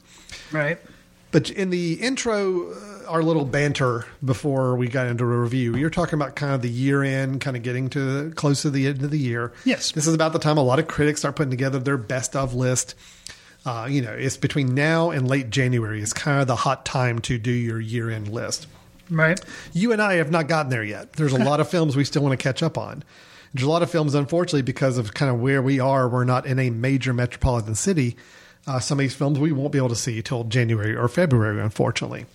Right. 0.52 0.78
But 1.32 1.50
in 1.50 1.70
the 1.70 1.94
intro, 1.94 2.72
uh, 2.72 3.08
our 3.08 3.22
little 3.22 3.44
banter 3.44 4.04
before 4.24 4.76
we 4.76 4.88
got 4.88 5.06
into 5.06 5.24
a 5.24 5.26
review, 5.26 5.76
you're 5.76 5.90
talking 5.90 6.14
about 6.14 6.34
kind 6.34 6.52
of 6.52 6.62
the 6.62 6.68
year 6.68 7.02
end, 7.02 7.40
kind 7.40 7.56
of 7.56 7.62
getting 7.62 7.88
to 7.90 8.32
close 8.34 8.62
to 8.62 8.70
the 8.70 8.88
end 8.88 9.02
of 9.02 9.10
the 9.10 9.18
year. 9.18 9.52
Yes. 9.64 9.92
This 9.92 10.06
is 10.06 10.14
about 10.14 10.32
the 10.32 10.38
time 10.38 10.58
a 10.58 10.62
lot 10.62 10.78
of 10.78 10.88
critics 10.88 11.20
start 11.20 11.36
putting 11.36 11.50
together 11.50 11.78
their 11.78 11.96
best 11.96 12.34
of 12.34 12.54
list. 12.54 12.94
Uh, 13.64 13.86
you 13.90 14.00
know, 14.00 14.12
it's 14.12 14.36
between 14.36 14.74
now 14.74 15.10
and 15.10 15.28
late 15.28 15.50
January 15.50 16.00
is 16.00 16.12
kind 16.12 16.40
of 16.40 16.46
the 16.46 16.56
hot 16.56 16.86
time 16.86 17.18
to 17.20 17.38
do 17.38 17.50
your 17.50 17.80
year 17.80 18.10
end 18.10 18.28
list. 18.28 18.66
Right. 19.10 19.40
You 19.72 19.92
and 19.92 20.00
I 20.00 20.14
have 20.14 20.30
not 20.30 20.48
gotten 20.48 20.70
there 20.70 20.84
yet. 20.84 21.14
There's 21.14 21.32
a 21.32 21.38
lot 21.44 21.60
of 21.60 21.68
films 21.68 21.96
we 21.96 22.04
still 22.04 22.22
want 22.22 22.38
to 22.38 22.42
catch 22.42 22.62
up 22.62 22.78
on. 22.78 23.04
There's 23.52 23.66
a 23.66 23.70
lot 23.70 23.82
of 23.82 23.90
films, 23.90 24.14
unfortunately, 24.14 24.62
because 24.62 24.96
of 24.96 25.12
kind 25.12 25.30
of 25.30 25.40
where 25.40 25.60
we 25.60 25.80
are. 25.80 26.08
We're 26.08 26.24
not 26.24 26.46
in 26.46 26.58
a 26.58 26.70
major 26.70 27.12
metropolitan 27.12 27.74
city. 27.74 28.16
Uh, 28.66 28.78
some 28.78 28.98
of 28.98 29.00
these 29.00 29.14
films 29.14 29.38
we 29.38 29.52
won't 29.52 29.72
be 29.72 29.78
able 29.78 29.88
to 29.88 29.96
see 29.96 30.22
till 30.22 30.44
January 30.44 30.94
or 30.94 31.08
February, 31.08 31.60
unfortunately. 31.60 32.26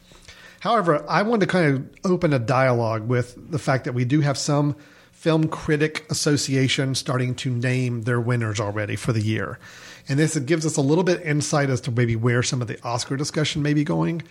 However, 0.59 1.05
I 1.07 1.21
wanted 1.21 1.45
to 1.45 1.51
kind 1.51 1.73
of 1.73 2.11
open 2.11 2.33
a 2.33 2.39
dialogue 2.39 3.07
with 3.07 3.51
the 3.51 3.59
fact 3.59 3.85
that 3.85 3.93
we 3.93 4.03
do 4.03 4.21
have 4.21 4.37
some 4.37 4.75
film 5.11 5.47
critic 5.47 6.05
association 6.09 6.95
starting 6.95 7.35
to 7.35 7.49
name 7.49 8.01
their 8.01 8.19
winners 8.19 8.59
already 8.59 8.95
for 8.95 9.13
the 9.13 9.21
year. 9.21 9.57
And 10.07 10.19
this 10.19 10.37
gives 10.37 10.65
us 10.65 10.77
a 10.77 10.81
little 10.81 11.03
bit 11.03 11.21
insight 11.23 11.69
as 11.69 11.81
to 11.81 11.91
maybe 11.91 12.15
where 12.15 12.43
some 12.43 12.61
of 12.61 12.67
the 12.67 12.81
Oscar 12.83 13.17
discussion 13.17 13.61
may 13.63 13.73
be 13.73 13.83
going. 13.83 14.21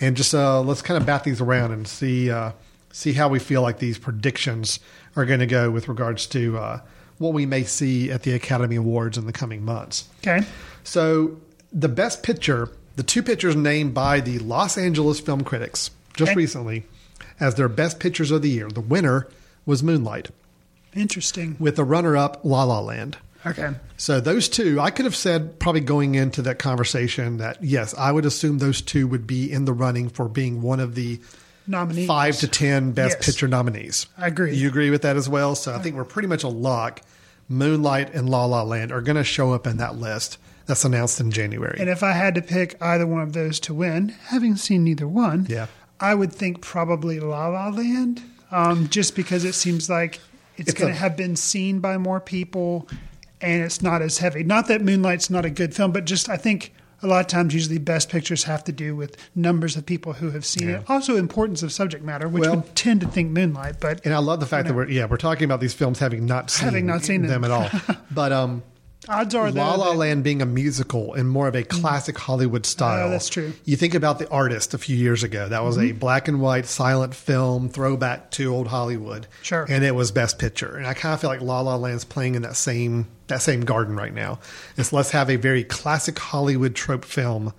And 0.00 0.16
just 0.16 0.34
uh, 0.34 0.60
let's 0.62 0.80
kind 0.82 0.98
of 0.98 1.06
bat 1.06 1.24
these 1.24 1.40
around 1.40 1.72
and 1.72 1.86
see 1.86 2.30
uh, 2.30 2.52
see 2.92 3.12
how 3.12 3.28
we 3.28 3.38
feel 3.38 3.60
like 3.62 3.78
these 3.78 3.98
predictions 3.98 4.80
are 5.16 5.24
going 5.26 5.40
to 5.40 5.46
go 5.46 5.70
with 5.70 5.88
regards 5.88 6.26
to 6.28 6.56
uh, 6.56 6.80
what 7.18 7.34
we 7.34 7.44
may 7.46 7.64
see 7.64 8.10
at 8.10 8.22
the 8.22 8.32
Academy 8.32 8.76
Awards 8.76 9.18
in 9.18 9.26
the 9.26 9.32
coming 9.32 9.64
months. 9.64 10.08
Okay. 10.26 10.46
So 10.84 11.38
the 11.72 11.88
best 11.88 12.22
picture, 12.22 12.70
the 12.96 13.02
two 13.02 13.22
pictures 13.22 13.54
named 13.56 13.92
by 13.92 14.20
the 14.20 14.38
Los 14.38 14.78
Angeles 14.78 15.20
film 15.20 15.42
critics 15.44 15.90
just 16.16 16.30
Okay. 16.30 16.36
recently 16.36 16.84
as 17.40 17.56
their 17.56 17.68
best 17.68 18.00
pictures 18.00 18.30
of 18.30 18.40
the 18.42 18.50
year, 18.50 18.68
the 18.68 18.80
winner 18.80 19.28
was 19.66 19.82
Moonlight, 19.82 20.30
Interesting. 20.94 21.56
with 21.58 21.76
the 21.76 21.84
runner 21.84 22.16
up 22.16 22.40
La 22.44 22.64
La 22.64 22.80
Land. 22.80 23.18
Okay. 23.46 23.70
So 23.96 24.20
those 24.20 24.48
two, 24.48 24.80
I 24.80 24.90
could 24.90 25.04
have 25.04 25.14
said 25.16 25.58
probably 25.60 25.80
going 25.80 26.14
into 26.16 26.42
that 26.42 26.58
conversation 26.58 27.36
that 27.38 27.62
yes, 27.62 27.94
I 27.96 28.10
would 28.12 28.26
assume 28.26 28.58
those 28.58 28.82
two 28.82 29.06
would 29.06 29.26
be 29.26 29.50
in 29.50 29.64
the 29.64 29.72
running 29.72 30.08
for 30.08 30.28
being 30.28 30.60
one 30.62 30.80
of 30.80 30.94
the 30.94 31.20
Nominees. 31.66 32.06
five 32.06 32.36
to 32.38 32.48
ten 32.48 32.92
best 32.92 33.16
Yes. 33.18 33.26
picture 33.26 33.46
nominees. 33.48 34.06
I 34.16 34.26
agree. 34.26 34.56
You 34.56 34.68
agree 34.68 34.90
with 34.90 35.02
that 35.02 35.16
as 35.16 35.28
well? 35.28 35.54
So 35.54 35.74
I 35.74 35.78
think 35.78 35.94
we're 35.96 36.04
pretty 36.04 36.28
much 36.28 36.42
a 36.42 36.48
lock. 36.48 37.00
Moonlight 37.48 38.12
and 38.14 38.28
La 38.28 38.44
La 38.44 38.62
Land 38.62 38.92
are 38.92 39.00
going 39.00 39.16
to 39.16 39.24
show 39.24 39.52
up 39.52 39.66
in 39.66 39.78
that 39.78 39.96
list 39.96 40.38
that's 40.66 40.84
announced 40.84 41.18
in 41.20 41.30
January. 41.30 41.78
And 41.80 41.88
if 41.88 42.02
I 42.02 42.12
had 42.12 42.34
to 42.34 42.42
pick 42.42 42.76
either 42.82 43.06
one 43.06 43.22
of 43.22 43.32
those 43.32 43.58
to 43.60 43.74
win, 43.74 44.10
having 44.26 44.56
seen 44.56 44.84
neither 44.84 45.08
one, 45.08 45.46
Yeah. 45.48 45.66
I 46.00 46.14
would 46.14 46.32
think 46.32 46.60
probably 46.60 47.20
La 47.20 47.48
La 47.48 47.68
Land, 47.68 48.22
um, 48.50 48.88
just 48.88 49.16
because 49.16 49.44
it 49.44 49.54
seems 49.54 49.88
like 49.88 50.20
it's, 50.56 50.70
It's 50.70 50.78
going 50.80 50.92
to 50.92 50.98
have 50.98 51.16
been 51.16 51.36
seen 51.36 51.80
by 51.80 51.96
more 51.98 52.20
people, 52.20 52.86
and 53.40 53.62
it's 53.62 53.82
not 53.82 54.02
as 54.02 54.18
heavy. 54.18 54.42
Not 54.44 54.68
that 54.68 54.82
Moonlight's 54.82 55.30
not 55.30 55.44
a 55.44 55.50
good 55.50 55.74
film, 55.74 55.92
but 55.92 56.04
just 56.04 56.28
I 56.28 56.36
think 56.36 56.72
a 57.02 57.06
lot 57.06 57.20
of 57.20 57.26
times 57.28 57.54
usually 57.54 57.78
best 57.78 58.08
pictures 58.08 58.42
have 58.44 58.64
to 58.64 58.72
do 58.72 58.96
with 58.96 59.16
numbers 59.34 59.76
of 59.76 59.86
people 59.86 60.14
who 60.14 60.30
have 60.32 60.44
seen 60.44 60.68
it. 60.68 60.82
Also, 60.88 61.16
importance 61.16 61.62
of 61.62 61.70
subject 61.72 62.02
matter, 62.04 62.26
which 62.28 62.40
Well- 62.42 62.56
would 62.56 62.74
tend 62.74 63.00
to 63.02 63.06
think 63.06 63.30
Moonlight, 63.30 63.76
but 63.80 64.00
And 64.04 64.12
I 64.14 64.18
love 64.18 64.40
the 64.40 64.46
fact 64.46 64.66
that 64.66 64.74
we're 64.74 64.88
yeah 64.88 65.04
we're 65.06 65.16
talking 65.16 65.44
about 65.44 65.60
these 65.60 65.74
films 65.74 65.98
having 66.00 66.26
not 66.26 66.50
seen 66.50 66.64
Having 66.64 66.86
not 66.86 67.04
seen 67.04 67.22
them. 67.26 67.44
at 67.44 67.50
all. 67.52 67.68
But 68.10 68.32
um, 68.32 68.64
odds 69.08 69.32
are 69.36 69.52
La 69.52 69.76
La 69.76 69.92
Land 69.92 70.24
being 70.24 70.42
a 70.42 70.46
musical 70.46 71.14
and 71.14 71.30
more 71.30 71.46
of 71.46 71.54
a 71.54 71.62
classic 71.62 72.18
Hollywood 72.18 72.66
style. 72.66 73.06
Oh, 73.06 73.10
that's 73.10 73.28
true. 73.28 73.52
You 73.64 73.76
think 73.76 73.94
about 73.94 74.18
The 74.18 74.28
Artist 74.28 74.74
a 74.74 74.78
few 74.78 74.96
years 74.96 75.22
ago. 75.22 75.48
That 75.48 75.62
was 75.62 75.76
a 75.76 75.82
Mm-hmm. 75.82 75.98
black 75.98 76.26
and 76.26 76.40
white 76.40 76.66
silent 76.66 77.14
film 77.14 77.68
throwback 77.68 78.32
to 78.32 78.52
old 78.52 78.66
Hollywood. 78.66 79.28
Sure. 79.42 79.64
And 79.68 79.84
it 79.84 79.94
was 79.94 80.10
Best 80.10 80.40
Picture. 80.40 80.76
And 80.76 80.84
I 80.84 80.94
kind 80.94 81.14
of 81.14 81.20
feel 81.20 81.30
like 81.30 81.42
La 81.42 81.60
La 81.60 81.76
Land's 81.76 82.04
playing 82.04 82.34
in 82.34 82.42
that 82.42 82.56
same 82.56 83.06
that 83.28 83.42
same 83.42 83.62
garden 83.62 83.96
right 83.96 84.12
now. 84.12 84.40
It's 84.76 84.92
let's 84.92 85.10
have 85.12 85.30
a 85.30 85.36
very 85.36 85.64
classic 85.64 86.18
Hollywood 86.18 86.74
trope 86.74 87.04
film, 87.04 87.52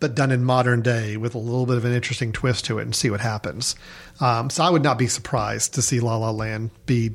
but 0.00 0.14
done 0.14 0.30
in 0.30 0.44
modern 0.44 0.82
day 0.82 1.16
with 1.16 1.34
a 1.34 1.38
little 1.38 1.66
bit 1.66 1.76
of 1.76 1.84
an 1.84 1.92
interesting 1.92 2.32
twist 2.32 2.64
to 2.66 2.78
it, 2.78 2.82
and 2.82 2.94
see 2.94 3.10
what 3.10 3.20
happens. 3.20 3.74
Um, 4.20 4.50
so 4.50 4.62
I 4.62 4.70
would 4.70 4.82
not 4.82 4.98
be 4.98 5.06
surprised 5.06 5.74
to 5.74 5.82
see 5.82 6.00
La 6.00 6.16
La 6.16 6.30
Land 6.30 6.70
be 6.86 7.14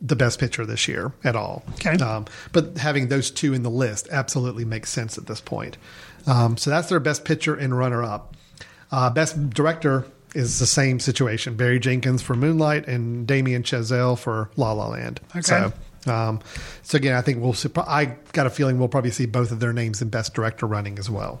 the 0.00 0.16
best 0.16 0.38
picture 0.38 0.64
this 0.64 0.88
year 0.88 1.12
at 1.24 1.36
all. 1.36 1.62
Okay. 1.74 2.02
Um, 2.02 2.26
but 2.52 2.78
having 2.78 3.08
those 3.08 3.30
two 3.30 3.52
in 3.52 3.62
the 3.62 3.70
list 3.70 4.08
absolutely 4.10 4.64
makes 4.64 4.90
sense 4.90 5.18
at 5.18 5.26
this 5.26 5.40
point. 5.40 5.76
Um, 6.26 6.56
so 6.56 6.70
that's 6.70 6.88
their 6.88 7.00
best 7.00 7.24
picture 7.24 7.54
and 7.54 7.76
runner 7.76 8.02
up. 8.02 8.34
Uh, 8.90 9.10
best 9.10 9.50
director 9.50 10.06
is 10.34 10.58
the 10.58 10.66
same 10.66 11.00
situation 11.00 11.56
Barry 11.56 11.78
Jenkins 11.78 12.22
for 12.22 12.34
Moonlight 12.34 12.86
and 12.86 13.26
Damien 13.26 13.62
Chazelle 13.62 14.18
for 14.18 14.50
La 14.56 14.72
La 14.72 14.88
Land. 14.88 15.20
Okay. 15.30 15.40
So, 15.42 15.72
um, 16.06 16.40
so 16.82 16.96
again, 16.96 17.14
I 17.14 17.20
think 17.20 17.42
we'll 17.42 17.54
I 17.86 18.16
got 18.32 18.46
a 18.46 18.50
feeling 18.50 18.78
we'll 18.78 18.88
probably 18.88 19.10
see 19.10 19.26
both 19.26 19.52
of 19.52 19.60
their 19.60 19.72
names 19.72 20.00
in 20.00 20.08
best 20.08 20.34
director 20.34 20.66
running 20.66 20.98
as 20.98 21.10
well. 21.10 21.40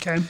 Okay. 0.00 0.22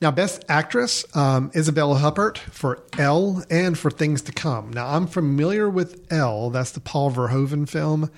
Now, 0.00 0.10
Best 0.10 0.44
Actress, 0.48 1.06
um, 1.16 1.50
Isabella 1.54 1.98
Huppert 1.98 2.36
for 2.36 2.82
Elle 2.98 3.42
and 3.48 3.78
for 3.78 3.90
Things 3.90 4.20
to 4.22 4.32
Come. 4.32 4.70
Now, 4.70 4.88
I'm 4.88 5.06
familiar 5.06 5.70
with 5.70 6.12
Elle. 6.12 6.50
That's 6.50 6.72
the 6.72 6.80
Paul 6.80 7.10
Verhoeven 7.10 7.66
film. 7.66 8.10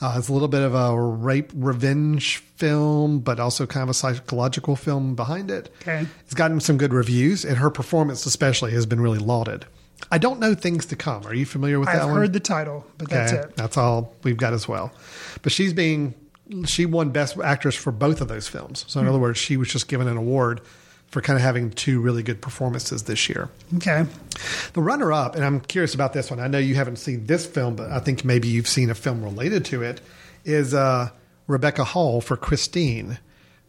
Uh, 0.00 0.14
it's 0.18 0.28
a 0.28 0.32
little 0.32 0.48
bit 0.48 0.62
of 0.62 0.74
a 0.74 0.98
rape 0.98 1.50
revenge 1.54 2.38
film, 2.56 3.20
but 3.20 3.40
also 3.40 3.66
kind 3.66 3.82
of 3.82 3.88
a 3.88 3.94
psychological 3.94 4.76
film 4.76 5.14
behind 5.16 5.50
it. 5.50 5.74
Okay. 5.82 6.06
It's 6.24 6.34
gotten 6.34 6.60
some 6.60 6.76
good 6.76 6.92
reviews, 6.92 7.44
and 7.44 7.56
her 7.56 7.70
performance, 7.70 8.24
especially, 8.26 8.72
has 8.72 8.86
been 8.86 9.00
really 9.00 9.18
lauded. 9.18 9.64
I 10.10 10.18
don't 10.18 10.38
know 10.40 10.54
things 10.54 10.86
to 10.86 10.96
come. 10.96 11.26
Are 11.26 11.34
you 11.34 11.46
familiar 11.46 11.80
with 11.80 11.88
that 11.88 12.02
I've 12.02 12.10
heard 12.10 12.32
the 12.32 12.40
title, 12.40 12.86
but 12.98 13.08
that's 13.08 13.32
it. 13.32 13.56
That's 13.56 13.76
all 13.76 14.14
we've 14.22 14.36
got 14.36 14.52
as 14.52 14.68
well. 14.68 14.92
But 15.42 15.52
she's 15.52 15.72
being 15.72 16.14
she 16.66 16.86
won 16.86 17.10
best 17.10 17.36
actress 17.38 17.74
for 17.74 17.90
both 17.90 18.20
of 18.20 18.28
those 18.28 18.46
films. 18.46 18.84
So 18.88 19.00
in 19.00 19.06
Hmm. 19.06 19.10
other 19.10 19.18
words, 19.18 19.38
she 19.38 19.56
was 19.56 19.68
just 19.68 19.88
given 19.88 20.06
an 20.06 20.16
award 20.16 20.60
for 21.10 21.20
kind 21.20 21.36
of 21.36 21.42
having 21.42 21.70
two 21.70 22.00
really 22.00 22.22
good 22.22 22.40
performances 22.40 23.04
this 23.04 23.28
year. 23.28 23.48
Okay. 23.76 24.06
The 24.74 24.80
runner 24.82 25.12
up, 25.12 25.34
and 25.34 25.44
I'm 25.44 25.60
curious 25.60 25.94
about 25.94 26.12
this 26.12 26.30
one. 26.30 26.38
I 26.40 26.46
know 26.46 26.58
you 26.58 26.74
haven't 26.76 26.96
seen 26.96 27.26
this 27.26 27.46
film, 27.46 27.74
but 27.76 27.90
I 27.90 27.98
think 28.00 28.24
maybe 28.24 28.48
you've 28.48 28.68
seen 28.68 28.90
a 28.90 28.94
film 28.94 29.22
related 29.24 29.64
to 29.66 29.82
it. 29.82 30.00
Is 30.44 30.74
uh, 30.74 31.10
Rebecca 31.48 31.84
Hall 31.84 32.20
for 32.20 32.36
Christine? 32.36 33.18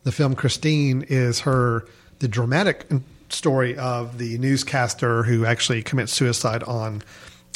The 0.04 0.12
film 0.12 0.36
Christine 0.36 1.04
is 1.08 1.42
her 1.42 1.86
the 2.20 2.28
dramatic 2.28 2.88
story 3.30 3.78
of 3.78 4.18
the 4.18 4.38
newscaster 4.38 5.24
who 5.24 5.46
actually 5.46 5.84
commits 5.84 6.14
suicide 6.14 6.64
on 6.64 7.04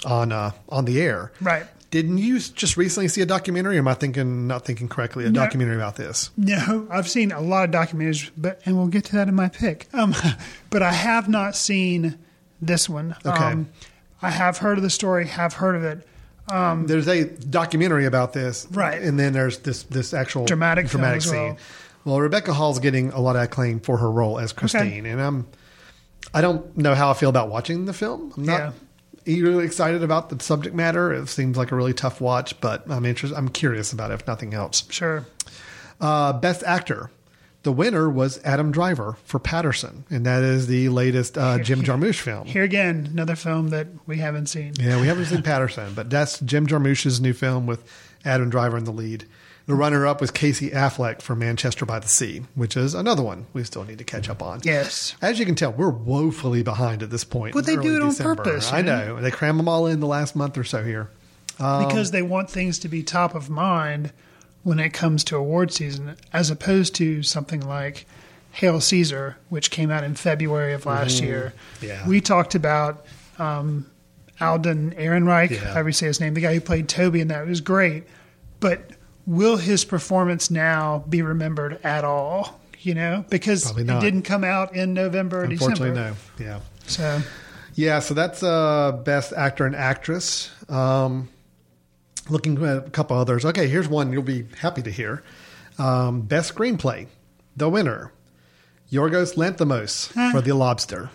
on 0.05 0.31
uh, 0.31 0.51
on 0.69 0.85
the 0.85 1.01
air. 1.01 1.31
Right. 1.41 1.65
Didn't 1.91 2.19
you 2.19 2.39
just 2.39 2.77
recently 2.77 3.09
see 3.09 3.21
a 3.21 3.25
documentary? 3.25 3.75
Or 3.75 3.79
am 3.79 3.87
I 3.89 3.93
thinking 3.95 4.47
not 4.47 4.63
thinking 4.65 4.87
correctly? 4.87 5.25
A 5.25 5.29
No. 5.29 5.41
documentary 5.41 5.75
about 5.75 5.97
this. 5.97 6.29
No, 6.37 6.87
I've 6.89 7.07
seen 7.09 7.31
a 7.33 7.41
lot 7.41 7.65
of 7.65 7.71
documentaries, 7.75 8.31
but 8.37 8.61
and 8.65 8.77
we'll 8.77 8.87
get 8.87 9.03
to 9.05 9.15
that 9.17 9.27
in 9.27 9.35
my 9.35 9.49
pick. 9.49 9.87
Um, 9.93 10.15
but 10.69 10.81
I 10.81 10.93
have 10.93 11.27
not 11.27 11.55
seen 11.55 12.17
this 12.61 12.87
one. 12.87 13.15
Okay. 13.25 13.43
Um, 13.43 13.67
I 14.21 14.29
have 14.29 14.59
heard 14.59 14.77
of 14.77 14.83
the 14.83 14.89
story, 14.89 15.27
have 15.27 15.53
heard 15.53 15.75
of 15.75 15.83
it. 15.83 16.07
Um, 16.49 16.85
There's 16.87 17.07
a 17.07 17.25
documentary 17.25 18.05
about 18.05 18.33
this, 18.33 18.67
Right. 18.71 19.01
And 19.01 19.17
then 19.19 19.33
there's 19.33 19.59
this 19.59 19.83
this 19.83 20.13
actual 20.13 20.45
Dramatic 20.45 20.87
dramatic 20.87 21.21
scene. 21.21 21.33
well. 21.33 21.57
Well. 22.05 22.19
Rebecca 22.21 22.53
Hall's 22.53 22.79
getting 22.79 23.11
a 23.11 23.19
lot 23.19 23.35
of 23.35 23.43
acclaim 23.43 23.79
for 23.79 23.97
her 23.97 24.09
role 24.11 24.39
as 24.39 24.51
Christine, 24.53 25.05
and 25.05 25.21
I'm 25.21 25.47
I 26.33 26.41
don't 26.41 26.77
know 26.77 26.95
how 26.95 27.11
I 27.11 27.13
feel 27.13 27.29
about 27.29 27.49
watching 27.49 27.85
the 27.85 27.93
film. 27.93 28.33
I'm 28.37 28.45
not 28.45 28.59
Yeah. 28.59 28.71
eagerly 29.25 29.65
excited 29.65 30.01
about 30.03 30.29
the 30.29 30.41
subject 30.43 30.75
matter. 30.75 31.11
It 31.13 31.27
seems 31.29 31.57
like 31.57 31.71
a 31.71 31.75
really 31.75 31.93
tough 31.93 32.21
watch, 32.21 32.59
but 32.61 32.89
I'm 32.89 33.05
interested. 33.05 33.37
I'm 33.37 33.49
curious 33.49 33.91
about 33.91 34.11
it, 34.11 34.15
if 34.15 34.27
nothing 34.27 34.53
else. 34.53 34.83
Sure. 34.89 35.25
Uh, 35.99 36.33
Best 36.33 36.63
Actor. 36.63 37.11
The 37.63 37.71
winner 37.71 38.09
was 38.09 38.39
Adam 38.43 38.71
Driver 38.71 39.17
for 39.23 39.37
Paterson, 39.37 40.03
and 40.09 40.25
that 40.25 40.41
is 40.41 40.65
the 40.65 40.89
latest 40.89 41.37
uh, 41.37 41.59
Jim 41.59 41.83
Jarmusch 41.83 42.15
film. 42.19 42.47
Here 42.47 42.63
again, 42.63 43.09
another 43.11 43.35
film 43.35 43.69
that 43.69 43.85
we 44.07 44.17
haven't 44.17 44.47
seen. 44.47 44.73
Yeah, 44.79 44.99
we 44.99 45.05
haven't 45.05 45.25
seen 45.25 45.43
Paterson, 45.43 45.93
but 45.93 46.09
that's 46.09 46.39
Jim 46.39 46.65
Jarmusch's 46.65 47.21
new 47.21 47.33
film 47.33 47.67
with 47.67 47.83
Adam 48.25 48.49
Driver 48.49 48.77
in 48.79 48.85
the 48.85 48.91
lead. 48.91 49.25
The 49.67 49.75
runner 49.75 50.05
up 50.07 50.19
was 50.19 50.31
Casey 50.31 50.71
Affleck 50.71 51.21
for 51.21 51.35
Manchester 51.35 51.85
by 51.85 51.99
the 51.99 52.07
Sea, 52.07 52.41
which 52.55 52.75
is 52.75 52.93
another 52.93 53.21
one 53.23 53.45
we 53.53 53.63
still 53.63 53.83
need 53.83 53.99
to 53.99 54.03
catch 54.03 54.27
up 54.29 54.41
on. 54.41 54.59
Yes. 54.63 55.15
As 55.21 55.39
you 55.39 55.45
can 55.45 55.55
tell, 55.55 55.71
we're 55.71 55.89
woefully 55.91 56.63
behind 56.63 57.03
at 57.03 57.09
this 57.09 57.23
point. 57.23 57.53
But 57.53 57.65
they 57.65 57.75
do 57.75 57.95
it 57.95 58.01
on 58.01 58.09
December. 58.09 58.35
purpose, 58.43 58.73
I 58.73 58.81
know. 58.81 59.21
They 59.21 59.31
cram 59.31 59.57
them 59.57 59.69
all 59.69 59.85
in 59.87 59.99
the 59.99 60.07
last 60.07 60.35
month 60.35 60.57
or 60.57 60.63
so 60.63 60.83
here. 60.83 61.09
Um, 61.59 61.85
because 61.87 62.11
they 62.11 62.23
want 62.23 62.49
things 62.49 62.79
to 62.79 62.87
be 62.89 63.03
top 63.03 63.35
of 63.35 63.49
mind 63.49 64.11
when 64.63 64.79
it 64.79 64.89
comes 64.93 65.23
to 65.25 65.35
award 65.37 65.71
season, 65.71 66.15
as 66.33 66.49
opposed 66.49 66.95
to 66.95 67.21
something 67.23 67.61
like 67.61 68.05
Hail 68.53 68.81
Caesar, 68.81 69.37
which 69.49 69.69
came 69.71 69.91
out 69.91 70.03
in 70.03 70.15
February 70.15 70.73
of 70.73 70.85
last 70.85 71.21
Mhm. 71.21 71.25
year. 71.25 71.53
Yeah. 71.81 72.05
We 72.07 72.19
talked 72.19 72.55
about 72.55 73.05
um, 73.39 73.85
Alden 74.39 74.91
Ehrenreich, 74.97 75.51
Yeah. 75.51 75.73
however 75.73 75.89
you 75.89 75.93
say 75.93 76.07
his 76.07 76.19
name, 76.19 76.33
the 76.33 76.41
guy 76.41 76.53
who 76.53 76.61
played 76.61 76.87
Toby 76.89 77.21
in 77.21 77.27
that. 77.29 77.43
It 77.43 77.47
was 77.49 77.61
great. 77.61 78.03
But 78.59 78.91
will 79.25 79.57
his 79.57 79.85
performance 79.85 80.49
now 80.51 81.03
be 81.09 81.21
remembered 81.21 81.79
at 81.83 82.03
all? 82.03 82.59
You 82.79 82.95
know, 82.95 83.25
because 83.29 83.77
it 83.77 83.85
didn't 83.85 84.23
come 84.23 84.43
out 84.43 84.75
in 84.75 84.95
November 84.95 85.41
or 85.41 85.43
Unfortunately, 85.43 85.89
December. 85.91 86.17
no. 86.39 86.43
Yeah. 86.45 86.59
So 86.87 87.21
Yeah, 87.75 87.99
so 87.99 88.15
that's 88.15 88.41
uh, 88.41 88.91
best 89.05 89.33
actor 89.33 89.67
and 89.67 89.75
actress. 89.75 90.49
Um, 90.67 91.29
looking 92.29 92.57
at 92.65 92.77
a 92.87 92.89
couple 92.89 93.17
others. 93.17 93.45
Okay, 93.45 93.67
here's 93.67 93.87
one 93.87 94.11
you'll 94.11 94.23
be 94.23 94.47
happy 94.59 94.81
to 94.81 94.89
hear. 94.91 95.21
Um, 95.77 96.21
best 96.21 96.55
screenplay, 96.55 97.07
the 97.55 97.69
winner, 97.69 98.11
Yorgos 98.91 99.35
Lanthimos 99.35 100.11
for 100.31 100.41
The 100.41 100.53
Lobster, 100.53 101.09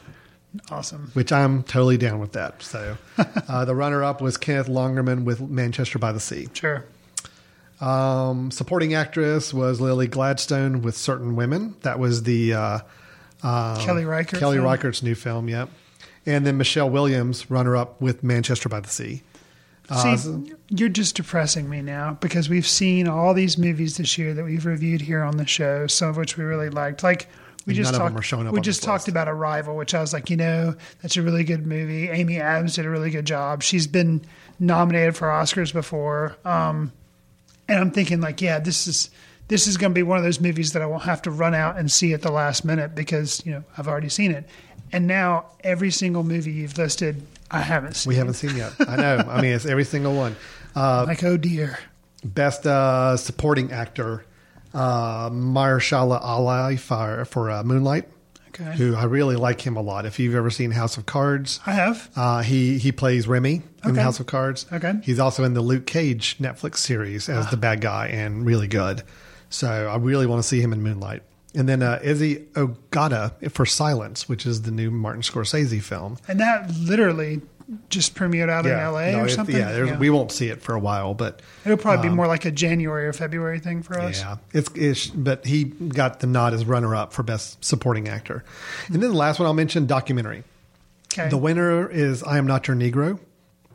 awesome. 0.70 1.10
which 1.14 1.32
I'm 1.32 1.62
totally 1.64 1.96
down 1.98 2.20
with 2.20 2.32
that. 2.32 2.62
So 2.62 2.96
uh, 3.48 3.64
the 3.64 3.74
runner-up 3.74 4.20
was 4.20 4.36
Kenneth 4.36 4.68
Lonergan 4.68 5.24
with 5.24 5.40
Manchester 5.40 5.98
by 5.98 6.12
the 6.12 6.20
Sea. 6.20 6.48
Sure. 6.52 6.84
Um, 7.80 8.50
supporting 8.50 8.94
actress 8.94 9.52
was 9.52 9.80
Lily 9.80 10.06
Gladstone 10.06 10.82
with 10.82 10.96
Certain 10.96 11.36
Women. 11.36 11.76
That 11.82 11.98
was 11.98 12.22
the 12.22 12.54
uh, 12.54 12.78
um, 13.42 13.76
Kelly 13.78 14.04
Reichardt 14.04 14.40
Kelly 14.40 14.56
film? 14.56 14.66
Reichardt's 14.66 15.02
new 15.02 15.14
film. 15.14 15.48
Yep. 15.48 15.68
And 16.24 16.46
then 16.46 16.56
Michelle 16.56 16.90
Williams, 16.90 17.50
runner 17.50 17.76
up 17.76 18.00
with 18.00 18.24
Manchester 18.24 18.68
by 18.68 18.80
the 18.80 18.88
Sea. 18.88 19.22
Uh, 19.88 20.16
See, 20.16 20.52
you're 20.68 20.88
just 20.88 21.14
depressing 21.14 21.68
me 21.70 21.80
now 21.80 22.18
because 22.20 22.48
we've 22.48 22.66
seen 22.66 23.06
all 23.06 23.34
these 23.34 23.56
movies 23.56 23.98
this 23.98 24.18
year 24.18 24.34
that 24.34 24.44
we've 24.44 24.66
reviewed 24.66 25.00
here 25.00 25.22
on 25.22 25.36
the 25.36 25.46
show, 25.46 25.86
some 25.86 26.08
of 26.08 26.16
which 26.16 26.36
we 26.36 26.42
really 26.42 26.70
liked. 26.70 27.04
Like 27.04 27.28
we 27.66 27.74
just 27.74 27.92
none 27.92 27.94
of 27.94 28.00
talked, 28.00 28.14
them 28.14 28.18
are 28.20 28.22
showing 28.22 28.46
up 28.48 28.52
we 28.54 28.60
just 28.60 28.82
talked 28.82 29.02
list. 29.02 29.08
about 29.08 29.28
Arrival, 29.28 29.76
which 29.76 29.94
I 29.94 30.00
was 30.00 30.12
like, 30.12 30.28
you 30.28 30.36
know, 30.36 30.74
that's 31.02 31.16
a 31.16 31.22
really 31.22 31.44
good 31.44 31.66
movie. 31.66 32.08
Amy 32.08 32.40
Adams 32.40 32.74
did 32.74 32.84
a 32.84 32.90
really 32.90 33.10
good 33.10 33.26
job. 33.26 33.62
She's 33.62 33.86
been 33.86 34.22
nominated 34.58 35.16
for 35.16 35.28
Oscars 35.28 35.72
before, 35.72 36.36
um, 36.44 36.92
and 37.68 37.78
I'm 37.78 37.90
thinking 37.90 38.20
like, 38.20 38.40
yeah, 38.40 38.58
this 38.58 38.86
is 38.86 39.10
this 39.48 39.66
is 39.66 39.76
going 39.76 39.92
to 39.92 39.94
be 39.94 40.02
one 40.02 40.18
of 40.18 40.24
those 40.24 40.40
movies 40.40 40.72
that 40.72 40.82
I 40.82 40.86
won't 40.86 41.04
have 41.04 41.22
to 41.22 41.30
run 41.30 41.54
out 41.54 41.76
and 41.76 41.90
see 41.90 42.12
at 42.12 42.22
the 42.22 42.32
last 42.32 42.64
minute 42.64 42.94
because 42.94 43.44
you 43.46 43.52
know 43.52 43.64
I've 43.78 43.88
already 43.88 44.08
seen 44.08 44.32
it. 44.32 44.48
And 44.92 45.06
now 45.06 45.46
every 45.60 45.90
single 45.90 46.22
movie 46.22 46.52
you've 46.52 46.78
listed, 46.78 47.22
I 47.50 47.60
haven't 47.60 47.94
seen. 47.94 48.08
we 48.10 48.16
haven't 48.16 48.34
seen 48.34 48.56
yet. 48.56 48.72
I 48.86 48.96
know. 48.96 49.16
I 49.28 49.40
mean, 49.42 49.52
it's 49.52 49.66
every 49.66 49.84
single 49.84 50.14
one. 50.14 50.36
Uh, 50.74 51.04
like, 51.06 51.24
oh 51.24 51.36
dear. 51.36 51.78
best 52.24 52.66
uh, 52.66 53.16
supporting 53.16 53.72
actor, 53.72 54.24
uh, 54.74 55.30
Mahershala 55.30 56.20
Ali 56.22 56.76
for, 56.76 57.24
for 57.24 57.50
uh, 57.50 57.62
Moonlight. 57.64 58.08
Okay. 58.58 58.76
Who 58.76 58.96
I 58.96 59.04
really 59.04 59.36
like 59.36 59.60
him 59.60 59.76
a 59.76 59.82
lot. 59.82 60.06
If 60.06 60.18
you've 60.18 60.34
ever 60.34 60.50
seen 60.50 60.70
House 60.70 60.96
of 60.96 61.04
Cards, 61.06 61.60
I 61.66 61.72
have. 61.72 62.10
Uh, 62.16 62.42
he 62.42 62.78
he 62.78 62.90
plays 62.92 63.28
Remy 63.28 63.62
in 63.84 63.90
Okay. 63.90 64.00
House 64.00 64.18
of 64.18 64.26
Cards. 64.26 64.64
Okay. 64.72 64.94
He's 65.02 65.18
also 65.18 65.44
in 65.44 65.52
the 65.54 65.60
Luke 65.60 65.86
Cage 65.86 66.38
Netflix 66.38 66.76
series 66.78 67.28
as 67.28 67.46
Ah. 67.46 67.50
the 67.50 67.56
bad 67.58 67.80
guy 67.80 68.06
and 68.08 68.46
really 68.46 68.66
good. 68.68 69.02
So 69.50 69.68
I 69.68 69.96
really 69.96 70.26
want 70.26 70.42
to 70.42 70.48
see 70.48 70.60
him 70.60 70.72
in 70.72 70.82
Moonlight. 70.82 71.22
And 71.54 71.68
then 71.68 71.82
uh, 71.82 71.98
Issey 72.02 72.46
Ogata 72.54 73.50
for 73.50 73.64
Silence, 73.64 74.28
which 74.28 74.44
is 74.46 74.62
the 74.62 74.70
new 74.70 74.90
Martin 74.90 75.22
Scorsese 75.22 75.80
film. 75.82 76.18
And 76.28 76.38
that 76.40 76.70
literally 76.76 77.40
just 77.88 78.14
premiered 78.14 78.48
out 78.48 78.64
in 78.66 78.72
LA 78.72 79.10
no, 79.10 79.20
or 79.24 79.28
something. 79.28 79.56
Yeah, 79.56 79.72
there's, 79.72 79.98
we 79.98 80.10
won't 80.10 80.30
see 80.30 80.48
it 80.48 80.62
for 80.62 80.74
a 80.74 80.78
while, 80.78 81.14
but 81.14 81.42
It'll 81.64 81.76
probably 81.76 82.02
be 82.02 82.08
um, 82.08 82.16
more 82.16 82.26
like 82.26 82.44
a 82.44 82.50
January 82.50 83.06
or 83.06 83.12
February 83.12 83.58
thing 83.58 83.82
for 83.82 83.98
us. 83.98 84.20
Yeah, 84.20 84.36
it's, 84.52 84.70
it's 84.74 85.06
but 85.08 85.44
he 85.44 85.64
got 85.64 86.20
the 86.20 86.26
nod 86.26 86.54
as 86.54 86.64
runner 86.64 86.94
up 86.94 87.12
for 87.12 87.22
best 87.22 87.64
supporting 87.64 88.08
actor. 88.08 88.44
And 88.86 89.02
then 89.02 89.10
the 89.10 89.16
last 89.16 89.40
one 89.40 89.46
I'll 89.46 89.54
mention 89.54 89.86
documentary. 89.86 90.44
Okay. 91.12 91.28
The 91.28 91.38
winner 91.38 91.88
is 91.88 92.22
I 92.22 92.38
Am 92.38 92.46
Not 92.46 92.68
Your 92.68 92.76
Negro, 92.76 93.18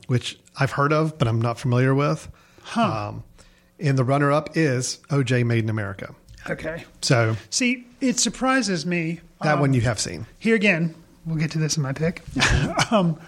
which 0.07 0.39
I've 0.57 0.71
heard 0.71 0.93
of, 0.93 1.17
but 1.17 1.27
I'm 1.27 1.41
not 1.41 1.59
familiar 1.59 1.93
with. 1.95 2.29
Huh. 2.61 3.09
Um, 3.09 3.23
and 3.79 3.97
the 3.97 4.03
runner 4.03 4.31
up 4.31 4.55
is 4.55 4.99
OJ 5.09 5.45
Made 5.45 5.63
in 5.63 5.69
America. 5.69 6.15
Okay. 6.49 6.85
So 7.01 7.35
See, 7.49 7.87
it 7.99 8.19
surprises 8.19 8.85
me. 8.85 9.19
that 9.41 9.55
um, 9.55 9.59
one 9.59 9.73
you 9.73 9.81
have 9.81 9.99
seen. 9.99 10.27
Here 10.39 10.55
again, 10.55 10.95
we'll 11.25 11.37
get 11.37 11.51
to 11.51 11.59
this 11.59 11.77
in 11.77 11.83
my 11.83 11.93
pick. 11.93 12.21
um, 12.91 13.19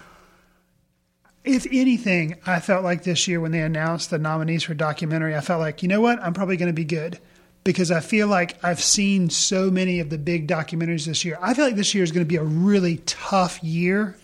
if 1.44 1.66
anything, 1.70 2.36
I 2.46 2.60
felt 2.60 2.84
like 2.84 3.04
this 3.04 3.28
year 3.28 3.40
when 3.40 3.52
they 3.52 3.60
announced 3.60 4.10
the 4.10 4.18
nominees 4.18 4.62
for 4.64 4.74
documentary, 4.74 5.36
I 5.36 5.40
felt 5.40 5.60
like, 5.60 5.82
you 5.82 5.88
know 5.88 6.00
what? 6.00 6.18
I'm 6.22 6.32
probably 6.34 6.56
going 6.56 6.68
to 6.70 6.72
be 6.74 6.84
good 6.84 7.18
because 7.64 7.90
I 7.90 8.00
feel 8.00 8.28
like 8.28 8.62
I've 8.64 8.80
seen 8.82 9.30
so 9.30 9.70
many 9.70 10.00
of 10.00 10.10
the 10.10 10.18
big 10.18 10.48
documentaries 10.48 11.06
this 11.06 11.24
year. 11.24 11.38
I 11.40 11.54
feel 11.54 11.64
like 11.66 11.76
this 11.76 11.94
year 11.94 12.02
is 12.04 12.12
going 12.12 12.24
to 12.24 12.28
be 12.28 12.36
a 12.36 12.42
really 12.44 12.98
tough 13.06 13.62
year 13.62 14.16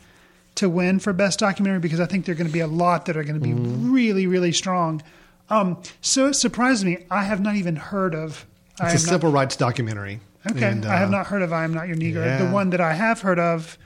to 0.57 0.69
win 0.69 0.99
for 0.99 1.13
best 1.13 1.39
documentary 1.39 1.81
because 1.81 2.01
I 2.01 2.07
think 2.07 2.25
there 2.27 2.35
are 2.35 2.37
going 2.39 2.47
to 2.49 2.53
be 2.53 2.61
a 2.61 2.67
lot 2.67 3.07
that 3.07 3.17
are 3.17 3.25
going 3.25 3.39
to 3.39 3.41
be 3.41 3.51
Mm-hmm. 3.53 3.93
really, 3.93 4.27
really 4.27 4.53
strong. 4.53 5.03
Um, 5.49 5.81
so 6.01 6.27
it 6.27 6.35
surprised 6.35 6.85
me. 6.85 6.99
I 7.11 7.25
have 7.25 7.41
not 7.41 7.57
even 7.57 7.77
heard 7.77 8.15
of. 8.15 8.47
It's 8.73 8.81
a 8.81 8.85
am 8.85 8.91
not- 8.93 9.01
civil 9.01 9.31
rights 9.33 9.57
documentary. 9.57 10.21
Okay, 10.51 10.71
And, 10.71 10.87
I 10.87 10.97
have 10.97 11.09
uh, 11.09 11.13
not 11.13 11.27
heard 11.27 11.43
of 11.43 11.53
"I 11.53 11.65
Am 11.65 11.75
Not 11.75 11.87
Your 11.87 11.97
Negro." 11.99 12.25
yeah. 12.25 12.39
The 12.45 12.51
one 12.51 12.71
that 12.71 12.81
I 12.81 12.95
have 12.95 13.21
heard 13.21 13.39
of 13.39 13.77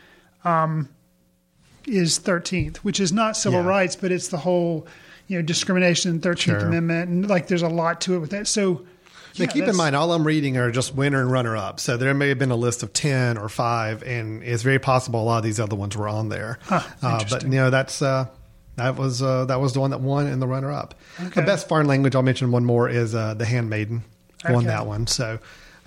um, 0.44 0.88
is 1.86 2.18
Thirteenth, 2.18 2.78
which 2.84 3.00
is 3.00 3.12
not 3.12 3.36
civil 3.36 3.60
Yeah. 3.62 3.68
rights, 3.68 3.96
but 3.96 4.10
it's 4.12 4.28
the 4.28 4.38
whole 4.38 4.86
you 5.28 5.36
know 5.38 5.42
discrimination, 5.42 6.20
Thirteenth 6.20 6.60
Sure. 6.60 6.68
Amendment, 6.68 7.08
and 7.10 7.28
like 7.28 7.48
there's 7.48 7.62
a 7.62 7.68
lot 7.68 8.00
to 8.02 8.14
it 8.14 8.18
with 8.18 8.30
that. 8.30 8.46
So 8.46 8.72
Now, 9.38 9.44
yeah, 9.44 9.46
keep 9.46 9.64
in 9.64 9.74
mind, 9.76 9.96
all 9.96 10.12
I'm 10.12 10.24
reading 10.26 10.56
are 10.58 10.70
just 10.70 10.94
winner 10.94 11.20
and 11.20 11.30
runner 11.30 11.56
up. 11.56 11.80
So 11.80 11.96
there 11.96 12.14
may 12.14 12.28
have 12.28 12.38
been 12.38 12.52
a 12.52 12.56
list 12.56 12.82
of 12.84 12.92
10 12.92 13.36
or 13.36 13.48
five, 13.48 14.02
and 14.04 14.42
it's 14.44 14.62
very 14.62 14.78
possible 14.78 15.20
a 15.22 15.24
lot 15.24 15.38
of 15.38 15.44
these 15.44 15.58
other 15.58 15.74
ones 15.74 15.96
were 15.96 16.08
on 16.08 16.28
there. 16.28 16.58
Huh, 16.62 16.82
uh, 17.02 17.24
but, 17.28 17.42
you 17.42 17.48
know, 17.48 17.68
that's, 17.70 18.00
uh, 18.00 18.26
That 18.76 18.96
was 18.96 19.22
uh, 19.22 19.44
that 19.46 19.60
was 19.60 19.72
the 19.72 19.80
one 19.80 19.90
that 19.90 20.00
won 20.00 20.26
and 20.26 20.40
the 20.42 20.46
runner 20.48 20.70
up. 20.72 20.94
Okay. 21.20 21.40
The 21.40 21.46
best 21.46 21.68
foreign 21.68 21.86
language, 21.88 22.14
I'll 22.16 22.22
mention 22.22 22.50
one 22.52 22.64
more, 22.64 22.88
is 22.88 23.14
uh, 23.14 23.34
The 23.34 23.44
Handmaiden. 23.44 24.02
Won 24.48 24.64
that 24.66 24.86
one. 24.86 25.06
So 25.06 25.38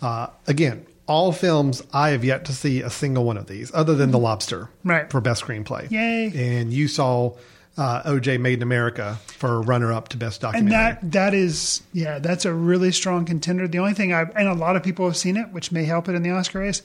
uh, 0.02 0.28
again, 0.48 0.86
all 1.08 1.32
films 1.32 1.82
I 1.94 2.10
have 2.10 2.24
yet 2.26 2.46
to 2.46 2.54
see 2.54 2.82
a 2.82 2.90
single 2.90 3.24
one 3.24 3.38
of 3.38 3.48
these, 3.48 3.72
other 3.74 3.96
than 3.96 4.12
The 4.12 4.20
Lobster, 4.20 4.70
Right. 4.84 5.10
for 5.10 5.22
best 5.22 5.44
screenplay. 5.44 5.90
Yay. 5.90 6.32
And 6.60 6.72
you 6.74 6.88
saw 6.88 7.32
uh, 7.78 8.04
OJ 8.04 8.40
Made 8.40 8.60
in 8.60 8.64
America 8.64 9.18
for 9.28 9.62
runner 9.62 9.94
up 9.94 10.10
to 10.10 10.18
best 10.18 10.42
documentary. 10.42 10.76
and 10.76 10.98
that 10.98 11.12
that 11.12 11.34
is 11.36 11.84
yeah 11.94 12.18
that's 12.18 12.44
a 12.44 12.52
really 12.54 12.92
strong 12.92 13.24
contender 13.24 13.68
the 13.68 13.78
only 13.78 13.94
thing 13.94 14.12
i 14.12 14.22
and 14.36 14.48
a 14.48 14.54
lot 14.56 14.76
of 14.76 14.82
people 14.82 15.06
have 15.06 15.16
seen 15.16 15.38
it 15.38 15.50
which 15.54 15.72
may 15.72 15.84
help 15.86 16.10
it 16.10 16.16
in 16.16 16.24
the 16.24 16.32
oscar 16.32 16.58
race 16.58 16.82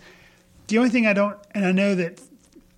the 0.66 0.77
only 0.77 0.91
thing 0.91 1.07
i 1.07 1.14
don't 1.14 1.39
and 1.53 1.64
i 1.64 1.73
know 1.73 1.95
that 1.95 2.20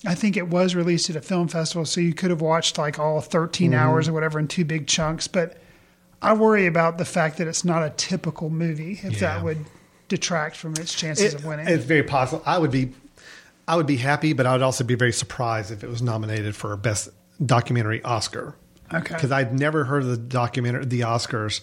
i 0.06 0.14
think 0.14 0.36
it 0.36 0.46
was 0.46 0.76
released 0.76 1.10
at 1.10 1.16
a 1.16 1.20
film 1.20 1.48
festival 1.48 1.84
so 1.84 2.00
you 2.00 2.14
could 2.14 2.30
have 2.30 2.40
watched 2.40 2.78
like 2.78 3.00
all 3.00 3.20
13 3.20 3.72
Mhm. 3.72 3.76
hours 3.76 4.06
or 4.08 4.12
whatever 4.12 4.38
in 4.38 4.46
two 4.46 4.64
big 4.64 4.86
chunks 4.86 5.26
but 5.26 5.56
i 6.22 6.32
worry 6.32 6.66
about 6.66 6.98
the 6.98 7.04
fact 7.04 7.38
that 7.38 7.48
it's 7.48 7.64
not 7.64 7.82
a 7.82 7.90
typical 7.96 8.48
movie 8.48 9.00
if 9.02 9.14
Yeah. 9.14 9.18
that 9.34 9.42
would 9.44 9.58
detract 10.14 10.56
from 10.56 10.72
its 10.74 10.94
chances 10.94 11.34
It- 11.34 11.40
of 11.40 11.44
winning 11.44 11.66
It's 11.68 11.84
very 11.84 12.02
possible. 12.02 12.42
I 12.46 12.58
would 12.58 12.70
be, 12.70 12.92
I 13.66 13.76
would 13.76 13.86
be 13.86 13.96
happy, 13.96 14.32
but 14.32 14.46
I 14.46 14.52
would 14.52 14.62
also 14.62 14.84
be 14.84 14.94
very 14.94 15.12
surprised 15.12 15.70
if 15.70 15.82
it 15.82 15.88
was 15.90 16.02
nominated 16.02 16.54
for 16.54 16.72
a 16.72 16.76
best 16.76 17.08
documentary 17.44 18.02
Oscar. 18.02 18.54
Okay. 18.92 19.14
Because 19.14 19.32
I'd 19.32 19.58
never 19.58 19.84
heard 19.84 20.02
of 20.02 20.08
the 20.08 20.16
documentary, 20.16 20.84
the 20.84 21.00
Oscars, 21.00 21.60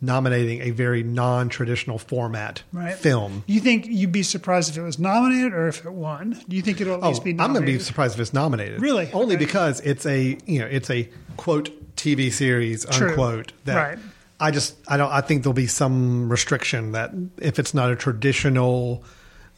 nominating 0.00 0.60
a 0.62 0.70
very 0.70 1.02
non-traditional 1.04 1.96
format 1.98 2.62
right 2.72 2.96
film. 2.96 3.44
you 3.46 3.60
think 3.60 3.86
you'd 3.86 4.10
be 4.10 4.22
surprised 4.24 4.68
if 4.70 4.76
it 4.76 4.82
was 4.82 4.98
nominated 4.98 5.52
or 5.54 5.68
if 5.68 5.84
it 5.84 5.92
won 5.92 6.36
do 6.48 6.56
you 6.56 6.62
think 6.62 6.80
it'll 6.80 6.94
at 6.94 7.02
Oh, 7.04 7.08
least 7.10 7.22
be 7.22 7.30
oh, 7.30 7.34
nominated? 7.34 7.40
I'm 7.44 7.52
going 7.54 7.66
to 7.66 7.78
be 7.78 7.84
surprised 7.84 8.14
if 8.14 8.20
it's 8.20 8.32
nominated. 8.32 8.80
Really? 8.80 9.08
Only 9.12 9.36
because 9.36 9.78
it's 9.80 10.04
a 10.06 10.36
you 10.46 10.58
know 10.58 10.66
it's 10.66 10.90
a 10.90 11.08
quote 11.36 11.70
TV 11.96 12.32
series 12.32 12.84
True. 12.86 13.10
unquote 13.10 13.52
that 13.64 13.76
Right. 13.76 13.98
I 14.42 14.50
just 14.50 14.76
I 14.88 14.96
don't 14.96 15.10
I 15.10 15.20
think 15.20 15.42
there'll 15.42 15.54
be 15.54 15.66
some 15.66 16.28
restriction 16.30 16.92
that 16.92 17.12
if 17.38 17.58
it's 17.58 17.74
not 17.74 17.90
a 17.90 17.96
traditional 17.96 19.04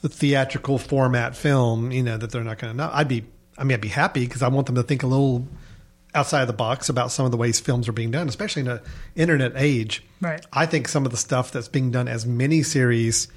theatrical 0.02 0.78
format 0.78 1.34
film, 1.36 1.90
you 1.90 2.02
know 2.02 2.16
that 2.18 2.30
they're 2.30 2.44
not 2.44 2.58
going 2.58 2.72
to 2.72 2.76
know. 2.76 2.90
I'd 2.92 3.08
be 3.08 3.24
I 3.56 3.64
mean 3.64 3.74
I'd 3.74 3.80
be 3.80 3.88
happy 3.88 4.26
because 4.26 4.42
I 4.42 4.48
want 4.48 4.66
them 4.66 4.74
to 4.76 4.82
think 4.82 5.02
a 5.02 5.06
little 5.06 5.46
outside 6.14 6.42
of 6.42 6.46
the 6.46 6.52
box 6.52 6.88
about 6.88 7.10
some 7.10 7.24
of 7.24 7.32
the 7.32 7.36
ways 7.36 7.58
films 7.60 7.88
are 7.88 7.92
being 7.92 8.10
done, 8.10 8.28
especially 8.28 8.60
in 8.62 8.68
an 8.68 8.80
internet 9.16 9.52
age. 9.56 10.04
Right. 10.20 10.44
I 10.52 10.66
think 10.66 10.86
some 10.88 11.04
of 11.06 11.10
the 11.10 11.16
stuff 11.16 11.50
that's 11.50 11.68
being 11.68 11.90
done 11.90 12.06
as 12.06 12.24
miniseries 12.24 13.28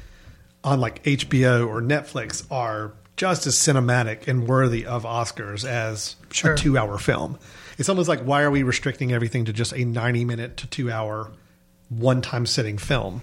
on 0.63 0.79
like 0.79 1.01
HBO 1.03 1.67
or 1.67 1.81
Netflix 1.81 2.45
are 2.51 2.91
just 3.15 3.47
as 3.47 3.55
cinematic 3.55 4.27
and 4.27 4.47
worthy 4.47 4.85
of 4.85 5.03
Oscars 5.03 5.65
as 5.67 6.17
Sure. 6.31 6.53
a 6.53 6.57
two 6.57 6.77
hour 6.77 6.97
film. 6.97 7.39
It's 7.77 7.89
almost 7.89 8.09
like 8.09 8.21
why 8.21 8.41
are 8.41 8.51
we 8.51 8.63
restricting 8.63 9.11
everything 9.11 9.45
to 9.45 9.53
just 9.53 9.73
a 9.73 9.85
90 9.85 10.25
minute 10.25 10.57
to 10.57 10.67
two 10.67 10.91
hour 10.91 11.31
one 11.89 12.21
time 12.21 12.45
sitting 12.45 12.77
film 12.77 13.21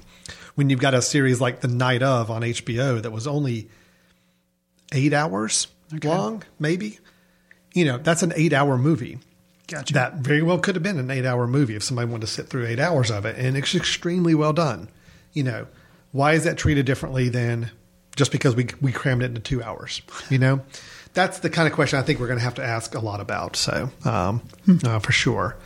when 0.54 0.70
you've 0.70 0.80
got 0.80 0.94
a 0.94 1.02
series 1.02 1.40
like 1.40 1.60
The 1.60 1.68
Night 1.68 2.02
of 2.02 2.30
on 2.30 2.42
HBO 2.42 3.02
that 3.02 3.10
was 3.10 3.26
only 3.26 3.68
eight 4.92 5.12
hours 5.12 5.66
long, 6.02 6.42
maybe? 6.58 6.98
You 7.74 7.84
know, 7.84 7.98
that's 7.98 8.22
an 8.22 8.32
eight 8.36 8.52
hour 8.52 8.78
movie. 8.78 9.18
Gotcha. 9.66 9.94
That 9.94 10.16
very 10.16 10.42
well 10.42 10.58
could 10.58 10.76
have 10.76 10.82
been 10.82 10.98
an 10.98 11.10
eight 11.10 11.24
hour 11.24 11.46
movie 11.46 11.74
if 11.74 11.82
somebody 11.82 12.08
wanted 12.08 12.26
to 12.26 12.32
sit 12.32 12.48
through 12.48 12.66
eight 12.66 12.78
hours 12.78 13.10
of 13.10 13.24
it. 13.24 13.36
And 13.38 13.56
it's 13.56 13.74
extremely 13.74 14.34
well 14.34 14.52
done. 14.52 14.88
You 15.32 15.42
know, 15.42 15.66
why 16.12 16.34
is 16.34 16.44
that 16.44 16.56
treated 16.56 16.86
differently 16.86 17.28
than 17.28 17.70
just 18.14 18.30
because 18.30 18.54
we, 18.54 18.68
we 18.80 18.92
crammed 18.92 19.22
it 19.22 19.26
into 19.26 19.40
two 19.40 19.62
hours? 19.62 20.02
You 20.30 20.38
know, 20.38 20.60
that's 21.14 21.38
the 21.38 21.48
kind 21.48 21.66
of 21.66 21.74
question 21.74 21.98
I 21.98 22.02
think 22.02 22.20
we're 22.20 22.26
going 22.26 22.38
to 22.38 22.44
have 22.44 22.56
to 22.56 22.64
ask 22.64 22.94
a 22.94 23.00
lot 23.00 23.20
about. 23.20 23.56
So, 23.56 23.90
um, 24.04 24.42
uh, 24.84 24.98
for 24.98 25.12
sure. 25.12 25.56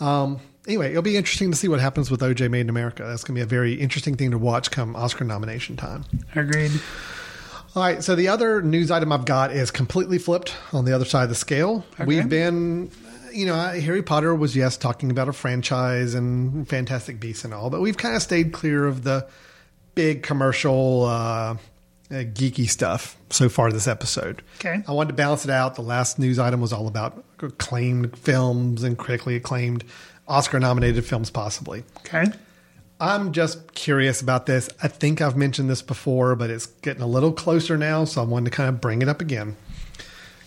Um, 0.00 0.40
anyway, 0.66 0.90
it'll 0.90 1.02
be 1.02 1.16
interesting 1.16 1.50
to 1.50 1.56
see 1.56 1.68
what 1.68 1.80
happens 1.80 2.10
with 2.10 2.20
OJ 2.20 2.50
Made 2.50 2.62
in 2.62 2.70
America. 2.70 3.04
That's 3.04 3.22
going 3.22 3.34
to 3.34 3.38
be 3.38 3.42
a 3.42 3.46
very 3.46 3.74
interesting 3.74 4.16
thing 4.16 4.32
to 4.32 4.38
watch 4.38 4.70
come 4.70 4.96
Oscar 4.96 5.24
nomination 5.24 5.76
time. 5.76 6.04
agreed 6.34 6.72
All 7.74 7.82
right. 7.82 8.02
So 8.02 8.14
the 8.14 8.28
other 8.28 8.62
news 8.62 8.90
item 8.90 9.12
I've 9.12 9.26
got 9.26 9.52
is 9.52 9.70
completely 9.70 10.18
flipped 10.18 10.56
on 10.72 10.86
the 10.86 10.94
other 10.94 11.04
side 11.04 11.24
of 11.24 11.28
the 11.28 11.34
scale. 11.34 11.84
We've 12.04 12.28
been, 12.28 12.90
you 13.32 13.44
know, 13.46 13.54
Harry 13.54 14.02
Potter 14.02 14.34
was, 14.34 14.56
yes, 14.56 14.78
talking 14.78 15.10
about 15.10 15.28
a 15.28 15.32
franchise 15.34 16.14
and 16.14 16.66
Fantastic 16.68 17.20
Beasts 17.20 17.44
and 17.44 17.52
all, 17.52 17.68
but 17.68 17.82
we've 17.82 17.98
kind 17.98 18.16
of 18.16 18.22
stayed 18.22 18.52
clear 18.52 18.86
of 18.86 19.04
the 19.04 19.28
big 19.94 20.22
commercial, 20.22 21.04
uh, 21.04 21.56
uh, 22.10 22.14
geeky 22.24 22.68
stuff 22.68 23.16
so 23.30 23.48
far 23.48 23.70
this 23.72 23.88
episode. 23.88 24.42
Okay. 24.60 24.82
I 24.86 24.92
wanted 24.92 25.08
to 25.08 25.14
balance 25.14 25.44
it 25.44 25.50
out. 25.50 25.74
The 25.74 25.82
last 25.82 26.18
news 26.18 26.38
item 26.38 26.60
was 26.60 26.72
all 26.72 26.86
about 26.88 27.24
acclaimed 27.40 28.16
films 28.18 28.82
and 28.82 28.96
critically 28.96 29.36
acclaimed 29.36 29.84
Oscar 30.28 30.58
nominated 30.60 31.04
films, 31.04 31.30
possibly. 31.30 31.84
okay 31.98 32.24
I'm 32.98 33.32
just 33.32 33.74
curious 33.74 34.22
about 34.22 34.46
this. 34.46 34.70
I 34.82 34.88
think 34.88 35.20
I've 35.20 35.36
mentioned 35.36 35.68
this 35.68 35.82
before, 35.82 36.34
but 36.34 36.48
it's 36.48 36.64
getting 36.66 37.02
a 37.02 37.06
little 37.06 37.30
closer 37.30 37.76
now, 37.76 38.04
so 38.06 38.22
I 38.22 38.24
wanted 38.24 38.50
to 38.50 38.56
kind 38.56 38.70
of 38.70 38.80
bring 38.80 39.02
it 39.02 39.08
up 39.08 39.20
again. 39.20 39.54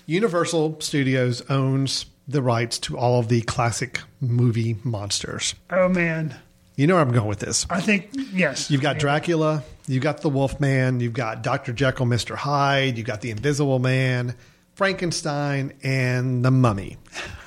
Universal 0.05 0.82
Studios 0.82 1.43
owns 1.49 2.05
the 2.28 2.41
rights 2.41 2.80
to 2.80 2.97
all 2.97 3.20
of 3.20 3.28
the 3.28 3.41
classic 3.41 4.01
movie 4.22 4.78
monsters. 4.84 5.55
oh 5.70 5.89
man 5.89 6.36
You 6.76 6.88
know 6.88 6.95
where 6.95 7.03
I'm 7.03 7.12
going 7.12 7.28
with 7.28 7.39
this. 7.39 7.66
i 7.70 7.82
think 7.82 8.10
yes 8.34 8.70
You've 8.72 8.82
got 8.82 8.97
Dracula, 8.99 9.64
you've 9.90 10.04
got 10.04 10.22
the 10.22 10.30
Wolfman, 10.30 11.00
you've 11.00 11.14
got 11.14 11.42
Dr. 11.42 11.74
Jekyll, 11.74 12.06
Mr. 12.06 12.36
Hyde, 12.36 12.98
you've 12.98 13.08
got 13.08 13.22
the 13.22 13.32
Invisible 13.32 13.80
Man, 13.80 14.36
Frankenstein, 14.76 15.74
and 15.84 16.46
the 16.46 16.52
Mummy. 16.52 16.98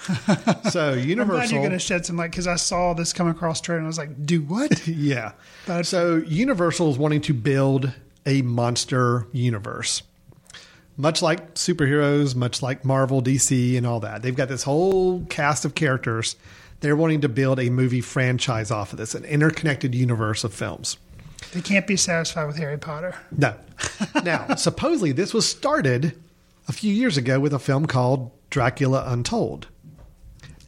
so 0.70 0.92
Universal. 0.94 1.20
I'm 1.20 1.26
glad 1.26 1.50
you're 1.50 1.60
going 1.60 1.70
to 1.70 1.78
shed 1.78 2.04
some 2.04 2.16
light 2.16 2.32
because 2.32 2.48
I 2.48 2.56
saw 2.56 2.94
this 2.94 3.12
come 3.12 3.28
across 3.28 3.60
Twitter 3.60 3.78
and 3.78 3.86
I 3.86 3.88
was 3.88 3.98
like, 3.98 4.26
"Do 4.26 4.42
what?" 4.42 4.86
yeah. 4.88 5.32
so 5.82 6.16
Universal 6.16 6.90
is 6.90 6.98
wanting 6.98 7.20
to 7.22 7.34
build 7.34 7.92
a 8.26 8.42
monster 8.42 9.26
universe. 9.32 10.02
Much 10.96 11.22
like 11.22 11.54
superheroes, 11.54 12.34
much 12.34 12.60
like 12.60 12.84
Marvel, 12.84 13.22
DC, 13.22 13.78
and 13.78 13.86
all 13.86 14.00
that. 14.00 14.22
They've 14.22 14.36
got 14.36 14.48
this 14.48 14.64
whole 14.64 15.24
cast 15.26 15.64
of 15.64 15.74
characters. 15.74 16.36
They're 16.80 16.96
wanting 16.96 17.20
to 17.22 17.28
build 17.28 17.60
a 17.60 17.70
movie 17.70 18.00
franchise 18.00 18.70
off 18.70 18.92
of 18.92 18.98
this, 18.98 19.14
an 19.14 19.24
interconnected 19.24 19.94
universe 19.94 20.44
of 20.44 20.52
films. 20.52 20.98
They 21.52 21.60
can't 21.60 21.86
be 21.86 21.96
satisfied 21.96 22.46
with 22.46 22.56
Harry 22.56 22.78
Potter. 22.78 23.14
No. 23.36 23.54
now, 24.24 24.54
supposedly 24.54 25.12
this 25.12 25.34
was 25.34 25.48
started 25.48 26.16
a 26.68 26.72
few 26.72 26.92
years 26.92 27.16
ago 27.16 27.40
with 27.40 27.52
a 27.52 27.58
film 27.58 27.86
called 27.86 28.30
Dracula 28.50 29.04
Untold. 29.06 29.66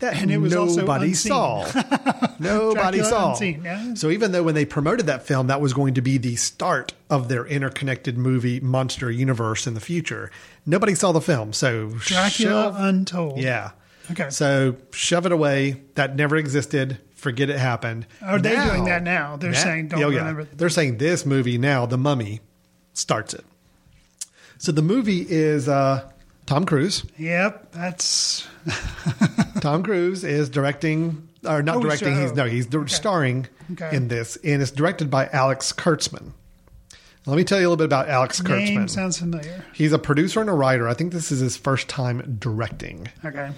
That 0.00 0.16
And 0.20 0.30
it 0.30 0.38
was 0.38 0.54
also 0.54 0.80
nobody 0.80 1.14
saw. 1.14 1.64
Nobody 2.40 2.98
Dracula 2.98 3.04
saw. 3.04 3.30
Unseen, 3.30 3.62
yeah. 3.64 3.94
So 3.94 4.10
even 4.10 4.32
though 4.32 4.42
when 4.42 4.54
they 4.56 4.64
promoted 4.64 5.06
that 5.06 5.24
film, 5.24 5.46
that 5.46 5.60
was 5.60 5.72
going 5.72 5.94
to 5.94 6.02
be 6.02 6.18
the 6.18 6.34
start 6.36 6.92
of 7.08 7.28
their 7.28 7.46
interconnected 7.46 8.18
movie 8.18 8.58
monster 8.58 9.10
universe 9.10 9.66
in 9.68 9.74
the 9.74 9.80
future, 9.80 10.30
nobody 10.66 10.94
saw 10.96 11.12
the 11.12 11.20
film. 11.20 11.52
So 11.52 11.90
Dracula 12.00 12.50
shove- 12.64 12.76
Untold. 12.76 13.38
yeah. 13.38 13.70
Okay. 14.10 14.28
So 14.30 14.76
shove 14.92 15.26
it 15.26 15.32
away. 15.32 15.82
That 15.94 16.16
never 16.16 16.36
existed. 16.36 16.98
Forget 17.24 17.48
it 17.48 17.58
happened. 17.58 18.06
Are 18.20 18.38
they 18.38 18.54
doing 18.54 18.84
that 18.84 19.02
now? 19.02 19.36
They're 19.38 19.54
saying, 19.54 19.88
don't 19.88 20.02
oh, 20.02 20.10
yeah. 20.10 20.18
remember- 20.18 20.44
They're 20.54 20.68
saying 20.68 20.98
this 20.98 21.24
movie 21.24 21.56
now, 21.56 21.86
The 21.86 21.96
Mummy, 21.96 22.40
starts 22.92 23.32
it. 23.32 23.46
So 24.58 24.72
the 24.72 24.82
movie 24.82 25.24
is 25.26 25.66
uh, 25.66 26.06
Tom 26.44 26.66
Cruise. 26.66 27.02
Yep, 27.16 27.72
that's 27.72 28.46
Tom 29.60 29.82
Cruise 29.82 30.22
is 30.22 30.50
directing, 30.50 31.26
or 31.46 31.62
not 31.62 31.76
Oh, 31.76 31.80
directing. 31.80 32.14
so- 32.14 32.20
he's 32.20 32.32
no, 32.34 32.44
he's 32.44 32.74
okay. 32.74 32.92
starring 32.92 33.46
Okay. 33.72 33.96
in 33.96 34.08
this, 34.08 34.36
and 34.44 34.60
it's 34.60 34.70
directed 34.70 35.10
by 35.10 35.26
Alex 35.32 35.72
Kurtzman. 35.72 36.32
Let 37.24 37.38
me 37.38 37.44
tell 37.44 37.58
you 37.58 37.66
a 37.66 37.70
little 37.70 37.78
bit 37.78 37.86
about 37.86 38.10
Alex 38.10 38.42
name 38.42 38.80
Kurtzman. 38.80 38.90
sounds 38.90 39.18
familiar. 39.18 39.64
He's 39.72 39.94
a 39.94 39.98
producer 39.98 40.42
and 40.42 40.50
a 40.50 40.52
writer. 40.52 40.86
I 40.86 40.92
think 40.92 41.14
this 41.14 41.32
is 41.32 41.40
his 41.40 41.56
first 41.56 41.88
time 41.88 42.36
directing. 42.38 43.08
Okay, 43.24 43.50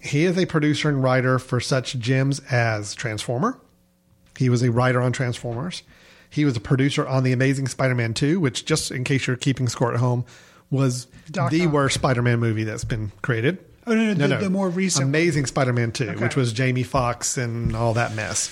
He 0.00 0.24
is 0.24 0.38
a 0.38 0.46
producer 0.46 0.88
and 0.88 1.02
writer 1.02 1.38
for 1.38 1.60
such 1.60 1.98
gems 1.98 2.40
as 2.50 2.94
Transformer. 2.94 3.58
He 4.36 4.48
was 4.48 4.62
a 4.62 4.70
writer 4.70 5.00
on 5.02 5.12
Transformers. 5.12 5.82
He 6.30 6.44
was 6.44 6.56
a 6.56 6.60
producer 6.60 7.06
on 7.06 7.24
The 7.24 7.32
Amazing 7.32 7.68
Spider 7.68 7.94
Man 7.94 8.14
2, 8.14 8.38
which, 8.38 8.64
just 8.64 8.90
in 8.90 9.02
case 9.02 9.26
you're 9.26 9.36
keeping 9.36 9.68
score 9.68 9.92
at 9.92 9.98
home, 9.98 10.24
was 10.70 11.06
Doc 11.30 11.50
the 11.50 11.66
Ock. 11.66 11.72
worst 11.72 11.94
Spider 11.96 12.22
Man 12.22 12.38
movie 12.38 12.64
that's 12.64 12.84
been 12.84 13.10
created. 13.22 13.58
Oh, 13.86 13.94
no, 13.94 14.12
no, 14.12 14.28
the- 14.28 14.36
the 14.36 14.50
more 14.50 14.68
recent. 14.68 15.06
Amazing 15.06 15.46
Spider 15.46 15.72
Man 15.72 15.90
2, 15.90 16.10
Okay. 16.10 16.22
which 16.22 16.36
was 16.36 16.52
Jamie 16.52 16.82
Foxx 16.82 17.38
and 17.38 17.74
all 17.74 17.94
that 17.94 18.14
mess. 18.14 18.50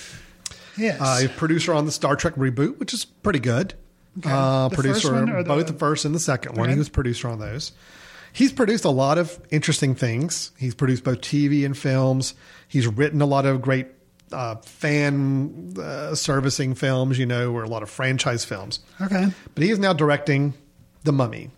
yes. 0.75 0.99
Uh, 0.99 1.21
a 1.25 1.29
producer 1.37 1.73
on 1.73 1.85
the 1.85 1.91
Star 1.91 2.15
Trek 2.15 2.35
reboot, 2.35 2.77
which 2.79 2.93
is 2.93 3.05
pretty 3.05 3.39
good. 3.39 3.75
Okay. 4.19 4.29
Uh, 4.31 4.67
The 4.69 4.75
producer 4.75 4.93
first 5.09 5.13
one 5.13 5.29
or 5.29 5.43
the- 5.43 5.47
both 5.49 5.67
the 5.67 5.73
first 5.73 6.03
and 6.05 6.13
the 6.15 6.19
second 6.19 6.57
one. 6.57 6.63
Okay. 6.65 6.73
He 6.73 6.79
was 6.79 6.89
producer 6.89 7.27
on 7.27 7.39
those. 7.39 7.71
He's 8.37 8.51
produced 8.53 8.85
a 8.85 8.91
lot 8.91 9.17
of 9.17 9.39
interesting 9.49 9.95
things. 9.95 10.51
He's 10.59 10.75
produced 10.75 11.03
both 11.03 11.21
TV 11.21 11.65
and 11.65 11.75
films. 11.75 12.35
He's 12.67 12.85
written 12.85 13.19
a 13.19 13.25
lot 13.25 13.47
of 13.47 13.63
great 13.63 13.87
uh, 14.31 14.57
fan 14.57 15.73
uh, 15.81 16.13
servicing 16.13 16.75
films, 16.75 17.17
you 17.17 17.25
know, 17.25 17.51
or 17.51 17.63
a 17.63 17.67
lot 17.67 17.81
of 17.81 17.89
franchise 17.89 18.45
films. 18.45 18.79
okay, 19.01 19.29
But 19.55 19.63
he 19.63 19.71
is 19.71 19.79
now 19.79 19.91
directing 19.93 20.53
The 21.03 21.11
Mummy. 21.13 21.49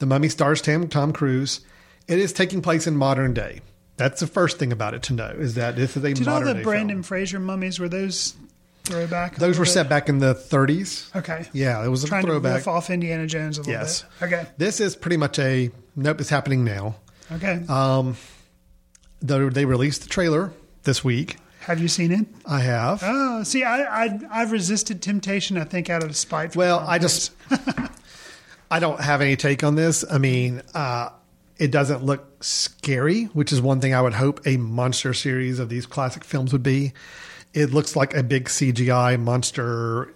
The 0.00 0.06
Mummy 0.06 0.28
stars 0.28 0.60
Tom, 0.60 0.88
Tom 0.88 1.12
Cruise. 1.12 1.60
It 2.08 2.18
is 2.18 2.32
taking 2.32 2.62
place 2.62 2.88
in 2.88 2.96
modern 2.96 3.32
day. 3.32 3.60
That's 3.96 4.18
the 4.18 4.26
first 4.26 4.58
thing 4.58 4.72
about 4.72 4.94
it 4.94 5.04
to 5.04 5.12
know 5.12 5.28
is 5.28 5.54
that 5.54 5.76
this 5.76 5.96
is 5.96 6.02
a 6.02 6.14
Did 6.14 6.26
all 6.26 6.40
the 6.40 6.56
Brendan 6.56 6.96
film. 6.96 7.02
Fraser 7.04 7.38
mummies 7.38 7.78
were 7.78 7.88
those 7.88 8.34
throwback? 8.82 9.36
Those 9.36 9.56
were 9.56 9.64
bit? 9.64 9.70
set 9.70 9.88
back 9.88 10.08
in 10.08 10.18
the 10.18 10.34
30s. 10.34 11.14
Okay. 11.14 11.46
Yeah, 11.52 11.84
it 11.84 11.88
was 11.88 12.02
a 12.02 12.08
Trying 12.08 12.22
to 12.22 12.26
throwback. 12.32 12.56
riff 12.56 12.66
off 12.68 12.90
Indiana 12.90 13.28
Jones 13.28 13.58
a 13.58 13.60
little 13.60 13.72
Yes. 13.74 14.02
bit. 14.18 14.32
Okay. 14.32 14.46
This 14.56 14.80
is 14.80 14.96
pretty 14.96 15.18
much 15.18 15.38
a 15.38 15.70
nope. 15.96 16.20
It's 16.20 16.30
happening 16.30 16.64
now. 16.64 16.96
Okay. 17.30 17.64
Um, 17.68 18.16
though 19.20 19.48
they 19.50 19.64
released 19.64 20.02
the 20.02 20.08
trailer 20.08 20.52
this 20.82 21.02
week. 21.04 21.36
Have 21.60 21.80
you 21.80 21.88
seen 21.88 22.10
it? 22.10 22.26
I 22.44 22.60
have. 22.60 23.02
Oh, 23.04 23.44
see, 23.44 23.62
I, 23.62 24.04
I 24.06 24.20
I've 24.30 24.50
resisted 24.50 25.00
temptation. 25.00 25.56
I 25.56 25.64
think 25.64 25.88
out 25.88 26.02
of 26.02 26.16
spite. 26.16 26.56
Well, 26.56 26.80
I 26.80 26.98
just 26.98 27.32
I 28.70 28.80
don't 28.80 29.00
have 29.00 29.20
any 29.20 29.36
take 29.36 29.62
on 29.62 29.76
this. 29.76 30.04
I 30.10 30.18
mean, 30.18 30.62
uh, 30.74 31.10
it 31.58 31.70
doesn't 31.70 32.02
look 32.02 32.42
scary, 32.42 33.24
which 33.26 33.52
is 33.52 33.60
one 33.62 33.80
thing 33.80 33.94
I 33.94 34.02
would 34.02 34.14
hope 34.14 34.40
a 34.44 34.56
monster 34.56 35.14
series 35.14 35.60
of 35.60 35.68
these 35.68 35.86
classic 35.86 36.24
films 36.24 36.52
would 36.52 36.62
be. 36.64 36.92
It 37.54 37.72
looks 37.72 37.94
like 37.94 38.14
a 38.14 38.22
big 38.22 38.46
CGI 38.46 39.20
monster, 39.20 40.12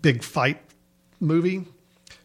big 0.00 0.22
fight 0.22 0.62
movie. 1.20 1.66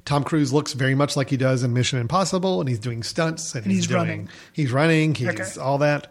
Tom 0.05 0.23
Cruise 0.23 0.51
looks 0.51 0.73
very 0.73 0.95
much 0.95 1.15
like 1.15 1.29
he 1.29 1.37
does 1.37 1.63
in 1.63 1.73
Mission 1.73 1.99
Impossible, 1.99 2.59
and 2.59 2.67
he's 2.67 2.79
doing 2.79 3.03
stunts 3.03 3.55
and, 3.55 3.65
And 3.65 3.71
he's 3.71 3.87
doing, 3.87 3.97
running. 3.99 4.29
He's 4.53 4.71
running. 4.71 5.15
He's 5.15 5.27
Okay. 5.27 5.59
all 5.59 5.77
that. 5.79 6.07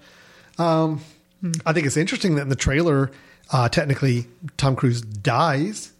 Um, 0.58 1.00
I 1.66 1.72
think 1.72 1.86
it's 1.86 1.96
interesting 1.96 2.34
that 2.36 2.42
in 2.42 2.48
the 2.48 2.56
trailer, 2.56 3.10
uh, 3.52 3.68
technically 3.68 4.26
Tom 4.56 4.76
Cruise 4.76 5.00
dies 5.00 5.92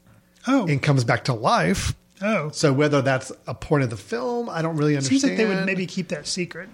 oh. 0.46 0.66
and 0.66 0.82
comes 0.82 1.04
back 1.04 1.24
to 1.24 1.32
life. 1.34 1.94
Oh. 2.22 2.50
So 2.50 2.72
whether 2.72 3.00
that's 3.02 3.32
a 3.46 3.54
point 3.54 3.82
of 3.82 3.90
the 3.90 3.96
film, 3.96 4.50
I 4.50 4.62
don't 4.62 4.76
really 4.76 4.94
understand. 4.94 5.20
Seems 5.20 5.30
like 5.30 5.38
they 5.38 5.46
would 5.46 5.64
maybe 5.64 5.86
keep 5.86 6.08
that 6.08 6.26
secret. 6.26 6.68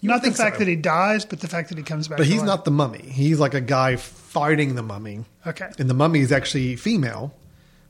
You 0.00 0.08
Not 0.08 0.22
the 0.22 0.32
fact 0.32 0.56
so. 0.56 0.58
that 0.60 0.68
he 0.68 0.76
dies, 0.76 1.24
but 1.24 1.40
the 1.40 1.48
fact 1.48 1.68
that 1.68 1.78
he 1.78 1.84
comes 1.84 2.08
back. 2.08 2.18
But 2.18 2.26
he's 2.26 2.38
life. 2.38 2.46
not 2.46 2.64
the 2.64 2.72
mummy. 2.72 2.98
He's 2.98 3.38
like 3.38 3.54
a 3.54 3.60
guy 3.60 3.96
fighting 3.96 4.74
the 4.74 4.82
mummy. 4.82 5.24
Okay. 5.46 5.70
And 5.78 5.88
the 5.88 5.94
mummy 5.94 6.20
is 6.20 6.32
actually 6.32 6.76
female, 6.76 7.32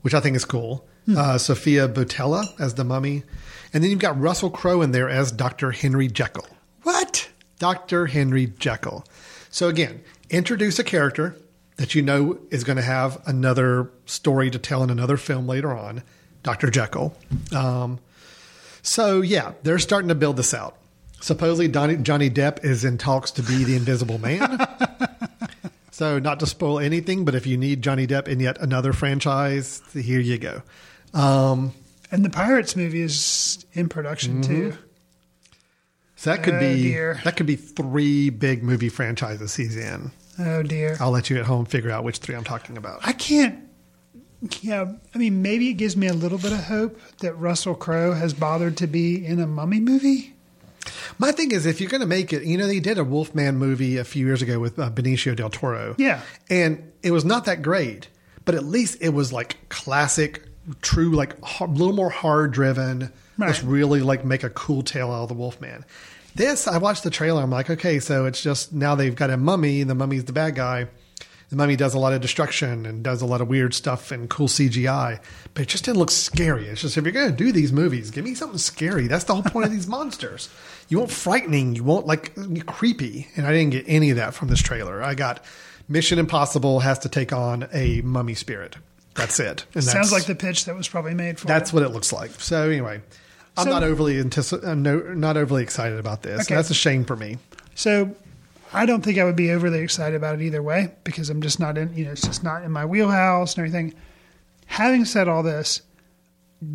which 0.03 0.13
I 0.13 0.19
think 0.19 0.35
is 0.35 0.45
cool. 0.45 0.85
Hmm. 1.05 1.17
Uh, 1.17 1.37
Sofia 1.37 1.87
Boutella 1.87 2.59
as 2.59 2.75
the 2.75 2.83
mummy. 2.83 3.23
And 3.73 3.83
then 3.83 3.91
you've 3.91 3.99
got 3.99 4.19
Russell 4.19 4.49
Crowe 4.49 4.81
in 4.81 4.91
there 4.91 5.09
as 5.09 5.31
Dr. 5.31 5.71
Henry 5.71 6.07
Jekyll. 6.07 6.47
What? 6.83 7.29
Dr. 7.59 8.07
Henry 8.07 8.53
Jekyll. 8.59 9.05
So 9.49 9.67
again, 9.67 10.01
introduce 10.29 10.79
a 10.79 10.83
character 10.83 11.35
that 11.77 11.95
you 11.95 12.01
know 12.01 12.39
is 12.49 12.63
going 12.63 12.77
to 12.77 12.83
have 12.83 13.21
another 13.27 13.91
story 14.05 14.49
to 14.51 14.59
tell 14.59 14.83
in 14.83 14.89
another 14.89 15.17
film 15.17 15.47
later 15.47 15.73
on, 15.73 16.03
Dr. 16.43 16.69
Jekyll. 16.69 17.15
Um, 17.55 17.99
so 18.81 19.21
yeah, 19.21 19.53
they're 19.63 19.79
starting 19.79 20.09
to 20.09 20.15
build 20.15 20.37
this 20.37 20.53
out. 20.53 20.77
Supposedly 21.21 21.69
Johnny 21.69 22.29
Depp 22.29 22.63
is 22.65 22.83
in 22.83 22.97
talks 22.97 23.31
to 23.31 23.43
be 23.43 23.63
the 23.63 23.75
Invisible 23.75 24.17
Man. 24.17 24.57
so 25.91 26.19
not 26.19 26.39
to 26.41 26.45
spoil 26.45 26.79
anything, 26.79 27.23
but 27.23 27.33
if 27.33 27.47
you 27.47 27.57
need 27.57 27.81
Johnny 27.81 28.05
Depp 28.05 28.27
in 28.27 28.41
yet 28.41 28.59
another 28.59 28.91
franchise, 28.91 29.81
here 29.93 30.19
you 30.19 30.37
go. 30.37 30.63
Um, 31.13 31.73
And 32.11 32.23
the 32.23 32.29
Pirates 32.29 32.75
movie 32.75 33.01
is 33.01 33.65
in 33.73 33.89
production 33.89 34.41
too. 34.41 34.73
so 36.15 36.29
that 36.29 36.43
could 36.43 36.55
Oh, 36.55 36.59
be 36.59 36.83
dear. 36.83 37.19
that 37.23 37.35
could 37.37 37.45
be 37.47 37.55
three 37.55 38.29
big 38.29 38.63
movie 38.63 38.89
franchises 38.89 39.55
he's 39.55 39.75
in. 39.75 40.11
Oh 40.39 40.63
dear. 40.63 40.97
I'll 40.99 41.11
let 41.11 41.29
you 41.29 41.37
at 41.39 41.45
home 41.45 41.65
figure 41.65 41.91
out 41.91 42.03
which 42.03 42.17
three 42.19 42.35
I'm 42.35 42.43
talking 42.43 42.77
about. 42.77 42.99
I 43.03 43.13
can't. 43.13 43.59
Yeah, 44.61 44.91
I 45.15 45.17
mean, 45.17 45.41
maybe 45.41 45.69
it 45.69 45.73
gives 45.75 45.95
me 45.95 46.07
a 46.07 46.13
little 46.13 46.37
bit 46.37 46.51
of 46.51 46.65
hope 46.65 46.99
that 47.19 47.33
Russell 47.39 47.75
Crowe 47.75 48.13
has 48.13 48.33
bothered 48.33 48.75
to 48.77 48.87
be 48.87 49.25
in 49.25 49.39
a 49.39 49.47
mummy 49.47 49.79
movie. 49.79 50.33
My 51.17 51.31
thing 51.31 51.51
is, 51.51 51.65
if 51.65 51.79
you're 51.79 51.89
going 51.89 52.01
to 52.01 52.07
make 52.07 52.33
it, 52.33 52.43
you 52.43 52.57
know, 52.57 52.67
they 52.67 52.81
did 52.81 52.97
a 52.97 53.05
Wolfman 53.05 53.55
movie 53.57 53.95
a 53.97 54.03
few 54.03 54.25
years 54.25 54.41
ago 54.41 54.59
with 54.59 54.77
uh, 54.77 54.89
Benicio 54.89 55.33
del 55.33 55.49
Toro. 55.49 55.95
Yeah. 55.97 56.19
And 56.49 56.91
it 57.03 57.11
was 57.11 57.23
not 57.23 57.45
that 57.45 57.61
great, 57.61 58.09
but 58.43 58.53
at 58.53 58.65
least 58.65 58.97
it 58.99 59.09
was 59.13 59.31
like 59.31 59.69
classic, 59.69 60.43
true, 60.81 61.11
like 61.11 61.35
a 61.59 61.65
little 61.65 61.93
more 61.93 62.09
hard 62.09 62.51
driven. 62.51 63.11
Right. 63.37 63.47
Let's 63.47 63.63
really 63.63 64.01
like 64.01 64.25
make 64.25 64.43
a 64.43 64.49
cool 64.49 64.83
tale 64.83 65.11
out 65.11 65.23
of 65.23 65.29
the 65.29 65.35
Wolfman. 65.35 65.85
This, 66.35 66.67
I 66.67 66.77
watched 66.77 67.03
the 67.03 67.09
trailer. 67.09 67.43
I'm 67.43 67.51
like, 67.51 67.69
okay, 67.69 67.99
so 67.99 68.25
it's 68.25 68.41
just 68.41 68.73
now 68.73 68.95
they've 68.95 69.15
got 69.15 69.29
a 69.29 69.37
mummy, 69.37 69.81
and 69.81 69.89
the 69.89 69.95
mummy's 69.95 70.25
the 70.25 70.33
bad 70.33 70.55
guy. 70.55 70.87
The 71.49 71.57
mummy 71.57 71.75
does 71.75 71.93
a 71.93 71.99
lot 71.99 72.13
of 72.13 72.21
destruction 72.21 72.87
and 72.87 73.03
does 73.03 73.21
a 73.21 73.27
lot 73.27 73.39
of 73.39 73.47
weird 73.47 73.75
stuff 73.75 74.11
and 74.11 74.27
cool 74.27 74.47
CGI, 74.47 75.19
but 75.53 75.61
it 75.61 75.67
just 75.67 75.85
didn't 75.85 75.99
look 75.99 76.09
scary. 76.09 76.65
It's 76.67 76.81
just 76.81 76.97
if 76.97 77.03
you're 77.03 77.13
going 77.13 77.29
to 77.29 77.35
do 77.35 77.51
these 77.51 77.71
movies, 77.71 78.09
give 78.09 78.25
me 78.25 78.33
something 78.33 78.57
scary. 78.57 79.05
That's 79.05 79.25
the 79.25 79.35
whole 79.35 79.43
point 79.43 79.67
of 79.67 79.71
these 79.71 79.87
monsters. 79.87 80.49
You 80.89 80.97
want 80.97 81.11
frightening, 81.11 81.75
you 81.75 81.83
want 81.83 82.07
like 82.07 82.35
creepy, 82.65 83.27
and 83.35 83.45
I 83.45 83.51
didn't 83.51 83.69
get 83.69 83.85
any 83.87 84.09
of 84.09 84.17
that 84.17 84.33
from 84.33 84.47
this 84.47 84.63
trailer. 84.63 85.03
I 85.03 85.13
got 85.13 85.45
Mission 85.87 86.17
Impossible 86.17 86.79
has 86.79 86.97
to 86.99 87.09
take 87.09 87.31
on 87.31 87.67
a 87.71 88.01
mummy 88.01 88.33
spirit. 88.33 88.77
That's 89.15 89.39
it. 89.39 89.65
And 89.75 89.83
Sounds 89.83 89.93
that's- 90.09 90.11
like 90.11 90.25
the 90.25 90.35
pitch 90.35 90.65
that 90.65 90.75
was 90.75 90.87
probably 90.87 91.13
made 91.13 91.39
for. 91.39 91.47
that's 91.47 91.69
it. 91.69 91.73
what 91.73 91.83
it 91.83 91.89
looks 91.89 92.11
like. 92.11 92.31
So 92.39 92.69
anyway, 92.69 93.01
I'm 93.57 93.65
So- 93.65 93.69
not 93.69 93.83
overly 93.83 94.15
antici- 94.15 94.65
uh, 94.65 94.73
no, 94.75 94.99
not 95.13 95.37
overly 95.37 95.61
excited 95.63 95.99
about 95.99 96.23
this. 96.23 96.41
Okay. 96.41 96.55
That's 96.55 96.69
a 96.71 96.73
shame 96.75 97.05
for 97.05 97.15
me. 97.15 97.37
So 97.75 98.15
I 98.73 98.85
don't 98.87 99.03
think 99.03 99.19
I 99.19 99.23
would 99.23 99.35
be 99.35 99.51
overly 99.51 99.79
excited 99.79 100.15
about 100.15 100.35
it 100.35 100.41
either 100.43 100.63
way 100.63 100.91
because 101.03 101.29
I'm 101.29 101.41
just 101.41 101.59
not 101.59 101.77
in, 101.77 101.95
you 101.95 102.05
know, 102.05 102.11
it's 102.11 102.21
just 102.21 102.43
not 102.43 102.63
in 102.63 102.71
my 102.71 102.85
wheelhouse 102.85 103.55
and 103.55 103.59
everything. 103.67 103.93
Having 104.65 105.05
said 105.05 105.27
all 105.27 105.43
this, 105.43 105.81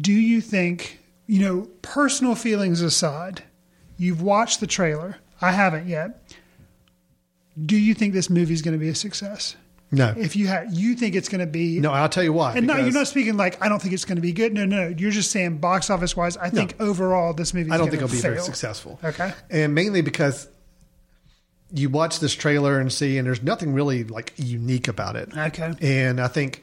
do 0.00 0.12
you 0.12 0.40
think, 0.40 1.00
you 1.26 1.40
know, 1.40 1.68
personal 1.82 2.34
feelings 2.36 2.80
aside, 2.82 3.42
you've 3.96 4.22
watched 4.22 4.60
the 4.60 4.66
trailer. 4.68 5.16
I 5.40 5.50
haven't 5.52 5.88
yet. 5.88 6.22
Do 7.64 7.76
you 7.76 7.94
think 7.94 8.14
this 8.14 8.30
movie 8.30 8.54
is 8.54 8.62
going 8.62 8.74
to 8.74 8.78
be 8.78 8.88
a 8.88 8.94
success? 8.94 9.56
No, 9.90 10.12
If 10.16 10.36
you 10.36 10.48
have, 10.48 10.70
you 10.70 10.94
think 10.96 11.14
it's 11.14 11.30
going 11.30 11.40
to 11.40 11.46
be 11.46 11.80
no, 11.80 11.90
I'll 11.92 12.10
tell 12.10 12.22
you 12.22 12.32
why. 12.34 12.54
and 12.56 12.66
no, 12.66 12.76
you're 12.76 12.92
not 12.92 13.08
speaking 13.08 13.38
like 13.38 13.62
I 13.64 13.70
don't 13.70 13.80
think 13.80 13.94
it's 13.94 14.04
going 14.04 14.16
to 14.16 14.22
be 14.22 14.32
good. 14.32 14.52
No, 14.52 14.66
no, 14.66 14.88
you're 14.88 15.10
just 15.10 15.30
saying 15.30 15.58
box 15.58 15.88
office 15.88 16.14
wise. 16.14 16.36
I 16.36 16.50
think 16.50 16.74
overall 16.78 17.32
this 17.32 17.54
movie. 17.54 17.70
I 17.70 17.78
don't 17.78 17.86
think 17.88 18.02
it'll 18.02 18.14
it'll 18.14 18.16
be 18.18 18.20
very 18.20 18.40
successful. 18.40 18.98
Okay. 19.02 19.32
And 19.48 19.74
mainly 19.74 20.02
because 20.02 20.46
you 21.72 21.88
watch 21.88 22.20
this 22.20 22.34
trailer 22.34 22.78
and 22.80 22.92
see, 22.92 23.18
and 23.18 23.26
there's 23.26 23.42
nothing 23.42 23.72
really 23.74 24.04
like 24.04 24.32
unique 24.36 24.88
about 24.88 25.16
it. 25.16 25.34
Okay. 25.36 25.74
And 25.80 26.20
I 26.20 26.28
think, 26.28 26.62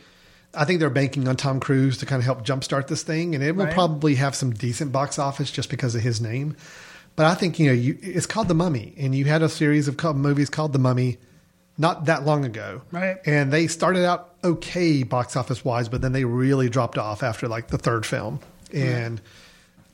I 0.54 0.66
think 0.66 0.80
they're 0.80 0.90
banking 0.90 1.28
on 1.28 1.36
Tom 1.36 1.60
Cruise 1.60 1.98
to 2.00 2.06
kind 2.06 2.20
of 2.20 2.26
help 2.26 2.46
jumpstart 2.46 2.88
this 2.88 3.04
thing, 3.04 3.36
and 3.36 3.44
it 3.44 3.56
will 3.56 3.66
Right. 3.66 3.74
probably 3.74 4.16
have 4.16 4.36
some 4.36 4.52
decent 4.52 4.92
box 4.92 5.20
office 5.20 5.52
just 5.52 5.70
because 5.70 5.96
of 5.96 6.02
his 6.02 6.22
name. 6.22 6.56
But 7.16 7.28
I 7.28 7.36
think 7.36 7.60
you 7.60 7.68
know, 7.68 7.74
you, 7.74 7.98
it's 8.02 8.26
called 8.26 8.48
The 8.50 8.56
Mummy, 8.56 8.94
and 8.98 9.16
you 9.16 9.26
had 9.26 9.42
a 9.42 9.50
series 9.50 9.88
of 9.88 10.02
movies 10.16 10.50
called 10.50 10.74
The 10.74 10.80
Mummy 10.80 11.18
not 11.78 12.06
that 12.06 12.26
long 12.26 12.46
ago, 12.46 12.82
Right. 12.92 13.18
And 13.26 13.52
they 13.52 13.68
started 13.68 14.06
out 14.06 14.34
okay 14.44 15.04
box 15.04 15.36
office 15.36 15.66
wise, 15.66 15.90
but 15.90 16.02
then 16.02 16.14
they 16.14 16.26
really 16.26 16.70
dropped 16.70 16.98
off 16.98 17.24
after 17.24 17.48
like 17.48 17.68
the 17.68 17.78
third 17.78 18.06
film, 18.06 18.40
and 18.74 19.22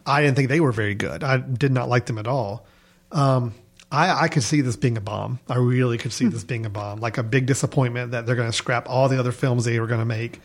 I 0.06 0.22
didn't 0.22 0.36
think 0.36 0.49
they 0.49 0.60
were 0.60 0.72
very 0.72 0.95
good. 0.95 1.24
I 1.24 1.38
did 1.38 1.72
not 1.72 1.90
like 1.90 2.06
them 2.06 2.18
at 2.18 2.28
all. 2.28 2.66
Um, 3.12 3.53
I, 3.91 4.24
I 4.24 4.28
could 4.30 4.44
see 4.44 4.62
this 4.62 4.78
being 4.78 4.98
a 4.98 5.02
bomb. 5.02 5.40
I 5.49 5.58
really 5.58 5.98
could 5.98 6.14
see 6.14 6.28
this 6.28 6.44
being 6.44 6.66
a 6.66 6.70
bomb, 6.70 6.99
like 6.99 7.18
a 7.18 7.24
big 7.24 7.45
disappointment 7.45 8.12
that 8.12 8.26
they're 8.26 8.36
going 8.36 8.49
to 8.49 8.56
scrap 8.56 8.90
all 8.90 9.10
the 9.10 9.20
other 9.20 9.34
films 9.34 9.66
they 9.66 9.80
were 9.80 9.88
going 9.88 9.99
to 9.99 10.06
make 10.06 10.40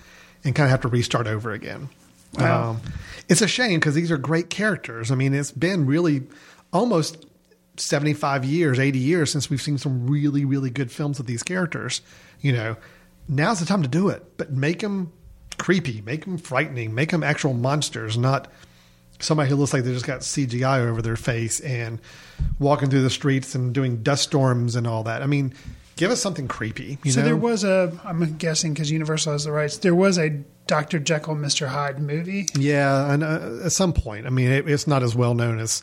and 0.44 0.54
kind 0.54 0.64
of 0.64 0.70
have 0.70 0.80
to 0.80 0.88
restart 0.88 1.26
over 1.26 1.52
again. 1.52 1.88
Wow. 2.38 2.70
Um, 2.70 2.80
it's 3.28 3.42
a 3.42 3.48
shame 3.48 3.78
because 3.78 3.94
these 3.94 4.10
are 4.10 4.18
great 4.18 4.50
characters. 4.50 5.10
I 5.10 5.14
mean, 5.14 5.32
it's 5.32 5.52
been 5.52 5.86
really 5.86 6.24
almost 6.72 7.24
75 7.78 8.44
years, 8.44 8.78
80 8.78 8.98
years 8.98 9.32
since 9.32 9.50
we've 9.50 9.62
seen 9.62 9.78
some 9.78 10.06
really, 10.08 10.44
really 10.44 10.70
good 10.70 10.90
films 10.90 11.18
with 11.18 11.26
these 11.26 11.42
characters. 11.42 12.00
You 12.40 12.52
know, 12.52 12.76
now's 13.28 13.60
the 13.60 13.66
time 13.66 13.82
to 13.82 13.88
do 13.88 14.08
it, 14.08 14.36
but 14.36 14.52
make 14.52 14.80
them 14.80 15.12
creepy, 15.58 16.02
make 16.02 16.24
them 16.24 16.38
frightening, 16.38 16.94
make 16.94 17.10
them 17.10 17.22
actual 17.22 17.54
monsters, 17.54 18.16
not 18.18 18.48
somebody 19.18 19.48
who 19.48 19.56
looks 19.56 19.72
like 19.72 19.84
they 19.84 19.92
just 19.92 20.06
got 20.06 20.20
CGI 20.20 20.86
over 20.86 21.00
their 21.00 21.16
face 21.16 21.60
and 21.60 22.00
walking 22.58 22.90
through 22.90 23.02
the 23.02 23.10
streets 23.10 23.54
and 23.54 23.72
doing 23.74 24.02
dust 24.02 24.24
storms 24.24 24.76
and 24.76 24.86
all 24.86 25.04
that. 25.04 25.22
I 25.22 25.26
mean, 25.26 25.54
give 25.96 26.10
us 26.10 26.20
something 26.20 26.48
creepy. 26.48 26.98
You 27.02 27.12
so 27.12 27.20
know? 27.20 27.26
there 27.26 27.36
was 27.36 27.64
a. 27.64 27.98
I'm 28.04 28.36
guessing 28.36 28.74
because 28.74 28.90
Universal 28.90 29.32
has 29.32 29.44
the 29.44 29.52
rights. 29.52 29.78
There 29.78 29.94
was 29.94 30.18
a 30.18 30.42
Dr. 30.66 30.98
Jekyll, 30.98 31.36
Mr. 31.36 31.68
Hyde 31.68 32.00
movie. 32.00 32.48
Yeah, 32.56 33.12
and 33.12 33.22
uh, 33.22 33.64
at 33.64 33.72
some 33.72 33.92
point, 33.92 34.26
I 34.26 34.30
mean, 34.30 34.50
it, 34.50 34.68
it's 34.68 34.86
not 34.86 35.02
as 35.02 35.14
well 35.14 35.34
known 35.34 35.58
as 35.58 35.82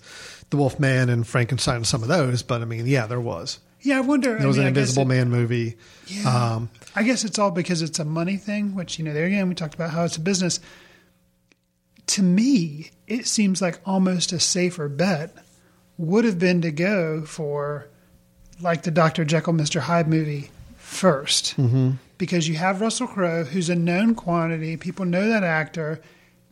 the 0.50 0.58
Wolfman 0.58 1.10
and 1.10 1.26
Frankenstein 1.26 1.78
and 1.78 1.88
some 1.88 2.02
of 2.02 2.10
those, 2.10 2.44
but 2.44 2.62
I 2.62 2.66
mean, 2.66 2.86
yeah, 2.86 3.08
there 3.08 3.22
was. 3.22 3.60
Yeah, 3.82 3.98
I 3.98 4.02
wonder. 4.02 4.38
There 4.38 4.48
was 4.48 4.58
I 4.58 4.62
mean, 4.62 4.68
an 4.68 4.78
Invisible 4.78 5.04
it- 5.04 5.08
Man 5.08 5.30
movie. 5.30 5.78
Yeah. 6.08 6.54
Um, 6.56 6.70
I 6.96 7.04
guess 7.04 7.24
it's 7.24 7.40
all 7.40 7.52
because 7.52 7.82
it's 7.82 8.00
a 8.00 8.06
money 8.06 8.38
thing, 8.38 8.76
which, 8.76 8.98
you 9.00 9.06
know, 9.06 9.14
there 9.14 9.26
again, 9.26 9.50
we 9.50 9.56
talked 9.56 9.74
about 9.76 9.90
how 9.92 10.04
it's 10.04 10.18
a 10.18 10.22
business. 10.22 10.60
To 12.08 12.22
me, 12.22 12.92
it 13.08 13.26
seems 13.28 13.62
like 13.62 13.80
almost 13.86 14.32
a 14.34 14.40
safer 14.40 14.90
bet 14.90 15.34
would 15.98 16.26
have 16.26 16.40
been 16.40 16.62
to 16.62 16.72
go 16.72 17.24
for 17.24 17.88
like 18.62 18.84
the 18.84 18.92
Dr. 18.92 19.26
Jekyll, 19.26 19.54
Mr. 19.54 19.80
Hyde 19.82 20.08
movie 20.08 20.50
1st 20.94 21.56
Mm-hmm. 21.56 21.92
Because 22.18 22.48
you 22.48 22.56
have 22.56 22.80
Russell 22.80 23.08
Crowe, 23.08 23.44
who's 23.44 23.70
a 23.70 23.76
known 23.76 24.16
quantity. 24.16 24.78
People 24.78 25.04
know 25.04 25.28
that 25.28 25.44
actor. 25.44 26.00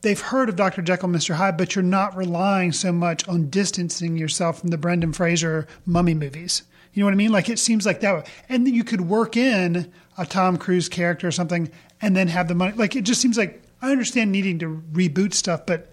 They've 0.01 0.19
heard 0.19 0.49
of 0.49 0.57
Dr. 0.57 0.81
Jekyll, 0.81 1.07
Mr. 1.07 1.35
Hyde, 1.35 1.55
but 1.55 1.75
you're 1.75 1.83
not 1.83 2.17
relying 2.17 2.73
so 2.73 2.91
much 2.91 3.25
on 3.27 3.49
distancing 3.49 4.17
yourself 4.17 4.59
from 4.59 4.71
the 4.71 4.77
Brendan 4.77 5.13
Fraser 5.13 5.67
mummy 5.85 6.13
movies. 6.13 6.63
You 6.93 7.01
know 7.01 7.07
what 7.07 7.13
I 7.13 7.17
mean? 7.17 7.31
Like 7.31 7.47
it 7.47 7.59
seems 7.59 7.85
like 7.85 8.01
that, 8.01 8.27
and 8.49 8.67
then 8.67 8.73
you 8.73 8.83
could 8.83 9.01
work 9.01 9.37
in 9.37 9.91
a 10.17 10.25
Tom 10.25 10.57
Cruise 10.57 10.89
character 10.89 11.27
or 11.27 11.31
something, 11.31 11.71
and 12.01 12.17
then 12.17 12.27
have 12.27 12.47
the 12.47 12.55
money. 12.55 12.73
Like 12.75 12.95
it 12.95 13.03
just 13.03 13.21
seems 13.21 13.37
like 13.37 13.61
I 13.81 13.91
understand 13.91 14.31
needing 14.31 14.59
to 14.59 14.83
reboot 14.91 15.33
stuff, 15.33 15.65
but 15.65 15.89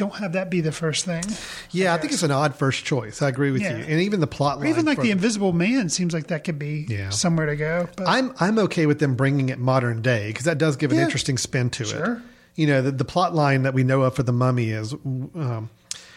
don't 0.00 0.14
have 0.16 0.32
that 0.32 0.48
be 0.50 0.60
the 0.62 0.72
first 0.72 1.04
thing. 1.04 1.22
Yeah, 1.70 1.92
I, 1.92 1.98
think 1.98 2.12
it's 2.14 2.22
an 2.22 2.30
odd 2.30 2.54
first 2.56 2.84
choice. 2.86 3.20
I 3.20 3.28
agree 3.28 3.50
with 3.50 3.60
Yeah. 3.60 3.76
you, 3.76 3.84
and 3.84 4.00
even 4.00 4.20
the 4.20 4.26
plot 4.26 4.56
Or 4.56 4.60
line. 4.60 4.68
even 4.70 4.86
like 4.86 5.00
the 5.00 5.10
Invisible 5.10 5.52
Man 5.52 5.90
seems 5.90 6.14
like 6.14 6.28
that 6.28 6.42
could 6.44 6.58
be 6.58 6.86
Yeah. 6.88 7.10
somewhere 7.10 7.46
to 7.46 7.54
go. 7.56 7.86
But 7.96 8.08
I'm 8.08 8.32
I'm 8.40 8.58
okay 8.60 8.86
with 8.86 8.98
them 8.98 9.14
bringing 9.14 9.50
it 9.50 9.58
modern 9.58 10.00
day 10.02 10.28
because 10.28 10.46
that 10.46 10.56
does 10.58 10.76
give 10.76 10.90
an 10.90 10.96
Yeah. 10.98 11.04
interesting 11.04 11.36
spin 11.38 11.68
to 11.70 11.84
it. 11.84 12.18
You 12.56 12.66
know, 12.66 12.80
the, 12.82 12.90
the 12.92 13.04
plot 13.04 13.34
line 13.34 13.62
that 13.64 13.74
we 13.74 13.84
know 13.84 14.02
of 14.02 14.14
for 14.16 14.22
the 14.22 14.32
Mummy 14.32 14.70
is 14.70 14.92
um, 14.94 15.68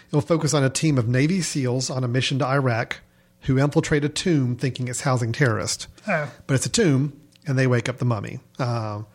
it'll 0.08 0.22
focus 0.22 0.54
on 0.54 0.64
a 0.64 0.70
team 0.70 0.98
of 0.98 1.08
Navy 1.08 1.42
SEALs 1.42 1.90
on 1.90 2.04
a 2.04 2.08
mission 2.08 2.40
to 2.40 2.46
Iraq 2.48 3.02
who 3.42 3.58
infiltrate 3.60 4.06
a 4.06 4.10
tomb 4.10 4.56
thinking 4.56 4.88
it's 4.88 5.02
housing 5.02 5.32
terrorists, 5.34 5.88
Oh. 6.08 6.30
but 6.48 6.54
it's 6.54 6.66
a 6.66 6.70
tomb, 6.70 7.12
and 7.46 7.60
they 7.60 7.68
wake 7.68 7.90
up 7.90 7.98
the 7.98 8.06
mummy, 8.06 8.40
um, 8.60 9.06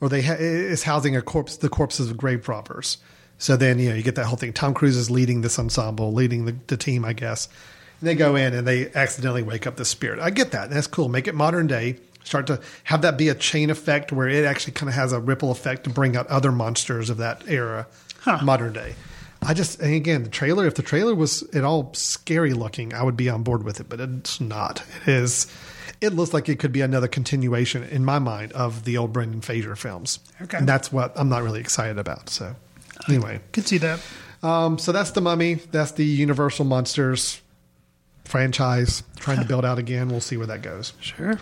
or 0.00 0.08
they 0.08 0.22
ha- 0.22 0.36
it's 0.38 0.82
housing 0.82 1.14
a 1.14 1.22
corpse, 1.22 1.56
the 1.56 1.68
corpses 1.68 2.10
of 2.10 2.16
grave 2.16 2.48
robbers. 2.48 2.98
So 3.38 3.56
then 3.56 3.78
you 3.78 3.90
know 3.90 3.94
you 3.94 4.02
get 4.02 4.14
that 4.14 4.26
whole 4.26 4.36
thing. 4.36 4.52
Tom 4.52 4.74
Cruise 4.74 4.96
is 4.96 5.10
leading 5.10 5.42
this 5.42 5.58
ensemble, 5.58 6.12
leading 6.12 6.46
the, 6.46 6.56
the 6.66 6.76
team, 6.76 7.04
I 7.04 7.12
guess. 7.12 7.48
And 8.00 8.08
they 8.08 8.14
go 8.14 8.36
in 8.36 8.54
and 8.54 8.66
they 8.66 8.92
accidentally 8.92 9.42
wake 9.42 9.66
up 9.66 9.76
the 9.76 9.84
spirit. 9.84 10.18
I 10.18 10.30
get 10.30 10.52
that. 10.52 10.70
That's 10.70 10.86
cool. 10.86 11.08
Make 11.08 11.28
it 11.28 11.34
modern 11.34 11.66
day. 11.66 11.96
Start 12.24 12.48
to 12.48 12.60
have 12.84 13.02
that 13.02 13.16
be 13.16 13.28
a 13.28 13.34
chain 13.34 13.70
effect 13.70 14.10
where 14.10 14.28
it 14.28 14.44
actually 14.44 14.72
kind 14.72 14.88
of 14.88 14.94
has 14.94 15.12
a 15.12 15.20
ripple 15.20 15.52
effect 15.52 15.84
to 15.84 15.90
bring 15.90 16.16
out 16.16 16.26
other 16.26 16.50
monsters 16.50 17.08
of 17.08 17.18
that 17.18 17.44
era, 17.46 17.86
modern 18.42 18.72
day. 18.72 18.94
I 19.42 19.54
just 19.54 19.80
and 19.80 19.94
again 19.94 20.24
the 20.24 20.28
trailer. 20.28 20.66
If 20.66 20.74
the 20.74 20.82
trailer 20.82 21.14
was 21.14 21.42
at 21.54 21.62
all 21.62 21.92
scary 21.94 22.52
looking, 22.52 22.92
I 22.92 23.02
would 23.02 23.16
be 23.16 23.28
on 23.28 23.42
board 23.42 23.62
with 23.62 23.80
it. 23.80 23.88
But 23.88 24.00
it's 24.00 24.40
not. 24.40 24.82
It 25.02 25.08
is. 25.12 25.46
It 26.00 26.12
looks 26.12 26.34
like 26.34 26.48
it 26.48 26.58
could 26.58 26.72
be 26.72 26.82
another 26.82 27.08
continuation 27.08 27.82
in 27.84 28.04
my 28.04 28.18
mind 28.18 28.52
of 28.52 28.84
the 28.84 28.98
old 28.98 29.12
Brendan 29.12 29.40
Fraser 29.40 29.76
films. 29.76 30.18
Okay. 30.42 30.58
and 30.58 30.68
that's 30.68 30.92
what 30.92 31.12
I'm 31.16 31.28
not 31.28 31.42
really 31.42 31.60
excited 31.60 31.98
about. 31.98 32.28
So 32.28 32.54
anyway, 33.08 33.40
could 33.52 33.66
see 33.66 33.78
that. 33.78 34.00
um, 34.42 34.78
so 34.78 34.92
that's 34.92 35.12
the 35.12 35.20
Mummy. 35.20 35.54
That's 35.54 35.92
the 35.92 36.04
Universal 36.04 36.66
Monsters 36.66 37.40
franchise 38.24 39.02
trying 39.16 39.38
to 39.38 39.44
build 39.44 39.64
out 39.64 39.78
again. 39.78 40.08
We'll 40.08 40.20
see 40.20 40.36
where 40.36 40.48
that 40.48 40.62
goes. 40.62 40.92
Sure. 41.00 41.38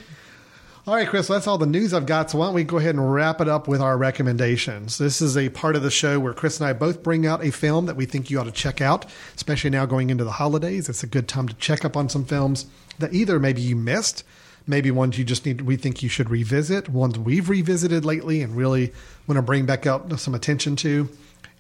All 0.87 0.95
right, 0.95 1.09
Chris, 1.09 1.29
that's 1.29 1.47
all 1.47 1.57
the 1.57 1.65
news 1.65 1.95
I've 1.95 2.05
got. 2.05 2.31
So 2.31 2.37
why 2.39 2.47
don't 2.47 2.55
we 2.55 2.63
go 2.63 2.77
ahead 2.77 2.95
and 2.95 3.11
wrap 3.15 3.41
it 3.41 3.49
up 3.49 3.67
with 3.67 3.81
our 3.81 3.97
recommendations? 3.97 4.99
This 4.99 5.23
is 5.23 5.35
a 5.35 5.49
part 5.49 5.77
of 5.77 5.83
the 5.83 5.91
show 5.91 6.21
where 6.21 6.35
Chris 6.35 6.61
and 6.61 6.69
I 6.69 6.75
both 6.75 7.03
bring 7.03 7.27
out 7.27 7.43
a 7.43 7.51
film 7.51 7.87
that 7.87 7.97
we 7.97 8.05
think 8.05 8.29
you 8.29 8.39
ought 8.39 8.45
to 8.45 8.53
check 8.53 8.83
out, 8.83 9.07
especially 9.35 9.71
now 9.71 9.87
going 9.87 10.11
into 10.11 10.25
the 10.25 10.33
holidays. 10.33 10.91
It's 10.91 11.03
a 11.03 11.07
good 11.07 11.27
time 11.27 11.49
to 11.49 11.55
check 11.55 11.87
up 11.87 11.97
on 11.97 12.11
some 12.11 12.27
films 12.27 12.67
that 12.99 13.15
either 13.15 13.41
maybe 13.41 13.63
you 13.63 13.77
missed, 13.77 14.25
maybe 14.67 14.91
ones 14.91 15.17
you 15.17 15.25
just 15.25 15.47
need 15.47 15.63
we 15.63 15.77
think 15.77 16.03
you 16.03 16.11
should 16.11 16.29
revisit, 16.29 16.91
ones 16.91 17.19
we've 17.19 17.49
revisited 17.49 18.05
lately 18.05 18.43
and 18.43 18.55
really 18.55 18.93
want 19.27 19.39
to 19.39 19.43
bring 19.43 19.65
back 19.65 19.87
up 19.87 20.13
some 20.19 20.35
attention 20.35 20.77
to. 20.77 21.09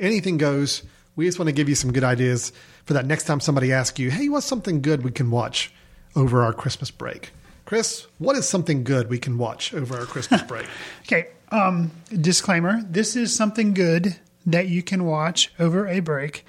Anything 0.01 0.37
goes. 0.39 0.83
We 1.17 1.27
just 1.27 1.39
want 1.39 1.49
to 1.49 1.53
give 1.53 1.69
you 1.69 1.75
some 1.75 1.93
good 1.93 2.05
ideas 2.05 2.53
for 2.85 2.95
that 2.95 3.07
next 3.07 3.25
time 3.25 3.41
somebody 3.41 3.73
asks 3.73 3.99
you, 3.99 4.11
"Hey, 4.11 4.29
what's 4.29 4.47
something 4.47 4.83
good 4.83 5.05
we 5.05 5.11
can 5.11 5.31
watch 5.31 5.73
over 6.17 6.43
our 6.43 6.53
Christmas 6.53 6.91
break?" 6.91 7.31
Chris, 7.65 8.07
what 8.19 8.37
is 8.37 8.47
something 8.49 8.85
good 8.85 9.09
we 9.09 9.19
can 9.19 9.39
watch 9.39 9.73
over 9.73 9.97
our 9.99 10.05
Christmas 10.07 10.43
break? 10.49 10.67
Okay. 11.03 11.29
Um, 11.51 11.93
disclaimer: 12.13 12.83
This 12.89 13.15
is 13.17 13.35
something 13.35 13.75
good 13.75 14.17
that 14.47 14.69
you 14.69 14.83
can 14.83 15.05
watch 15.05 15.53
over 15.59 15.87
a 15.87 16.01
break. 16.01 16.45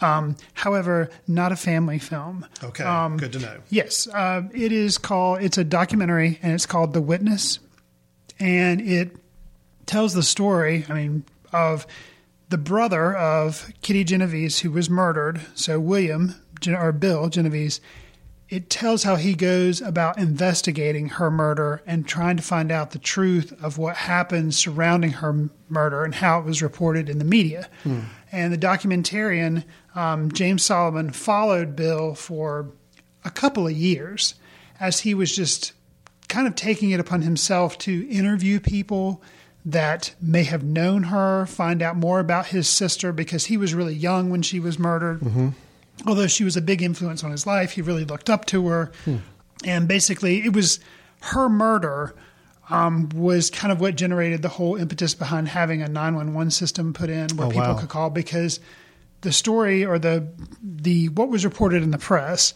Um, 0.00 0.36
however, 0.54 1.08
not 1.26 1.52
a 1.52 1.56
family 1.56 1.98
film. 1.98 2.44
Okay, 2.62 2.84
Um, 2.84 3.16
good 3.16 3.32
to 3.34 3.38
know. 3.38 3.58
Yes, 3.70 4.06
uh, 4.08 4.42
it 4.54 4.72
is 4.72 4.98
called. 4.98 5.42
It's 5.42 5.56
a 5.58 5.64
documentary, 5.64 6.38
and 6.42 6.52
it's 6.52 6.66
called 6.66 6.92
The 6.94 7.00
Witness, 7.00 7.58
and 8.38 8.80
it 8.80 9.16
tells 9.86 10.12
the 10.14 10.22
story. 10.22 10.84
I 10.88 10.92
mean, 10.94 11.24
of 11.52 11.86
the 12.48 12.58
brother 12.58 13.14
of 13.14 13.72
Kitty 13.82 14.04
Genovese 14.04 14.60
who 14.60 14.70
was 14.70 14.88
murdered. 14.88 15.40
So 15.54 15.80
William 15.80 16.34
or 16.66 16.92
Bill 16.92 17.28
Genovese. 17.28 17.80
It 18.48 18.70
tells 18.70 19.02
how 19.02 19.16
he 19.16 19.34
goes 19.34 19.80
about 19.80 20.18
investigating 20.18 21.08
her 21.08 21.32
murder 21.32 21.82
and 21.84 22.06
trying 22.06 22.36
to 22.36 22.44
find 22.44 22.70
out 22.70 22.92
the 22.92 22.98
truth 23.00 23.52
of 23.60 23.76
what 23.76 23.96
happened 23.96 24.54
surrounding 24.54 25.10
her 25.14 25.50
murder 25.68 26.04
and 26.04 26.14
how 26.14 26.38
it 26.38 26.44
was 26.44 26.62
reported 26.62 27.08
in 27.08 27.18
the 27.18 27.24
media. 27.24 27.68
And 28.30 28.52
the 28.52 28.58
documentarian, 28.58 29.64
um, 29.96 30.30
James 30.30 30.64
Solomon, 30.64 31.10
followed 31.10 31.74
Bill 31.74 32.14
for 32.14 32.70
a 33.24 33.30
couple 33.30 33.66
of 33.66 33.72
years 33.72 34.34
as 34.78 35.00
he 35.00 35.12
was 35.12 35.34
just 35.34 35.72
kind 36.28 36.46
of 36.46 36.54
taking 36.54 36.90
it 36.92 37.00
upon 37.00 37.22
himself 37.22 37.76
to 37.78 38.08
interview 38.08 38.60
people 38.60 39.22
that 39.66 40.14
may 40.22 40.44
have 40.44 40.62
known 40.62 41.02
her, 41.04 41.44
find 41.46 41.82
out 41.82 41.96
more 41.96 42.20
about 42.20 42.46
his 42.46 42.68
sister 42.68 43.12
because 43.12 43.46
he 43.46 43.56
was 43.56 43.74
really 43.74 43.94
young 43.94 44.30
when 44.30 44.40
she 44.42 44.60
was 44.60 44.78
murdered. 44.78 45.20
Although 46.06 46.28
she 46.28 46.44
was 46.44 46.56
a 46.56 46.62
big 46.62 46.82
influence 46.82 47.24
on 47.24 47.30
his 47.32 47.46
life, 47.46 47.72
he 47.72 47.82
really 47.82 48.04
looked 48.04 48.30
up 48.30 48.44
to 48.46 48.68
her. 48.68 48.92
And 49.64 49.88
basically, 49.88 50.44
it 50.44 50.52
was 50.54 50.78
her 51.22 51.48
murder 51.48 52.14
um, 52.70 53.08
was 53.14 53.50
kind 53.50 53.72
of 53.72 53.80
what 53.80 53.96
generated 53.96 54.42
the 54.42 54.48
whole 54.48 54.76
impetus 54.76 55.14
behind 55.14 55.48
having 55.48 55.82
a 55.82 55.88
911 55.88 56.50
system 56.50 56.92
put 56.92 57.08
in 57.10 57.28
where 57.36 57.46
Oh, 57.46 57.50
people 57.50 57.62
wow. 57.66 57.78
could 57.78 57.88
call 57.88 58.10
because 58.10 58.60
the 59.22 59.32
story 59.32 59.84
or 59.84 59.98
the 59.98 60.28
the 60.62 61.08
what 61.10 61.28
was 61.28 61.44
reported 61.44 61.82
in 61.82 61.90
the 61.90 61.98
press 61.98 62.54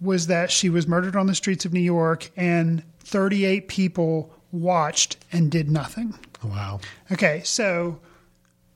was 0.00 0.26
that 0.26 0.50
she 0.50 0.68
was 0.68 0.86
murdered 0.86 1.14
on 1.14 1.26
the 1.26 1.34
streets 1.34 1.64
of 1.64 1.72
New 1.72 1.80
York 1.80 2.30
and 2.36 2.82
38 3.00 3.68
people 3.68 4.32
watched 4.50 5.16
and 5.30 5.50
did 5.50 5.70
nothing. 5.70 6.18
Oh, 6.44 6.48
wow. 6.48 6.80
Okay, 7.12 7.42
so 7.44 8.00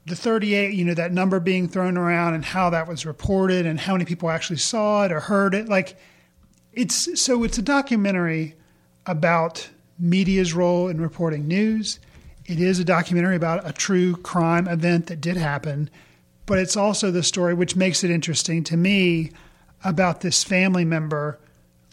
the 0.07 0.17
38, 0.17 0.75
you 0.75 0.85
know, 0.85 0.95
that 0.95 1.13
number 1.13 1.41
being 1.41 1.69
thrown 1.69 1.97
around 1.97 2.35
and 2.35 2.45
how 2.45 2.71
that 2.71 2.87
was 2.87 3.07
reported 3.07 3.65
and 3.67 3.81
how 3.81 3.95
many 3.95 4.05
people 4.05 4.31
actually 4.31 4.59
saw 4.59 5.05
it 5.05 5.13
or 5.13 5.21
heard 5.21 5.55
it. 5.55 5.69
Like, 5.69 5.97
it's 6.73 7.21
so 7.21 7.45
it's 7.45 7.59
a 7.59 7.63
documentary 7.63 8.55
about 9.07 9.69
media's 9.99 10.53
role 10.53 10.89
in 10.89 11.01
reporting 11.01 11.47
news. 11.47 12.01
It 12.47 12.61
is 12.61 12.79
a 12.79 12.85
documentary 12.85 13.37
about 13.37 13.67
a 13.69 13.73
true 13.73 14.17
crime 14.17 14.69
event 14.69 15.07
that 15.07 15.21
did 15.21 15.37
happen, 15.37 15.89
but 16.47 16.59
it's 16.59 16.77
also 16.77 17.11
the 17.11 17.23
story 17.23 17.55
which 17.55 17.77
makes 17.77 18.05
it 18.05 18.11
interesting 18.11 18.65
to 18.65 18.77
me 18.77 19.31
about 19.83 20.21
this 20.21 20.45
family 20.45 20.85
member 20.85 21.39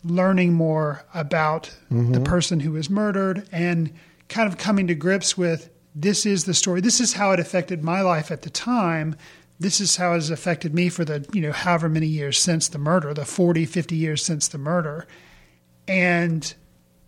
learning 0.03 0.53
more 0.53 1.05
about 1.13 1.75
mm-hmm. 1.91 2.11
the 2.11 2.19
person 2.21 2.59
who 2.59 2.71
was 2.71 2.89
murdered 2.89 3.47
and 3.51 3.93
kind 4.31 4.47
of 4.47 4.57
coming 4.57 4.87
to 4.87 4.95
grips 4.95 5.37
with 5.37 5.69
this 5.93 6.25
is 6.25 6.45
the 6.45 6.53
story. 6.53 6.81
This 6.81 6.99
is 6.99 7.13
how 7.13 7.31
it 7.31 7.39
affected 7.39 7.83
my 7.83 8.01
life 8.01 8.31
at 8.31 8.41
the 8.41 8.49
time. 8.49 9.15
This 9.59 9.79
is 9.79 9.97
how 9.97 10.11
it 10.11 10.15
has 10.15 10.29
affected 10.29 10.73
me 10.73 10.89
for 10.89 11.05
the, 11.05 11.27
you 11.33 11.41
know, 11.41 11.51
however 11.51 11.89
many 11.89 12.07
years 12.07 12.39
since 12.39 12.67
the 12.69 12.79
murder, 12.79 13.13
the 13.13 13.25
40, 13.25 13.65
50 13.65 13.95
years 13.95 14.23
since 14.23 14.47
the 14.47 14.57
murder. 14.57 15.05
And 15.87 16.53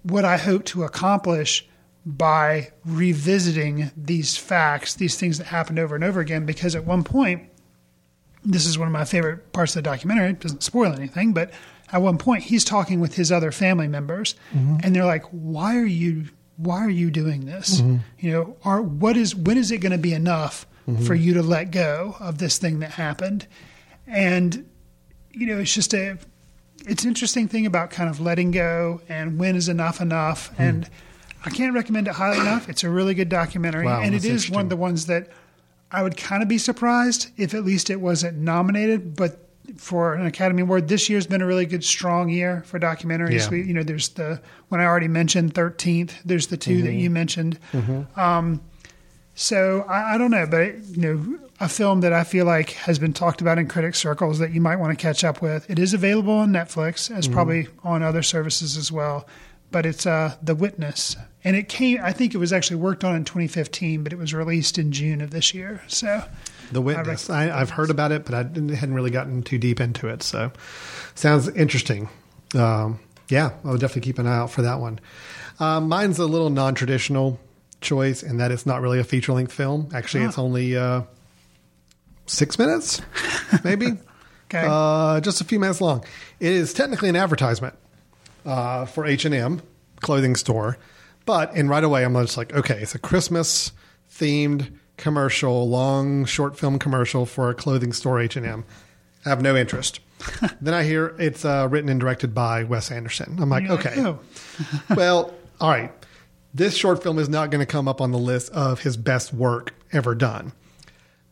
what 0.03 0.25
I 0.25 0.37
hope 0.37 0.65
to 0.65 0.83
accomplish 0.83 1.65
by 2.05 2.71
revisiting 2.85 3.91
these 3.95 4.35
facts, 4.35 4.95
these 4.95 5.15
things 5.15 5.37
that 5.37 5.47
happened 5.47 5.79
over 5.79 5.95
and 5.95 6.03
over 6.03 6.19
again, 6.19 6.45
because 6.45 6.75
at 6.75 6.83
one 6.83 7.03
point, 7.03 7.49
this 8.43 8.65
is 8.65 8.77
one 8.77 8.89
of 8.89 8.91
my 8.91 9.05
favorite 9.05 9.53
parts 9.53 9.75
of 9.75 9.83
the 9.83 9.89
documentary. 9.89 10.31
It 10.31 10.41
doesn't 10.41 10.63
spoil 10.63 10.91
anything, 10.91 11.31
but 11.31 11.51
at 11.93 12.01
one 12.01 12.17
point 12.17 12.43
he's 12.43 12.65
talking 12.65 12.99
with 12.99 13.15
his 13.15 13.31
other 13.31 13.51
family 13.51 13.87
members, 13.87 14.35
mm-hmm. 14.53 14.77
and 14.83 14.93
they're 14.93 15.05
like, 15.05 15.23
"Why 15.31 15.77
are 15.77 15.85
you? 15.85 16.25
Why 16.57 16.81
are 16.81 16.89
you 16.89 17.11
doing 17.11 17.45
this? 17.45 17.81
You 18.19 18.31
know, 18.31 18.57
are 18.63 18.81
what 18.81 19.17
is 19.17 19.35
when 19.35 19.57
is 19.57 19.71
it 19.71 19.80
going 19.80 19.91
to 19.91 19.97
be 19.97 20.13
enough 20.13 20.67
for 21.05 21.15
you 21.15 21.34
to 21.35 21.41
let 21.41 21.71
go 21.71 22.15
of 22.19 22.38
this 22.38 22.57
thing 22.57 22.80
that 22.80 22.91
happened?" 22.91 23.47
And 24.07 24.69
you 25.31 25.47
know, 25.47 25.59
it's 25.59 25.73
just 25.73 25.93
a 25.93 26.17
it's 26.85 27.03
an 27.03 27.09
interesting 27.09 27.47
thing 27.47 27.65
about 27.65 27.89
kind 27.89 28.09
of 28.09 28.19
letting 28.19 28.51
go 28.51 29.01
and 29.07 29.39
when 29.39 29.55
is 29.55 29.69
enough 29.69 30.01
enough. 30.01 30.47
Hmm. 30.55 30.61
And 30.61 30.89
I 31.45 31.49
can't 31.49 31.73
recommend 31.73 32.07
it 32.07 32.15
highly 32.15 32.39
enough. 32.39 32.69
It's 32.69 32.84
a 32.84 32.89
really 32.89 33.13
good 33.13 33.30
documentary, 33.30 33.85
Wow, 33.85 34.01
and 34.01 34.15
it 34.15 34.23
is 34.23 34.49
one 34.49 34.61
of 34.63 34.69
the 34.69 34.77
ones 34.77 35.07
that 35.07 35.30
I 35.91 36.01
would 36.01 36.17
kind 36.17 36.41
of 36.41 36.49
be 36.49 36.57
surprised 36.57 37.30
if 37.38 37.53
at 37.53 37.63
least 37.63 37.89
it 37.89 37.99
wasn't 37.99 38.38
nominated, 38.38 39.15
but 39.15 39.42
for 39.77 40.14
an 40.14 40.26
Academy 40.26 40.61
Award, 40.61 40.88
this 40.88 41.10
year's 41.10 41.26
been 41.27 41.41
a 41.41 41.45
really 41.45 41.65
good, 41.65 41.84
strong 41.84 42.30
year 42.30 42.64
for 42.65 42.80
documentaries. 42.80 43.40
Yeah. 43.45 43.49
We, 43.49 43.64
you 43.64 43.73
know, 43.73 43.84
there's 43.84 44.10
the 44.10 44.41
one 44.69 44.81
I 44.81 44.85
already 44.85 45.07
mentioned, 45.07 45.53
Thirteenth. 45.53 46.14
There's 46.26 46.48
the 46.48 46.57
2 46.57 46.81
that 46.84 46.90
Mhm. 46.90 46.99
you 46.99 47.10
mentioned. 47.10 47.60
Mhm. 47.72 48.18
Um, 48.18 48.61
so 49.35 49.81
I, 49.90 50.15
I 50.15 50.18
don't 50.18 50.31
know, 50.31 50.45
but 50.49 50.76
you 50.90 50.98
know, 51.02 51.40
a 51.60 51.69
film 51.69 52.02
that 52.02 52.14
I 52.14 52.23
feel 52.23 52.45
like 52.45 52.72
has 52.72 52.99
been 52.99 53.14
talked 53.14 53.41
about 53.41 53.57
in 53.57 53.68
critic 53.68 53.95
circles 53.95 54.40
that 54.40 54.52
you 54.52 54.60
might 54.61 54.76
want 54.77 54.98
to 54.98 55.02
catch 55.02 55.23
up 55.23 55.41
with. 55.41 55.69
It 55.69 55.80
is 55.80 55.94
available 55.94 56.34
on 56.34 56.52
Netflix, 56.52 57.10
as 57.15 57.27
Mhm. 57.27 57.34
probably 57.34 57.68
on 57.84 58.03
other 58.03 58.22
services 58.23 58.76
as 58.77 58.91
well. 58.91 59.27
But 59.72 59.85
it's 59.88 60.06
uh, 60.06 60.35
The 60.44 60.53
Witness, 60.53 61.15
and 61.44 61.56
it 61.56 61.68
came. 61.68 61.99
I 62.03 62.11
think 62.11 62.35
it 62.35 62.38
was 62.38 62.53
actually 62.53 62.76
worked 62.77 63.03
on 63.03 63.15
in 63.15 63.23
2015, 63.26 64.03
but 64.03 64.14
it 64.14 64.19
was 64.19 64.31
released 64.34 64.77
in 64.77 64.91
June 64.91 65.19
of 65.19 65.31
this 65.31 65.53
year. 65.53 65.81
So 65.88 66.26
The 66.73 66.81
Witness. 66.81 67.29
I, 67.29 67.49
I've 67.57 67.69
heard 67.69 67.89
about 67.89 68.11
it, 68.11 68.25
but 68.25 68.33
I 68.33 68.43
didn't, 68.43 68.69
hadn't 68.69 68.95
really 68.95 69.11
gotten 69.11 69.43
too 69.43 69.57
deep 69.57 69.79
into 69.79 70.07
it. 70.07 70.23
So, 70.23 70.51
sounds 71.15 71.47
interesting. 71.49 72.09
Um, 72.55 72.99
Yeah, 73.29 73.51
I'll 73.63 73.77
definitely 73.77 74.01
keep 74.01 74.19
an 74.19 74.27
eye 74.27 74.35
out 74.37 74.51
for 74.51 74.61
that 74.63 74.79
one. 74.79 74.99
Uh, 75.59 75.79
mine's 75.79 76.19
a 76.19 76.25
little 76.25 76.49
non 76.49 76.75
traditional 76.75 77.39
choice 77.81 78.23
in 78.23 78.37
that 78.37 78.51
it's 78.51 78.65
not 78.65 78.81
really 78.81 78.99
a 78.99 79.03
feature 79.03 79.33
length 79.33 79.53
film. 79.53 79.89
Actually, 79.93 80.23
it's 80.23 80.37
only 80.37 80.75
uh, 80.77 81.03
six 82.25 82.57
minutes, 82.59 83.01
maybe. 83.63 83.87
Okay. 84.53 84.67
Uh, 84.69 85.19
just 85.19 85.41
a 85.41 85.43
few 85.43 85.59
minutes 85.59 85.81
long. 85.81 86.05
It 86.39 86.51
is 86.51 86.75
technically 86.75 87.09
an 87.09 87.15
advertisement 87.15 87.73
uh, 88.45 88.85
for 88.85 89.03
H 89.03 89.25
and 89.25 89.33
M 89.33 89.63
clothing 90.01 90.35
store, 90.35 90.77
but 91.25 91.55
and 91.55 91.67
right 91.71 91.83
away 91.83 92.05
I'm 92.05 92.13
just 92.13 92.37
like, 92.37 92.53
okay, 92.53 92.79
it's 92.79 92.93
a 92.93 92.99
Christmas 92.99 93.71
themed 94.11 94.71
commercial, 94.97 95.67
long 95.67 96.25
short 96.25 96.57
film 96.57 96.79
commercial 96.79 97.25
for 97.25 97.49
a 97.49 97.53
clothing 97.53 97.93
store 97.93 98.19
H 98.19 98.35
and 98.35 98.45
M. 98.45 98.65
I 99.25 99.29
have 99.29 99.41
no 99.41 99.55
interest. 99.55 99.99
then 100.61 100.73
I 100.73 100.83
hear 100.83 101.15
it's 101.19 101.43
uh, 101.45 101.67
written 101.69 101.89
and 101.89 101.99
directed 101.99 102.33
by 102.33 102.63
Wes 102.63 102.91
Anderson. 102.91 103.37
I'm 103.41 103.49
like, 103.49 103.63
You're 103.63 103.73
okay, 103.73 104.15
well, 104.95 105.33
all 105.59 105.69
right. 105.69 105.91
This 106.53 106.75
short 106.75 107.01
film 107.01 107.17
is 107.17 107.29
not 107.29 107.49
going 107.49 107.59
to 107.59 107.65
come 107.65 107.87
up 107.87 107.99
on 107.99 108.11
the 108.11 108.19
list 108.19 108.51
of 108.51 108.81
his 108.81 108.95
best 108.95 109.33
work 109.33 109.73
ever 109.91 110.13
done. 110.13 110.53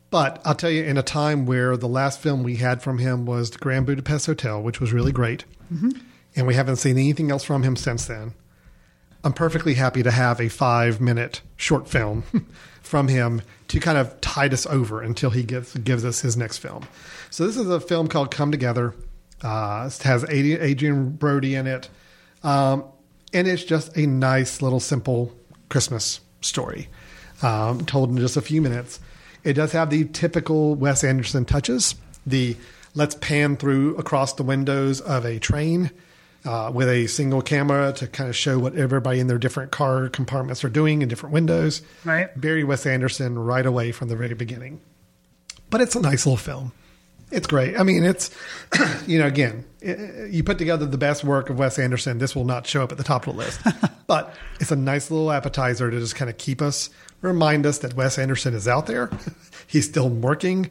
But 0.10 0.42
I'll 0.44 0.56
tell 0.56 0.72
you, 0.72 0.84
in 0.84 0.98
a 0.98 1.04
time 1.04 1.46
where 1.46 1.78
the 1.78 1.88
last 1.88 2.20
film 2.20 2.44
we 2.44 2.56
had 2.56 2.82
from 2.82 2.98
him 2.98 3.26
was 3.26 3.52
The 3.52 3.60
Grand 3.60 3.86
Budapest 3.86 4.26
Hotel, 4.26 4.62
which 4.62 4.82
was 4.82 4.92
really 4.92 5.12
great, 5.12 5.46
and 6.36 6.48
we 6.48 6.54
haven't 6.56 6.78
seen 6.78 6.98
anything 6.98 7.32
else 7.32 7.44
from 7.44 7.64
him 7.64 7.78
since 7.78 8.08
then, 8.08 8.34
I'm 9.24 9.32
perfectly 9.32 9.76
happy 9.76 10.04
to 10.04 10.12
have 10.12 10.42
a 10.42 10.50
five 10.50 11.00
minute 11.00 11.42
short 11.56 11.88
film 11.88 12.24
from 12.92 13.08
him 13.08 13.42
to 13.70 13.80
kind 13.80 13.98
of 13.98 14.20
tide 14.20 14.54
us 14.54 14.66
over 14.66 15.02
until 15.02 15.30
he 15.30 15.44
gives, 15.44 15.74
gives 15.78 16.04
us 16.04 16.20
his 16.20 16.36
next 16.36 16.58
film. 16.58 16.86
So 17.30 17.48
this 17.48 17.56
is 17.56 17.70
a 17.70 17.80
film 17.80 18.10
called 18.10 18.32
Come 18.32 18.52
Together. 18.52 18.94
Uh, 19.42 19.90
it 19.90 20.04
has 20.04 20.26
Adrien 20.26 21.12
Brody 21.12 21.56
in 21.56 21.68
it. 21.68 21.90
Um, 22.44 22.84
and 23.34 23.48
it's 23.48 23.64
just 23.64 23.96
a 23.96 24.06
nice 24.06 24.62
little 24.62 24.82
simple 24.82 25.34
Christmas 25.70 26.20
story 26.42 26.90
um, 27.42 27.86
told 27.86 28.10
in 28.10 28.18
just 28.18 28.36
a 28.36 28.42
few 28.42 28.62
minutes. 28.62 29.00
It 29.46 29.54
does 29.54 29.72
have 29.72 29.90
the 29.90 30.04
typical 30.04 30.76
Wes 30.76 31.06
Anderson 31.06 31.46
touches. 31.46 31.96
The 32.26 32.58
let's 32.94 33.16
pan 33.16 33.56
through 33.56 33.96
across 33.96 34.34
the 34.34 34.44
windows 34.44 35.00
of 35.00 35.26
a 35.26 35.40
train 35.40 35.92
uh, 36.46 36.72
with 36.74 36.90
a 36.90 37.08
single 37.08 37.42
camera 37.42 37.94
to 37.94 38.08
kind 38.08 38.30
of 38.30 38.36
show 38.36 38.58
what 38.60 38.76
everybody 38.76 39.20
in 39.20 39.28
their 39.28 39.38
different 39.38 39.72
car 39.72 40.10
compartments 40.10 40.64
are 40.64 40.70
doing 40.70 41.02
in 41.02 41.08
different 41.10 41.34
windows. 41.34 41.82
Right. 42.04 42.34
Very 42.36 42.64
Wes 42.64 42.86
Anderson 42.86 43.38
right 43.38 43.66
away 43.66 43.92
from 43.92 44.08
the 44.10 44.16
very 44.16 44.34
beginning. 44.34 44.82
But 45.70 45.82
it's 45.82 45.96
a 45.96 46.02
nice 46.02 46.26
little 46.26 46.38
film. 46.38 46.72
It's 47.32 47.48
great. 47.48 47.80
I 47.80 47.84
mean, 47.84 48.04
it's, 48.04 48.30
you 49.08 49.18
know, 49.20 49.28
again, 49.28 49.64
i- 49.86 50.26
you 50.30 50.44
put 50.44 50.58
together 50.58 50.86
the 50.86 50.98
best 50.98 51.24
work 51.24 51.50
of 51.50 51.58
Wes 51.58 51.80
Anderson, 51.80 52.18
this 52.18 52.36
will 52.36 52.44
not 52.44 52.68
show 52.68 52.84
up 52.84 52.92
at 52.92 52.98
the 52.98 53.06
top 53.06 53.26
of 53.26 53.34
the 53.36 53.40
list. 53.40 53.62
but 54.08 54.36
it's 54.60 54.72
a 54.72 54.76
nice 54.76 55.10
little 55.10 55.32
appetizer 55.32 55.90
to 55.90 56.00
just 56.00 56.16
kind 56.16 56.30
of 56.30 56.38
keep 56.38 56.62
us, 56.62 56.90
remind 57.22 57.66
us 57.66 57.78
that 57.80 57.94
Wes 57.94 58.18
Anderson 58.18 58.54
is 58.54 58.68
out 58.68 58.88
there. 58.88 59.10
He's 59.68 59.88
still 59.88 60.10
working, 60.10 60.70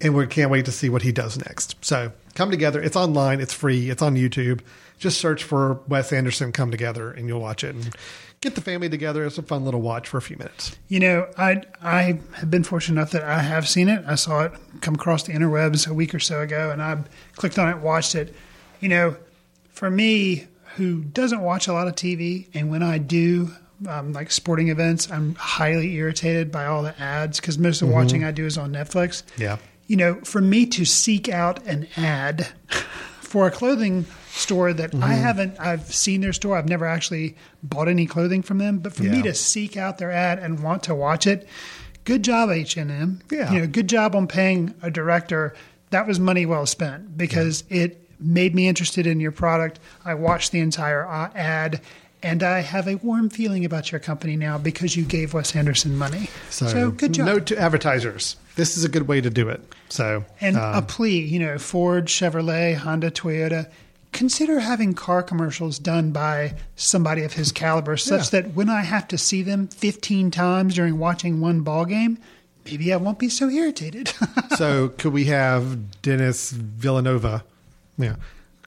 and 0.00 0.14
we 0.14 0.26
can't 0.28 0.50
wait 0.50 0.64
to 0.64 0.72
see 0.72 0.88
what 0.88 1.02
he 1.02 1.12
does 1.12 1.36
next. 1.36 1.76
So 1.84 2.12
come 2.34 2.50
together. 2.50 2.80
It's 2.80 2.96
online, 2.96 3.40
it's 3.40 3.52
free, 3.52 3.90
it's 3.90 4.00
on 4.00 4.14
YouTube. 4.14 4.60
Just 4.98 5.18
search 5.20 5.44
for 5.44 5.80
Wes 5.88 6.12
Anderson 6.12 6.52
Come 6.52 6.70
Together, 6.70 7.10
and 7.10 7.28
you'll 7.28 7.40
watch 7.40 7.62
it. 7.64 7.74
And 7.74 7.94
get 8.40 8.54
the 8.54 8.60
family 8.60 8.88
together. 8.88 9.24
It's 9.24 9.38
a 9.38 9.42
fun 9.42 9.64
little 9.64 9.80
watch 9.80 10.08
for 10.08 10.18
a 10.18 10.22
few 10.22 10.36
minutes. 10.36 10.76
You 10.88 11.00
know, 11.00 11.28
I 11.36 11.62
I 11.80 12.20
have 12.34 12.50
been 12.50 12.64
fortunate 12.64 12.96
enough 13.00 13.10
that 13.12 13.22
I 13.24 13.40
have 13.40 13.68
seen 13.68 13.88
it. 13.88 14.04
I 14.06 14.16
saw 14.16 14.42
it 14.42 14.52
come 14.80 14.94
across 14.96 15.22
the 15.24 15.32
interwebs 15.32 15.88
a 15.88 15.94
week 15.94 16.14
or 16.14 16.18
so 16.20 16.40
ago, 16.40 16.70
and 16.70 16.82
I 16.82 16.98
clicked 17.36 17.58
on 17.58 17.68
it, 17.68 17.78
watched 17.78 18.14
it. 18.14 18.34
You 18.80 18.88
know, 18.88 19.16
for 19.70 19.90
me, 19.90 20.46
who 20.76 21.02
doesn't 21.02 21.40
watch 21.40 21.68
a 21.68 21.72
lot 21.72 21.88
of 21.88 21.94
TV, 21.94 22.46
and 22.54 22.70
when 22.70 22.82
I 22.82 22.98
do, 22.98 23.50
um, 23.88 24.12
like 24.12 24.30
sporting 24.30 24.68
events, 24.68 25.10
I'm 25.10 25.34
highly 25.36 25.94
irritated 25.94 26.50
by 26.52 26.66
all 26.66 26.82
the 26.82 27.00
ads 27.00 27.40
because 27.40 27.58
most 27.58 27.82
of 27.82 27.88
the 27.88 27.94
Mhm. 27.94 27.96
watching 27.96 28.24
I 28.24 28.30
do 28.32 28.46
is 28.46 28.58
on 28.58 28.72
Netflix. 28.72 29.22
Yeah. 29.36 29.56
You 29.86 29.96
know, 29.96 30.14
for 30.24 30.40
me 30.40 30.66
to 30.66 30.84
seek 30.84 31.28
out 31.28 31.64
an 31.66 31.86
ad 31.96 32.48
for 33.20 33.46
a 33.46 33.50
clothing 33.50 34.04
store 34.38 34.72
that 34.72 34.94
I 34.94 35.14
Mhm. 35.14 35.20
haven't, 35.20 35.60
I've 35.60 35.92
seen 35.92 36.20
their 36.20 36.32
store. 36.32 36.56
I've 36.56 36.68
never 36.68 36.86
actually 36.86 37.36
bought 37.62 37.88
any 37.88 38.06
clothing 38.06 38.42
from 38.42 38.58
them, 38.58 38.78
but 38.78 38.94
for 38.94 39.02
me 39.04 39.22
to 39.22 39.34
seek 39.34 39.76
out 39.76 39.98
their 39.98 40.10
ad 40.12 40.38
and 40.38 40.60
want 40.60 40.82
to 40.84 40.94
watch 40.94 41.26
it, 41.26 41.46
good 42.04 42.22
job 42.22 42.50
H 42.50 42.76
and 42.76 42.90
M. 42.90 43.20
Yeah. 43.30 43.52
you 43.52 43.60
know, 43.60 43.66
good 43.66 43.88
job 43.88 44.14
on 44.14 44.26
paying 44.26 44.74
a 44.82 44.90
director. 44.90 45.54
That 45.90 46.06
was 46.06 46.20
money 46.20 46.46
well 46.46 46.66
spent 46.66 47.16
because 47.16 47.64
it 47.68 48.00
made 48.20 48.54
me 48.54 48.68
interested 48.68 49.06
in 49.06 49.20
your 49.20 49.32
product. 49.32 49.80
I 50.04 50.14
watched 50.14 50.52
the 50.52 50.60
entire 50.60 51.06
uh, 51.06 51.30
ad. 51.34 51.80
And 52.20 52.42
I 52.42 52.62
have 52.62 52.88
a 52.88 52.96
warm 52.96 53.30
feeling 53.30 53.64
about 53.64 53.92
your 53.92 54.00
company 54.00 54.34
now 54.34 54.58
because 54.58 54.96
you 54.96 55.04
gave 55.04 55.34
Wes 55.34 55.54
Anderson 55.54 55.96
money. 55.96 56.28
So, 56.50 56.90
good 56.90 57.14
job. 57.14 57.26
Note 57.26 57.46
to 57.46 57.56
advertisers: 57.56 58.34
this 58.56 58.76
is 58.76 58.82
a 58.84 58.88
good 58.88 59.06
way 59.06 59.20
to 59.20 59.30
do 59.30 59.48
it. 59.48 59.62
So 59.88 60.24
And 60.40 60.56
um, 60.56 60.74
a 60.74 60.82
plea, 60.82 61.20
you 61.20 61.38
know, 61.38 61.58
Ford, 61.58 62.06
Chevrolet, 62.06 62.74
Honda, 62.74 63.12
Toyota, 63.12 63.68
consider 64.12 64.60
having 64.60 64.94
car 64.94 65.22
commercials 65.22 65.78
done 65.78 66.10
by 66.12 66.54
somebody 66.76 67.22
of 67.22 67.34
his 67.34 67.52
caliber 67.52 67.96
such 67.96 68.32
Yeah. 68.32 68.40
that 68.42 68.54
when 68.54 68.68
I 68.70 68.82
have 68.82 69.06
to 69.08 69.18
see 69.18 69.42
them 69.42 69.68
15 69.68 70.30
times 70.30 70.74
during 70.74 70.98
watching 70.98 71.40
one 71.40 71.60
ball 71.60 71.84
game, 71.84 72.18
maybe 72.64 72.92
I 72.92 72.96
won't 72.96 73.18
be 73.18 73.28
so 73.28 73.48
irritated. 73.48 74.12
so 74.56 74.88
could 74.88 75.12
we 75.12 75.24
have 75.26 76.00
Denis 76.02 76.50
Villeneuve, 76.52 77.42
yeah, 77.98 78.16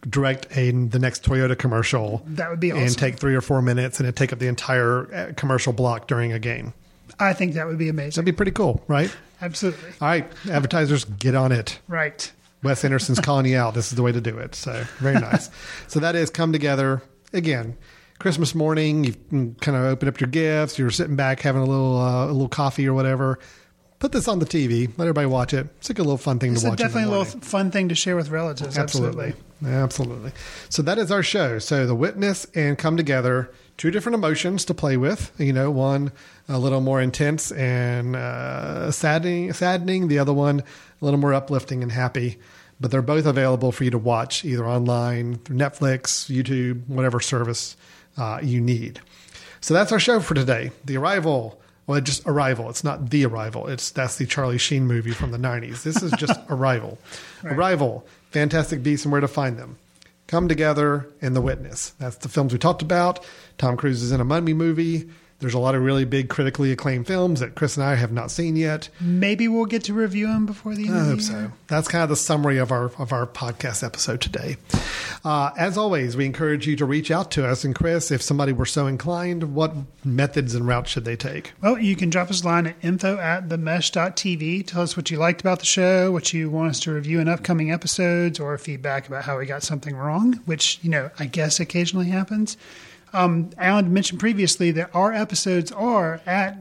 direct 0.09 0.47
a 0.55 0.71
the 0.71 0.99
next 0.99 1.23
Toyota 1.23 1.57
commercial? 1.57 2.23
That 2.27 2.49
would 2.49 2.59
be 2.59 2.71
awesome. 2.71 2.83
And 2.83 2.97
take 2.97 3.17
three 3.19 3.35
or 3.35 3.41
four 3.41 3.61
minutes, 3.61 3.99
and 3.99 4.07
it 4.07 4.15
take 4.15 4.31
up 4.31 4.39
the 4.39 4.47
entire 4.47 5.13
uh, 5.13 5.33
commercial 5.35 5.73
block 5.73 6.07
during 6.07 6.31
a 6.33 6.39
game. 6.39 6.73
I 7.19 7.33
think 7.33 7.53
that 7.53 7.67
would 7.67 7.77
be 7.77 7.89
amazing. 7.89 8.11
That'd 8.21 8.25
be 8.25 8.31
pretty 8.35 8.51
cool, 8.51 8.83
right? 8.87 9.13
Absolutely. 9.41 9.89
All 10.01 10.07
right, 10.07 10.31
advertisers, 10.49 11.03
get 11.05 11.35
on 11.35 11.51
it. 11.51 11.79
Right. 11.87 12.31
Wes 12.63 12.83
Anderson's 12.85 13.19
calling 13.19 13.45
you 13.45 13.57
out. 13.57 13.73
This 13.73 13.91
is 13.91 13.95
the 13.95 14.03
way 14.03 14.11
to 14.11 14.21
do 14.21 14.37
it. 14.37 14.55
So 14.55 14.83
very 14.99 15.15
nice. 15.19 15.49
so 15.87 15.99
that 15.99 16.15
is 16.15 16.29
come 16.29 16.51
together 16.51 17.01
again. 17.33 17.77
Christmas 18.19 18.53
morning, 18.53 19.03
you 19.03 19.13
kind 19.61 19.75
of 19.75 19.83
open 19.85 20.07
up 20.07 20.19
your 20.19 20.29
gifts. 20.29 20.77
You're 20.77 20.91
sitting 20.91 21.15
back 21.15 21.39
having 21.39 21.61
a 21.61 21.65
little 21.65 21.97
uh, 21.99 22.25
a 22.25 22.31
little 22.31 22.49
coffee 22.49 22.87
or 22.87 22.93
whatever. 22.93 23.39
Put 23.97 24.11
this 24.11 24.27
on 24.27 24.39
the 24.39 24.45
TV. 24.47 24.87
Let 24.97 25.05
everybody 25.05 25.27
watch 25.27 25.53
it. 25.53 25.67
It's 25.77 25.89
like 25.89 25.99
a 25.99 26.03
little 26.03 26.17
fun 26.17 26.39
thing 26.39 26.53
It's 26.53 26.61
to 26.63 26.69
watch. 26.69 26.77
definitely 26.79 27.03
a 27.03 27.17
little 27.17 27.25
fun 27.41 27.69
thing 27.71 27.89
to 27.89 27.95
share 27.95 28.15
with 28.15 28.29
relatives. 28.29 28.77
Absolutely. 28.77 29.33
Absolutely. 29.63 30.31
So 30.69 30.81
that 30.81 30.97
is 30.97 31.11
our 31.11 31.21
show. 31.21 31.59
So 31.59 31.85
the 31.85 31.93
witness 31.93 32.45
and 32.55 32.79
come 32.79 32.97
together, 32.97 33.51
two 33.77 33.91
different 33.91 34.15
emotions 34.15 34.65
to 34.65 34.73
play 34.73 34.97
with. 34.97 35.31
You 35.37 35.53
know, 35.53 35.69
one 35.69 36.11
a 36.49 36.57
little 36.57 36.81
more 36.81 36.99
intense 36.99 37.51
and 37.51 38.15
uh, 38.15 38.89
saddening, 38.91 39.53
saddening. 39.53 40.07
The 40.07 40.17
other 40.17 40.33
one 40.33 40.61
a 40.61 41.05
little 41.05 41.19
more 41.19 41.33
uplifting 41.35 41.83
and 41.83 41.91
happy. 41.91 42.39
But 42.81 42.91
they're 42.91 43.03
both 43.03 43.27
available 43.27 43.71
for 43.71 43.83
you 43.83 43.91
to 43.91 43.97
watch 43.99 44.43
either 44.43 44.65
online 44.67 45.35
through 45.37 45.55
Netflix, 45.55 46.29
YouTube, 46.29 46.87
whatever 46.87 47.19
service 47.19 47.77
uh, 48.17 48.39
you 48.41 48.59
need. 48.59 48.99
So 49.61 49.75
that's 49.75 49.91
our 49.91 49.99
show 49.99 50.19
for 50.19 50.33
today. 50.33 50.71
The 50.83 50.97
Arrival. 50.97 51.61
Well, 51.85 52.01
just 52.01 52.23
Arrival. 52.25 52.69
It's 52.69 52.83
not 52.83 53.11
The 53.11 53.25
Arrival. 53.25 53.67
It's 53.67 53.91
that's 53.91 54.17
the 54.17 54.25
Charlie 54.25 54.57
Sheen 54.57 54.87
movie 54.87 55.11
from 55.11 55.31
the 55.31 55.37
'90s. 55.37 55.83
This 55.83 56.01
is 56.01 56.11
just 56.13 56.39
Arrival. 56.49 56.97
Right. 57.43 57.53
Arrival. 57.53 58.05
Fantastic 58.31 58.81
Beasts 58.81 59.05
and 59.05 59.11
Where 59.11 59.21
to 59.21 59.27
Find 59.27 59.57
Them. 59.59 59.77
Come 60.27 60.47
Together 60.47 61.07
and 61.21 61.35
The 61.35 61.41
Witness. 61.41 61.91
That's 61.99 62.15
the 62.15 62.29
films 62.29 62.53
we 62.53 62.59
talked 62.59 62.81
about. 62.81 63.23
Tom 63.57 63.77
Cruise 63.77 64.01
is 64.01 64.11
in 64.11 64.21
a 64.21 64.25
Mummy 64.25 64.53
movie. 64.53 65.09
There's 65.41 65.53
a 65.55 65.59
lot 65.59 65.75
of 65.75 65.81
really 65.83 66.05
big, 66.05 66.29
critically 66.29 66.71
acclaimed 66.71 67.07
films 67.07 67.39
that 67.39 67.55
Chris 67.55 67.75
and 67.75 67.83
I 67.83 67.95
have 67.95 68.11
not 68.11 68.29
seen 68.31 68.55
yet. 68.55 68.89
Maybe 68.99 69.47
we'll 69.47 69.65
get 69.65 69.83
to 69.85 69.93
review 69.93 70.27
them 70.27 70.45
before 70.45 70.75
the 70.75 70.87
end 70.87 70.95
I 70.95 70.99
of 70.99 71.05
the 71.05 71.11
hope 71.11 71.19
year. 71.19 71.49
so. 71.49 71.51
That's 71.67 71.87
kind 71.87 72.03
of 72.03 72.09
the 72.09 72.15
summary 72.15 72.57
of 72.59 72.71
our 72.71 72.85
of 72.99 73.11
our 73.11 73.25
podcast 73.25 73.83
episode 73.83 74.21
today. 74.21 74.57
Uh, 75.25 75.51
as 75.57 75.77
always, 75.77 76.15
we 76.15 76.25
encourage 76.25 76.67
you 76.67 76.75
to 76.75 76.85
reach 76.85 77.11
out 77.11 77.31
to 77.31 77.47
us. 77.47 77.63
And 77.63 77.75
Chris, 77.75 78.11
if 78.11 78.21
somebody 78.21 78.53
were 78.53 78.65
so 78.65 78.87
inclined, 78.87 79.55
what 79.55 79.73
methods 80.05 80.55
and 80.55 80.67
routes 80.67 80.91
should 80.91 81.05
they 81.05 81.15
take? 81.15 81.53
Well, 81.61 81.77
you 81.79 81.95
can 81.95 82.09
drop 82.09 82.29
us 82.29 82.43
a 82.43 82.45
line 82.45 82.67
at 82.67 82.75
info 82.81 83.17
at 83.17 83.49
themesh.tv. 83.49 84.67
Tell 84.67 84.81
us 84.81 84.95
what 84.95 85.09
you 85.11 85.17
liked 85.17 85.41
about 85.41 85.59
the 85.59 85.65
show, 85.65 86.11
what 86.11 86.33
you 86.33 86.49
want 86.49 86.69
us 86.69 86.79
to 86.81 86.91
review 86.91 87.19
in 87.19 87.27
upcoming 87.27 87.71
episodes, 87.71 88.39
or 88.39 88.57
feedback 88.57 89.07
about 89.07 89.23
how 89.23 89.37
we 89.37 89.45
got 89.45 89.63
something 89.63 89.95
wrong, 89.95 90.33
which, 90.45 90.79
you 90.81 90.89
know, 90.89 91.09
I 91.19 91.25
guess 91.25 91.59
occasionally 91.59 92.07
happens. 92.09 92.57
Um, 93.13 93.49
Alan 93.57 93.91
mentioned 93.93 94.19
previously 94.19 94.71
that 94.71 94.89
our 94.95 95.11
episodes 95.13 95.71
are 95.71 96.21
at 96.25 96.57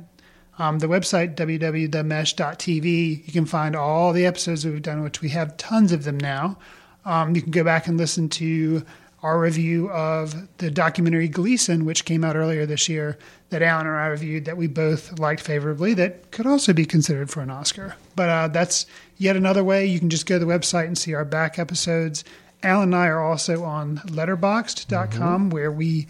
um, 0.59 0.79
the 0.81 0.87
website 0.89 1.37
www.themesh.tv. 1.37 3.27
You 3.27 3.33
can 3.33 3.47
find 3.47 3.77
all 3.77 4.13
the 4.13 4.27
episodes 4.27 4.63
that 4.63 4.73
we've 4.73 4.83
done, 4.83 5.03
which 5.03 5.21
we 5.21 5.31
have 5.31 5.57
tons 5.57 5.93
of 5.93 6.05
them 6.05 6.19
now. 6.19 6.59
Um, 7.05 7.35
you 7.35 7.43
can 7.43 7.51
go 7.51 7.65
back 7.65 7.87
and 7.87 7.97
listen 7.97 8.29
to 8.31 8.85
our 9.23 9.39
review 9.39 9.91
of 9.91 10.49
the 10.59 10.71
documentary 10.71 11.29
Gleason, 11.29 11.85
which 11.85 12.05
came 12.07 12.25
out 12.25 12.37
earlier 12.37 12.65
this 12.65 12.89
year, 12.89 13.19
that 13.51 13.63
Alan 13.63 13.87
and 13.87 13.97
I 13.97 14.07
reviewed 14.07 14.47
that 14.47 14.57
we 14.57 14.67
both 14.67 15.19
liked 15.19 15.43
favorably, 15.43 15.93
that 15.95 16.31
could 16.31 16.47
also 16.47 16.73
be 16.73 16.87
considered 16.87 17.29
for 17.31 17.41
an 17.43 17.51
Oscar. 17.51 17.97
But 18.17 18.29
uh, 18.31 18.49
that's 18.49 18.87
yet 19.19 19.37
another 19.37 19.63
way. 19.63 19.85
You 19.87 19.99
can 19.99 20.09
just 20.09 20.25
go 20.27 20.39
to 20.39 20.45
the 20.45 20.51
website 20.51 20.87
and 20.87 20.97
see 20.97 21.13
our 21.15 21.25
back 21.27 21.59
episodes. 21.59 22.25
Alan 22.63 22.85
and 22.85 22.97
I 22.97 23.07
are 23.09 23.23
also 23.23 23.63
on 23.65 23.99
letterboxd.com 24.07 25.11
Mm-hmm. 25.21 25.51
where 25.51 25.71
we, 25.73 26.07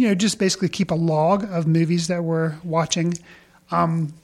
you 0.00 0.08
know, 0.08 0.14
just 0.14 0.38
basically 0.38 0.70
keep 0.70 0.90
a 0.90 0.94
log 0.94 1.44
of 1.44 1.66
movies 1.66 2.06
that 2.06 2.24
we're 2.24 2.54
watching. 2.64 3.12
Um, 3.70 4.14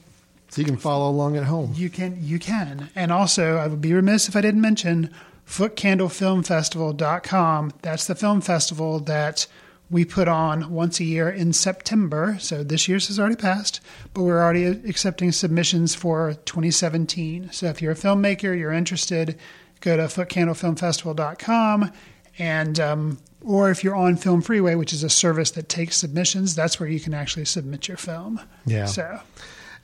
so 0.49 0.61
you 0.61 0.65
can 0.65 0.77
follow 0.77 1.07
along 1.07 1.37
at 1.37 1.43
home. 1.43 1.73
You 1.75 1.91
can, 1.91 2.17
you 2.19 2.39
can. 2.39 2.89
And 2.95 3.11
also, 3.11 3.57
I 3.57 3.67
would 3.67 3.79
be 3.79 3.93
remiss 3.93 4.27
if 4.27 4.35
I 4.35 4.41
didn't 4.41 4.61
mention 4.61 5.13
footcandlefilmfestival.com. 5.47 7.73
That's 7.83 8.07
the 8.07 8.15
film 8.15 8.41
festival 8.41 8.99
that 9.01 9.45
we 9.91 10.03
put 10.03 10.27
on 10.27 10.73
once 10.73 10.99
a 10.99 11.03
year 11.03 11.29
in 11.29 11.53
September. 11.53 12.37
So 12.39 12.63
this 12.63 12.87
year's 12.87 13.09
has 13.09 13.19
already 13.19 13.35
passed, 13.35 13.79
but 14.15 14.23
we're 14.23 14.41
already 14.41 14.65
accepting 14.65 15.31
submissions 15.31 15.93
for 15.93 16.33
2017. 16.45 17.51
So 17.51 17.67
if 17.67 17.83
you're 17.83 17.91
a 17.91 17.95
filmmaker, 17.95 18.57
you're 18.57 18.73
interested, 18.73 19.37
go 19.81 19.95
to 19.95 20.05
footcandlefilmfestival.com 20.05 21.91
and 22.39 22.79
um, 22.79 23.19
or 23.47 23.71
if 23.71 23.83
you're 23.83 23.95
on 23.95 24.15
Film 24.17 24.41
Freeway, 24.41 24.75
which 24.75 24.93
is 24.93 25.03
a 25.03 25.09
service 25.09 25.51
that 25.51 25.69
takes 25.69 25.97
submissions, 25.97 26.55
that's 26.55 26.79
where 26.79 26.89
you 26.89 26.99
can 26.99 27.13
actually 27.13 27.45
submit 27.45 27.87
your 27.87 27.97
film. 27.97 28.41
Yeah. 28.65 28.85
So 28.85 29.19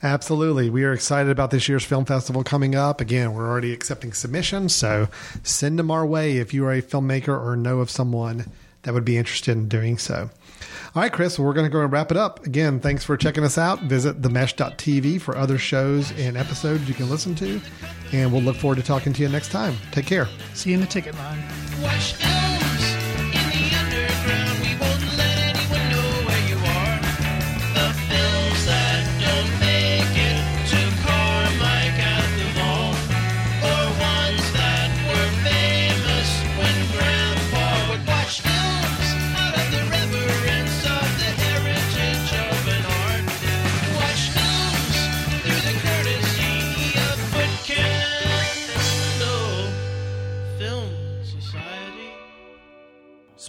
Absolutely. 0.03 0.69
We 0.69 0.83
are 0.83 0.91
excited 0.91 1.31
about 1.31 1.51
this 1.51 1.69
year's 1.69 1.85
film 1.85 2.03
festival 2.03 2.43
coming 2.43 2.75
up. 2.75 2.99
Again, 2.99 3.33
we're 3.33 3.49
already 3.49 3.71
accepting 3.71 4.11
submissions, 4.11 4.75
so 4.75 5.07
send 5.43 5.79
them 5.79 5.89
our 5.89 6.05
way 6.05 6.37
if 6.37 6.53
you 6.53 6.65
are 6.65 6.73
a 6.73 6.81
filmmaker 6.81 7.29
or 7.29 7.55
know 7.55 7.79
of 7.79 7.89
someone 7.89 8.51
that 8.81 8.93
would 8.93 9.05
be 9.05 9.15
interested 9.15 9.53
in 9.53 9.69
doing 9.69 9.97
so. 9.97 10.29
All 10.95 11.01
right, 11.01 11.11
Chris, 11.11 11.39
we're 11.39 11.53
going 11.53 11.65
to 11.65 11.71
go 11.71 11.81
and 11.81 11.91
wrap 11.91 12.11
it 12.11 12.17
up. 12.17 12.45
Again, 12.45 12.81
thanks 12.81 13.05
for 13.05 13.15
checking 13.15 13.45
us 13.45 13.57
out. 13.57 13.81
Visit 13.83 14.21
themesh.tv 14.21 15.21
for 15.21 15.37
other 15.37 15.57
shows 15.57 16.11
and 16.19 16.35
episodes 16.35 16.87
you 16.87 16.93
can 16.93 17.09
listen 17.09 17.33
to. 17.35 17.61
And 18.11 18.31
we'll 18.31 18.43
look 18.43 18.57
forward 18.57 18.75
to 18.75 18.83
talking 18.83 19.13
to 19.13 19.21
you 19.21 19.29
next 19.29 19.51
time. 19.51 19.75
Take 19.91 20.05
care. 20.05 20.27
See 20.53 20.71
you 20.71 20.75
in 20.75 20.81
the 20.81 20.87
ticket 20.87 21.15
line. 21.15 22.62